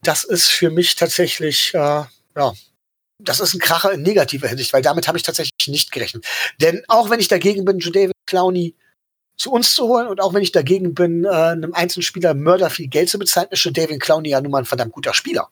das 0.03 0.23
ist 0.23 0.49
für 0.49 0.71
mich 0.71 0.95
tatsächlich, 0.95 1.73
äh, 1.73 2.03
ja, 2.35 2.53
das 3.19 3.39
ist 3.39 3.53
ein 3.53 3.59
Kracher 3.59 3.91
in 3.91 4.01
negativer 4.01 4.47
Hinsicht, 4.47 4.73
weil 4.73 4.81
damit 4.81 5.07
habe 5.07 5.17
ich 5.17 5.23
tatsächlich 5.23 5.67
nicht 5.67 5.91
gerechnet. 5.91 6.25
Denn 6.59 6.83
auch 6.87 7.09
wenn 7.11 7.19
ich 7.19 7.27
dagegen 7.27 7.65
bin, 7.65 7.79
Jadavion 7.79 8.13
Clowney 8.25 8.75
zu 9.41 9.51
uns 9.51 9.73
zu 9.73 9.87
holen. 9.87 10.07
Und 10.07 10.21
auch 10.21 10.33
wenn 10.33 10.43
ich 10.43 10.51
dagegen 10.51 10.93
bin, 10.93 11.25
äh, 11.25 11.29
einem 11.29 11.73
einzelnen 11.73 12.03
Spieler 12.03 12.33
Mörder 12.33 12.69
viel 12.69 12.87
Geld 12.87 13.09
zu 13.09 13.19
bezahlen, 13.19 13.47
ist 13.49 13.59
schon 13.59 13.73
David 13.73 13.99
Clowney 13.99 14.29
ja 14.29 14.41
nun 14.41 14.51
mal 14.51 14.59
ein 14.59 14.65
verdammt 14.65 14.93
guter 14.93 15.13
Spieler. 15.13 15.49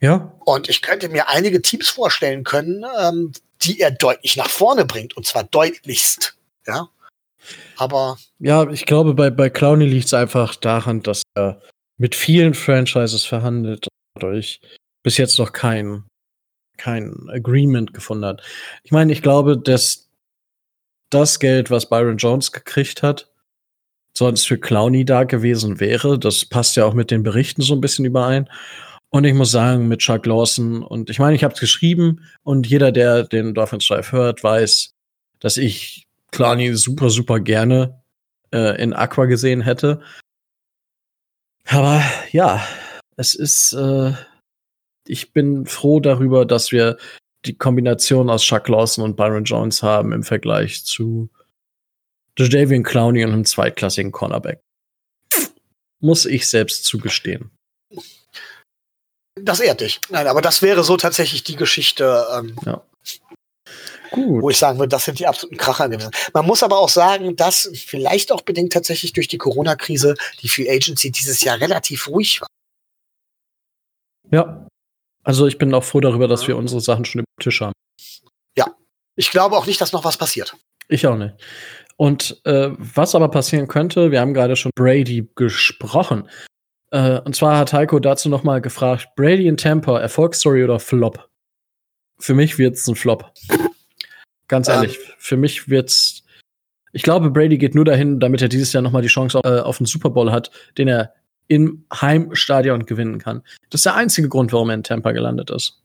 Ja. 0.00 0.32
Und 0.44 0.68
ich 0.68 0.82
könnte 0.82 1.08
mir 1.08 1.28
einige 1.28 1.62
Teams 1.62 1.88
vorstellen 1.88 2.44
können, 2.44 2.84
ähm, 2.98 3.32
die 3.62 3.80
er 3.80 3.90
deutlich 3.90 4.36
nach 4.36 4.50
vorne 4.50 4.84
bringt. 4.84 5.16
Und 5.16 5.26
zwar 5.26 5.44
deutlichst. 5.44 6.36
Ja. 6.66 6.88
Aber. 7.76 8.16
Ja, 8.38 8.68
ich 8.70 8.86
glaube, 8.86 9.14
bei, 9.14 9.30
bei 9.30 9.50
Clowney 9.50 9.86
liegt 9.86 10.06
es 10.06 10.14
einfach 10.14 10.56
daran, 10.56 11.02
dass 11.02 11.22
er 11.34 11.60
mit 11.98 12.14
vielen 12.14 12.54
Franchises 12.54 13.24
verhandelt 13.24 13.86
und 13.86 14.22
dadurch 14.22 14.60
bis 15.02 15.16
jetzt 15.16 15.38
noch 15.38 15.52
kein, 15.52 16.04
kein 16.76 17.14
Agreement 17.28 17.94
gefunden 17.94 18.24
hat. 18.24 18.42
Ich 18.84 18.92
meine, 18.92 19.12
ich 19.12 19.22
glaube, 19.22 19.58
dass 19.58 20.08
das 21.10 21.38
Geld, 21.38 21.70
was 21.70 21.88
Byron 21.88 22.16
Jones 22.16 22.52
gekriegt 22.52 23.02
hat, 23.02 23.30
sonst 24.16 24.46
für 24.46 24.58
Clowney 24.58 25.04
da 25.04 25.24
gewesen 25.24 25.80
wäre. 25.80 26.18
Das 26.18 26.44
passt 26.44 26.76
ja 26.76 26.84
auch 26.84 26.94
mit 26.94 27.10
den 27.10 27.22
Berichten 27.22 27.62
so 27.62 27.74
ein 27.74 27.80
bisschen 27.80 28.04
überein. 28.04 28.48
Und 29.10 29.24
ich 29.24 29.34
muss 29.34 29.50
sagen, 29.50 29.88
mit 29.88 30.00
Chuck 30.00 30.24
Lawson, 30.24 30.82
und 30.82 31.10
ich 31.10 31.18
meine, 31.18 31.36
ich 31.36 31.44
habe 31.44 31.52
es 31.52 31.60
geschrieben, 31.60 32.26
und 32.44 32.66
jeder, 32.66 32.92
der 32.92 33.24
den 33.24 33.52
Dolphins 33.52 33.86
Drive 33.86 34.10
hört, 34.12 34.42
weiß, 34.42 34.92
dass 35.38 35.58
ich 35.58 36.06
Clowney 36.32 36.74
super, 36.74 37.10
super 37.10 37.38
gerne 37.40 38.02
äh, 38.52 38.82
in 38.82 38.92
Aqua 38.92 39.26
gesehen 39.26 39.60
hätte. 39.60 40.02
Aber 41.66 42.02
ja, 42.32 42.66
es 43.16 43.34
ist, 43.34 43.72
äh, 43.74 44.12
ich 45.06 45.32
bin 45.32 45.66
froh 45.66 46.00
darüber, 46.00 46.44
dass 46.44 46.72
wir 46.72 46.98
die 47.44 47.56
Kombination 47.56 48.30
aus 48.30 48.42
Chuck 48.42 48.68
Lawson 48.68 49.04
und 49.04 49.16
Byron 49.16 49.44
Jones 49.44 49.82
haben 49.82 50.12
im 50.12 50.22
Vergleich 50.22 50.84
zu 50.84 51.30
Jadavian 52.38 52.82
Clowney 52.82 53.24
und 53.24 53.32
einem 53.32 53.44
zweitklassigen 53.44 54.12
Cornerback. 54.12 54.62
Muss 56.00 56.24
ich 56.24 56.48
selbst 56.48 56.84
zugestehen. 56.84 57.50
Das 59.34 59.60
ehrt 59.60 59.80
dich. 59.80 60.00
Nein, 60.08 60.26
aber 60.26 60.40
das 60.40 60.62
wäre 60.62 60.84
so 60.84 60.96
tatsächlich 60.96 61.42
die 61.42 61.56
Geschichte, 61.56 62.26
ähm, 62.36 62.56
ja. 62.64 62.82
Gut. 64.12 64.42
wo 64.42 64.50
ich 64.50 64.58
sagen 64.58 64.78
würde, 64.78 64.90
das 64.90 65.06
sind 65.06 65.18
die 65.18 65.26
absoluten 65.26 65.56
Kracher 65.56 65.88
gewesen. 65.88 66.10
Man 66.34 66.46
muss 66.46 66.62
aber 66.62 66.78
auch 66.78 66.90
sagen, 66.90 67.34
dass 67.34 67.70
vielleicht 67.74 68.30
auch 68.30 68.42
bedingt 68.42 68.72
tatsächlich 68.72 69.12
durch 69.12 69.26
die 69.26 69.38
Corona-Krise 69.38 70.14
die 70.42 70.48
Free 70.48 70.70
Agency 70.70 71.10
dieses 71.10 71.42
Jahr 71.42 71.60
relativ 71.60 72.08
ruhig 72.08 72.40
war. 72.40 72.48
Ja, 74.30 74.66
also 75.24 75.46
ich 75.46 75.58
bin 75.58 75.72
auch 75.74 75.84
froh 75.84 76.00
darüber, 76.00 76.28
dass 76.28 76.46
wir 76.46 76.56
unsere 76.56 76.80
Sachen 76.80 77.04
schon 77.04 77.20
im 77.20 77.24
Tisch 77.40 77.60
haben. 77.60 77.72
Ja, 78.56 78.74
ich 79.16 79.30
glaube 79.30 79.56
auch 79.56 79.66
nicht, 79.66 79.80
dass 79.80 79.92
noch 79.92 80.04
was 80.04 80.16
passiert. 80.16 80.56
Ich 80.88 81.06
auch 81.06 81.16
nicht. 81.16 81.34
Und 81.96 82.40
äh, 82.44 82.70
was 82.76 83.14
aber 83.14 83.28
passieren 83.28 83.68
könnte, 83.68 84.10
wir 84.10 84.20
haben 84.20 84.34
gerade 84.34 84.56
schon 84.56 84.72
Brady 84.74 85.28
gesprochen. 85.36 86.28
Äh, 86.90 87.20
und 87.20 87.36
zwar 87.36 87.58
hat 87.58 87.72
Heiko 87.72 87.98
dazu 87.98 88.28
noch 88.28 88.42
mal 88.42 88.60
gefragt, 88.60 89.08
Brady 89.16 89.46
in 89.46 89.56
Tampa, 89.56 90.00
Erfolgsstory 90.00 90.64
oder 90.64 90.80
Flop? 90.80 91.28
Für 92.18 92.34
mich 92.34 92.58
wird's 92.58 92.86
ein 92.86 92.94
Flop. 92.94 93.32
Ganz 94.48 94.68
ähm. 94.68 94.74
ehrlich, 94.74 94.96
ähm. 94.96 95.14
für 95.18 95.36
mich 95.36 95.68
wird's 95.68 96.22
ich 96.92 97.02
glaube, 97.02 97.30
Brady 97.30 97.56
geht 97.56 97.74
nur 97.74 97.86
dahin, 97.86 98.20
damit 98.20 98.42
er 98.42 98.48
dieses 98.48 98.72
Jahr 98.72 98.82
noch 98.82 98.92
mal 98.92 99.02
die 99.02 99.08
Chance 99.08 99.38
auf, 99.38 99.44
äh, 99.44 99.60
auf 99.60 99.78
den 99.78 99.86
Super 99.86 100.10
Bowl 100.10 100.30
hat, 100.30 100.50
den 100.76 100.88
er 100.88 101.14
im 101.48 101.84
Heimstadion 101.92 102.86
gewinnen 102.86 103.18
kann. 103.18 103.42
Das 103.70 103.80
ist 103.80 103.86
der 103.86 103.94
einzige 103.94 104.28
Grund, 104.28 104.52
warum 104.52 104.70
er 104.70 104.74
in 104.74 104.82
Tampa 104.82 105.12
gelandet 105.12 105.50
ist. 105.50 105.80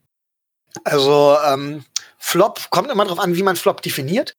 Also 0.84 1.38
ähm, 1.48 1.86
Flop 2.18 2.70
kommt 2.70 2.92
immer 2.92 3.06
darauf 3.06 3.20
an, 3.20 3.36
wie 3.36 3.44
man 3.44 3.56
Flop 3.56 3.82
definiert. 3.82 4.34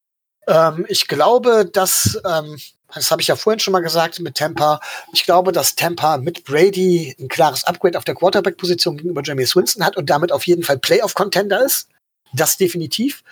Ähm, 0.46 0.84
ich 0.88 1.08
glaube, 1.08 1.68
dass 1.72 2.20
ähm, 2.24 2.58
das 2.94 3.10
habe 3.10 3.20
ich 3.20 3.28
ja 3.28 3.36
vorhin 3.36 3.60
schon 3.60 3.72
mal 3.72 3.80
gesagt 3.80 4.18
mit 4.20 4.36
Tampa. 4.36 4.80
Ich 5.12 5.24
glaube, 5.24 5.52
dass 5.52 5.74
Tampa 5.74 6.16
mit 6.16 6.44
Brady 6.44 7.14
ein 7.18 7.28
klares 7.28 7.64
Upgrade 7.64 7.98
auf 7.98 8.04
der 8.04 8.14
Quarterback-Position 8.14 8.96
gegenüber 8.96 9.22
Jameis 9.22 9.54
Winston 9.54 9.84
hat 9.84 9.96
und 9.96 10.08
damit 10.08 10.32
auf 10.32 10.46
jeden 10.46 10.62
Fall 10.62 10.78
Playoff-Contender 10.78 11.62
ist. 11.64 11.88
Das 12.32 12.56
definitiv. 12.56 13.22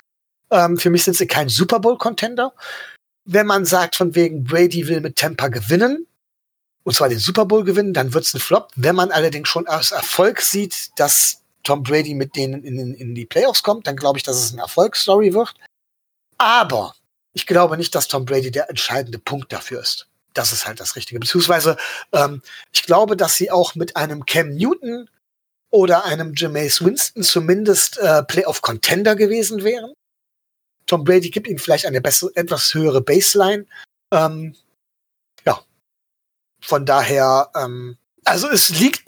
Ähm, 0.50 0.78
für 0.78 0.90
mich 0.90 1.04
sind 1.04 1.16
sie 1.16 1.26
kein 1.26 1.48
Super 1.48 1.80
Bowl-Contender. 1.80 2.52
Wenn 3.24 3.46
man 3.46 3.64
sagt, 3.64 3.96
von 3.96 4.14
wegen 4.14 4.44
Brady 4.44 4.86
will 4.88 5.00
mit 5.00 5.16
Tampa 5.16 5.48
gewinnen, 5.48 6.06
und 6.84 6.94
zwar 6.94 7.08
den 7.08 7.18
Super 7.18 7.46
Bowl 7.46 7.64
gewinnen, 7.64 7.92
dann 7.92 8.14
wird's 8.14 8.32
ein 8.32 8.40
Flop. 8.40 8.70
Wenn 8.76 8.94
man 8.94 9.10
allerdings 9.10 9.48
schon 9.48 9.66
als 9.66 9.90
Erfolg 9.90 10.40
sieht, 10.40 10.90
dass 10.96 11.42
Tom 11.64 11.82
Brady 11.82 12.14
mit 12.14 12.36
denen 12.36 12.62
in, 12.62 12.78
in, 12.78 12.94
in 12.94 13.14
die 13.16 13.26
Playoffs 13.26 13.64
kommt, 13.64 13.88
dann 13.88 13.96
glaube 13.96 14.18
ich, 14.18 14.22
dass 14.22 14.36
es 14.36 14.52
eine 14.52 14.62
Erfolgsstory 14.62 15.34
wird. 15.34 15.52
Aber 16.38 16.94
ich 17.32 17.46
glaube 17.46 17.76
nicht, 17.76 17.92
dass 17.96 18.06
Tom 18.06 18.24
Brady 18.24 18.52
der 18.52 18.70
entscheidende 18.70 19.18
Punkt 19.18 19.52
dafür 19.52 19.80
ist. 19.80 20.06
Das 20.32 20.52
ist 20.52 20.64
halt 20.64 20.78
das 20.78 20.94
Richtige. 20.94 21.18
Beziehungsweise, 21.18 21.76
ähm, 22.12 22.40
ich 22.72 22.84
glaube, 22.84 23.16
dass 23.16 23.34
sie 23.34 23.50
auch 23.50 23.74
mit 23.74 23.96
einem 23.96 24.24
Cam 24.24 24.54
Newton 24.54 25.10
oder 25.70 26.04
einem 26.04 26.34
Jameis 26.36 26.84
Winston 26.84 27.24
zumindest 27.24 27.98
äh, 27.98 28.22
Playoff-Contender 28.22 29.16
gewesen 29.16 29.64
wären. 29.64 29.92
Tom 30.86 31.04
Brady 31.04 31.30
gibt 31.30 31.48
ihnen 31.48 31.58
vielleicht 31.58 31.86
eine 31.86 32.00
bessere, 32.00 32.30
etwas 32.34 32.72
höhere 32.74 33.00
Baseline. 33.00 33.66
Ähm, 34.12 34.54
von 36.66 36.84
daher, 36.84 37.50
ähm, 37.54 37.96
also 38.24 38.48
es 38.48 38.80
liegt, 38.80 39.04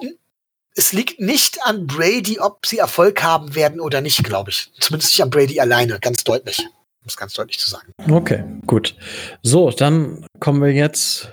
es 0.77 0.93
liegt 0.93 1.21
nicht 1.21 1.59
an 1.65 1.89
Brady, 1.89 2.39
ob 2.39 2.65
sie 2.67 2.79
Erfolg 2.79 3.23
haben 3.23 3.57
werden 3.57 3.81
oder 3.81 4.01
nicht, 4.01 4.23
glaube 4.23 4.51
ich. 4.51 4.71
Zumindest 4.79 5.13
nicht 5.13 5.23
an 5.23 5.31
Brady 5.31 5.59
alleine, 5.59 5.99
ganz 5.99 6.23
deutlich. 6.23 6.61
Um 6.61 7.07
es 7.07 7.17
ganz 7.17 7.33
deutlich 7.35 7.59
zu 7.59 7.69
sagen. 7.69 7.93
Okay, 8.11 8.45
gut. 8.67 8.95
So, 9.43 9.71
dann 9.71 10.25
kommen 10.39 10.63
wir 10.63 10.73
jetzt. 10.73 11.33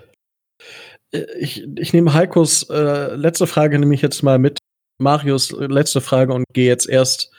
Äh, 1.11 1.25
ich, 1.39 1.63
ich 1.77 1.93
nehme 1.93 2.13
Heikos 2.13 2.63
äh, 2.69 3.15
letzte 3.15 3.45
Frage 3.45 3.77
nehme 3.77 3.93
ich 3.93 4.01
jetzt 4.01 4.23
mal 4.23 4.39
mit. 4.39 4.57
Marius 4.97 5.51
letzte 5.51 5.99
Frage 5.99 6.33
und 6.33 6.45
gehe 6.53 6.67
jetzt 6.67 6.87
erst 6.87 7.29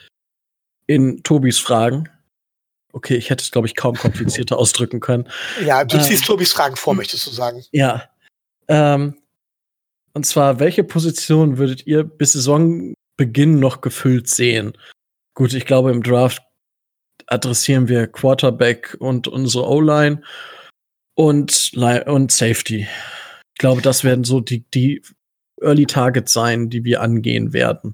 in 0.85 1.23
Tobis 1.23 1.59
Fragen. 1.59 2.07
Okay, 2.93 3.15
ich 3.15 3.29
hätte 3.29 3.43
es, 3.43 3.51
glaube 3.51 3.67
ich, 3.67 3.75
kaum 3.75 3.95
komplizierter 3.95 4.57
ausdrücken 4.59 4.99
können. 4.99 5.27
Ja, 5.65 5.83
du 5.83 5.97
ziehst 6.01 6.23
ähm, 6.23 6.27
Tobis 6.27 6.53
Fragen 6.53 6.75
vor, 6.75 6.95
möchtest 6.95 7.27
du 7.27 7.31
sagen. 7.31 7.63
Ja, 7.71 8.09
Ähm, 8.67 9.15
und 10.13 10.25
zwar, 10.25 10.59
welche 10.59 10.83
Position 10.83 11.57
würdet 11.57 11.85
ihr 11.85 12.03
bis 12.03 12.33
Saisonbeginn 12.33 13.59
noch 13.59 13.81
gefüllt 13.81 14.27
sehen? 14.27 14.73
Gut, 15.35 15.53
ich 15.53 15.65
glaube, 15.65 15.91
im 15.91 16.03
Draft 16.03 16.41
adressieren 17.27 17.87
wir 17.87 18.07
Quarterback 18.07 18.97
und 18.99 19.27
unsere 19.27 19.67
O-Line 19.67 20.21
und, 21.15 21.71
und 21.75 22.31
Safety. 22.31 22.87
Ich 23.53 23.59
glaube, 23.59 23.81
das 23.81 24.03
werden 24.03 24.23
so 24.23 24.39
die, 24.39 24.65
die 24.71 25.01
Early 25.61 25.85
Targets 25.85 26.33
sein, 26.33 26.69
die 26.69 26.83
wir 26.83 27.01
angehen 27.01 27.53
werden. 27.53 27.93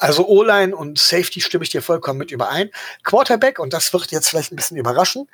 Also 0.00 0.26
O-Line 0.26 0.74
und 0.74 0.98
Safety 0.98 1.42
stimme 1.42 1.62
ich 1.62 1.70
dir 1.70 1.82
vollkommen 1.82 2.18
mit 2.18 2.30
überein. 2.30 2.70
Quarterback, 3.04 3.58
und 3.58 3.74
das 3.74 3.92
wird 3.92 4.10
jetzt 4.10 4.28
vielleicht 4.28 4.50
ein 4.50 4.56
bisschen 4.56 4.78
überraschen, 4.78 5.28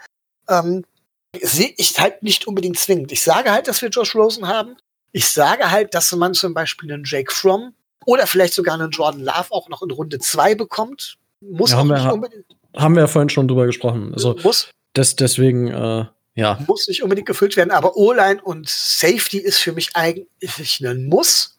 ähm, 0.48 0.84
sehe 1.40 1.72
ich 1.76 1.98
halt 2.01 2.24
nicht 2.24 2.48
unbedingt 2.48 2.76
zwingend. 2.76 3.12
Ich 3.12 3.22
sage 3.22 3.52
halt, 3.52 3.68
dass 3.68 3.80
wir 3.80 3.90
Josh 3.90 4.16
Rosen 4.16 4.48
haben. 4.48 4.76
Ich 5.12 5.28
sage 5.28 5.70
halt, 5.70 5.94
dass 5.94 6.10
man 6.12 6.34
zum 6.34 6.52
Beispiel 6.52 6.93
einen 6.93 7.05
Jake 7.05 7.32
Fromm 7.32 7.74
oder 8.06 8.26
vielleicht 8.26 8.55
sogar 8.55 8.74
einen 8.74 8.90
Jordan 8.90 9.22
Love 9.22 9.47
auch 9.51 9.68
noch 9.68 9.82
in 9.82 9.90
Runde 9.93 10.18
2 10.18 10.56
bekommt. 10.56 11.16
Muss 11.40 11.70
ja, 11.70 11.78
auch 11.78 11.84
nicht 11.84 12.05
unbedingt. 12.05 12.47
Haben 12.76 12.97
wir 12.97 13.02
ja 13.02 13.09
vorhin 13.09 13.28
schon 13.28 13.47
drüber 13.47 13.66
gesprochen. 13.66 14.12
Also 14.14 14.36
muss. 14.43 14.68
Des, 14.97 15.14
deswegen, 15.14 15.68
äh, 15.68 16.06
ja. 16.34 16.59
Muss 16.66 16.88
nicht 16.88 17.05
unbedingt 17.05 17.28
gefüllt 17.28 17.56
werden, 17.56 17.70
aber 17.70 17.97
O-Line 17.97 18.43
und 18.43 18.68
Safety 18.68 19.38
ist 19.38 19.59
für 19.59 19.72
mich 19.72 19.94
eigentlich 19.94 20.84
ein 20.84 21.06
Muss. 21.06 21.59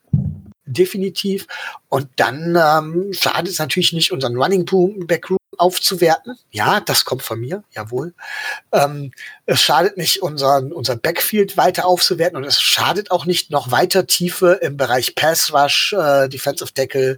Definitiv. 0.68 1.48
Und 1.90 2.10
dann 2.18 2.56
ähm, 2.56 3.14
schadet 3.14 3.48
es 3.48 3.60
natürlich 3.60 3.94
nicht, 3.94 4.12
unseren 4.12 4.36
Running 4.36 4.66
Boom 4.66 5.08
Backroom 5.08 5.38
aufzuwerten. 5.58 6.38
Ja, 6.52 6.82
das 6.82 7.06
kommt 7.06 7.24
von 7.24 7.40
mir, 7.40 7.64
jawohl. 7.72 8.14
Ähm, 8.72 9.12
es 9.46 9.62
schadet 9.62 9.98
nicht, 9.98 10.22
unseren, 10.22 10.74
unser 10.74 10.96
Backfield 10.98 11.58
weiter 11.58 11.86
aufzuwerten 11.86 12.38
und 12.38 12.44
es 12.44 12.62
schadet 12.62 13.12
auch 13.12 13.26
nicht, 13.26 13.50
noch 13.50 13.72
weiter 13.72 14.08
Tiefe 14.08 14.60
im 14.62 14.78
Bereich 14.78 15.16
Pass 15.16 15.54
Rush, 15.54 15.94
äh, 15.94 16.28
Defensive 16.28 16.74
Tackle 16.74 17.18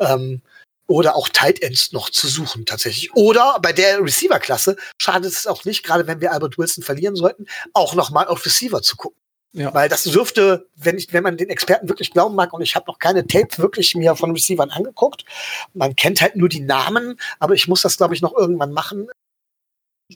ähm, 0.00 0.40
oder 0.88 1.16
auch 1.16 1.28
Tight 1.28 1.62
Ends 1.62 1.92
noch 1.92 2.10
zu 2.10 2.28
suchen 2.28 2.64
tatsächlich. 2.64 3.14
Oder 3.14 3.58
bei 3.60 3.72
der 3.72 4.00
Receiver-Klasse 4.02 4.76
schadet 4.98 5.32
es 5.32 5.46
auch 5.46 5.64
nicht, 5.64 5.84
gerade 5.84 6.06
wenn 6.06 6.20
wir 6.20 6.32
Albert 6.32 6.58
Wilson 6.58 6.82
verlieren 6.82 7.16
sollten, 7.16 7.46
auch 7.72 7.94
noch 7.94 8.10
mal 8.10 8.26
auf 8.26 8.44
Receiver 8.46 8.82
zu 8.82 8.96
gucken. 8.96 9.20
Ja. 9.56 9.72
Weil 9.72 9.88
das 9.88 10.04
dürfte, 10.04 10.68
wenn 10.76 10.98
ich, 10.98 11.12
wenn 11.14 11.22
man 11.22 11.38
den 11.38 11.48
Experten 11.48 11.88
wirklich 11.88 12.10
glauben 12.10 12.34
mag, 12.34 12.52
und 12.52 12.60
ich 12.60 12.76
habe 12.76 12.84
noch 12.88 12.98
keine 12.98 13.26
Tape 13.26 13.56
wirklich 13.56 13.94
mir 13.94 14.14
von 14.14 14.32
Receivern 14.32 14.68
angeguckt, 14.68 15.24
man 15.72 15.96
kennt 15.96 16.20
halt 16.20 16.36
nur 16.36 16.50
die 16.50 16.60
Namen, 16.60 17.18
aber 17.38 17.54
ich 17.54 17.66
muss 17.66 17.80
das, 17.80 17.96
glaube 17.96 18.14
ich, 18.14 18.20
noch 18.20 18.36
irgendwann 18.36 18.72
machen. 18.72 19.08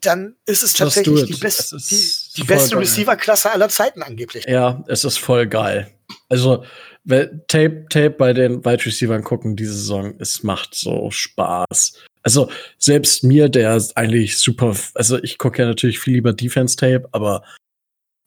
Dann 0.03 0.37
ist 0.45 0.62
es 0.62 0.75
tatsächlich 0.75 1.25
die, 1.25 1.41
best, 1.41 1.73
die, 1.73 2.41
die 2.43 2.45
beste 2.45 2.79
Receiver-Klasse 2.79 3.51
aller 3.51 3.71
Zeiten 3.71 4.03
angeblich. 4.03 4.45
Ja, 4.45 4.85
es 4.87 5.05
ist 5.05 5.17
voll 5.17 5.47
geil. 5.47 5.91
Also, 6.29 6.62
Tape, 7.09 7.87
Tape 7.89 8.11
bei 8.11 8.35
den 8.35 8.62
Wide 8.65 8.85
Receivern 8.85 9.25
gucken 9.25 9.57
diese 9.57 9.73
Saison, 9.73 10.15
es 10.19 10.43
macht 10.43 10.75
so 10.75 11.11
Spaß. 11.11 11.95
Also, 12.23 12.51
selbst 12.77 13.25
mir, 13.25 13.49
der 13.49 13.83
eigentlich 13.95 14.39
super, 14.39 14.77
also 14.95 15.21
ich 15.23 15.39
gucke 15.39 15.62
ja 15.62 15.67
natürlich 15.67 15.99
viel 15.99 16.12
lieber 16.12 16.35
Defense 16.35 16.77
Tape, 16.77 17.09
aber 17.11 17.43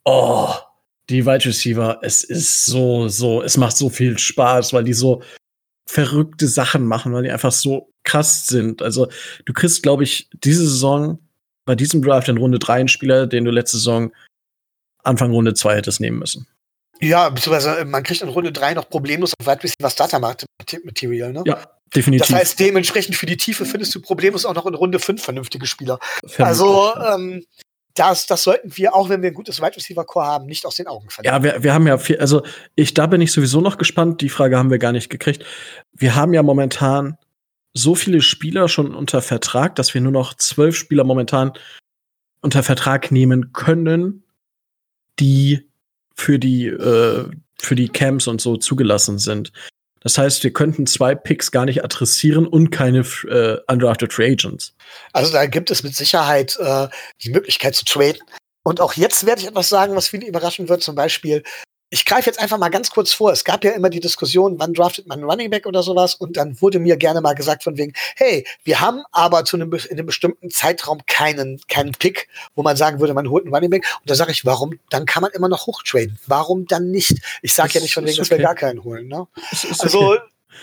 oh, 0.04 0.52
die 1.10 1.26
Wide 1.26 1.44
Receiver, 1.44 1.98
es 2.02 2.24
ist 2.24 2.66
so, 2.66 3.08
so, 3.08 3.42
es 3.42 3.56
macht 3.56 3.76
so 3.76 3.90
viel 3.90 4.18
Spaß, 4.18 4.72
weil 4.72 4.84
die 4.84 4.94
so 4.94 5.22
verrückte 5.86 6.48
Sachen 6.48 6.86
machen, 6.86 7.12
weil 7.12 7.24
die 7.24 7.30
einfach 7.30 7.52
so 7.52 7.92
krass 8.04 8.46
sind. 8.46 8.82
Also, 8.82 9.08
du 9.44 9.52
kriegst, 9.52 9.82
glaube 9.82 10.04
ich, 10.04 10.28
diese 10.42 10.62
Saison 10.62 11.18
bei 11.66 11.74
diesem 11.74 12.02
Draft 12.02 12.28
in 12.28 12.38
Runde 12.38 12.58
3 12.58 12.74
einen 12.74 12.88
Spieler, 12.88 13.26
den 13.26 13.44
du 13.44 13.50
letzte 13.50 13.78
Saison 13.78 14.12
Anfang 15.02 15.30
Runde 15.30 15.54
2 15.54 15.76
hättest 15.76 16.00
nehmen 16.00 16.18
müssen. 16.18 16.46
Ja, 17.00 17.28
beziehungsweise 17.28 17.84
man 17.84 18.02
kriegt 18.02 18.22
in 18.22 18.28
Runde 18.28 18.52
3 18.52 18.74
noch 18.74 18.88
problemlos 18.88 19.32
auf 19.38 19.46
Wide 19.46 19.62
Receiver 19.62 19.90
Starter 19.90 20.20
Material, 20.20 21.32
ne? 21.32 21.42
Ja, 21.44 21.66
definitiv. 21.94 22.28
Das 22.28 22.36
heißt, 22.36 22.60
dementsprechend 22.60 23.16
für 23.16 23.26
die 23.26 23.36
Tiefe 23.36 23.66
findest 23.66 23.94
du 23.94 24.00
problemlos 24.00 24.44
auch 24.46 24.54
noch 24.54 24.66
in 24.66 24.74
Runde 24.74 24.98
5 24.98 25.22
vernünftige 25.22 25.66
Spieler. 25.66 25.98
Also, 26.38 26.94
ähm, 26.96 27.44
das, 27.94 28.26
das 28.26 28.42
sollten 28.42 28.76
wir, 28.76 28.94
auch 28.94 29.08
wenn 29.08 29.22
wir 29.22 29.30
ein 29.30 29.34
gutes 29.34 29.60
Wide 29.60 29.76
Receiver 29.76 30.04
Core 30.04 30.26
haben, 30.26 30.46
nicht 30.46 30.66
aus 30.66 30.76
den 30.76 30.88
Augen 30.88 31.10
verlieren. 31.10 31.34
Ja, 31.34 31.42
wir, 31.42 31.62
wir 31.62 31.72
haben 31.72 31.86
ja 31.86 31.96
viel, 31.98 32.18
also 32.18 32.42
ich, 32.74 32.92
da 32.94 33.06
bin 33.06 33.20
ich 33.20 33.32
sowieso 33.32 33.60
noch 33.60 33.78
gespannt. 33.78 34.20
Die 34.20 34.28
Frage 34.28 34.58
haben 34.58 34.70
wir 34.70 34.78
gar 34.78 34.92
nicht 34.92 35.10
gekriegt. 35.10 35.44
Wir 35.92 36.14
haben 36.16 36.34
ja 36.34 36.42
momentan 36.42 37.16
so 37.72 37.94
viele 37.94 38.20
Spieler 38.20 38.68
schon 38.68 38.94
unter 38.94 39.22
Vertrag, 39.22 39.76
dass 39.76 39.94
wir 39.94 40.00
nur 40.00 40.12
noch 40.12 40.34
zwölf 40.34 40.76
Spieler 40.76 41.04
momentan 41.04 41.52
unter 42.40 42.62
Vertrag 42.62 43.10
nehmen 43.10 43.52
können, 43.52 44.24
die 45.18 45.68
für 46.14 46.38
die, 46.38 46.66
äh, 46.66 47.30
für 47.60 47.74
die 47.74 47.88
Camps 47.88 48.26
und 48.26 48.40
so 48.40 48.56
zugelassen 48.56 49.18
sind. 49.18 49.52
Das 50.04 50.18
heißt, 50.18 50.44
wir 50.44 50.52
könnten 50.52 50.86
zwei 50.86 51.14
Picks 51.14 51.50
gar 51.50 51.64
nicht 51.64 51.82
adressieren 51.82 52.46
und 52.46 52.70
keine 52.70 53.00
äh, 53.00 53.56
undrafted 53.72 54.12
Free 54.12 54.32
Agents. 54.32 54.74
Also 55.12 55.32
da 55.32 55.46
gibt 55.46 55.70
es 55.70 55.82
mit 55.82 55.96
Sicherheit 55.96 56.56
äh, 56.60 56.88
die 57.22 57.30
Möglichkeit 57.30 57.74
zu 57.74 57.86
traden. 57.86 58.20
Und 58.62 58.80
auch 58.80 58.94
jetzt 58.94 59.26
werde 59.26 59.40
ich 59.40 59.48
etwas 59.48 59.68
sagen, 59.68 59.96
was 59.96 60.08
viele 60.08 60.26
überraschen 60.26 60.68
wird. 60.68 60.82
Zum 60.82 60.94
Beispiel, 60.94 61.42
ich 61.94 62.04
greife 62.04 62.28
jetzt 62.28 62.40
einfach 62.40 62.58
mal 62.58 62.70
ganz 62.70 62.90
kurz 62.90 63.12
vor. 63.12 63.30
Es 63.30 63.44
gab 63.44 63.62
ja 63.62 63.70
immer 63.70 63.88
die 63.88 64.00
Diskussion, 64.00 64.58
wann 64.58 64.74
draftet 64.74 65.06
man 65.06 65.20
einen 65.20 65.30
Running 65.30 65.48
Back 65.48 65.64
oder 65.64 65.84
sowas. 65.84 66.16
Und 66.16 66.36
dann 66.36 66.60
wurde 66.60 66.80
mir 66.80 66.96
gerne 66.96 67.20
mal 67.20 67.34
gesagt 67.34 67.62
von 67.62 67.78
wegen, 67.78 67.92
hey, 68.16 68.44
wir 68.64 68.80
haben 68.80 69.04
aber 69.12 69.44
zu 69.44 69.56
einem, 69.56 69.72
in 69.72 69.92
einem 69.92 70.06
bestimmten 70.06 70.50
Zeitraum 70.50 71.06
keinen, 71.06 71.60
keinen 71.68 71.92
Pick, 71.92 72.26
wo 72.56 72.64
man 72.64 72.76
sagen 72.76 72.98
würde, 72.98 73.14
man 73.14 73.30
holt 73.30 73.44
einen 73.44 73.54
Running 73.54 73.70
Back. 73.70 73.86
Und 74.00 74.10
da 74.10 74.16
sage 74.16 74.32
ich, 74.32 74.44
warum? 74.44 74.80
Dann 74.90 75.06
kann 75.06 75.22
man 75.22 75.30
immer 75.34 75.48
noch 75.48 75.68
hochtraden. 75.68 76.18
Warum 76.26 76.66
dann 76.66 76.90
nicht? 76.90 77.20
Ich 77.42 77.54
sage 77.54 77.74
ja 77.74 77.80
nicht 77.80 77.94
von 77.94 78.02
wegen, 78.02 78.14
okay. 78.14 78.22
dass 78.22 78.30
wir 78.30 78.38
gar 78.38 78.56
keinen 78.56 78.82
holen. 78.82 79.06
Ne? 79.06 79.28
Also 79.78 80.16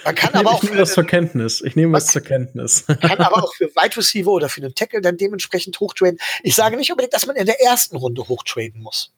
man 0.04 0.16
kann 0.16 0.32
ich 0.34 0.36
aber 0.36 0.44
nehme, 0.44 0.50
auch. 0.50 0.64
Ich 0.64 0.70
nehme 0.70 0.82
das 0.82 0.94
zur 0.94 1.06
Kenntnis. 1.06 1.62
Ich 1.62 1.76
nehme 1.78 1.94
das 1.94 2.08
zur 2.08 2.24
Kenntnis. 2.24 2.84
Man 2.90 3.00
kann 3.00 3.20
aber 3.20 3.42
auch 3.42 3.54
für 3.56 3.68
Wide 3.68 3.96
Receiver 3.96 4.32
oder 4.32 4.50
für 4.50 4.62
einen 4.62 4.76
Tackle 4.76 5.00
dann 5.00 5.16
dementsprechend 5.16 5.80
hochtraden. 5.80 6.20
Ich 6.44 6.56
sage 6.56 6.76
nicht 6.76 6.92
unbedingt, 6.92 7.14
dass 7.14 7.26
man 7.26 7.38
in 7.38 7.46
der 7.46 7.62
ersten 7.62 7.96
Runde 7.96 8.28
hochtraden 8.28 8.82
muss. 8.82 9.14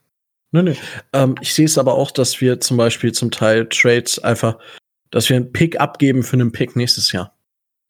Nö, 0.54 0.62
nö. 0.62 0.76
Ähm, 1.14 1.36
ich 1.42 1.54
sehe 1.54 1.66
es 1.66 1.80
aber 1.80 1.96
auch, 1.96 2.12
dass 2.12 2.40
wir 2.40 2.60
zum 2.60 2.78
Beispiel 2.78 3.12
zum 3.12 3.32
Teil 3.32 3.68
Trades 3.70 4.20
einfach, 4.20 4.60
dass 5.10 5.28
wir 5.28 5.36
einen 5.36 5.52
Pick 5.52 5.82
abgeben 5.82 6.22
für 6.22 6.34
einen 6.34 6.52
Pick 6.52 6.76
nächstes 6.76 7.12
Jahr. 7.12 7.36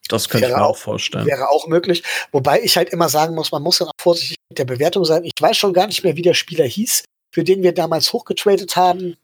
Das 0.07 0.29
könnte 0.29 0.47
wäre 0.47 0.53
ich 0.53 0.57
mir 0.57 0.65
auch 0.65 0.77
vorstellen. 0.77 1.25
Wäre 1.25 1.49
auch 1.49 1.67
möglich. 1.67 2.03
Wobei 2.31 2.61
ich 2.61 2.77
halt 2.77 2.89
immer 2.89 3.09
sagen 3.09 3.35
muss, 3.35 3.51
man 3.51 3.61
muss 3.61 3.79
dann 3.79 3.89
auch 3.89 4.01
vorsichtig 4.01 4.37
mit 4.49 4.57
der 4.57 4.65
Bewertung 4.65 5.03
sein. 5.03 5.25
Ich 5.25 5.33
weiß 5.39 5.57
schon 5.57 5.73
gar 5.73 5.87
nicht 5.87 6.03
mehr, 6.05 6.15
wie 6.15 6.21
der 6.21 6.33
Spieler 6.33 6.65
hieß, 6.65 7.03
für 7.31 7.43
den 7.43 7.63
wir 7.63 7.73
damals 7.73 8.13
hochgetradet 8.13 8.77
haben. 8.77 9.17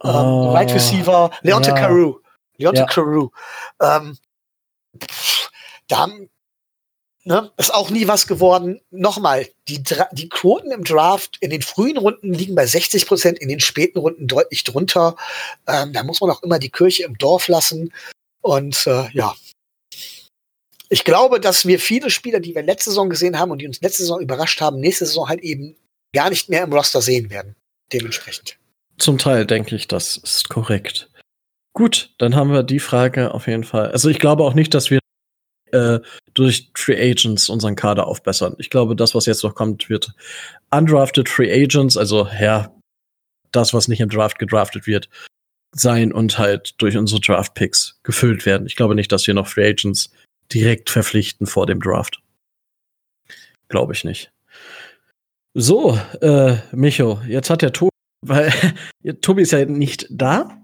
Oh, 0.00 0.08
ähm, 0.08 0.48
Right 0.54 0.70
ah, 0.70 0.74
Receiver, 0.74 1.30
Leonte 1.42 1.70
ja. 1.70 1.74
Carew. 1.74 2.14
Leonte 2.58 2.80
ja. 2.80 2.86
Carew. 2.86 3.28
Ähm, 3.82 4.16
da 5.88 5.98
haben, 5.98 6.30
Ne? 7.26 7.50
Ist 7.56 7.72
auch 7.72 7.88
nie 7.88 8.06
was 8.06 8.26
geworden. 8.26 8.80
Nochmal, 8.90 9.48
die, 9.68 9.82
die 10.12 10.28
Quoten 10.28 10.70
im 10.70 10.84
Draft 10.84 11.38
in 11.40 11.48
den 11.48 11.62
frühen 11.62 11.96
Runden 11.96 12.34
liegen 12.34 12.54
bei 12.54 12.66
60 12.66 13.06
Prozent, 13.06 13.38
in 13.38 13.48
den 13.48 13.60
späten 13.60 13.98
Runden 13.98 14.26
deutlich 14.26 14.62
drunter. 14.62 15.16
Ähm, 15.66 15.94
da 15.94 16.02
muss 16.02 16.20
man 16.20 16.30
auch 16.30 16.42
immer 16.42 16.58
die 16.58 16.70
Kirche 16.70 17.04
im 17.04 17.16
Dorf 17.16 17.48
lassen. 17.48 17.94
Und 18.42 18.86
äh, 18.86 19.08
ja, 19.12 19.34
ich 20.90 21.04
glaube, 21.04 21.40
dass 21.40 21.66
wir 21.66 21.80
viele 21.80 22.10
Spieler, 22.10 22.40
die 22.40 22.54
wir 22.54 22.62
letzte 22.62 22.90
Saison 22.90 23.08
gesehen 23.08 23.38
haben 23.38 23.50
und 23.50 23.58
die 23.58 23.66
uns 23.66 23.80
letzte 23.80 24.02
Saison 24.02 24.20
überrascht 24.20 24.60
haben, 24.60 24.78
nächste 24.78 25.06
Saison 25.06 25.28
halt 25.28 25.40
eben 25.40 25.76
gar 26.14 26.28
nicht 26.28 26.50
mehr 26.50 26.62
im 26.62 26.72
Roster 26.72 27.00
sehen 27.00 27.30
werden. 27.30 27.56
Dementsprechend. 27.92 28.58
Zum 28.98 29.16
Teil 29.18 29.46
denke 29.46 29.74
ich, 29.74 29.88
das 29.88 30.18
ist 30.18 30.50
korrekt. 30.50 31.08
Gut, 31.72 32.14
dann 32.18 32.36
haben 32.36 32.52
wir 32.52 32.62
die 32.62 32.78
Frage 32.78 33.32
auf 33.32 33.46
jeden 33.46 33.64
Fall. 33.64 33.90
Also 33.90 34.08
ich 34.08 34.18
glaube 34.18 34.44
auch 34.44 34.54
nicht, 34.54 34.74
dass 34.74 34.90
wir 34.90 35.00
äh, 35.72 35.98
durch 36.34 36.70
Free 36.74 37.10
Agents 37.10 37.48
unseren 37.48 37.76
Kader 37.76 38.06
aufbessern. 38.06 38.54
Ich 38.58 38.70
glaube, 38.70 38.96
das, 38.96 39.14
was 39.14 39.26
jetzt 39.26 39.44
noch 39.44 39.54
kommt, 39.54 39.88
wird 39.88 40.12
undrafted 40.70 41.28
Free 41.28 41.52
Agents, 41.52 41.96
also 41.96 42.28
ja, 42.40 42.74
das, 43.52 43.72
was 43.72 43.88
nicht 43.88 44.00
im 44.00 44.08
Draft 44.08 44.38
gedraftet 44.38 44.86
wird, 44.86 45.08
sein 45.72 46.12
und 46.12 46.38
halt 46.38 46.74
durch 46.78 46.96
unsere 46.96 47.20
Draft 47.20 47.54
Picks 47.54 47.98
gefüllt 48.02 48.46
werden. 48.46 48.66
Ich 48.66 48.76
glaube 48.76 48.94
nicht, 48.94 49.12
dass 49.12 49.26
wir 49.26 49.34
noch 49.34 49.46
Free 49.46 49.68
Agents 49.68 50.12
direkt 50.52 50.90
verpflichten 50.90 51.46
vor 51.46 51.66
dem 51.66 51.80
Draft. 51.80 52.20
Glaube 53.68 53.92
ich 53.92 54.04
nicht. 54.04 54.30
So, 55.54 55.98
äh, 56.20 56.56
Micho, 56.72 57.20
jetzt 57.28 57.48
hat 57.48 57.62
der 57.62 57.72
Tobi, 57.72 57.90
weil 58.26 58.52
Tobi 59.20 59.42
ist 59.42 59.52
ja 59.52 59.64
nicht 59.64 60.06
da. 60.10 60.63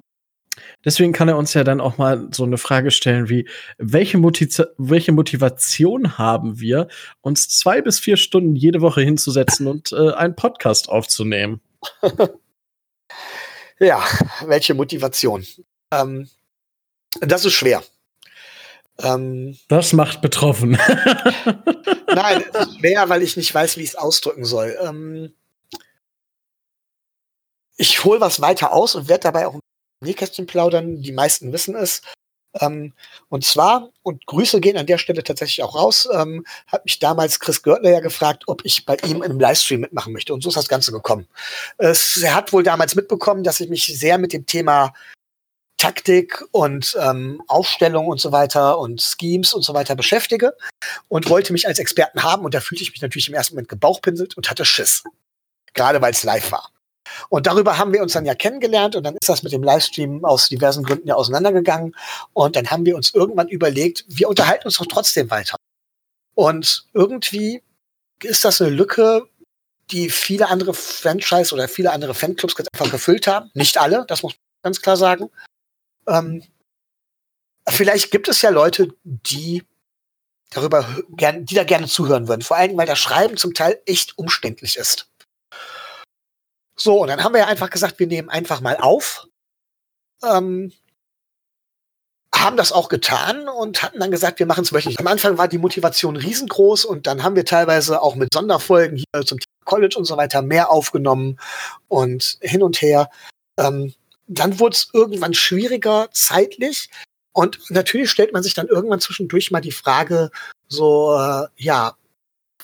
Deswegen 0.85 1.13
kann 1.13 1.29
er 1.29 1.37
uns 1.37 1.55
ja 1.55 1.65
dann 1.65 1.81
auch 1.81 1.99
mal 1.99 2.29
so 2.33 2.45
eine 2.45 2.59
Frage 2.59 2.91
stellen 2.91 3.29
wie, 3.29 3.49
welche, 3.79 4.19
Motiv 4.19 4.63
welche 4.79 5.13
Motivation 5.13 6.19
haben 6.19 6.61
wir, 6.61 6.89
uns 7.21 7.49
zwei 7.49 7.83
bis 7.83 7.99
vier 7.99 8.17
Stunden 8.17 8.57
jede 8.57 8.81
Woche 8.81 9.03
hinzusetzen 9.03 9.67
und 9.67 9.93
äh, 9.93 10.13
einen 10.13 10.37
Podcast 10.37 10.89
aufzunehmen? 10.89 11.61
ja, 13.79 14.03
welche 14.47 14.75
Motivation? 14.75 15.47
Ähm, 15.93 16.29
das 17.21 17.45
ist 17.45 17.55
schwer. 17.55 17.83
Ähm, 19.03 19.59
das 19.69 19.93
macht 19.93 20.21
betroffen. 20.21 20.73
Nein, 22.15 22.45
es 22.53 22.67
ist 22.67 22.79
schwer, 22.79 23.09
weil 23.09 23.23
ich 23.23 23.37
nicht 23.37 23.55
weiß, 23.55 23.77
wie 23.77 23.83
ich 23.83 23.91
es 23.91 23.97
ausdrücken 23.97 24.45
soll. 24.45 24.77
Ähm, 24.83 25.35
ich 27.77 28.05
hole 28.05 28.21
was 28.21 28.41
weiter 28.41 28.73
aus 28.73 28.95
und 28.95 29.09
werde 29.09 29.23
dabei 29.23 29.47
auch 29.47 29.55
ein 29.55 29.61
Nähkästchen 30.01 30.47
plaudern. 30.47 31.03
Die 31.03 31.13
meisten 31.13 31.53
wissen 31.53 31.75
es. 31.75 32.03
Ähm, 32.59 32.93
und 33.29 33.45
zwar, 33.45 33.91
und 34.03 34.27
Grüße 34.27 34.61
gehen 34.61 34.77
an 34.77 34.87
der 34.87 34.99
Stelle 34.99 35.23
tatsächlich 35.23 35.63
auch 35.63 35.77
raus, 35.77 36.09
ähm, 36.13 36.45
hat 36.67 36.85
mich 36.85 36.99
damals 36.99 37.39
Chris 37.39 37.63
Görtler 37.63 37.91
ja 37.91 38.01
gefragt, 38.01 38.45
ob 38.47 38.65
ich 38.65 38.85
bei 38.85 38.97
ihm 39.07 39.23
im 39.23 39.39
Livestream 39.39 39.81
mitmachen 39.81 40.13
möchte. 40.13 40.35
Und 40.35 40.43
so 40.43 40.49
ist 40.49 40.57
das 40.57 40.69
Ganze 40.69 40.91
gekommen. 40.91 41.29
Es, 41.79 42.21
er 42.21 42.35
hat 42.35 42.53
wohl 42.53 42.65
damals 42.65 42.97
mitbekommen, 42.97 43.45
dass 43.45 43.61
ich 43.61 43.69
mich 43.69 43.87
sehr 43.87 44.19
mit 44.19 44.33
dem 44.33 44.47
Thema 44.47 44.93
Taktik 45.81 46.45
und 46.51 46.97
ähm, 47.01 47.41
Aufstellung 47.47 48.09
und 48.09 48.21
so 48.21 48.33
weiter 48.33 48.79
und 48.79 49.01
Schemes 49.01 49.55
und 49.55 49.63
so 49.63 49.73
weiter 49.73 49.95
beschäftige 49.95 50.55
und 51.09 51.31
wollte 51.31 51.53
mich 51.53 51.67
als 51.67 51.79
Experten 51.79 52.23
haben. 52.23 52.45
Und 52.45 52.53
da 52.53 52.61
fühlte 52.61 52.83
ich 52.83 52.91
mich 52.91 53.01
natürlich 53.01 53.29
im 53.29 53.35
ersten 53.35 53.55
Moment 53.55 53.69
gebauchpinselt 53.69 54.37
und 54.37 54.51
hatte 54.51 54.65
Schiss. 54.65 55.05
Gerade 55.73 56.03
weil 56.03 56.13
es 56.13 56.23
live 56.23 56.53
war. 56.53 56.71
Und 57.29 57.47
darüber 57.47 57.79
haben 57.79 57.93
wir 57.93 58.03
uns 58.03 58.13
dann 58.13 58.27
ja 58.27 58.35
kennengelernt 58.35 58.97
und 58.97 59.05
dann 59.05 59.15
ist 59.15 59.29
das 59.29 59.43
mit 59.43 59.53
dem 59.53 59.63
Livestream 59.63 60.25
aus 60.25 60.49
diversen 60.49 60.85
Gründen 60.85 61.09
ja 61.09 61.15
auseinandergegangen. 61.15 61.95
Und 62.33 62.57
dann 62.57 62.71
haben 62.71 62.87
wir 62.87 62.97
uns 62.97 63.15
irgendwann 63.15 63.49
überlegt, 63.49 64.05
wir 64.09 64.29
unterhalten 64.29 64.67
uns 64.67 64.79
doch 64.79 64.87
trotzdem 64.87 65.31
weiter. 65.31 65.57
Und 66.35 66.87
irgendwie 66.95 67.63
ist 68.23 68.45
das 68.45 68.61
eine 68.61 68.71
Lücke, 68.71 69.29
die 69.91 70.09
viele 70.09 70.49
andere 70.49 70.75
Franchise 70.75 71.55
oder 71.55 71.69
viele 71.69 71.93
andere 71.93 72.15
Fanclubs 72.15 72.55
einfach 72.57 72.91
gefüllt 72.91 73.27
haben. 73.27 73.51
Nicht 73.55 73.79
alle, 73.79 74.05
das 74.07 74.23
muss 74.23 74.35
man 74.35 74.71
ganz 74.71 74.81
klar 74.81 74.97
sagen. 74.97 75.31
Ähm, 76.07 76.45
vielleicht 77.69 78.11
gibt 78.11 78.29
es 78.29 78.43
ja 78.43 78.51
Leute, 78.51 78.95
die 79.05 79.65
darüber 80.51 80.87
gern, 81.11 81.45
die 81.45 81.55
da 81.55 81.65
gerne 81.65 81.87
zuhören 81.87 82.29
würden. 82.29 82.43
Vor 82.43 82.57
allem, 82.57 82.77
weil 82.77 82.87
das 82.87 82.99
Schreiben 82.99 83.37
zum 83.37 83.55
Teil 83.55 83.81
echt 83.87 84.19
umständlich 84.19 84.77
ist. 84.77 85.10
So, 86.81 87.03
und 87.03 87.09
dann 87.09 87.23
haben 87.23 87.35
wir 87.35 87.41
ja 87.41 87.47
einfach 87.47 87.69
gesagt, 87.69 87.99
wir 87.99 88.07
nehmen 88.07 88.31
einfach 88.31 88.63
mal 88.63 88.77
auf. 88.79 89.27
Ähm, 90.25 90.73
haben 92.35 92.57
das 92.57 92.73
auch 92.73 92.89
getan 92.89 93.49
und 93.49 93.83
hatten 93.83 94.01
dann 94.01 94.11
gesagt, 94.11 94.39
wir 94.39 94.47
machen 94.47 94.65
es 94.65 94.73
wöchentlich. 94.73 94.99
Am 94.99 95.07
Anfang 95.07 95.37
war 95.37 95.47
die 95.47 95.59
Motivation 95.59 96.17
riesengroß 96.17 96.87
und 96.87 97.07
dann 97.07 97.23
haben 97.23 97.37
wir 97.37 97.45
teilweise 97.45 98.01
auch 98.01 98.15
mit 98.15 98.33
Sonderfolgen 98.33 98.97
hier 98.97 99.27
zum 99.27 99.39
College 99.67 99.97
und 99.99 100.07
so 100.07 100.17
weiter 100.17 100.41
mehr 100.41 100.71
aufgenommen 100.71 101.39
und 101.89 102.39
hin 102.41 102.63
und 102.63 102.81
her. 102.81 103.11
Ähm, 103.59 103.93
dann 104.27 104.59
wurde 104.59 104.75
es 104.75 104.89
irgendwann 104.95 105.35
schwieriger 105.35 106.09
zeitlich 106.13 106.89
und 107.33 107.59
natürlich 107.71 108.11
stellt 108.11 108.33
man 108.33 108.43
sich 108.43 108.55
dann 108.55 108.69
irgendwann 108.69 109.01
zwischendurch 109.01 109.51
mal 109.51 109.61
die 109.61 109.73
Frage, 109.73 110.31
so, 110.67 111.15
äh, 111.15 111.47
ja, 111.57 111.95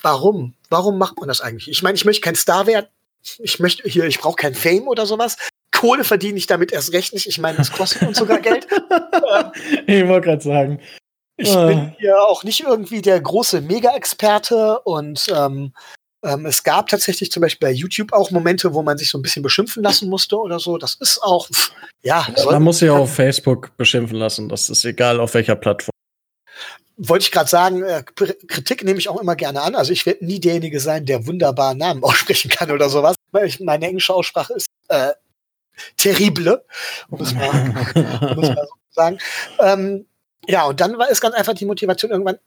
warum? 0.01 0.55
Warum 0.69 0.97
macht 0.97 1.19
man 1.19 1.27
das 1.27 1.41
eigentlich? 1.41 1.69
Ich 1.69 1.83
meine, 1.83 1.95
ich 1.95 2.05
möchte 2.05 2.21
kein 2.21 2.35
Star 2.35 2.65
werden, 2.65 2.87
ich 3.39 3.59
möchte 3.59 3.87
hier, 3.87 4.05
ich 4.05 4.19
brauche 4.19 4.35
kein 4.35 4.53
Fame 4.53 4.87
oder 4.87 5.05
sowas. 5.05 5.37
Kohle 5.71 6.03
verdiene 6.03 6.37
ich 6.37 6.47
damit 6.47 6.71
erst 6.71 6.93
recht 6.93 7.13
nicht. 7.13 7.27
Ich 7.27 7.39
meine, 7.39 7.57
das 7.57 7.71
kostet 7.71 8.03
uns 8.03 8.17
sogar 8.17 8.39
Geld. 8.39 8.67
ich 9.87 10.07
wollte 10.07 10.27
gerade 10.27 10.41
sagen. 10.41 10.79
Ich 11.37 11.55
ah. 11.55 11.67
bin 11.67 11.95
hier 11.99 12.19
auch 12.23 12.43
nicht 12.43 12.61
irgendwie 12.61 13.01
der 13.01 13.21
große 13.21 13.61
Mega-Experte 13.61 14.79
und 14.79 15.27
ähm, 15.35 15.71
ähm, 16.23 16.47
es 16.47 16.63
gab 16.63 16.87
tatsächlich 16.87 17.31
zum 17.31 17.41
Beispiel 17.41 17.67
bei 17.67 17.73
YouTube 17.73 18.11
auch 18.11 18.31
Momente, 18.31 18.73
wo 18.73 18.81
man 18.81 18.97
sich 18.97 19.09
so 19.09 19.19
ein 19.19 19.21
bisschen 19.21 19.43
beschimpfen 19.43 19.83
lassen 19.83 20.09
musste 20.09 20.37
oder 20.37 20.59
so. 20.59 20.79
Das 20.79 20.95
ist 20.95 21.21
auch, 21.21 21.47
pff, 21.47 21.71
ja. 22.01 22.25
Man 22.45 22.63
muss 22.63 22.79
sich 22.79 22.89
auch 22.89 23.01
auf 23.01 23.13
Facebook 23.13 23.77
beschimpfen 23.77 24.17
lassen. 24.17 24.49
Das 24.49 24.71
ist 24.71 24.83
egal, 24.83 25.19
auf 25.19 25.35
welcher 25.35 25.55
Plattform 25.55 25.91
wollte 26.97 27.23
ich 27.23 27.31
gerade 27.31 27.49
sagen, 27.49 27.83
äh, 27.83 28.03
Kritik 28.47 28.83
nehme 28.83 28.99
ich 28.99 29.07
auch 29.07 29.21
immer 29.21 29.35
gerne 29.35 29.61
an. 29.61 29.75
Also 29.75 29.93
ich 29.93 30.05
werde 30.05 30.25
nie 30.25 30.39
derjenige 30.39 30.79
sein, 30.79 31.05
der 31.05 31.27
wunderbar 31.27 31.75
Namen 31.75 32.03
aussprechen 32.03 32.49
kann 32.49 32.71
oder 32.71 32.89
sowas. 32.89 33.15
Meine 33.31 33.87
englische 33.87 34.13
Aussprache 34.13 34.53
ist 34.53 34.67
äh, 34.89 35.13
terrible, 35.97 36.63
um 37.09 37.21
es 37.21 37.33
mal, 37.33 37.49
um 38.35 38.43
es 38.43 38.49
mal 38.49 38.67
so 38.67 38.75
zu 38.75 38.91
sagen. 38.91 39.19
Ähm, 39.59 40.05
ja, 40.47 40.65
und 40.65 40.79
dann 40.79 40.97
war 40.97 41.09
es 41.09 41.21
ganz 41.21 41.35
einfach 41.35 41.53
die 41.53 41.65
Motivation 41.65 42.11
irgendwann. 42.11 42.39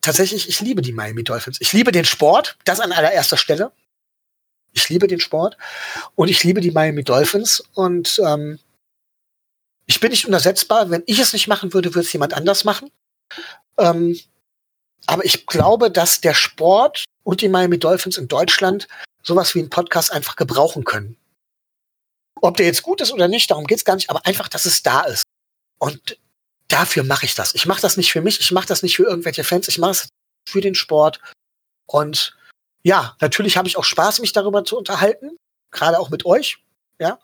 Tatsächlich, 0.00 0.48
ich 0.48 0.60
liebe 0.60 0.80
die 0.80 0.92
Miami 0.92 1.24
Dolphins. 1.24 1.60
Ich 1.60 1.72
liebe 1.72 1.92
den 1.92 2.04
Sport, 2.04 2.56
das 2.64 2.80
an 2.80 2.92
allererster 2.92 3.36
Stelle. 3.36 3.72
Ich 4.72 4.88
liebe 4.88 5.08
den 5.08 5.20
Sport 5.20 5.56
und 6.14 6.28
ich 6.28 6.42
liebe 6.44 6.60
die 6.60 6.70
Miami 6.70 7.02
Dolphins 7.02 7.62
und 7.74 8.20
ähm, 8.24 8.60
ich 9.86 9.98
bin 9.98 10.10
nicht 10.10 10.26
unersetzbar. 10.26 10.90
Wenn 10.90 11.02
ich 11.06 11.18
es 11.18 11.32
nicht 11.32 11.48
machen 11.48 11.74
würde, 11.74 11.94
würde 11.94 12.06
es 12.06 12.12
jemand 12.12 12.34
anders 12.34 12.64
machen. 12.64 12.90
Ähm, 13.78 14.18
aber 15.06 15.24
ich 15.24 15.46
glaube, 15.46 15.90
dass 15.90 16.20
der 16.20 16.34
Sport 16.34 17.04
und 17.24 17.40
die 17.40 17.48
Miami 17.48 17.78
Dolphins 17.78 18.16
in 18.16 18.28
Deutschland 18.28 18.86
sowas 19.22 19.54
wie 19.54 19.60
einen 19.60 19.70
Podcast 19.70 20.12
einfach 20.12 20.36
gebrauchen 20.36 20.84
können. 20.84 21.16
Ob 22.40 22.56
der 22.56 22.66
jetzt 22.66 22.82
gut 22.82 23.00
ist 23.00 23.12
oder 23.12 23.28
nicht, 23.28 23.50
darum 23.50 23.66
geht's 23.66 23.84
gar 23.84 23.96
nicht, 23.96 24.10
aber 24.10 24.24
einfach, 24.26 24.48
dass 24.48 24.64
es 24.64 24.82
da 24.82 25.02
ist. 25.02 25.24
Und 25.78 26.18
dafür 26.68 27.02
mache 27.02 27.26
ich 27.26 27.34
das. 27.34 27.54
Ich 27.54 27.66
mache 27.66 27.82
das 27.82 27.96
nicht 27.96 28.12
für 28.12 28.22
mich, 28.22 28.40
ich 28.40 28.52
mache 28.52 28.66
das 28.66 28.82
nicht 28.82 28.96
für 28.96 29.04
irgendwelche 29.04 29.44
Fans, 29.44 29.68
ich 29.68 29.78
mache 29.78 29.92
es 29.92 30.08
für 30.48 30.60
den 30.60 30.74
Sport. 30.74 31.20
Und 31.86 32.36
ja, 32.82 33.16
natürlich 33.20 33.56
habe 33.56 33.68
ich 33.68 33.76
auch 33.76 33.84
Spaß, 33.84 34.20
mich 34.20 34.32
darüber 34.32 34.64
zu 34.64 34.78
unterhalten, 34.78 35.36
gerade 35.70 35.98
auch 35.98 36.10
mit 36.10 36.24
euch. 36.24 36.62
Ja, 36.98 37.18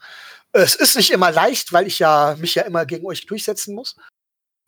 es 0.52 0.74
ist 0.74 0.96
nicht 0.96 1.10
immer 1.10 1.30
leicht, 1.30 1.72
weil 1.72 1.86
ich 1.86 1.98
ja 1.98 2.36
mich 2.38 2.54
ja 2.54 2.62
immer 2.62 2.86
gegen 2.86 3.06
euch 3.06 3.26
durchsetzen 3.26 3.74
muss. 3.74 3.96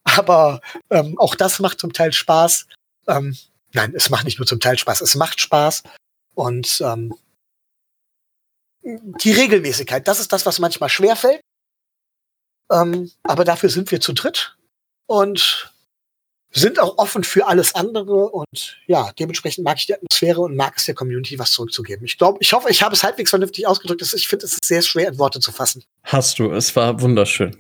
Aber 0.05 0.61
ähm, 0.91 1.19
auch 1.19 1.35
das 1.35 1.59
macht 1.59 1.81
zum 1.81 1.93
Teil 1.93 2.13
Spaß. 2.13 2.67
Ähm, 3.07 3.37
nein, 3.73 3.95
es 3.95 4.11
macht 4.11 4.25
nicht 4.25 4.39
nur 4.39 4.47
zum 4.47 4.61
Teil 4.61 4.79
Spaß, 4.79 5.01
es 5.01 5.15
macht 5.15 5.41
Spaß. 5.41 5.83
Und 6.39 6.81
ähm, 6.85 7.15
die 8.85 9.33
Regelmäßigkeit, 9.33 10.07
das 10.07 10.21
ist 10.21 10.33
das, 10.33 10.47
was 10.47 10.61
manchmal 10.61 10.89
schwerfällt. 10.89 11.41
Ähm, 12.71 13.11
aber 13.25 13.45
dafür 13.45 13.71
sind 13.71 13.91
wir 13.91 14.01
zu 14.01 14.13
dritt 14.13 14.57
und 15.07 15.73
sind 16.53 16.79
auch 16.79 16.97
offen 16.97 17.25
für 17.25 17.49
alles 17.49 17.75
andere 17.75 18.29
und 18.29 18.79
ja, 18.87 19.11
dementsprechend 19.19 19.65
mag 19.65 19.79
ich 19.79 19.87
die 19.87 19.95
Atmosphäre 19.95 20.41
und 20.41 20.55
mag 20.55 20.75
es 20.77 20.85
der 20.85 20.95
Community 20.95 21.41
was 21.41 21.51
zurückzugeben. 21.51 22.07
Ich 22.07 22.19
glaube, 22.19 22.39
ich 22.41 22.53
hoffe, 22.53 22.71
ich 22.71 22.85
habe 22.85 22.95
es 22.95 23.03
halbwegs 23.03 23.31
vernünftig 23.31 23.67
ausgedrückt. 23.67 24.03
Ich 24.15 24.29
finde, 24.29 24.47
es 24.47 24.53
ist 24.53 24.65
sehr 24.65 24.83
schwer 24.83 25.09
in 25.09 25.19
Worte 25.19 25.41
zu 25.41 25.51
fassen. 25.51 25.83
Hast 26.05 26.39
du, 26.39 26.53
es 26.53 26.77
war 26.77 27.01
wunderschön. 27.01 27.57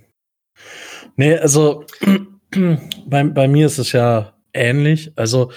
Nee, 1.17 1.37
also 1.37 1.85
bei, 3.07 3.25
bei 3.25 3.49
mir 3.49 3.67
ist 3.67 3.79
es 3.79 3.91
ja 3.91 4.39
ähnlich. 4.53 5.11
Also 5.17 5.51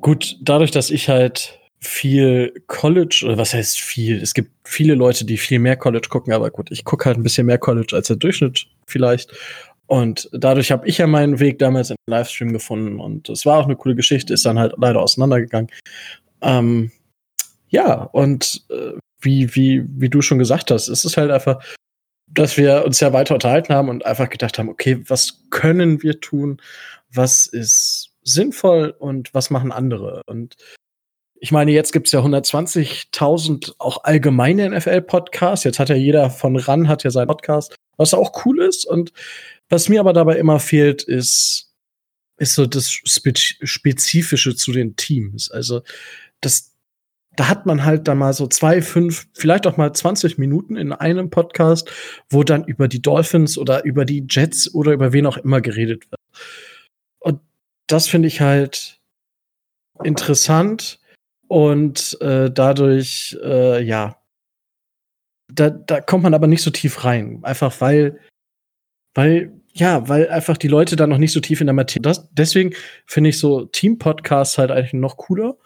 gut, 0.00 0.36
dadurch, 0.40 0.70
dass 0.70 0.90
ich 0.90 1.08
halt 1.08 1.58
viel 1.80 2.52
College, 2.66 3.22
oder 3.24 3.38
was 3.38 3.54
heißt 3.54 3.80
viel? 3.80 4.20
Es 4.20 4.34
gibt 4.34 4.50
viele 4.64 4.94
Leute, 4.94 5.24
die 5.24 5.36
viel 5.36 5.58
mehr 5.58 5.76
College 5.76 6.08
gucken, 6.08 6.32
aber 6.32 6.50
gut, 6.50 6.70
ich 6.70 6.84
gucke 6.84 7.04
halt 7.04 7.16
ein 7.16 7.22
bisschen 7.22 7.46
mehr 7.46 7.58
College 7.58 7.94
als 7.94 8.08
der 8.08 8.16
Durchschnitt 8.16 8.66
vielleicht. 8.86 9.32
Und 9.86 10.28
dadurch 10.32 10.70
habe 10.70 10.86
ich 10.86 10.98
ja 10.98 11.06
meinen 11.06 11.40
Weg 11.40 11.58
damals 11.58 11.90
in 11.90 11.96
den 12.06 12.10
Livestream 12.10 12.52
gefunden 12.52 13.00
und 13.00 13.28
es 13.28 13.46
war 13.46 13.58
auch 13.58 13.64
eine 13.64 13.76
coole 13.76 13.94
Geschichte, 13.94 14.34
ist 14.34 14.44
dann 14.44 14.58
halt 14.58 14.74
leider 14.76 15.00
auseinandergegangen. 15.00 15.70
Ähm, 16.42 16.90
ja, 17.70 18.02
und 18.02 18.64
äh, 18.70 18.98
wie, 19.20 19.54
wie, 19.54 19.84
wie 19.88 20.08
du 20.08 20.20
schon 20.20 20.38
gesagt 20.38 20.70
hast, 20.70 20.88
es 20.88 21.04
ist 21.04 21.16
halt 21.16 21.30
einfach 21.30 21.62
dass 22.30 22.56
wir 22.56 22.84
uns 22.84 23.00
ja 23.00 23.12
weiter 23.12 23.34
unterhalten 23.34 23.72
haben 23.72 23.88
und 23.88 24.04
einfach 24.04 24.28
gedacht 24.28 24.58
haben, 24.58 24.68
okay, 24.68 25.02
was 25.08 25.44
können 25.50 26.02
wir 26.02 26.20
tun? 26.20 26.60
Was 27.10 27.46
ist 27.46 28.10
sinnvoll 28.22 28.94
und 28.98 29.32
was 29.34 29.50
machen 29.50 29.72
andere? 29.72 30.22
Und 30.26 30.56
ich 31.40 31.52
meine, 31.52 31.70
jetzt 31.72 31.92
gibt 31.92 32.08
es 32.08 32.12
ja 32.12 32.20
120.000 32.20 33.74
auch 33.78 34.04
allgemeine 34.04 34.70
NFL-Podcasts. 34.70 35.64
Jetzt 35.64 35.78
hat 35.78 35.88
ja 35.88 35.94
jeder 35.94 36.30
von 36.30 36.56
RAN 36.56 36.88
hat 36.88 37.04
ja 37.04 37.10
seinen 37.10 37.28
Podcast, 37.28 37.76
was 37.96 38.14
auch 38.14 38.44
cool 38.44 38.62
ist. 38.62 38.86
Und 38.86 39.12
was 39.68 39.88
mir 39.88 40.00
aber 40.00 40.12
dabei 40.12 40.36
immer 40.36 40.58
fehlt, 40.58 41.02
ist, 41.02 41.72
ist 42.38 42.54
so 42.54 42.66
das 42.66 42.90
Spezifische 42.90 44.56
zu 44.56 44.72
den 44.72 44.96
Teams. 44.96 45.50
Also 45.50 45.82
das, 46.40 46.74
da 47.36 47.48
hat 47.48 47.66
man 47.66 47.84
halt 47.84 48.08
dann 48.08 48.18
mal 48.18 48.32
so 48.32 48.48
zwei, 48.48 48.82
fünf, 48.82 49.28
vielleicht 49.32 49.66
auch 49.66 49.76
mal 49.76 49.92
20 49.92 50.38
Minuten 50.38 50.76
in 50.76 50.92
einem 50.92 51.30
Podcast, 51.30 51.90
wo 52.30 52.42
dann 52.42 52.64
über 52.64 52.88
die 52.88 53.02
Dolphins 53.02 53.58
oder 53.58 53.84
über 53.84 54.04
die 54.04 54.26
Jets 54.28 54.74
oder 54.74 54.92
über 54.92 55.12
wen 55.12 55.26
auch 55.26 55.36
immer 55.36 55.60
geredet 55.60 56.10
wird. 56.10 56.20
Und 57.20 57.40
das 57.86 58.08
finde 58.08 58.28
ich 58.28 58.40
halt 58.40 58.98
interessant 60.02 60.98
und 61.48 62.16
äh, 62.20 62.50
dadurch, 62.50 63.36
äh, 63.42 63.82
ja, 63.82 64.20
da, 65.52 65.70
da 65.70 66.00
kommt 66.00 66.24
man 66.24 66.34
aber 66.34 66.46
nicht 66.46 66.62
so 66.62 66.70
tief 66.70 67.04
rein. 67.04 67.40
Einfach 67.42 67.80
weil, 67.80 68.20
weil, 69.14 69.52
ja, 69.72 70.08
weil 70.08 70.28
einfach 70.28 70.56
die 70.58 70.68
Leute 70.68 70.96
da 70.96 71.06
noch 71.06 71.18
nicht 71.18 71.32
so 71.32 71.40
tief 71.40 71.60
in 71.60 71.66
der 71.66 71.74
Materie. 71.74 72.02
Das, 72.02 72.28
deswegen 72.32 72.74
finde 73.06 73.30
ich 73.30 73.38
so 73.38 73.64
Team-Podcasts 73.64 74.58
halt 74.58 74.70
eigentlich 74.70 74.92
noch 74.92 75.16
cooler 75.16 75.56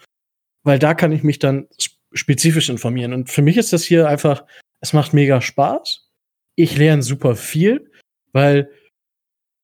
weil 0.65 0.79
da 0.79 0.95
kann 0.95 1.13
ich 1.13 1.23
mich 1.23 1.39
dann 1.39 1.69
spezifisch 2.13 2.69
informieren. 2.69 3.13
Und 3.13 3.31
für 3.31 3.43
mich 3.43 3.57
ist 3.57 3.73
das 3.73 3.85
hier 3.85 4.09
einfach, 4.09 4.45
es 4.81 4.93
macht 4.93 5.13
mega 5.13 5.41
Spaß. 5.41 6.09
Ich 6.57 6.77
lerne 6.77 7.03
super 7.03 7.37
viel, 7.37 7.91
weil 8.33 8.71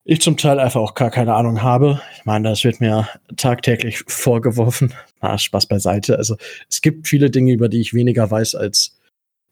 ich 0.05 0.21
zum 0.23 0.37
Teil 0.37 0.59
einfach 0.59 0.81
auch 0.81 0.95
gar 0.95 1.11
keine 1.11 1.35
Ahnung 1.35 1.63
habe. 1.63 2.01
Ich 2.17 2.25
meine, 2.25 2.49
das 2.49 2.65
wird 2.65 2.81
mir 2.81 3.09
tagtäglich 3.37 3.99
vorgeworfen. 4.07 4.95
Na, 5.21 5.37
Spaß 5.37 5.67
beiseite. 5.67 6.17
Also 6.17 6.37
es 6.69 6.81
gibt 6.81 7.09
viele 7.09 7.31
Dinge, 7.31 7.53
über 7.53 7.69
die 7.69 7.81
ich 7.81 7.95
weniger 7.95 8.31
weiß 8.31 8.55
als 8.55 8.99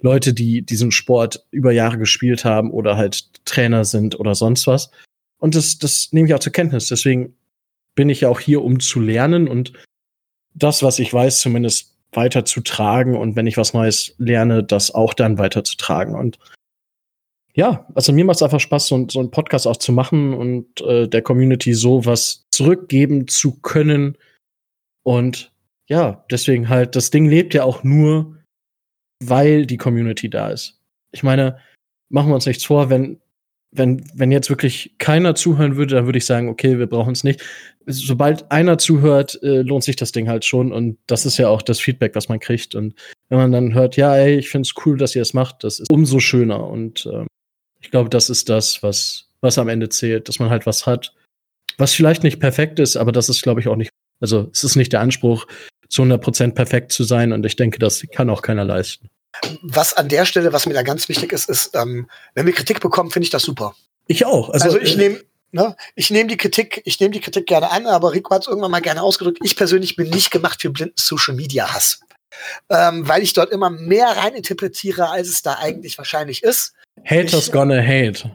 Leute, 0.01 0.35
die 0.35 0.63
diesen 0.63 0.93
Sport 0.93 1.47
über 1.51 1.73
Jahre 1.73 1.99
gespielt 1.99 2.45
haben 2.45 2.71
oder 2.71 2.97
halt 2.97 3.45
Trainer 3.45 3.85
sind 3.85 4.19
oder 4.21 4.35
sonst 4.35 4.67
was. 4.67 4.91
Und 5.39 5.55
das, 5.55 5.79
das 5.79 6.13
nehme 6.13 6.29
ich 6.29 6.35
auch 6.35 6.41
zur 6.41 6.53
Kenntnis. 6.53 6.89
Deswegen 6.89 7.35
bin 7.95 8.09
ich 8.11 8.21
ja 8.23 8.29
auch 8.29 8.41
hier, 8.41 8.63
um 8.63 8.81
zu 8.81 9.01
lernen 9.01 9.49
und 9.49 9.73
das, 10.55 10.83
was 10.83 10.99
ich 10.99 11.13
weiß, 11.13 11.41
zumindest 11.41 11.95
weiter 12.13 12.45
zu 12.45 12.61
tragen 12.61 13.17
und 13.17 13.37
wenn 13.37 13.47
ich 13.47 13.57
was 13.57 13.75
Neues 13.75 14.15
lerne, 14.19 14.63
das 14.65 14.91
auch 14.95 15.15
dann 15.15 15.39
weiter 15.39 15.65
zu 15.65 15.77
tragen. 15.77 16.15
Und 16.15 16.39
ja, 17.55 17.87
also 17.95 18.13
mir 18.13 18.25
macht 18.25 18.37
es 18.37 18.43
einfach 18.43 18.61
Spaß, 18.61 18.87
so, 18.87 19.07
so 19.11 19.19
einen 19.19 19.31
Podcast 19.31 19.67
auch 19.67 19.77
zu 19.77 19.93
machen 19.93 20.35
und 20.35 20.81
äh, 20.83 21.09
der 21.09 21.23
Community 21.23 21.75
so 21.75 22.05
was 22.05 22.47
zurückgeben 22.51 23.29
zu 23.29 23.61
können. 23.61 24.17
Und 25.03 25.53
ja, 25.89 26.25
deswegen 26.31 26.69
halt, 26.69 26.97
das 26.97 27.11
Ding 27.11 27.27
lebt 27.27 27.55
ja 27.55 27.65
auch 27.65 27.85
nur, 27.85 28.37
weil 29.23 29.67
die 29.67 29.77
Community 29.77 30.29
da 30.29 30.51
ist. 30.51 30.81
Ich 31.13 31.23
meine, 31.23 31.59
machen 32.09 32.29
wir 32.29 32.35
uns 32.35 32.47
nichts 32.47 32.65
vor, 32.65 32.91
wenn, 32.91 33.21
wenn, 33.71 34.05
wenn 34.15 34.33
jetzt 34.33 34.51
wirklich 34.51 34.95
keiner 34.99 35.35
zuhören 35.35 35.77
würde, 35.77 35.95
dann 35.95 36.07
würde 36.07 36.19
ich 36.19 36.27
sagen, 36.27 36.49
okay, 36.49 36.79
wir 36.79 36.87
brauchen 36.87 37.13
es 37.13 37.25
nicht. 37.25 37.43
Sobald 37.87 38.51
einer 38.51 38.79
zuhört, 38.79 39.41
äh, 39.43 39.63
lohnt 39.63 39.85
sich 39.85 39.97
das 39.97 40.13
Ding 40.13 40.29
halt 40.29 40.45
schon 40.45 40.73
und 40.73 40.99
das 41.07 41.25
ist 41.25 41.39
ja 41.39 41.49
auch 41.49 41.63
das 41.63 41.79
Feedback, 41.79 42.15
was 42.15 42.29
man 42.29 42.41
kriegt. 42.41 42.75
Und 42.75 42.95
wenn 43.29 43.39
man 43.39 43.53
dann 43.53 43.75
hört, 43.75 43.97
ja, 43.97 44.15
ey, 44.17 44.37
ich 44.37 44.51
finde 44.51 44.67
es 44.67 44.75
cool, 44.85 44.99
dass 44.99 45.15
ihr 45.15 45.23
es 45.23 45.35
macht, 45.35 45.63
das 45.65 45.79
ist 45.79 45.91
umso 45.91 46.19
schöner. 46.19 46.67
Und 46.69 47.07
ähm, 47.13 47.27
ich 47.81 47.91
glaube, 47.91 48.11
das 48.11 48.29
ist 48.29 48.49
das, 48.49 48.83
was, 48.83 49.29
was 49.41 49.59
am 49.59 49.69
Ende 49.69 49.89
zählt, 49.89 50.29
dass 50.29 50.39
man 50.39 50.51
halt 50.51 50.67
was 50.67 50.87
hat, 50.87 51.15
was 51.79 51.95
vielleicht 51.95 52.23
nicht 52.23 52.41
perfekt 52.41 52.79
ist, 52.79 52.97
aber 52.97 53.13
das 53.13 53.29
ist, 53.29 53.43
glaube 53.43 53.61
ich, 53.61 53.69
auch 53.69 53.77
nicht, 53.77 53.91
also 54.21 54.49
es 54.53 54.65
ist 54.65 54.77
nicht 54.77 54.93
der 54.93 55.01
Anspruch, 55.01 55.47
zu 55.89 56.03
100% 56.03 56.53
perfekt 56.53 56.93
zu 56.93 57.05
sein 57.05 57.33
und 57.33 57.45
ich 57.47 57.57
denke, 57.57 57.79
das 57.79 58.05
kann 58.13 58.31
auch 58.31 58.43
keiner 58.43 58.65
leisten. 58.65 59.09
Was 59.63 59.95
an 59.95 60.09
der 60.09 60.25
Stelle, 60.25 60.53
was 60.53 60.67
mir 60.67 60.75
da 60.75 60.83
ganz 60.83 61.09
wichtig 61.09 61.33
ist, 61.33 61.49
ist, 61.49 61.75
ähm, 61.75 62.09
wenn 62.35 62.47
wir 62.47 62.55
Kritik 62.55 62.81
bekommen, 62.81 63.11
finde 63.11 63.25
ich 63.25 63.31
das 63.31 63.43
super. 63.43 63.75
Ich 64.07 64.25
auch. 64.25 64.51
Also, 64.51 64.67
also 64.67 64.81
ich 64.81 64.95
äh, 64.95 64.97
nehme 64.97 65.21
ne, 65.53 65.77
ich 65.95 66.11
nehme 66.11 66.29
die 66.29 66.37
Kritik, 66.37 66.83
ich 66.85 67.01
nehme 67.01 67.13
die 67.13 67.21
Kritik 67.21 67.47
gerne 67.47 67.71
an, 67.71 67.87
aber 67.87 68.13
Rico 68.13 68.35
hat 68.35 68.43
es 68.43 68.49
irgendwann 68.49 68.71
mal 68.71 68.81
gerne 68.81 69.03
ausgedrückt. 69.03 69.39
Ich 69.43 69.57
persönlich 69.57 69.97
bin 69.97 70.11
nicht 70.11 70.31
gemacht 70.31 70.63
für 70.63 70.71
blinden 70.71 70.95
Social 70.97 71.35
Media 71.35 71.73
Hass. 71.73 72.01
Ähm, 72.69 73.09
weil 73.09 73.23
ich 73.23 73.33
dort 73.33 73.51
immer 73.51 73.71
mehr 73.71 74.09
rein 74.09 74.35
interpretiere, 74.35 75.09
als 75.09 75.29
es 75.29 75.43
da 75.43 75.55
eigentlich 75.55 75.97
wahrscheinlich 75.97 76.43
ist. 76.43 76.75
Haters 77.05 77.47
ich, 77.47 77.53
gonna 77.53 77.81
hate. 77.81 78.31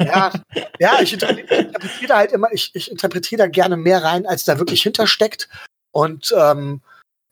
Ja, 0.00 0.32
ja 0.78 1.00
ich 1.00 1.12
interpretiere 1.12 2.16
halt 2.16 2.32
immer, 2.32 2.48
ich, 2.52 2.70
ich 2.74 2.90
interpretiere 2.90 3.40
da 3.40 3.46
gerne 3.46 3.76
mehr 3.76 4.02
rein, 4.02 4.26
als 4.26 4.44
da 4.44 4.58
wirklich 4.58 4.82
hintersteckt. 4.82 5.48
Und 5.94 6.34
ähm, 6.36 6.80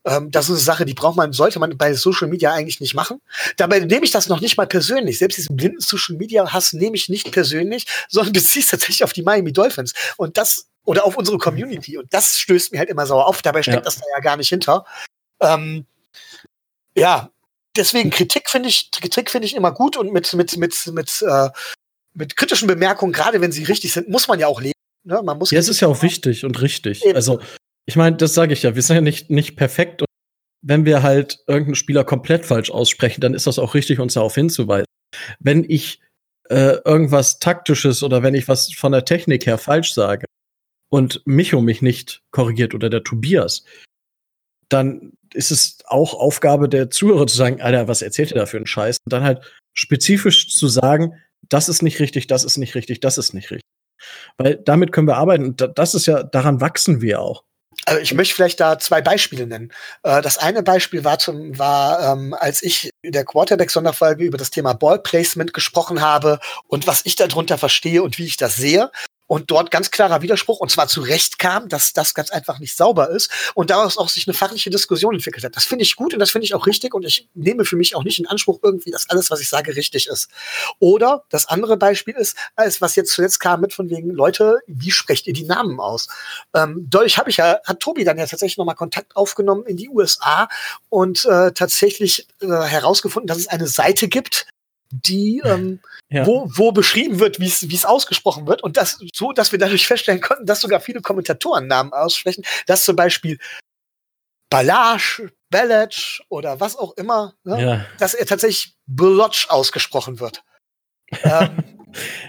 ähm, 0.04 0.30
das 0.30 0.44
ist 0.44 0.50
eine 0.50 0.58
Sache, 0.60 0.84
die 0.84 0.94
braucht 0.94 1.16
man, 1.16 1.32
sollte 1.32 1.58
man 1.58 1.76
bei 1.76 1.94
Social 1.94 2.28
Media 2.28 2.52
eigentlich 2.52 2.80
nicht 2.80 2.94
machen. 2.94 3.20
Dabei 3.56 3.80
nehme 3.80 4.04
ich 4.04 4.12
das 4.12 4.28
noch 4.28 4.40
nicht 4.40 4.56
mal 4.56 4.66
persönlich. 4.66 5.18
Selbst 5.18 5.36
diesen 5.36 5.56
blinden 5.56 5.80
Social 5.80 6.16
Media 6.16 6.52
Hass 6.52 6.72
nehme 6.72 6.94
ich 6.96 7.08
nicht 7.08 7.32
persönlich, 7.32 7.86
sondern 8.08 8.32
beziehe 8.32 8.62
es 8.62 8.68
tatsächlich 8.70 9.02
auf 9.02 9.12
die 9.12 9.22
Miami 9.22 9.52
Dolphins. 9.52 9.94
Und 10.16 10.38
das, 10.38 10.68
oder 10.84 11.04
auf 11.04 11.16
unsere 11.16 11.38
Community. 11.38 11.98
Und 11.98 12.12
das 12.14 12.36
stößt 12.36 12.72
mir 12.72 12.78
halt 12.78 12.88
immer 12.88 13.04
sauer 13.04 13.26
auf. 13.26 13.42
Dabei 13.42 13.62
steckt 13.62 13.78
ja. 13.78 13.82
das 13.82 13.96
da 13.96 14.04
ja 14.14 14.20
gar 14.20 14.36
nicht 14.36 14.48
hinter. 14.48 14.84
Ähm, 15.40 15.86
ja, 16.96 17.30
deswegen 17.76 18.10
Kritik 18.10 18.48
finde 18.48 18.68
ich, 18.68 18.92
Kritik 18.92 19.28
finde 19.28 19.46
ich 19.46 19.56
immer 19.56 19.72
gut 19.72 19.96
und 19.96 20.12
mit, 20.12 20.32
mit, 20.34 20.56
mit, 20.56 20.86
mit, 20.86 21.22
äh, 21.22 21.48
mit 22.14 22.36
kritischen 22.36 22.68
Bemerkungen, 22.68 23.12
gerade 23.12 23.40
wenn 23.40 23.50
sie 23.50 23.64
richtig 23.64 23.92
sind, 23.92 24.08
muss 24.08 24.28
man 24.28 24.38
ja 24.38 24.46
auch 24.46 24.60
leben. 24.60 24.72
Ne? 25.04 25.20
Man 25.22 25.38
muss 25.38 25.50
ja, 25.50 25.58
es 25.58 25.68
ist 25.68 25.80
ja 25.80 25.88
auch 25.88 26.02
wichtig 26.02 26.44
und 26.44 26.60
richtig. 26.60 27.04
Eben. 27.04 27.16
Also 27.16 27.40
ich 27.86 27.96
meine, 27.96 28.16
das 28.16 28.34
sage 28.34 28.52
ich 28.52 28.62
ja, 28.62 28.74
wir 28.74 28.82
sind 28.82 28.96
ja 28.96 29.00
nicht, 29.00 29.30
nicht 29.30 29.56
perfekt. 29.56 30.02
Und 30.02 30.08
wenn 30.62 30.84
wir 30.84 31.02
halt 31.02 31.38
irgendeinen 31.46 31.74
Spieler 31.74 32.04
komplett 32.04 32.46
falsch 32.46 32.70
aussprechen, 32.70 33.20
dann 33.20 33.34
ist 33.34 33.46
das 33.46 33.58
auch 33.58 33.74
richtig, 33.74 33.98
uns 33.98 34.14
darauf 34.14 34.34
hinzuweisen. 34.34 34.86
Wenn 35.40 35.64
ich 35.68 36.00
äh, 36.48 36.78
irgendwas 36.84 37.38
Taktisches 37.38 38.02
oder 38.02 38.22
wenn 38.22 38.34
ich 38.34 38.48
was 38.48 38.72
von 38.72 38.92
der 38.92 39.04
Technik 39.04 39.46
her 39.46 39.58
falsch 39.58 39.92
sage 39.92 40.26
und 40.90 41.22
Micho 41.24 41.60
mich 41.60 41.82
nicht 41.82 42.22
korrigiert 42.30 42.74
oder 42.74 42.88
der 42.88 43.02
Tobias, 43.02 43.64
dann 44.68 45.12
ist 45.34 45.50
es 45.50 45.78
auch 45.86 46.14
Aufgabe 46.14 46.68
der 46.68 46.90
Zuhörer 46.90 47.26
zu 47.26 47.36
sagen, 47.36 47.60
Alter, 47.60 47.88
was 47.88 48.02
erzählt 48.02 48.30
ihr 48.30 48.36
da 48.36 48.46
für 48.46 48.56
einen 48.56 48.66
Scheiß? 48.66 48.98
Und 49.04 49.12
dann 49.12 49.24
halt 49.24 49.42
spezifisch 49.74 50.54
zu 50.54 50.68
sagen, 50.68 51.14
das 51.48 51.68
ist 51.68 51.82
nicht 51.82 52.00
richtig, 52.00 52.26
das 52.26 52.44
ist 52.44 52.56
nicht 52.56 52.74
richtig, 52.74 53.00
das 53.00 53.18
ist 53.18 53.34
nicht 53.34 53.50
richtig. 53.50 53.62
Weil 54.38 54.56
damit 54.56 54.92
können 54.92 55.06
wir 55.06 55.16
arbeiten. 55.16 55.56
Das 55.56 55.94
ist 55.94 56.06
ja, 56.06 56.22
daran 56.22 56.60
wachsen 56.60 57.00
wir 57.00 57.20
auch. 57.20 57.44
Also 57.84 58.00
ich 58.00 58.14
möchte 58.14 58.34
vielleicht 58.34 58.60
da 58.60 58.78
zwei 58.78 59.00
Beispiele 59.00 59.46
nennen. 59.46 59.72
Äh, 60.02 60.22
das 60.22 60.38
eine 60.38 60.62
Beispiel 60.62 61.04
war, 61.04 61.18
zum, 61.18 61.58
war 61.58 62.12
ähm, 62.12 62.34
als 62.38 62.62
ich 62.62 62.90
in 63.02 63.12
der 63.12 63.24
Quarterback-Sonderfolge 63.24 64.24
über 64.24 64.38
das 64.38 64.50
Thema 64.50 64.72
Ball-Placement 64.72 65.52
gesprochen 65.52 66.00
habe 66.00 66.38
und 66.68 66.86
was 66.86 67.02
ich 67.04 67.16
darunter 67.16 67.58
verstehe 67.58 68.02
und 68.02 68.18
wie 68.18 68.26
ich 68.26 68.36
das 68.36 68.56
sehe 68.56 68.90
und 69.32 69.50
dort 69.50 69.70
ganz 69.70 69.90
klarer 69.90 70.20
Widerspruch 70.20 70.60
und 70.60 70.70
zwar 70.70 70.88
zu 70.88 71.00
Recht 71.00 71.38
kam, 71.38 71.70
dass 71.70 71.94
das 71.94 72.12
ganz 72.12 72.28
einfach 72.28 72.58
nicht 72.58 72.76
sauber 72.76 73.08
ist 73.08 73.30
und 73.54 73.70
daraus 73.70 73.96
auch 73.96 74.10
sich 74.10 74.28
eine 74.28 74.34
fachliche 74.34 74.68
Diskussion 74.68 75.14
entwickelt 75.14 75.42
hat. 75.42 75.56
Das 75.56 75.64
finde 75.64 75.84
ich 75.84 75.96
gut 75.96 76.12
und 76.12 76.20
das 76.20 76.32
finde 76.32 76.44
ich 76.44 76.54
auch 76.54 76.66
richtig 76.66 76.92
und 76.92 77.02
ich 77.06 77.30
nehme 77.32 77.64
für 77.64 77.76
mich 77.76 77.96
auch 77.96 78.04
nicht 78.04 78.18
in 78.18 78.26
Anspruch 78.26 78.58
irgendwie, 78.62 78.90
dass 78.90 79.08
alles, 79.08 79.30
was 79.30 79.40
ich 79.40 79.48
sage, 79.48 79.74
richtig 79.74 80.06
ist. 80.06 80.28
Oder 80.80 81.24
das 81.30 81.48
andere 81.48 81.78
Beispiel 81.78 82.12
ist, 82.14 82.36
als 82.56 82.82
was 82.82 82.94
jetzt 82.94 83.14
zuletzt 83.14 83.40
kam 83.40 83.62
mit 83.62 83.72
von 83.72 83.88
wegen 83.88 84.10
Leute, 84.10 84.58
wie 84.66 84.90
sprecht 84.90 85.26
ihr 85.26 85.32
die 85.32 85.44
Namen 85.44 85.80
aus? 85.80 86.08
Ähm, 86.52 86.86
dadurch 86.90 87.16
habe 87.16 87.30
ich 87.30 87.38
ja, 87.38 87.58
hat 87.64 87.80
Tobi 87.80 88.04
dann 88.04 88.18
ja 88.18 88.26
tatsächlich 88.26 88.58
nochmal 88.58 88.74
Kontakt 88.74 89.16
aufgenommen 89.16 89.64
in 89.64 89.78
die 89.78 89.88
USA 89.88 90.46
und 90.90 91.24
äh, 91.24 91.52
tatsächlich 91.52 92.28
äh, 92.42 92.48
herausgefunden, 92.48 93.28
dass 93.28 93.38
es 93.38 93.48
eine 93.48 93.66
Seite 93.66 94.08
gibt, 94.08 94.46
die 94.90 95.40
ähm, 95.42 95.80
ja. 96.12 96.26
wo, 96.26 96.46
wo 96.54 96.72
beschrieben 96.72 97.18
wird, 97.18 97.40
wie 97.40 97.46
es 97.46 97.84
ausgesprochen 97.84 98.46
wird. 98.46 98.62
Und 98.62 98.76
das 98.76 98.98
so, 99.14 99.32
dass 99.32 99.52
wir 99.52 99.58
dadurch 99.58 99.86
feststellen 99.86 100.20
konnten, 100.20 100.46
dass 100.46 100.60
sogar 100.60 100.80
viele 100.80 101.00
Kommentatoren 101.00 101.66
Namen 101.66 101.92
aussprechen, 101.92 102.44
dass 102.66 102.84
zum 102.84 102.96
Beispiel 102.96 103.38
Ballage, 104.50 105.32
Ballage 105.50 106.20
oder 106.28 106.60
was 106.60 106.76
auch 106.76 106.96
immer, 106.96 107.34
ne, 107.44 107.62
ja. 107.62 107.86
dass 107.98 108.14
er 108.14 108.26
tatsächlich 108.26 108.76
Blotch 108.86 109.48
ausgesprochen 109.48 110.20
wird. 110.20 110.44
ähm, 111.24 111.81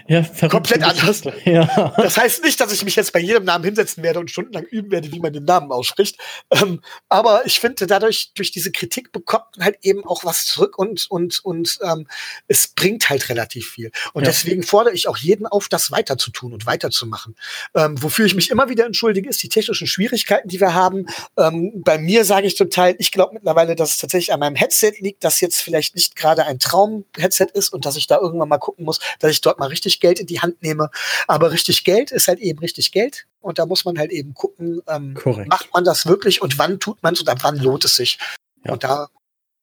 ja, 0.06 0.22
komplett 0.48 0.82
anders. 0.82 1.22
Ja. 1.44 1.94
Das 1.96 2.16
heißt 2.16 2.44
nicht, 2.44 2.60
dass 2.60 2.72
ich 2.72 2.84
mich 2.84 2.96
jetzt 2.96 3.12
bei 3.12 3.20
jedem 3.20 3.44
Namen 3.44 3.64
hinsetzen 3.64 4.02
werde 4.02 4.20
und 4.20 4.30
stundenlang 4.30 4.64
üben 4.64 4.90
werde, 4.90 5.10
wie 5.12 5.20
man 5.20 5.32
den 5.32 5.44
Namen 5.44 5.70
ausspricht. 5.72 6.18
Ähm, 6.50 6.80
aber 7.08 7.46
ich 7.46 7.60
finde, 7.60 7.86
dadurch, 7.86 8.32
durch 8.34 8.50
diese 8.50 8.72
Kritik 8.72 9.12
bekommt 9.12 9.44
man 9.56 9.64
halt 9.66 9.78
eben 9.82 10.04
auch 10.04 10.24
was 10.24 10.46
zurück 10.46 10.78
und, 10.78 11.06
und, 11.10 11.40
und 11.44 11.78
ähm, 11.82 12.06
es 12.48 12.68
bringt 12.68 13.08
halt 13.08 13.28
relativ 13.28 13.70
viel. 13.70 13.90
Und 14.12 14.22
ja. 14.22 14.30
deswegen 14.30 14.62
fordere 14.62 14.94
ich 14.94 15.08
auch 15.08 15.16
jeden 15.16 15.46
auf, 15.46 15.68
das 15.68 15.90
weiter 15.90 16.18
zu 16.18 16.30
tun 16.30 16.52
und 16.52 16.66
weiterzumachen. 16.66 17.36
Ähm, 17.74 18.00
wofür 18.02 18.26
ich 18.26 18.34
mich 18.34 18.50
immer 18.50 18.68
wieder 18.68 18.86
entschuldige, 18.86 19.28
ist 19.28 19.42
die 19.42 19.48
technischen 19.48 19.86
Schwierigkeiten, 19.86 20.48
die 20.48 20.60
wir 20.60 20.74
haben. 20.74 21.06
Ähm, 21.38 21.82
bei 21.84 21.98
mir 21.98 22.24
sage 22.24 22.46
ich 22.46 22.56
zum 22.56 22.70
Teil, 22.70 22.96
ich 22.98 23.12
glaube 23.12 23.34
mittlerweile, 23.34 23.74
dass 23.76 23.90
es 23.90 23.98
tatsächlich 23.98 24.32
an 24.32 24.40
meinem 24.40 24.56
Headset 24.56 24.92
liegt, 24.98 25.24
das 25.24 25.40
jetzt 25.40 25.60
vielleicht 25.60 25.94
nicht 25.94 26.16
gerade 26.16 26.44
ein 26.44 26.58
Traum-Headset 26.58 27.48
ist 27.52 27.72
und 27.72 27.86
dass 27.86 27.96
ich 27.96 28.06
da 28.06 28.18
irgendwann 28.18 28.48
mal 28.48 28.58
gucken 28.58 28.84
muss, 28.84 29.00
dass 29.18 29.30
ich 29.30 29.40
dort 29.40 29.53
dort 29.54 29.58
mal 29.58 29.68
richtig 29.68 30.00
Geld 30.00 30.20
in 30.20 30.26
die 30.26 30.40
Hand 30.40 30.62
nehme. 30.62 30.90
Aber 31.26 31.52
richtig 31.52 31.84
Geld 31.84 32.10
ist 32.10 32.28
halt 32.28 32.40
eben 32.40 32.58
richtig 32.58 32.92
Geld. 32.92 33.26
Und 33.40 33.58
da 33.58 33.66
muss 33.66 33.84
man 33.84 33.98
halt 33.98 34.10
eben 34.10 34.34
gucken, 34.34 34.82
ähm, 34.88 35.16
macht 35.46 35.72
man 35.72 35.84
das 35.84 36.06
wirklich 36.06 36.42
und 36.42 36.58
wann 36.58 36.80
tut 36.80 37.02
man 37.02 37.14
es 37.14 37.20
und 37.20 37.28
ab 37.28 37.38
wann 37.42 37.58
lohnt 37.58 37.84
es 37.84 37.96
sich. 37.96 38.18
Ja. 38.64 38.72
Und 38.72 38.84
da 38.84 39.08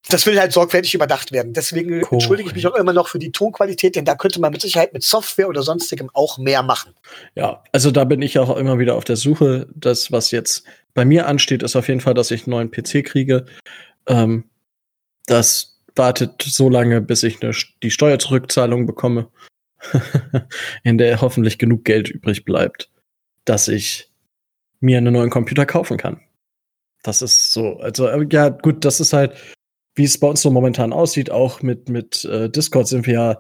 das 0.10 0.26
will 0.26 0.40
halt 0.40 0.52
sorgfältig 0.52 0.96
überdacht 0.96 1.32
werden. 1.32 1.54
Deswegen 1.54 2.02
Korrekt. 2.02 2.12
entschuldige 2.14 2.50
ich 2.50 2.56
mich 2.56 2.66
auch 2.66 2.76
immer 2.76 2.92
noch 2.92 3.08
für 3.08 3.20
die 3.20 3.32
Tonqualität, 3.32 3.96
denn 3.96 4.04
da 4.04 4.16
könnte 4.16 4.42
man 4.42 4.52
mit 4.52 4.60
Sicherheit 4.60 4.94
mit 4.94 5.04
Software 5.04 5.48
oder 5.48 5.62
sonstigem 5.62 6.10
auch 6.14 6.40
mehr 6.40 6.64
machen. 6.64 6.96
Ja, 7.36 7.64
also 7.72 7.92
da 7.92 8.04
bin 8.04 8.20
ich 8.24 8.40
auch 8.40 8.58
immer 8.58 8.80
wieder 8.80 8.96
auf 8.96 9.04
der 9.04 9.16
Suche. 9.16 9.68
Das, 9.76 10.12
was 10.12 10.32
jetzt 10.32 10.64
bei 10.96 11.06
mir 11.06 11.28
ansteht, 11.28 11.62
ist 11.62 11.76
auf 11.76 11.88
jeden 11.88 12.02
Fall, 12.02 12.16
dass 12.16 12.32
ich 12.32 12.48
einen 12.48 12.52
neuen 12.52 12.72
PC 12.72 13.06
kriege. 13.06 13.46
Ähm, 14.08 14.46
das 15.28 15.80
wartet 15.96 16.42
so 16.42 16.68
lange, 16.68 17.00
bis 17.02 17.22
ich 17.22 17.44
eine, 17.44 17.54
die 17.84 17.92
Steuerzurückzahlung 17.92 18.88
bekomme. 18.88 19.28
in 20.84 20.98
der 20.98 21.22
hoffentlich 21.22 21.58
genug 21.58 21.86
Geld 21.86 22.10
übrig 22.10 22.46
bleibt, 22.46 22.90
dass 23.46 23.68
ich 23.68 24.10
mir 24.80 24.98
einen 24.98 25.14
neuen 25.14 25.30
Computer 25.30 25.66
kaufen 25.66 25.98
kann. 25.98 26.20
Das 27.04 27.22
ist 27.22 27.54
so, 27.54 27.78
also 27.80 28.08
äh, 28.08 28.28
ja, 28.32 28.50
gut, 28.50 28.86
das 28.86 29.00
ist 29.00 29.14
halt, 29.14 29.36
wie 29.96 30.04
es 30.04 30.20
bei 30.20 30.28
uns 30.28 30.42
so 30.42 30.52
momentan 30.52 30.94
aussieht, 30.94 31.32
auch 31.32 31.62
mit, 31.62 31.90
mit 31.90 32.26
äh, 32.26 32.50
Discord 32.50 32.88
sind 32.88 33.08
wir 33.08 33.14
ja, 33.14 33.40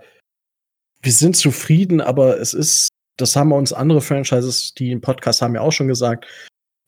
wir 1.01 1.11
sind 1.11 1.35
zufrieden, 1.35 2.01
aber 2.01 2.39
es 2.39 2.53
ist, 2.53 2.89
das 3.17 3.35
haben 3.35 3.51
uns 3.51 3.73
andere 3.73 4.01
Franchises, 4.01 4.73
die 4.73 4.91
im 4.91 5.01
Podcast 5.01 5.41
haben 5.41 5.55
ja 5.55 5.61
auch 5.61 5.71
schon 5.71 5.87
gesagt, 5.87 6.25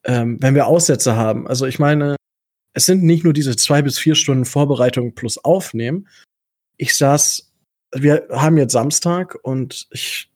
ähm, 0.06 0.38
wenn 0.42 0.56
wir 0.56 0.68
Aussätze 0.68 1.16
haben. 1.16 1.48
Also 1.48 1.66
ich 1.66 1.80
meine, 1.80 2.16
es 2.74 2.86
sind 2.86 3.04
nicht 3.04 3.24
nur 3.24 3.34
diese 3.34 3.56
zwei 3.56 3.82
bis 3.82 3.98
vier 4.00 4.16
Stunden 4.16 4.46
Vorbereitung 4.46 5.14
plus 5.14 5.38
Aufnehmen. 5.44 6.08
Ich 6.78 6.96
saß 6.98 7.53
wir 7.94 8.28
haben 8.30 8.57
jetzt 8.57 8.74
Samstag 8.74 9.38
und 9.44 9.88
ich 9.91 10.30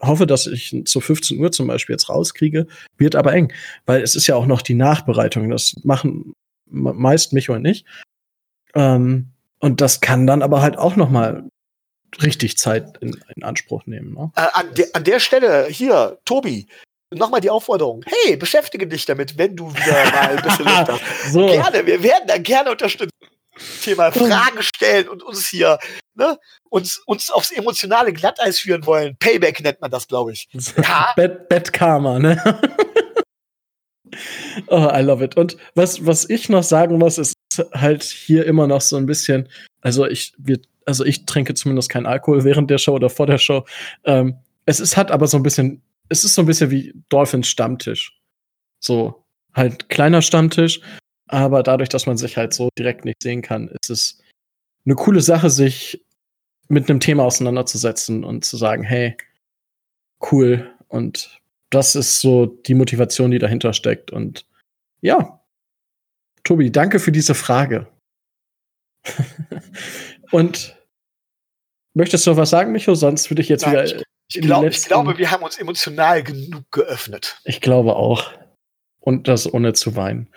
hoffe, 0.00 0.26
dass 0.26 0.46
ich 0.46 0.82
zu 0.84 1.00
15 1.00 1.38
Uhr 1.38 1.52
zum 1.52 1.68
Beispiel 1.68 1.94
jetzt 1.94 2.08
rauskriege, 2.08 2.66
wird 2.96 3.14
aber 3.14 3.32
eng, 3.32 3.52
weil 3.86 4.02
es 4.02 4.16
ist 4.16 4.26
ja 4.26 4.34
auch 4.34 4.46
noch 4.46 4.62
die 4.62 4.74
Nachbereitung. 4.74 5.48
Das 5.50 5.74
machen 5.84 6.34
meist 6.66 7.32
mich 7.32 7.50
und 7.50 7.64
ich. 7.64 7.84
Ähm, 8.74 9.28
Und 9.60 9.80
das 9.80 10.00
kann 10.00 10.26
dann 10.26 10.42
aber 10.42 10.62
halt 10.62 10.76
auch 10.76 10.96
noch 10.96 11.10
mal 11.10 11.48
richtig 12.20 12.58
Zeit 12.58 12.98
in, 13.00 13.16
in 13.36 13.44
Anspruch 13.44 13.86
nehmen. 13.86 14.14
Ne? 14.14 14.32
Äh, 14.36 14.46
an, 14.54 14.74
de 14.74 14.86
an 14.92 15.04
der 15.04 15.20
Stelle, 15.20 15.66
hier, 15.68 16.18
Tobi, 16.24 16.66
nochmal 17.14 17.40
die 17.40 17.50
Aufforderung. 17.50 18.04
Hey, 18.06 18.36
beschäftige 18.36 18.86
dich 18.86 19.04
damit, 19.06 19.38
wenn 19.38 19.54
du 19.54 19.70
wieder 19.72 20.10
mal 20.12 20.36
ein 20.36 20.42
bisschen 20.42 20.64
Lust 20.66 20.88
hast. 20.88 21.32
so. 21.32 21.46
Gerne, 21.46 21.86
wir 21.86 22.02
werden 22.02 22.24
da 22.26 22.38
gerne 22.38 22.70
unterstützen. 22.72 23.12
Thema 23.82 24.10
Fragen 24.10 24.62
stellen 24.62 25.08
und 25.08 25.22
uns 25.22 25.46
hier, 25.48 25.78
ne, 26.14 26.38
uns, 26.70 27.02
uns 27.06 27.30
aufs 27.30 27.50
emotionale 27.50 28.12
Glatteis 28.12 28.58
führen 28.58 28.86
wollen. 28.86 29.16
Payback 29.18 29.60
nennt 29.60 29.80
man 29.80 29.90
das, 29.90 30.08
glaube 30.08 30.32
ich. 30.32 30.48
Ja. 30.76 31.12
Bad, 31.16 31.48
Bad 31.48 31.72
Karma, 31.72 32.18
ne? 32.18 32.42
oh, 34.68 34.88
I 34.92 35.00
love 35.00 35.22
it. 35.22 35.36
Und 35.36 35.56
was, 35.74 36.04
was 36.06 36.28
ich 36.28 36.48
noch 36.48 36.62
sagen 36.62 36.98
muss, 36.98 37.18
ist 37.18 37.34
halt 37.74 38.02
hier 38.02 38.46
immer 38.46 38.66
noch 38.66 38.80
so 38.80 38.96
ein 38.96 39.06
bisschen, 39.06 39.48
also 39.80 40.06
ich, 40.06 40.32
wir, 40.38 40.58
also 40.86 41.04
ich 41.04 41.26
trinke 41.26 41.54
zumindest 41.54 41.90
keinen 41.90 42.06
Alkohol 42.06 42.44
während 42.44 42.70
der 42.70 42.78
Show 42.78 42.94
oder 42.94 43.10
vor 43.10 43.26
der 43.26 43.38
Show. 43.38 43.64
Ähm, 44.04 44.38
es 44.64 44.80
ist, 44.80 44.96
hat 44.96 45.10
aber 45.10 45.26
so 45.26 45.36
ein 45.36 45.42
bisschen, 45.42 45.82
es 46.08 46.24
ist 46.24 46.34
so 46.34 46.42
ein 46.42 46.46
bisschen 46.46 46.70
wie 46.70 46.94
Dolphins 47.08 47.48
Stammtisch. 47.48 48.18
So, 48.80 49.24
halt 49.54 49.88
kleiner 49.88 50.22
Stammtisch, 50.22 50.80
aber 51.32 51.62
dadurch, 51.62 51.88
dass 51.88 52.04
man 52.04 52.18
sich 52.18 52.36
halt 52.36 52.52
so 52.52 52.68
direkt 52.78 53.06
nicht 53.06 53.22
sehen 53.22 53.40
kann, 53.40 53.68
ist 53.68 53.88
es 53.88 54.22
eine 54.84 54.94
coole 54.94 55.22
Sache, 55.22 55.48
sich 55.48 56.04
mit 56.68 56.90
einem 56.90 57.00
Thema 57.00 57.24
auseinanderzusetzen 57.24 58.22
und 58.22 58.44
zu 58.44 58.58
sagen, 58.58 58.82
hey, 58.82 59.16
cool. 60.30 60.70
Und 60.88 61.40
das 61.70 61.94
ist 61.94 62.20
so 62.20 62.44
die 62.44 62.74
Motivation, 62.74 63.30
die 63.30 63.38
dahinter 63.38 63.72
steckt. 63.72 64.10
Und 64.10 64.46
ja, 65.00 65.42
Tobi, 66.44 66.70
danke 66.70 66.98
für 66.98 67.12
diese 67.12 67.34
Frage. 67.34 67.86
und 70.32 70.76
möchtest 71.94 72.26
du 72.26 72.30
noch 72.30 72.36
was 72.36 72.50
sagen, 72.50 72.72
Micho? 72.72 72.94
Sonst 72.94 73.30
würde 73.30 73.40
ich 73.40 73.48
jetzt 73.48 73.62
Nein, 73.62 73.72
wieder. 73.72 73.84
Ich, 73.84 74.04
ich, 74.36 74.42
glaub, 74.42 74.64
ich 74.66 74.84
glaube, 74.84 75.16
wir 75.16 75.30
haben 75.30 75.42
uns 75.42 75.56
emotional 75.56 76.22
genug 76.22 76.70
geöffnet. 76.70 77.40
Ich 77.44 77.62
glaube 77.62 77.96
auch. 77.96 78.30
Und 79.02 79.26
das 79.26 79.52
ohne 79.52 79.72
zu 79.72 79.96
weinen. 79.96 80.28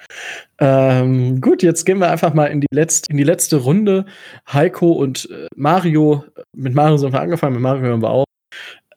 Ähm, 0.58 1.40
gut, 1.40 1.62
jetzt 1.62 1.86
gehen 1.86 2.00
wir 2.00 2.10
einfach 2.10 2.34
mal 2.34 2.48
in 2.48 2.62
die 2.62 2.68
letzte, 2.74 3.12
in 3.12 3.18
die 3.18 3.24
letzte 3.24 3.58
Runde. 3.58 4.06
Heiko 4.52 4.92
und 4.92 5.30
äh, 5.30 5.46
Mario, 5.56 6.26
mit 6.52 6.74
Mario 6.74 6.98
sind 6.98 7.14
wir 7.14 7.22
angefangen, 7.22 7.54
mit 7.54 7.62
Mario 7.62 7.84
hören 7.84 8.02
wir 8.02 8.10
auch, 8.10 8.26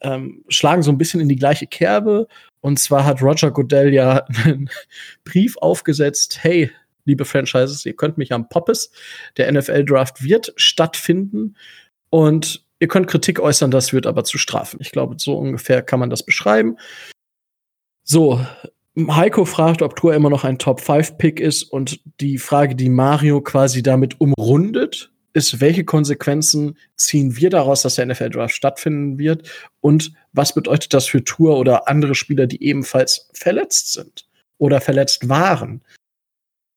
ähm, 0.00 0.42
schlagen 0.48 0.82
so 0.82 0.90
ein 0.90 0.96
bisschen 0.96 1.20
in 1.20 1.28
die 1.28 1.36
gleiche 1.36 1.66
Kerbe. 1.66 2.28
Und 2.60 2.78
zwar 2.78 3.04
hat 3.04 3.20
Roger 3.20 3.50
Goodell 3.50 3.92
ja 3.92 4.24
einen 4.44 4.70
Brief 5.24 5.58
aufgesetzt, 5.58 6.38
hey, 6.42 6.70
liebe 7.04 7.26
Franchises, 7.26 7.84
ihr 7.84 7.96
könnt 7.96 8.16
mich 8.16 8.32
am 8.32 8.48
Poppes. 8.48 8.90
Der 9.36 9.52
NFL-Draft 9.52 10.22
wird 10.22 10.54
stattfinden. 10.56 11.56
Und 12.10 12.64
ihr 12.80 12.88
könnt 12.88 13.08
Kritik 13.08 13.38
äußern, 13.38 13.70
das 13.70 13.92
wird 13.92 14.06
aber 14.06 14.24
zu 14.24 14.38
strafen. 14.38 14.78
Ich 14.80 14.92
glaube, 14.92 15.16
so 15.18 15.36
ungefähr 15.36 15.82
kann 15.82 16.00
man 16.00 16.10
das 16.10 16.22
beschreiben. 16.22 16.78
So, 18.02 18.40
Heiko 19.06 19.44
fragt, 19.44 19.82
ob 19.82 19.96
Tour 19.96 20.14
immer 20.14 20.30
noch 20.30 20.44
ein 20.44 20.58
Top-5-Pick 20.58 21.40
ist 21.40 21.62
und 21.62 22.00
die 22.20 22.38
Frage, 22.38 22.74
die 22.74 22.88
Mario 22.88 23.40
quasi 23.40 23.82
damit 23.82 24.20
umrundet, 24.20 25.10
ist, 25.34 25.60
welche 25.60 25.84
Konsequenzen 25.84 26.76
ziehen 26.96 27.36
wir 27.36 27.50
daraus, 27.50 27.82
dass 27.82 27.94
der 27.94 28.06
NFL-Draft 28.06 28.54
stattfinden 28.54 29.18
wird 29.18 29.48
und 29.80 30.12
was 30.32 30.52
bedeutet 30.52 30.94
das 30.94 31.06
für 31.06 31.22
Tour 31.22 31.58
oder 31.58 31.86
andere 31.86 32.14
Spieler, 32.14 32.46
die 32.46 32.62
ebenfalls 32.62 33.28
verletzt 33.32 33.92
sind 33.92 34.26
oder 34.58 34.80
verletzt 34.80 35.28
waren? 35.28 35.82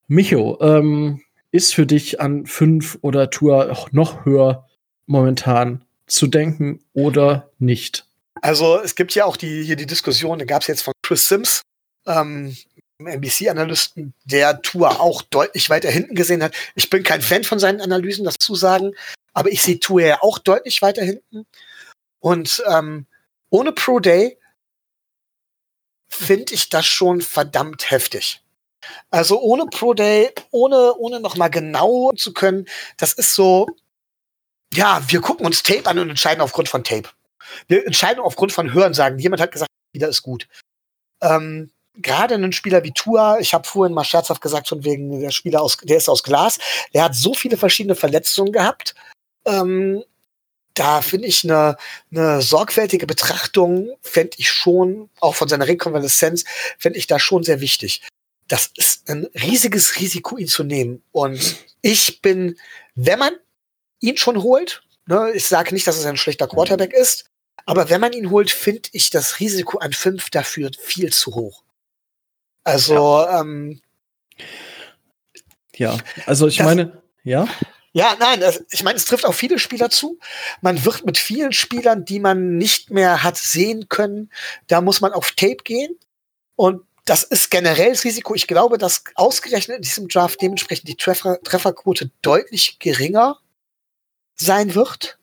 Micho, 0.07 0.59
ähm, 0.61 1.21
ist 1.51 1.73
für 1.73 1.85
dich 1.85 2.21
an 2.21 2.45
fünf 2.45 2.97
oder 3.01 3.29
Tour 3.29 3.87
noch 3.91 4.25
höher 4.25 4.67
momentan 5.05 5.83
zu 6.07 6.27
denken 6.27 6.81
oder 6.93 7.49
nicht? 7.59 8.05
Also 8.41 8.79
es 8.81 8.95
gibt 8.95 9.13
ja 9.15 9.25
auch 9.25 9.37
die, 9.37 9.63
hier 9.63 9.75
die 9.75 9.85
Diskussion, 9.85 10.39
da 10.39 10.45
gab 10.45 10.61
es 10.61 10.67
jetzt 10.67 10.81
von 10.81 10.93
Chris 11.01 11.27
Sims, 11.27 11.61
ähm, 12.05 12.55
NBC-Analysten, 12.99 14.13
der 14.25 14.61
Tour 14.61 14.99
auch 14.99 15.21
deutlich 15.23 15.69
weiter 15.69 15.89
hinten 15.89 16.15
gesehen 16.15 16.43
hat. 16.43 16.53
Ich 16.75 16.89
bin 16.89 17.03
kein 17.03 17.21
Fan 17.21 17.43
von 17.43 17.59
seinen 17.59 17.81
Analysen, 17.81 18.25
das 18.25 18.35
zu 18.37 18.55
sagen, 18.55 18.93
aber 19.33 19.51
ich 19.51 19.63
sehe 19.63 19.79
Tour 19.79 20.01
ja 20.01 20.21
auch 20.21 20.37
deutlich 20.39 20.81
weiter 20.81 21.03
hinten. 21.03 21.45
Und 22.19 22.63
ähm, 22.67 23.07
ohne 23.49 23.71
Pro 23.71 23.99
Day 23.99 24.37
finde 26.09 26.53
ich 26.53 26.69
das 26.69 26.85
schon 26.85 27.21
verdammt 27.21 27.89
heftig. 27.89 28.41
Also 29.09 29.39
ohne 29.39 29.65
Pro 29.65 29.93
Day, 29.93 30.31
ohne, 30.51 30.95
ohne 30.95 31.19
nochmal 31.19 31.49
genau 31.49 32.11
zu 32.13 32.33
können, 32.33 32.67
das 32.97 33.13
ist 33.13 33.35
so, 33.35 33.67
ja, 34.73 35.01
wir 35.07 35.21
gucken 35.21 35.45
uns 35.45 35.63
Tape 35.63 35.87
an 35.87 35.99
und 35.99 36.09
entscheiden 36.09 36.41
aufgrund 36.41 36.69
von 36.69 36.83
Tape. 36.83 37.09
Wir 37.67 37.85
entscheiden 37.85 38.23
aufgrund 38.23 38.51
von 38.51 38.73
Hörensagen. 38.73 39.19
Jemand 39.19 39.41
hat 39.41 39.51
gesagt, 39.51 39.71
wieder 39.93 40.07
ist 40.07 40.21
gut. 40.21 40.47
Ähm, 41.21 41.71
gerade 41.95 42.35
einen 42.35 42.53
Spieler 42.53 42.83
wie 42.83 42.91
Tua, 42.91 43.39
ich 43.39 43.53
habe 43.53 43.67
vorhin 43.67 43.93
mal 43.93 44.03
scherzhaft 44.03 44.41
gesagt, 44.41 44.67
von 44.67 44.83
wegen 44.83 45.19
der 45.19 45.31
Spieler 45.31 45.61
aus, 45.61 45.77
der 45.77 45.97
ist 45.97 46.09
aus 46.09 46.23
Glas, 46.23 46.57
der 46.93 47.03
hat 47.03 47.15
so 47.15 47.33
viele 47.33 47.57
verschiedene 47.57 47.95
Verletzungen 47.95 48.51
gehabt. 48.51 48.95
Ähm, 49.45 50.03
da 50.73 51.01
finde 51.01 51.27
ich 51.27 51.43
eine, 51.43 51.75
eine 52.11 52.41
sorgfältige 52.41 53.05
Betrachtung, 53.05 53.89
fände 54.01 54.37
ich 54.37 54.49
schon, 54.49 55.09
auch 55.19 55.35
von 55.35 55.49
seiner 55.49 55.67
Rekonvaleszenz, 55.67 56.45
fände 56.77 56.97
ich 56.97 57.07
da 57.07 57.19
schon 57.19 57.43
sehr 57.43 57.59
wichtig. 57.59 58.01
Das 58.47 58.71
ist 58.77 59.09
ein 59.09 59.27
riesiges 59.33 59.99
Risiko, 59.99 60.37
ihn 60.37 60.47
zu 60.47 60.63
nehmen. 60.63 61.03
Und 61.11 61.57
ich 61.81 62.21
bin, 62.21 62.57
wenn 62.95 63.19
man 63.19 63.33
ihn 63.99 64.17
schon 64.17 64.41
holt, 64.43 64.83
ne, 65.07 65.31
ich 65.33 65.45
sage 65.45 65.73
nicht, 65.73 65.87
dass 65.87 65.97
es 65.97 66.05
ein 66.05 66.17
schlechter 66.17 66.47
Quarterback 66.47 66.93
ist, 66.93 67.25
aber 67.65 67.89
wenn 67.89 68.01
man 68.01 68.13
ihn 68.13 68.31
holt, 68.31 68.51
finde 68.51 68.89
ich 68.93 69.09
das 69.09 69.39
Risiko 69.39 69.77
an 69.79 69.93
fünf 69.93 70.29
dafür 70.29 70.71
viel 70.79 71.11
zu 71.11 71.35
hoch. 71.35 71.60
Also, 72.63 72.95
ja, 72.95 73.41
ähm, 73.41 73.81
ja. 75.75 75.97
also 76.25 76.47
ich 76.47 76.57
das, 76.57 76.65
meine, 76.65 77.01
ja. 77.23 77.47
Ja, 77.93 78.15
nein, 78.19 78.39
das, 78.39 78.63
ich 78.71 78.83
meine, 78.83 78.95
es 78.97 79.05
trifft 79.05 79.25
auch 79.25 79.33
viele 79.33 79.59
Spieler 79.59 79.89
zu. 79.89 80.17
Man 80.61 80.85
wird 80.85 81.05
mit 81.05 81.17
vielen 81.17 81.51
Spielern, 81.51 82.05
die 82.05 82.19
man 82.21 82.57
nicht 82.57 82.89
mehr 82.89 83.23
hat 83.23 83.37
sehen 83.37 83.89
können, 83.89 84.31
da 84.67 84.79
muss 84.79 85.01
man 85.01 85.11
auf 85.11 85.33
Tape 85.33 85.57
gehen. 85.63 85.99
Und 86.55 86.85
das 87.05 87.23
ist 87.23 87.51
generell 87.51 87.89
das 87.89 88.05
Risiko. 88.05 88.33
Ich 88.35 88.47
glaube, 88.47 88.77
dass 88.77 89.03
ausgerechnet 89.15 89.77
in 89.77 89.81
diesem 89.81 90.07
Draft 90.07 90.41
dementsprechend 90.41 90.87
die 90.87 90.95
Treffer, 90.95 91.41
Trefferquote 91.41 92.11
deutlich 92.21 92.79
geringer 92.79 93.39
sein 94.35 94.75
wird. 94.75 95.17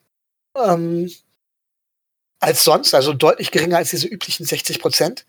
Ähm, 0.55 1.11
als 2.41 2.65
sonst, 2.65 2.95
also 2.95 3.15
deutlich 3.15 3.51
geringer 3.51 3.79
als 3.79 3.91
diese 3.91 4.09
üblichen 4.09 4.45
60 4.45 4.81
Prozent 4.81 5.25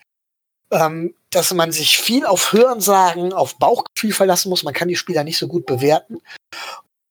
ähm, 0.71 1.13
dass 1.29 1.53
man 1.53 1.71
sich 1.71 1.97
viel 1.97 2.25
auf 2.25 2.53
Hörensagen, 2.53 3.33
auf 3.33 3.57
Bauchgefühl 3.57 4.13
verlassen 4.13 4.49
muss. 4.49 4.63
Man 4.63 4.73
kann 4.73 4.87
die 4.87 4.95
Spieler 4.95 5.23
nicht 5.23 5.37
so 5.37 5.47
gut 5.47 5.65
bewerten. 5.65 6.21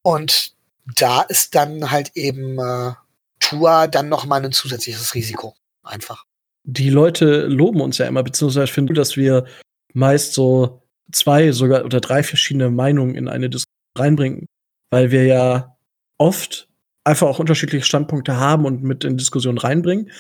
Und 0.03 0.53
da 0.97 1.23
ist 1.23 1.55
dann 1.55 1.91
halt 1.91 2.13
eben 2.15 2.59
äh, 2.59 2.93
Tour 3.41 3.89
dann 3.89 4.09
noch 4.09 4.27
mal 4.27 4.45
ein 4.45 4.53
zusätzliches 4.53 5.15
Risiko. 5.15 5.55
Einfach. 5.83 6.25
Die 6.65 6.91
Leute 6.91 7.47
loben 7.47 7.81
uns 7.81 7.99
ja 7.99 8.07
immer, 8.07 8.23
beziehungsweise 8.23 8.65
ich 8.65 8.73
finde, 8.73 8.93
dass 8.93 9.17
wir 9.17 9.47
meist 9.95 10.35
so 10.35 10.83
zwei 11.13 11.53
sogar 11.53 11.85
oder 11.85 12.01
drei 12.01 12.23
verschiedene 12.23 12.71
Meinungen 12.71 13.15
in 13.15 13.29
eine 13.29 13.49
Diskussion 13.49 13.97
reinbringen, 13.97 14.47
weil 14.91 15.11
wir 15.11 15.25
ja 15.25 15.77
oft 16.19 16.69
einfach 17.05 17.27
auch 17.27 17.39
unterschiedliche 17.39 17.87
Standpunkte 17.87 18.37
haben 18.37 18.67
und 18.67 18.83
mit 18.83 19.05
in 19.05 19.17
Diskussionen 19.17 19.59
reinbringen, 19.59 20.11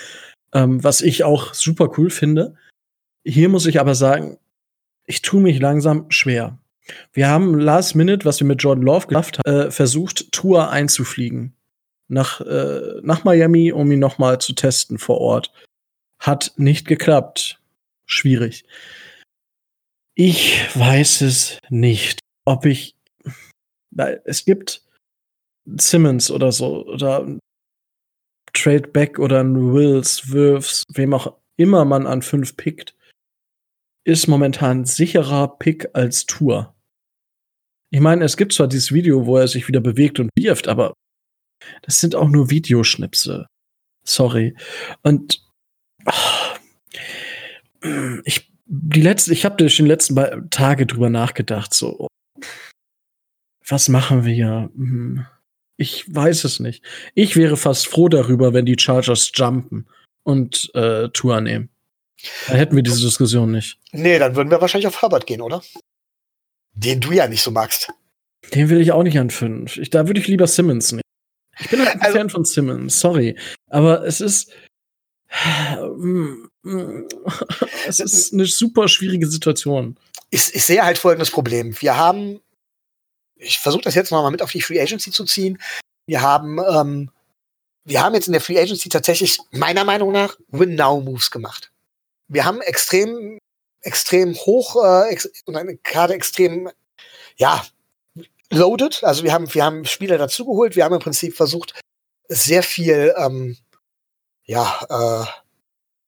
ähm, 0.55 0.82
was 0.82 1.02
ich 1.02 1.24
auch 1.24 1.52
super 1.52 1.90
cool 1.98 2.10
finde. 2.10 2.56
Hier 3.24 3.49
muss 3.49 3.66
ich 3.66 3.81
aber 3.81 3.95
sagen, 3.95 4.39
ich 5.07 5.23
tue 5.23 5.40
mich 5.40 5.59
langsam 5.59 6.11
schwer. 6.11 6.59
Wir 7.12 7.28
haben 7.28 7.59
Last 7.59 7.95
Minute, 7.95 8.24
was 8.24 8.40
wir 8.40 8.47
mit 8.47 8.62
Jordan 8.62 8.85
Love 8.85 9.07
geschafft 9.07 9.39
haben, 9.39 9.69
äh, 9.69 9.70
versucht, 9.70 10.32
Tour 10.32 10.70
einzufliegen. 10.70 11.55
Nach, 12.09 12.40
äh, 12.40 13.01
nach 13.03 13.24
Miami, 13.24 13.73
um 13.73 13.90
ihn 13.93 13.99
noch 13.99 14.19
mal 14.19 14.40
zu 14.40 14.55
testen 14.55 14.99
vor 14.99 15.19
Ort. 15.20 15.53
Hat 16.19 16.53
nicht 16.57 16.86
geklappt. 16.86 17.61
Schwierig. 18.07 18.65
Ich 20.15 20.59
weiß 20.74 21.20
es 21.20 21.59
nicht, 21.69 22.20
ob 22.45 22.65
ich. 22.65 22.97
Es 24.24 24.45
gibt 24.45 24.82
Simmons 25.77 26.31
oder 26.31 26.53
so, 26.53 26.86
oder 26.86 27.27
Trade 28.53 28.89
Back 28.89 29.19
oder 29.19 29.40
ein 29.40 29.73
Wills, 29.74 30.31
Wirfs, 30.31 30.85
wem 30.93 31.12
auch 31.12 31.35
immer 31.57 31.85
man 31.85 32.07
an 32.07 32.23
fünf 32.23 32.57
pickt 32.57 32.95
ist 34.09 34.26
momentan 34.26 34.86
sicherer 34.86 35.59
Pick 35.59 35.90
als 35.93 36.24
Tour. 36.24 36.74
Ich 37.90 38.01
meine, 38.01 38.24
es 38.24 38.39
gibt 38.39 38.55
zwar 38.55 38.66
dieses 38.66 38.90
Video, 38.90 39.26
wo 39.26 39.36
er 39.36 39.48
sich 39.48 39.68
wieder 39.68 39.80
bewegt 39.80 40.18
und 40.18 40.30
wirft, 40.35 40.66
aber 40.66 40.94
das 41.82 42.01
sind 42.01 42.14
auch 42.14 42.28
nur 42.28 42.48
Videoschnipse. 42.48 43.47
Sorry. 44.06 44.56
Und 45.02 45.44
oh, 46.06 47.82
ich 48.24 48.51
die 48.64 49.02
letzte, 49.02 49.32
ich 49.32 49.44
habe 49.44 49.62
die 49.62 49.82
letzten 49.82 50.51
Tage 50.51 50.86
drüber 50.86 51.10
nachgedacht, 51.10 51.74
so 51.74 52.09
was 53.66 53.90
machen 53.90 54.24
wir? 54.24 54.70
Hm. 54.74 55.26
Ich 55.76 56.12
weiß 56.12 56.44
es 56.44 56.60
nicht. 56.60 56.82
Ich 57.14 57.36
wäre 57.36 57.59
fast 57.59 57.86
froh 57.89 58.09
darüber, 58.09 58.55
wenn 58.55 58.64
die 58.64 58.78
Chargers 58.78 59.30
jumpen 59.35 59.86
und 60.22 60.74
äh, 60.74 61.10
Tour 61.10 61.43
nehmen. 61.43 61.68
Da 62.49 62.55
hätten 62.55 62.74
wir 62.77 62.82
diese 62.82 63.01
Diskussion 63.01 63.53
nicht. 63.53 63.78
Nee, 63.93 64.19
dann 64.19 64.35
würden 64.35 64.51
wir 64.51 64.61
wahrscheinlich 64.61 64.89
auf 64.89 65.01
Herbert 65.03 65.27
gehen, 65.27 65.40
oder? 65.40 65.62
Den 66.73 67.01
du 67.01 67.12
ja 67.12 67.28
nicht 67.28 67.43
so 67.43 67.51
magst. 67.51 67.93
Den 68.55 68.69
will 68.69 68.81
ich 68.81 68.93
auch 68.93 69.03
nicht 69.03 69.19
an 69.19 69.31
fünf. 69.31 69.77
Ich, 69.77 69.90
da 69.90 70.07
würde 70.07 70.20
ich 70.20 70.28
lieber 70.28 70.47
Simmons 70.47 70.93
nehmen. 70.93 71.03
Ich 71.61 71.70
bin 71.70 71.81
halt 71.81 71.90
ein 71.90 72.01
also, 72.01 72.19
Fan 72.19 72.31
von 72.31 72.45
Simmons, 72.45 73.01
sorry. 73.01 73.36
Aber 73.69 74.05
es 74.07 74.20
ist. 74.20 74.53
Es 77.86 78.01
ist 78.01 78.32
eine 78.32 78.47
super 78.47 78.89
schwierige 78.89 79.27
Situation. 79.27 79.99
Ich, 80.31 80.55
ich 80.55 80.65
sehe 80.65 80.85
halt 80.85 80.99
folgendes 80.99 81.31
Problem. 81.31 81.74
Wir 81.81 81.97
haben, 81.97 82.40
ich 83.36 83.59
versuche 83.59 83.82
das 83.82 83.95
jetzt 83.95 84.11
nochmal 84.11 84.31
mit 84.31 84.43
auf 84.43 84.53
die 84.53 84.62
Free 84.62 84.81
Agency 84.81 85.11
zu 85.11 85.24
ziehen. 85.24 85.59
Wir 86.07 86.23
haben, 86.23 86.59
ähm, 86.59 87.11
wir 87.85 88.03
haben 88.03 88.15
jetzt 88.15 88.27
in 88.28 88.32
der 88.32 88.40
Free 88.40 88.59
Agency 88.59 88.89
tatsächlich 88.89 89.39
meiner 89.51 89.85
Meinung 89.85 90.12
nach 90.12 90.36
Win-Now-Moves 90.49 91.31
gemacht. 91.31 91.70
Wir 92.29 92.45
haben 92.45 92.61
extrem, 92.61 93.39
extrem 93.83 94.35
hoch 94.35 94.77
äh, 94.85 95.11
ex 95.11 95.29
und 95.47 95.57
eine 95.57 95.77
Karte 95.77 96.15
extrem, 96.15 96.71
ja, 97.37 97.65
loaded. 98.51 99.03
Also 99.03 99.25
wir 99.25 99.33
haben, 99.33 99.53
wir 99.53 99.65
haben 99.65 99.85
Spieler 99.85 100.19
dazugeholt. 100.19 100.77
Wir 100.77 100.85
haben 100.85 100.95
im 100.95 101.01
Prinzip 101.01 101.37
versucht, 101.37 101.81
sehr 102.29 102.63
viel, 102.63 103.15
ähm, 103.17 103.57
ja, 104.45 105.27
äh, 105.27 105.27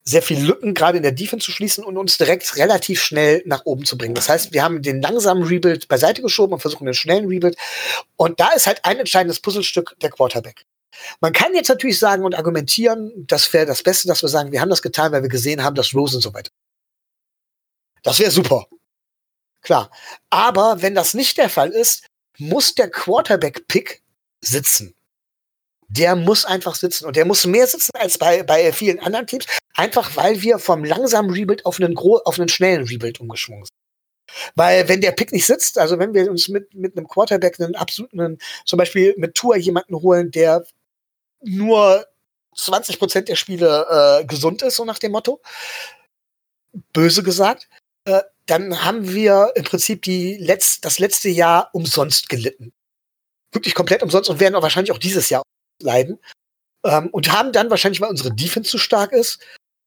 sehr 0.03 0.23
viel 0.23 0.41
Lücken 0.41 0.75
gerade 0.75 0.97
in 0.97 1.03
der 1.03 1.13
Defense 1.13 1.45
zu 1.45 1.53
schließen 1.53 1.85
und 1.85 1.97
uns 1.97 2.19
direkt 2.19 2.57
relativ 2.57 3.03
schnell 3.03 3.43
nach 3.47 3.65
oben 3.65 3.85
zu 3.85 3.97
bringen. 3.97 4.15
Das 4.15 4.29
heißt, 4.29 4.53
wir 4.53 4.63
haben 4.63 4.83
den 4.83 5.03
langsamen 5.03 5.45
Rebuild 5.45 5.89
beiseite 5.89 6.23
geschoben 6.23 6.55
und 6.55 6.61
versuchen 6.61 6.87
den 6.87 6.95
schnellen 6.95 7.27
Rebuild. 7.27 7.57
Und 8.17 8.41
da 8.41 8.49
ist 8.49 8.67
halt 8.67 8.85
ein 8.85 8.99
entscheidendes 8.99 9.41
Puzzlestück 9.41 9.95
der 10.01 10.11
Quarterback. 10.11 10.65
Man 11.21 11.33
kann 11.33 11.55
jetzt 11.55 11.69
natürlich 11.69 11.99
sagen 11.99 12.25
und 12.25 12.35
argumentieren, 12.35 13.13
das 13.27 13.53
wäre 13.53 13.67
das 13.67 13.83
Beste, 13.83 14.09
dass 14.09 14.23
wir 14.23 14.29
sagen, 14.29 14.53
wir 14.53 14.61
haben 14.61 14.71
das 14.71 14.83
getan, 14.83 15.13
weil 15.13 15.23
wir 15.23 15.29
gesehen 15.29 15.63
haben, 15.63 15.75
dass 15.75 15.95
Rosen 15.95 16.21
so 16.21 16.35
weit. 16.35 16.51
Das 18.03 18.19
wäre 18.19 18.31
super. 18.31 18.67
Klar. 19.63 19.91
Aber 20.31 20.83
wenn 20.83 20.95
das 20.95 21.15
nicht 21.15 21.39
der 21.39 21.51
Fall 21.51 21.71
ist, 21.71 22.07
muss 22.39 22.75
der 22.75 22.91
Quarterback-Pick 22.91 24.03
sitzen. 24.41 24.95
Der 25.89 26.17
muss 26.17 26.45
einfach 26.45 26.77
sitzen 26.77 27.05
und 27.05 27.17
der 27.17 27.25
muss 27.25 27.47
mehr 27.47 27.67
sitzen 27.67 27.91
als 27.95 28.17
bei, 28.17 28.43
bei 28.43 28.73
vielen 28.73 29.01
anderen 29.01 29.27
Teams, 29.27 29.45
einfach 29.75 30.17
weil 30.17 30.41
wir 30.41 30.59
vom 30.59 30.85
langsamen 30.85 31.33
Rebuild 31.33 31.67
auf 31.67 31.81
einen, 31.81 31.97
auf 31.99 32.39
einen 32.39 32.49
schnellen 32.49 32.87
Rebuild 32.87 33.21
umgeschwungen 33.21 33.65
sind. 33.65 33.71
Weil 34.55 34.89
wenn 34.89 35.01
der 35.01 35.11
Pick 35.11 35.33
nicht 35.33 35.47
sitzt, 35.47 35.79
also 35.79 35.99
wenn 35.99 36.15
wir 36.15 36.31
uns 36.31 36.49
mit, 36.49 36.73
mit 36.75 36.97
einem 36.97 37.09
Quarterback 37.09 37.61
einen 37.61 37.75
absoluten, 37.75 38.39
zum 38.65 38.77
Beispiel 38.77 39.15
mit 39.17 39.35
Tour 39.35 39.57
jemanden 39.57 39.97
holen, 39.97 40.31
der 40.31 40.65
nur 41.43 42.07
20 42.57 42.99
Prozent 42.99 43.29
der 43.29 43.37
Spiele 43.37 43.87
äh, 44.21 44.25
gesund 44.25 44.63
ist, 44.63 44.77
so 44.77 44.85
nach 44.85 44.99
dem 44.99 45.13
Motto, 45.13 45.41
böse 46.93 47.23
gesagt, 47.23 47.69
äh, 48.05 48.23
dann 48.47 48.85
haben 48.85 49.13
wir 49.13 49.53
im 49.55 49.65
Prinzip 49.65 50.03
die 50.03 50.37
letzt, 50.37 50.85
das 50.85 50.99
letzte 50.99 51.29
Jahr 51.29 51.71
umsonst 51.73 52.29
gelitten. 52.29 52.73
Wirklich 53.53 53.75
komplett 53.75 54.03
umsonst 54.03 54.29
und 54.29 54.41
werden 54.41 54.55
auch 54.55 54.63
wahrscheinlich 54.63 54.93
auch 54.93 54.99
dieses 54.99 55.31
Jahr 55.31 55.43
leiden. 55.81 56.19
Ähm, 56.85 57.09
und 57.13 57.31
haben 57.31 57.53
dann 57.53 57.71
wahrscheinlich, 57.71 58.01
weil 58.01 58.11
unsere 58.11 58.35
Defense 58.35 58.71
zu 58.71 58.79
stark 58.79 59.13
ist, 59.13 59.41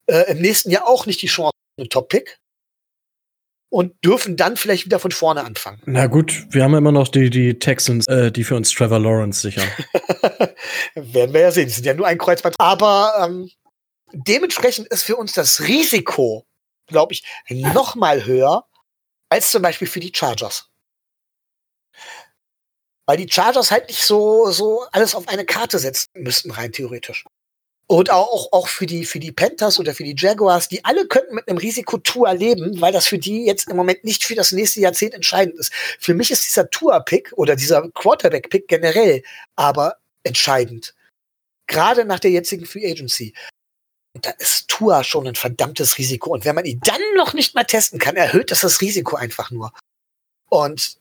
äh, 0.06 0.30
im 0.30 0.40
nächsten 0.40 0.70
Jahr 0.70 0.86
auch 0.86 1.06
nicht 1.06 1.20
die 1.22 1.26
Chance 1.26 1.52
einen 1.78 1.88
Top-Pick. 1.88 2.38
Und 3.74 3.92
dürfen 4.04 4.36
dann 4.36 4.56
vielleicht 4.56 4.84
wieder 4.84 5.00
von 5.00 5.10
vorne 5.10 5.44
anfangen. 5.44 5.82
Na 5.84 6.06
gut, 6.06 6.46
wir 6.50 6.62
haben 6.62 6.74
immer 6.74 6.92
noch 6.92 7.08
die, 7.08 7.28
die 7.28 7.58
Texans, 7.58 8.06
äh, 8.06 8.30
die 8.30 8.44
für 8.44 8.54
uns 8.54 8.70
Trevor 8.70 9.00
Lawrence 9.00 9.40
sichern. 9.40 9.66
werden 10.94 11.34
wir 11.34 11.40
ja 11.40 11.50
sehen. 11.50 11.66
Die 11.66 11.72
sind 11.72 11.84
ja 11.84 11.94
nur 11.94 12.06
ein 12.06 12.18
Kreuzband. 12.18 12.54
Aber 12.58 13.14
ähm, 13.20 13.50
dementsprechend 14.12 14.86
ist 14.88 15.02
für 15.02 15.16
uns 15.16 15.32
das 15.32 15.62
Risiko 15.62 16.46
glaube 16.86 17.12
ich, 17.12 17.24
noch 17.48 17.94
mal 17.94 18.24
höher 18.24 18.66
als 19.28 19.50
zum 19.50 19.62
Beispiel 19.62 19.88
für 19.88 20.00
die 20.00 20.12
Chargers. 20.14 20.70
Weil 23.06 23.18
die 23.18 23.30
Chargers 23.30 23.70
halt 23.70 23.88
nicht 23.88 24.02
so, 24.02 24.50
so 24.50 24.86
alles 24.92 25.14
auf 25.14 25.28
eine 25.28 25.44
Karte 25.44 25.78
setzen 25.78 26.08
müssten, 26.14 26.50
rein 26.50 26.72
theoretisch. 26.72 27.24
Und 27.86 28.10
auch, 28.10 28.50
auch 28.52 28.68
für 28.68 28.86
die, 28.86 29.04
für 29.04 29.18
die 29.18 29.32
Panthers 29.32 29.78
oder 29.78 29.94
für 29.94 30.04
die 30.04 30.14
Jaguars, 30.16 30.68
die 30.68 30.84
alle 30.84 31.06
könnten 31.06 31.34
mit 31.34 31.46
einem 31.48 31.58
Risiko 31.58 31.98
Tour 31.98 32.32
leben, 32.32 32.80
weil 32.80 32.92
das 32.92 33.06
für 33.06 33.18
die 33.18 33.44
jetzt 33.44 33.68
im 33.68 33.76
Moment 33.76 34.04
nicht 34.04 34.24
für 34.24 34.34
das 34.34 34.52
nächste 34.52 34.80
Jahrzehnt 34.80 35.12
entscheidend 35.12 35.58
ist. 35.58 35.72
Für 36.00 36.14
mich 36.14 36.30
ist 36.30 36.46
dieser 36.46 36.70
Tour-Pick 36.70 37.32
oder 37.36 37.56
dieser 37.56 37.90
Quarterback-Pick 37.90 38.68
generell 38.68 39.22
aber 39.54 39.96
entscheidend. 40.22 40.94
Gerade 41.66 42.06
nach 42.06 42.20
der 42.20 42.30
jetzigen 42.30 42.64
Free 42.64 42.90
Agency. 42.90 43.34
Da 44.14 44.30
ist 44.30 44.68
Tua 44.68 45.04
schon 45.04 45.26
ein 45.26 45.34
verdammtes 45.34 45.98
Risiko. 45.98 46.30
Und 46.32 46.44
wenn 46.44 46.54
man 46.54 46.64
ihn 46.64 46.80
dann 46.84 47.00
noch 47.16 47.34
nicht 47.34 47.54
mal 47.54 47.64
testen 47.64 47.98
kann, 47.98 48.16
erhöht 48.16 48.50
das 48.50 48.60
das 48.60 48.80
Risiko 48.80 49.16
einfach 49.16 49.50
nur. 49.50 49.72
Und 50.48 50.98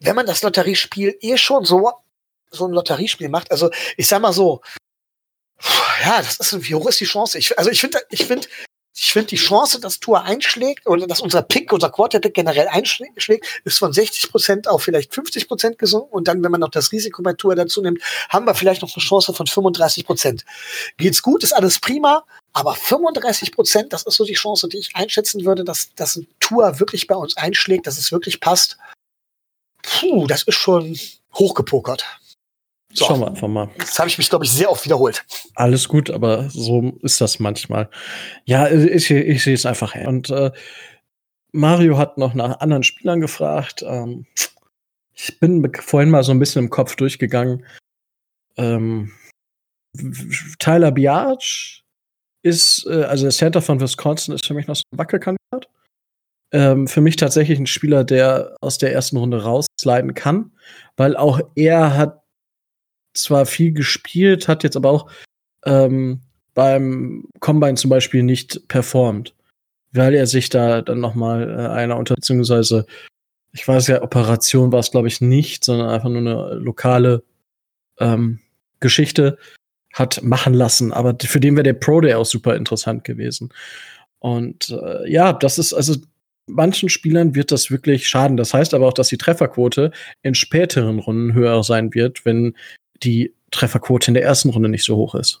wenn 0.00 0.16
man 0.16 0.26
das 0.26 0.42
Lotteriespiel 0.42 1.18
eh 1.20 1.36
schon 1.36 1.64
so, 1.64 1.92
so 2.50 2.66
ein 2.66 2.72
Lotteriespiel 2.72 3.28
macht, 3.28 3.50
also 3.50 3.70
ich 3.96 4.06
sag 4.06 4.22
mal 4.22 4.32
so, 4.32 4.62
ja, 6.02 6.18
das 6.22 6.38
ist, 6.38 6.68
wie 6.68 6.74
hoch 6.74 6.88
ist 6.88 7.00
die 7.00 7.04
Chance? 7.04 7.38
Ich, 7.38 7.56
also 7.58 7.70
ich 7.70 7.80
finde, 7.80 8.00
ich 8.10 8.26
finde, 8.26 8.46
ich 8.96 9.12
finde 9.12 9.28
die 9.28 9.36
Chance, 9.36 9.80
dass 9.80 9.98
Tour 9.98 10.22
einschlägt 10.22 10.86
oder 10.86 11.08
dass 11.08 11.20
unser 11.20 11.42
Pick, 11.42 11.72
unser 11.72 11.90
Quarterback 11.90 12.32
generell 12.32 12.68
einschlägt, 12.68 13.18
ist 13.64 13.78
von 13.78 13.92
60 13.92 14.30
Prozent 14.30 14.68
auf 14.68 14.84
vielleicht 14.84 15.12
50 15.12 15.48
Prozent 15.48 15.78
gesunken. 15.78 16.12
Und 16.12 16.28
dann, 16.28 16.44
wenn 16.44 16.52
man 16.52 16.60
noch 16.60 16.70
das 16.70 16.92
Risiko 16.92 17.20
bei 17.22 17.32
Tour 17.32 17.56
dazu 17.56 17.82
nimmt, 17.82 18.00
haben 18.28 18.46
wir 18.46 18.54
vielleicht 18.54 18.82
noch 18.82 18.94
eine 18.94 19.02
Chance 19.02 19.34
von 19.34 19.48
35 19.48 20.06
Prozent. 20.06 20.44
Geht's 20.96 21.22
gut, 21.22 21.42
ist 21.42 21.52
alles 21.52 21.80
prima. 21.80 22.24
Aber 22.52 22.74
35 22.74 23.50
Prozent, 23.50 23.92
das 23.92 24.04
ist 24.04 24.14
so 24.14 24.24
die 24.24 24.34
Chance, 24.34 24.68
die 24.68 24.78
ich 24.78 24.94
einschätzen 24.94 25.44
würde, 25.44 25.64
dass, 25.64 25.92
dass 25.96 26.14
ein 26.14 26.28
Tour 26.38 26.78
wirklich 26.78 27.08
bei 27.08 27.16
uns 27.16 27.36
einschlägt, 27.36 27.88
dass 27.88 27.98
es 27.98 28.12
wirklich 28.12 28.38
passt. 28.38 28.78
Puh, 29.82 30.28
das 30.28 30.44
ist 30.44 30.54
schon 30.54 30.96
hochgepokert. 31.34 32.06
So. 32.94 33.06
Schauen 33.06 33.20
wir 33.20 33.28
einfach 33.28 33.48
mal. 33.48 33.68
Jetzt 33.76 33.98
habe 33.98 34.08
ich 34.08 34.18
mich, 34.18 34.30
glaube 34.30 34.44
ich, 34.44 34.52
sehr 34.52 34.70
oft 34.70 34.84
wiederholt. 34.84 35.24
Alles 35.56 35.88
gut, 35.88 36.10
aber 36.10 36.48
so 36.48 36.92
ist 37.02 37.20
das 37.20 37.40
manchmal. 37.40 37.90
Ja, 38.44 38.70
ich, 38.70 39.10
ich 39.10 39.42
sehe 39.42 39.54
es 39.54 39.66
einfach 39.66 39.96
her. 39.96 40.08
Und 40.08 40.30
äh, 40.30 40.52
Mario 41.50 41.98
hat 41.98 42.18
noch 42.18 42.34
nach 42.34 42.60
anderen 42.60 42.84
Spielern 42.84 43.20
gefragt. 43.20 43.84
Ähm, 43.86 44.26
ich 45.12 45.38
bin 45.40 45.72
vorhin 45.74 46.10
mal 46.10 46.22
so 46.22 46.30
ein 46.30 46.38
bisschen 46.38 46.64
im 46.64 46.70
Kopf 46.70 46.94
durchgegangen. 46.94 47.64
Ähm, 48.56 49.12
Tyler 50.58 50.92
Biatch 50.92 51.84
ist, 52.42 52.86
äh, 52.86 53.04
also 53.04 53.24
der 53.24 53.32
Center 53.32 53.62
von 53.62 53.80
Wisconsin 53.80 54.34
ist 54.34 54.46
für 54.46 54.54
mich 54.54 54.66
noch 54.66 54.76
so 54.76 54.82
ein 54.92 54.98
Wackelkandidat. 54.98 55.68
Ähm, 56.52 56.86
für 56.86 57.00
mich 57.00 57.16
tatsächlich 57.16 57.58
ein 57.58 57.66
Spieler, 57.66 58.04
der 58.04 58.56
aus 58.60 58.78
der 58.78 58.92
ersten 58.92 59.16
Runde 59.16 59.42
rausleiten 59.42 60.14
kann, 60.14 60.52
weil 60.96 61.16
auch 61.16 61.40
er 61.56 61.96
hat 61.96 62.23
zwar 63.14 63.46
viel 63.46 63.72
gespielt, 63.72 64.48
hat 64.48 64.64
jetzt 64.64 64.76
aber 64.76 64.90
auch 64.90 65.10
ähm, 65.64 66.20
beim 66.54 67.24
Combine 67.40 67.74
zum 67.74 67.90
Beispiel 67.90 68.22
nicht 68.22 68.68
performt, 68.68 69.34
weil 69.92 70.14
er 70.14 70.26
sich 70.26 70.48
da 70.48 70.82
dann 70.82 71.00
noch 71.00 71.14
mal 71.14 71.48
äh, 71.48 71.68
einer 71.68 71.96
unter 71.96 72.14
beziehungsweise 72.14 72.86
ich 73.52 73.66
weiß 73.66 73.86
ja 73.86 74.02
Operation 74.02 74.72
war 74.72 74.80
es 74.80 74.90
glaube 74.90 75.08
ich 75.08 75.20
nicht, 75.20 75.64
sondern 75.64 75.88
einfach 75.88 76.08
nur 76.08 76.18
eine 76.18 76.54
lokale 76.54 77.22
ähm, 77.98 78.40
Geschichte 78.80 79.38
hat 79.92 80.22
machen 80.22 80.54
lassen. 80.54 80.92
Aber 80.92 81.16
für 81.22 81.40
den 81.40 81.54
wäre 81.54 81.62
der 81.62 81.74
Pro 81.74 82.00
Day 82.00 82.14
auch 82.14 82.26
super 82.26 82.56
interessant 82.56 83.04
gewesen. 83.04 83.52
Und 84.18 84.70
äh, 84.70 85.10
ja, 85.10 85.32
das 85.32 85.58
ist 85.58 85.72
also 85.72 85.96
manchen 86.46 86.88
Spielern 86.88 87.34
wird 87.34 87.52
das 87.52 87.70
wirklich 87.70 88.08
schaden. 88.08 88.36
Das 88.36 88.52
heißt 88.52 88.74
aber 88.74 88.88
auch, 88.88 88.92
dass 88.92 89.08
die 89.08 89.16
Trefferquote 89.16 89.92
in 90.22 90.34
späteren 90.34 90.98
Runden 90.98 91.34
höher 91.34 91.62
sein 91.62 91.94
wird, 91.94 92.24
wenn 92.24 92.54
die 93.04 93.34
Trefferquote 93.50 94.08
in 94.08 94.14
der 94.14 94.24
ersten 94.24 94.50
Runde 94.50 94.68
nicht 94.68 94.84
so 94.84 94.96
hoch 94.96 95.14
ist. 95.14 95.40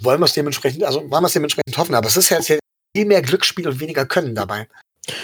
Wollen 0.00 0.20
wir 0.20 0.24
es 0.24 0.32
dementsprechend, 0.32 0.84
also 0.84 1.00
wollen 1.00 1.22
wir 1.22 1.26
es 1.26 1.32
dementsprechend 1.34 1.76
hoffen, 1.76 1.94
aber 1.94 2.08
es 2.08 2.16
ist 2.16 2.30
ja 2.30 2.38
jetzt 2.38 2.58
viel 2.96 3.06
mehr 3.06 3.22
Glücksspiel 3.22 3.68
und 3.68 3.80
weniger 3.80 4.06
Können 4.06 4.34
dabei. 4.34 4.68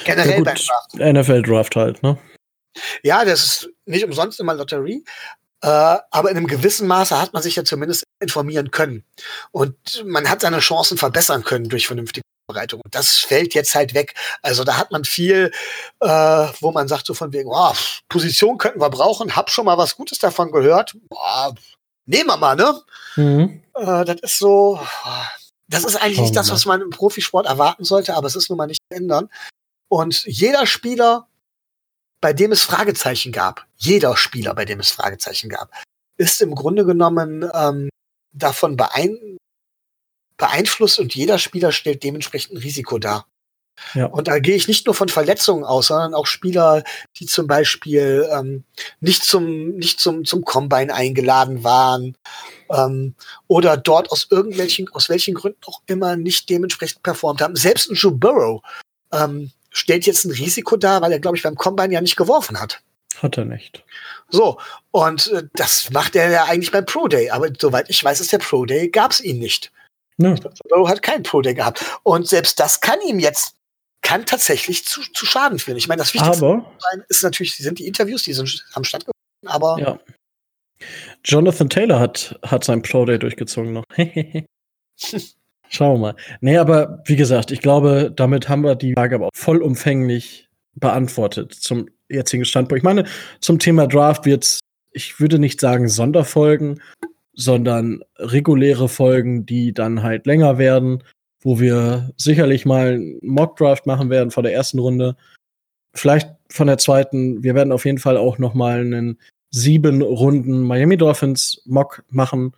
Generell 0.05 0.39
ja, 0.39 0.44
beim 0.44 0.56
Draft. 0.56 0.94
NFL-Draft 0.94 1.76
halt, 1.76 2.02
ne? 2.02 2.18
Ja, 3.02 3.24
das 3.24 3.44
ist 3.44 3.70
nicht 3.86 4.05
umsonst 4.05 4.40
immer 4.40 4.55
Lotterie. 4.55 5.05
Äh, 5.62 5.66
aber 6.10 6.30
in 6.30 6.36
einem 6.36 6.47
gewissen 6.47 6.86
Maße 6.86 7.20
hat 7.20 7.32
man 7.32 7.43
sich 7.43 7.56
ja 7.56 7.64
zumindest 7.64 8.05
informieren 8.20 8.70
können. 8.70 9.05
Und 9.51 10.05
man 10.05 10.28
hat 10.28 10.40
seine 10.40 10.60
Chancen 10.60 10.98
verbessern 10.98 11.43
können 11.43 11.68
durch 11.68 11.86
vernünftige 11.86 12.22
Vorbereitung. 12.48 12.80
Und 12.84 12.94
das 12.94 13.10
fällt 13.16 13.54
jetzt 13.54 13.74
halt 13.74 13.94
weg. 13.94 14.14
Also 14.42 14.64
da 14.64 14.76
hat 14.76 14.90
man 14.90 15.04
viel, 15.04 15.52
äh, 16.00 16.08
wo 16.60 16.72
man 16.72 16.88
sagt 16.88 17.06
so 17.06 17.14
von 17.14 17.32
wegen, 17.32 17.50
oh, 17.52 17.72
Position 18.08 18.58
könnten 18.58 18.80
wir 18.80 18.90
brauchen, 18.90 19.36
hab 19.36 19.50
schon 19.50 19.66
mal 19.66 19.78
was 19.78 19.96
Gutes 19.96 20.18
davon 20.18 20.50
gehört. 20.50 20.96
Boah, 21.08 21.54
nehmen 22.06 22.28
wir 22.28 22.36
mal, 22.36 22.56
ne? 22.56 22.80
Mhm. 23.16 23.62
Äh, 23.74 24.04
das 24.04 24.20
ist 24.22 24.38
so, 24.38 24.80
das 25.68 25.84
ist 25.84 25.96
eigentlich 25.96 26.20
nicht 26.20 26.36
das, 26.36 26.50
was 26.50 26.64
man 26.64 26.80
im 26.80 26.90
Profisport 26.90 27.46
erwarten 27.46 27.84
sollte, 27.84 28.14
aber 28.14 28.26
es 28.26 28.36
ist 28.36 28.48
nun 28.48 28.58
mal 28.58 28.66
nicht 28.66 28.80
zu 28.90 28.96
ändern. 28.96 29.28
Und 29.90 30.24
jeder 30.24 30.66
Spieler 30.66 31.28
bei 32.20 32.32
dem 32.32 32.52
es 32.52 32.62
Fragezeichen 32.62 33.32
gab, 33.32 33.66
jeder 33.76 34.16
Spieler, 34.16 34.54
bei 34.54 34.64
dem 34.64 34.80
es 34.80 34.90
Fragezeichen 34.90 35.48
gab, 35.48 35.70
ist 36.16 36.42
im 36.42 36.54
Grunde 36.54 36.84
genommen 36.84 37.48
ähm, 37.54 37.88
davon 38.32 38.76
beein 38.76 39.36
beeinflusst 40.39 40.98
und 40.98 41.15
jeder 41.15 41.39
Spieler 41.39 41.73
stellt 41.73 42.02
dementsprechend 42.02 42.55
ein 42.55 42.62
Risiko 42.62 42.98
dar. 42.98 43.27
Ja. 43.94 44.06
Und 44.06 44.28
da 44.28 44.39
gehe 44.39 44.56
ich 44.56 44.69
nicht 44.69 44.86
nur 44.86 44.94
von 44.94 45.09
Verletzungen 45.09 45.65
aus, 45.65 45.89
sondern 45.89 46.15
auch 46.15 46.27
Spieler, 46.27 46.82
die 47.19 47.27
zum 47.27 47.47
Beispiel 47.47 48.28
ähm, 48.32 48.65
nicht 49.01 49.23
zum 49.23 49.77
nicht 49.77 50.01
zum 50.01 50.24
zum 50.24 50.44
Combine 50.44 50.93
eingeladen 50.93 51.62
waren 51.65 52.16
ähm, 52.70 53.15
oder 53.47 53.77
dort 53.77 54.10
aus 54.10 54.27
irgendwelchen 54.31 54.89
aus 54.89 55.09
welchen 55.09 55.35
Gründen 55.35 55.60
auch 55.66 55.82
immer 55.86 56.16
nicht 56.16 56.48
dementsprechend 56.51 57.02
performt 57.02 57.40
haben. 57.40 57.56
Selbst 57.56 57.90
ein 57.90 57.94
Joe 57.94 58.12
Burrow 58.12 58.62
ähm, 59.12 59.52
stellt 59.70 60.06
jetzt 60.06 60.24
ein 60.24 60.32
Risiko 60.32 60.77
dar, 60.77 61.01
weil 61.01 61.12
er 61.12 61.20
glaube 61.20 61.36
ich 61.36 61.43
beim 61.43 61.56
Combine 61.56 61.94
ja 61.94 62.01
nicht 62.01 62.16
geworfen 62.16 62.60
hat. 62.60 62.81
Hat 63.23 63.36
er 63.36 63.44
nicht. 63.44 63.85
So, 64.28 64.59
und 64.90 65.28
äh, 65.28 65.44
das 65.55 65.90
macht 65.90 66.15
er 66.15 66.31
ja 66.31 66.44
eigentlich 66.44 66.70
beim 66.70 66.86
Pro 66.86 67.09
Day. 67.09 67.31
Aber 67.31 67.48
soweit 67.59 67.90
ich 67.90 68.02
weiß, 68.02 68.20
ist 68.20 68.32
der 68.32 68.39
Pro 68.39 68.65
Day, 68.65 68.89
gab 68.89 69.10
es 69.10 69.20
ihn 69.20 69.39
nicht. 69.39 69.73
Ja. 70.18 70.34
Burrow 70.68 70.88
hat 70.88 71.02
keinen 71.02 71.22
Pro 71.22 71.40
Day 71.40 71.54
gehabt. 71.54 71.84
Und 72.02 72.28
selbst 72.28 72.58
das 72.60 72.80
kann 72.80 72.98
ihm 73.06 73.18
jetzt 73.18 73.54
kann 74.02 74.26
tatsächlich 74.26 74.84
zu, 74.84 75.00
zu 75.12 75.26
Schaden 75.26 75.58
führen. 75.58 75.76
Ich 75.76 75.88
meine, 75.88 76.00
das 76.00 76.14
Wichtigste 76.14 76.46
aber, 76.46 76.78
ist 77.08 77.22
natürlich, 77.22 77.56
sind 77.56 77.78
die 77.78 77.86
Interviews, 77.86 78.22
die 78.22 78.32
sind, 78.32 78.64
haben 78.74 78.84
stattgefunden, 78.84 79.12
aber. 79.46 79.78
Ja. 79.78 79.98
Jonathan 81.24 81.68
Taylor 81.68 81.98
hat, 81.98 82.38
hat 82.42 82.64
sein 82.64 82.82
Pro 82.82 83.04
Day 83.04 83.18
durchgezogen 83.18 83.72
noch. 83.72 83.84
Schauen 85.68 85.94
wir 85.94 85.98
mal. 85.98 86.16
Nee, 86.40 86.56
aber 86.56 87.02
wie 87.04 87.16
gesagt, 87.16 87.50
ich 87.50 87.60
glaube, 87.60 88.12
damit 88.14 88.48
haben 88.48 88.62
wir 88.62 88.76
die 88.76 88.94
Frage 88.94 89.16
aber 89.16 89.26
auch 89.26 89.34
vollumfänglich 89.34 90.48
beantwortet 90.74 91.52
zum 91.52 91.88
jetzigen 92.08 92.44
Standpunkt. 92.44 92.78
Ich 92.78 92.84
meine, 92.84 93.04
zum 93.40 93.58
Thema 93.58 93.86
Draft 93.86 94.24
wird's, 94.24 94.60
ich 94.92 95.20
würde 95.20 95.38
nicht 95.38 95.60
sagen 95.60 95.88
Sonderfolgen, 95.88 96.80
sondern 97.39 98.02
reguläre 98.16 98.89
Folgen, 98.89 99.47
die 99.47 99.73
dann 99.73 100.02
halt 100.02 100.27
länger 100.27 100.59
werden, 100.59 101.05
wo 101.40 101.60
wir 101.60 102.10
sicherlich 102.16 102.66
mal 102.66 102.94
einen 102.94 103.19
Mock-Draft 103.23 103.86
machen 103.86 104.10
werden 104.10 104.32
vor 104.32 104.43
der 104.43 104.52
ersten 104.52 104.81
Runde. 104.81 105.16
Vielleicht 105.94 106.31
von 106.51 106.66
der 106.66 106.78
zweiten. 106.78 107.43
Wir 107.44 107.55
werden 107.55 107.73
auf 107.73 107.85
jeden 107.85 107.98
Fall 107.98 108.16
auch 108.16 108.39
noch 108.39 108.55
mal 108.55 108.81
einen 108.81 109.20
sieben 109.51 110.02
Runden 110.02 110.62
Miami 110.62 110.97
Dolphins 110.97 111.62
Mock 111.65 112.02
machen. 112.10 112.55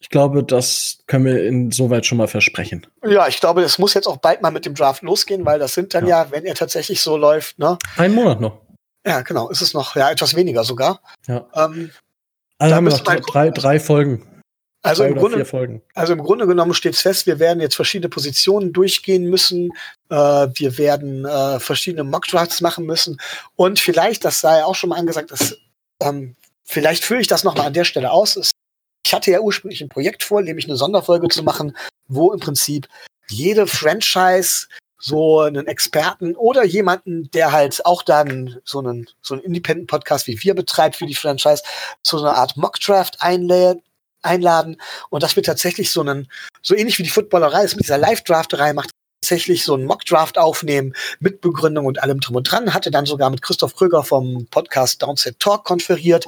Ich 0.00 0.08
glaube, 0.08 0.42
das 0.42 0.98
können 1.06 1.24
wir 1.24 1.46
insoweit 1.46 2.04
schon 2.04 2.18
mal 2.18 2.26
versprechen. 2.26 2.86
Ja, 3.06 3.28
ich 3.28 3.38
glaube, 3.38 3.62
es 3.62 3.78
muss 3.78 3.94
jetzt 3.94 4.08
auch 4.08 4.16
bald 4.16 4.42
mal 4.42 4.50
mit 4.50 4.66
dem 4.66 4.74
Draft 4.74 5.02
losgehen, 5.02 5.46
weil 5.46 5.60
das 5.60 5.74
sind 5.74 5.94
dann 5.94 6.08
ja, 6.08 6.24
ja 6.24 6.30
wenn 6.32 6.44
er 6.44 6.56
tatsächlich 6.56 7.00
so 7.00 7.16
läuft, 7.16 7.60
ne? 7.60 7.78
Ein 7.96 8.14
Monat 8.14 8.40
noch. 8.40 8.60
Ja, 9.06 9.22
genau, 9.22 9.48
ist 9.48 9.62
es 9.62 9.74
noch, 9.74 9.94
ja, 9.94 10.10
etwas 10.10 10.34
weniger 10.34 10.64
sogar. 10.64 11.00
Ja. 11.28 11.46
Ähm, 11.54 11.90
also 12.62 12.76
haben 12.76 12.84
wir 12.86 12.92
noch 12.92 13.00
drei, 13.00 13.50
drei 13.50 13.80
Folgen. 13.80 14.26
Also 14.84 15.04
im, 15.04 15.14
Grunde, 15.14 15.46
also 15.94 16.12
im 16.12 16.22
Grunde 16.22 16.46
genommen 16.48 16.74
steht 16.74 16.94
es 16.94 17.02
fest, 17.02 17.26
wir 17.26 17.38
werden 17.38 17.60
jetzt 17.60 17.76
verschiedene 17.76 18.08
Positionen 18.08 18.72
durchgehen 18.72 19.30
müssen. 19.30 19.70
Äh, 20.08 20.16
wir 20.16 20.76
werden 20.76 21.24
äh, 21.24 21.60
verschiedene 21.60 22.02
Mockdrafts 22.02 22.60
machen 22.60 22.84
müssen. 22.84 23.20
Und 23.54 23.78
vielleicht, 23.78 24.24
das 24.24 24.40
sei 24.40 24.64
auch 24.64 24.74
schon 24.74 24.90
mal 24.90 24.98
angesagt, 24.98 25.30
dass, 25.30 25.56
ähm, 26.00 26.34
vielleicht 26.64 27.04
führe 27.04 27.20
ich 27.20 27.28
das 27.28 27.44
nochmal 27.44 27.66
an 27.66 27.74
der 27.74 27.84
Stelle 27.84 28.10
aus. 28.10 28.50
Ich 29.06 29.14
hatte 29.14 29.30
ja 29.30 29.38
ursprünglich 29.38 29.82
ein 29.82 29.88
Projekt 29.88 30.24
vor, 30.24 30.42
nämlich 30.42 30.64
eine 30.64 30.76
Sonderfolge 30.76 31.28
zu 31.28 31.44
machen, 31.44 31.76
wo 32.08 32.32
im 32.32 32.40
Prinzip 32.40 32.88
jede 33.28 33.68
Franchise 33.68 34.66
so 35.02 35.40
einen 35.40 35.66
Experten 35.66 36.36
oder 36.36 36.64
jemanden, 36.64 37.28
der 37.32 37.50
halt 37.50 37.84
auch 37.84 38.02
dann 38.02 38.60
so 38.64 38.78
einen, 38.78 39.08
so 39.20 39.34
einen 39.34 39.42
Independent-Podcast 39.42 40.28
wie 40.28 40.40
wir 40.42 40.54
betreibt 40.54 40.96
für 40.96 41.06
die 41.06 41.16
Franchise, 41.16 41.62
so 42.02 42.18
eine 42.18 42.36
Art 42.36 42.56
Mockdraft 42.56 43.16
einlädt, 43.20 43.78
einladen 44.22 44.80
und 45.10 45.24
dass 45.24 45.34
wir 45.34 45.42
tatsächlich 45.42 45.90
so 45.90 46.02
einen, 46.02 46.28
so 46.62 46.76
ähnlich 46.76 46.98
wie 47.00 47.02
die 47.02 47.10
Footballerei 47.10 47.64
es 47.64 47.74
mit 47.74 47.84
dieser 47.84 47.98
Live-Drafterei 47.98 48.72
macht, 48.72 48.90
tatsächlich 49.20 49.64
so 49.64 49.74
einen 49.74 49.86
Mock-Draft 49.86 50.38
aufnehmen 50.38 50.94
mit 51.18 51.40
Begründung 51.40 51.86
und 51.86 52.00
allem 52.00 52.20
drum 52.20 52.36
und 52.36 52.44
dran. 52.44 52.72
Hatte 52.72 52.92
dann 52.92 53.06
sogar 53.06 53.30
mit 53.30 53.42
Christoph 53.42 53.74
Kröger 53.74 54.04
vom 54.04 54.46
Podcast 54.50 55.02
Downset 55.02 55.40
Talk 55.40 55.64
konferiert, 55.64 56.26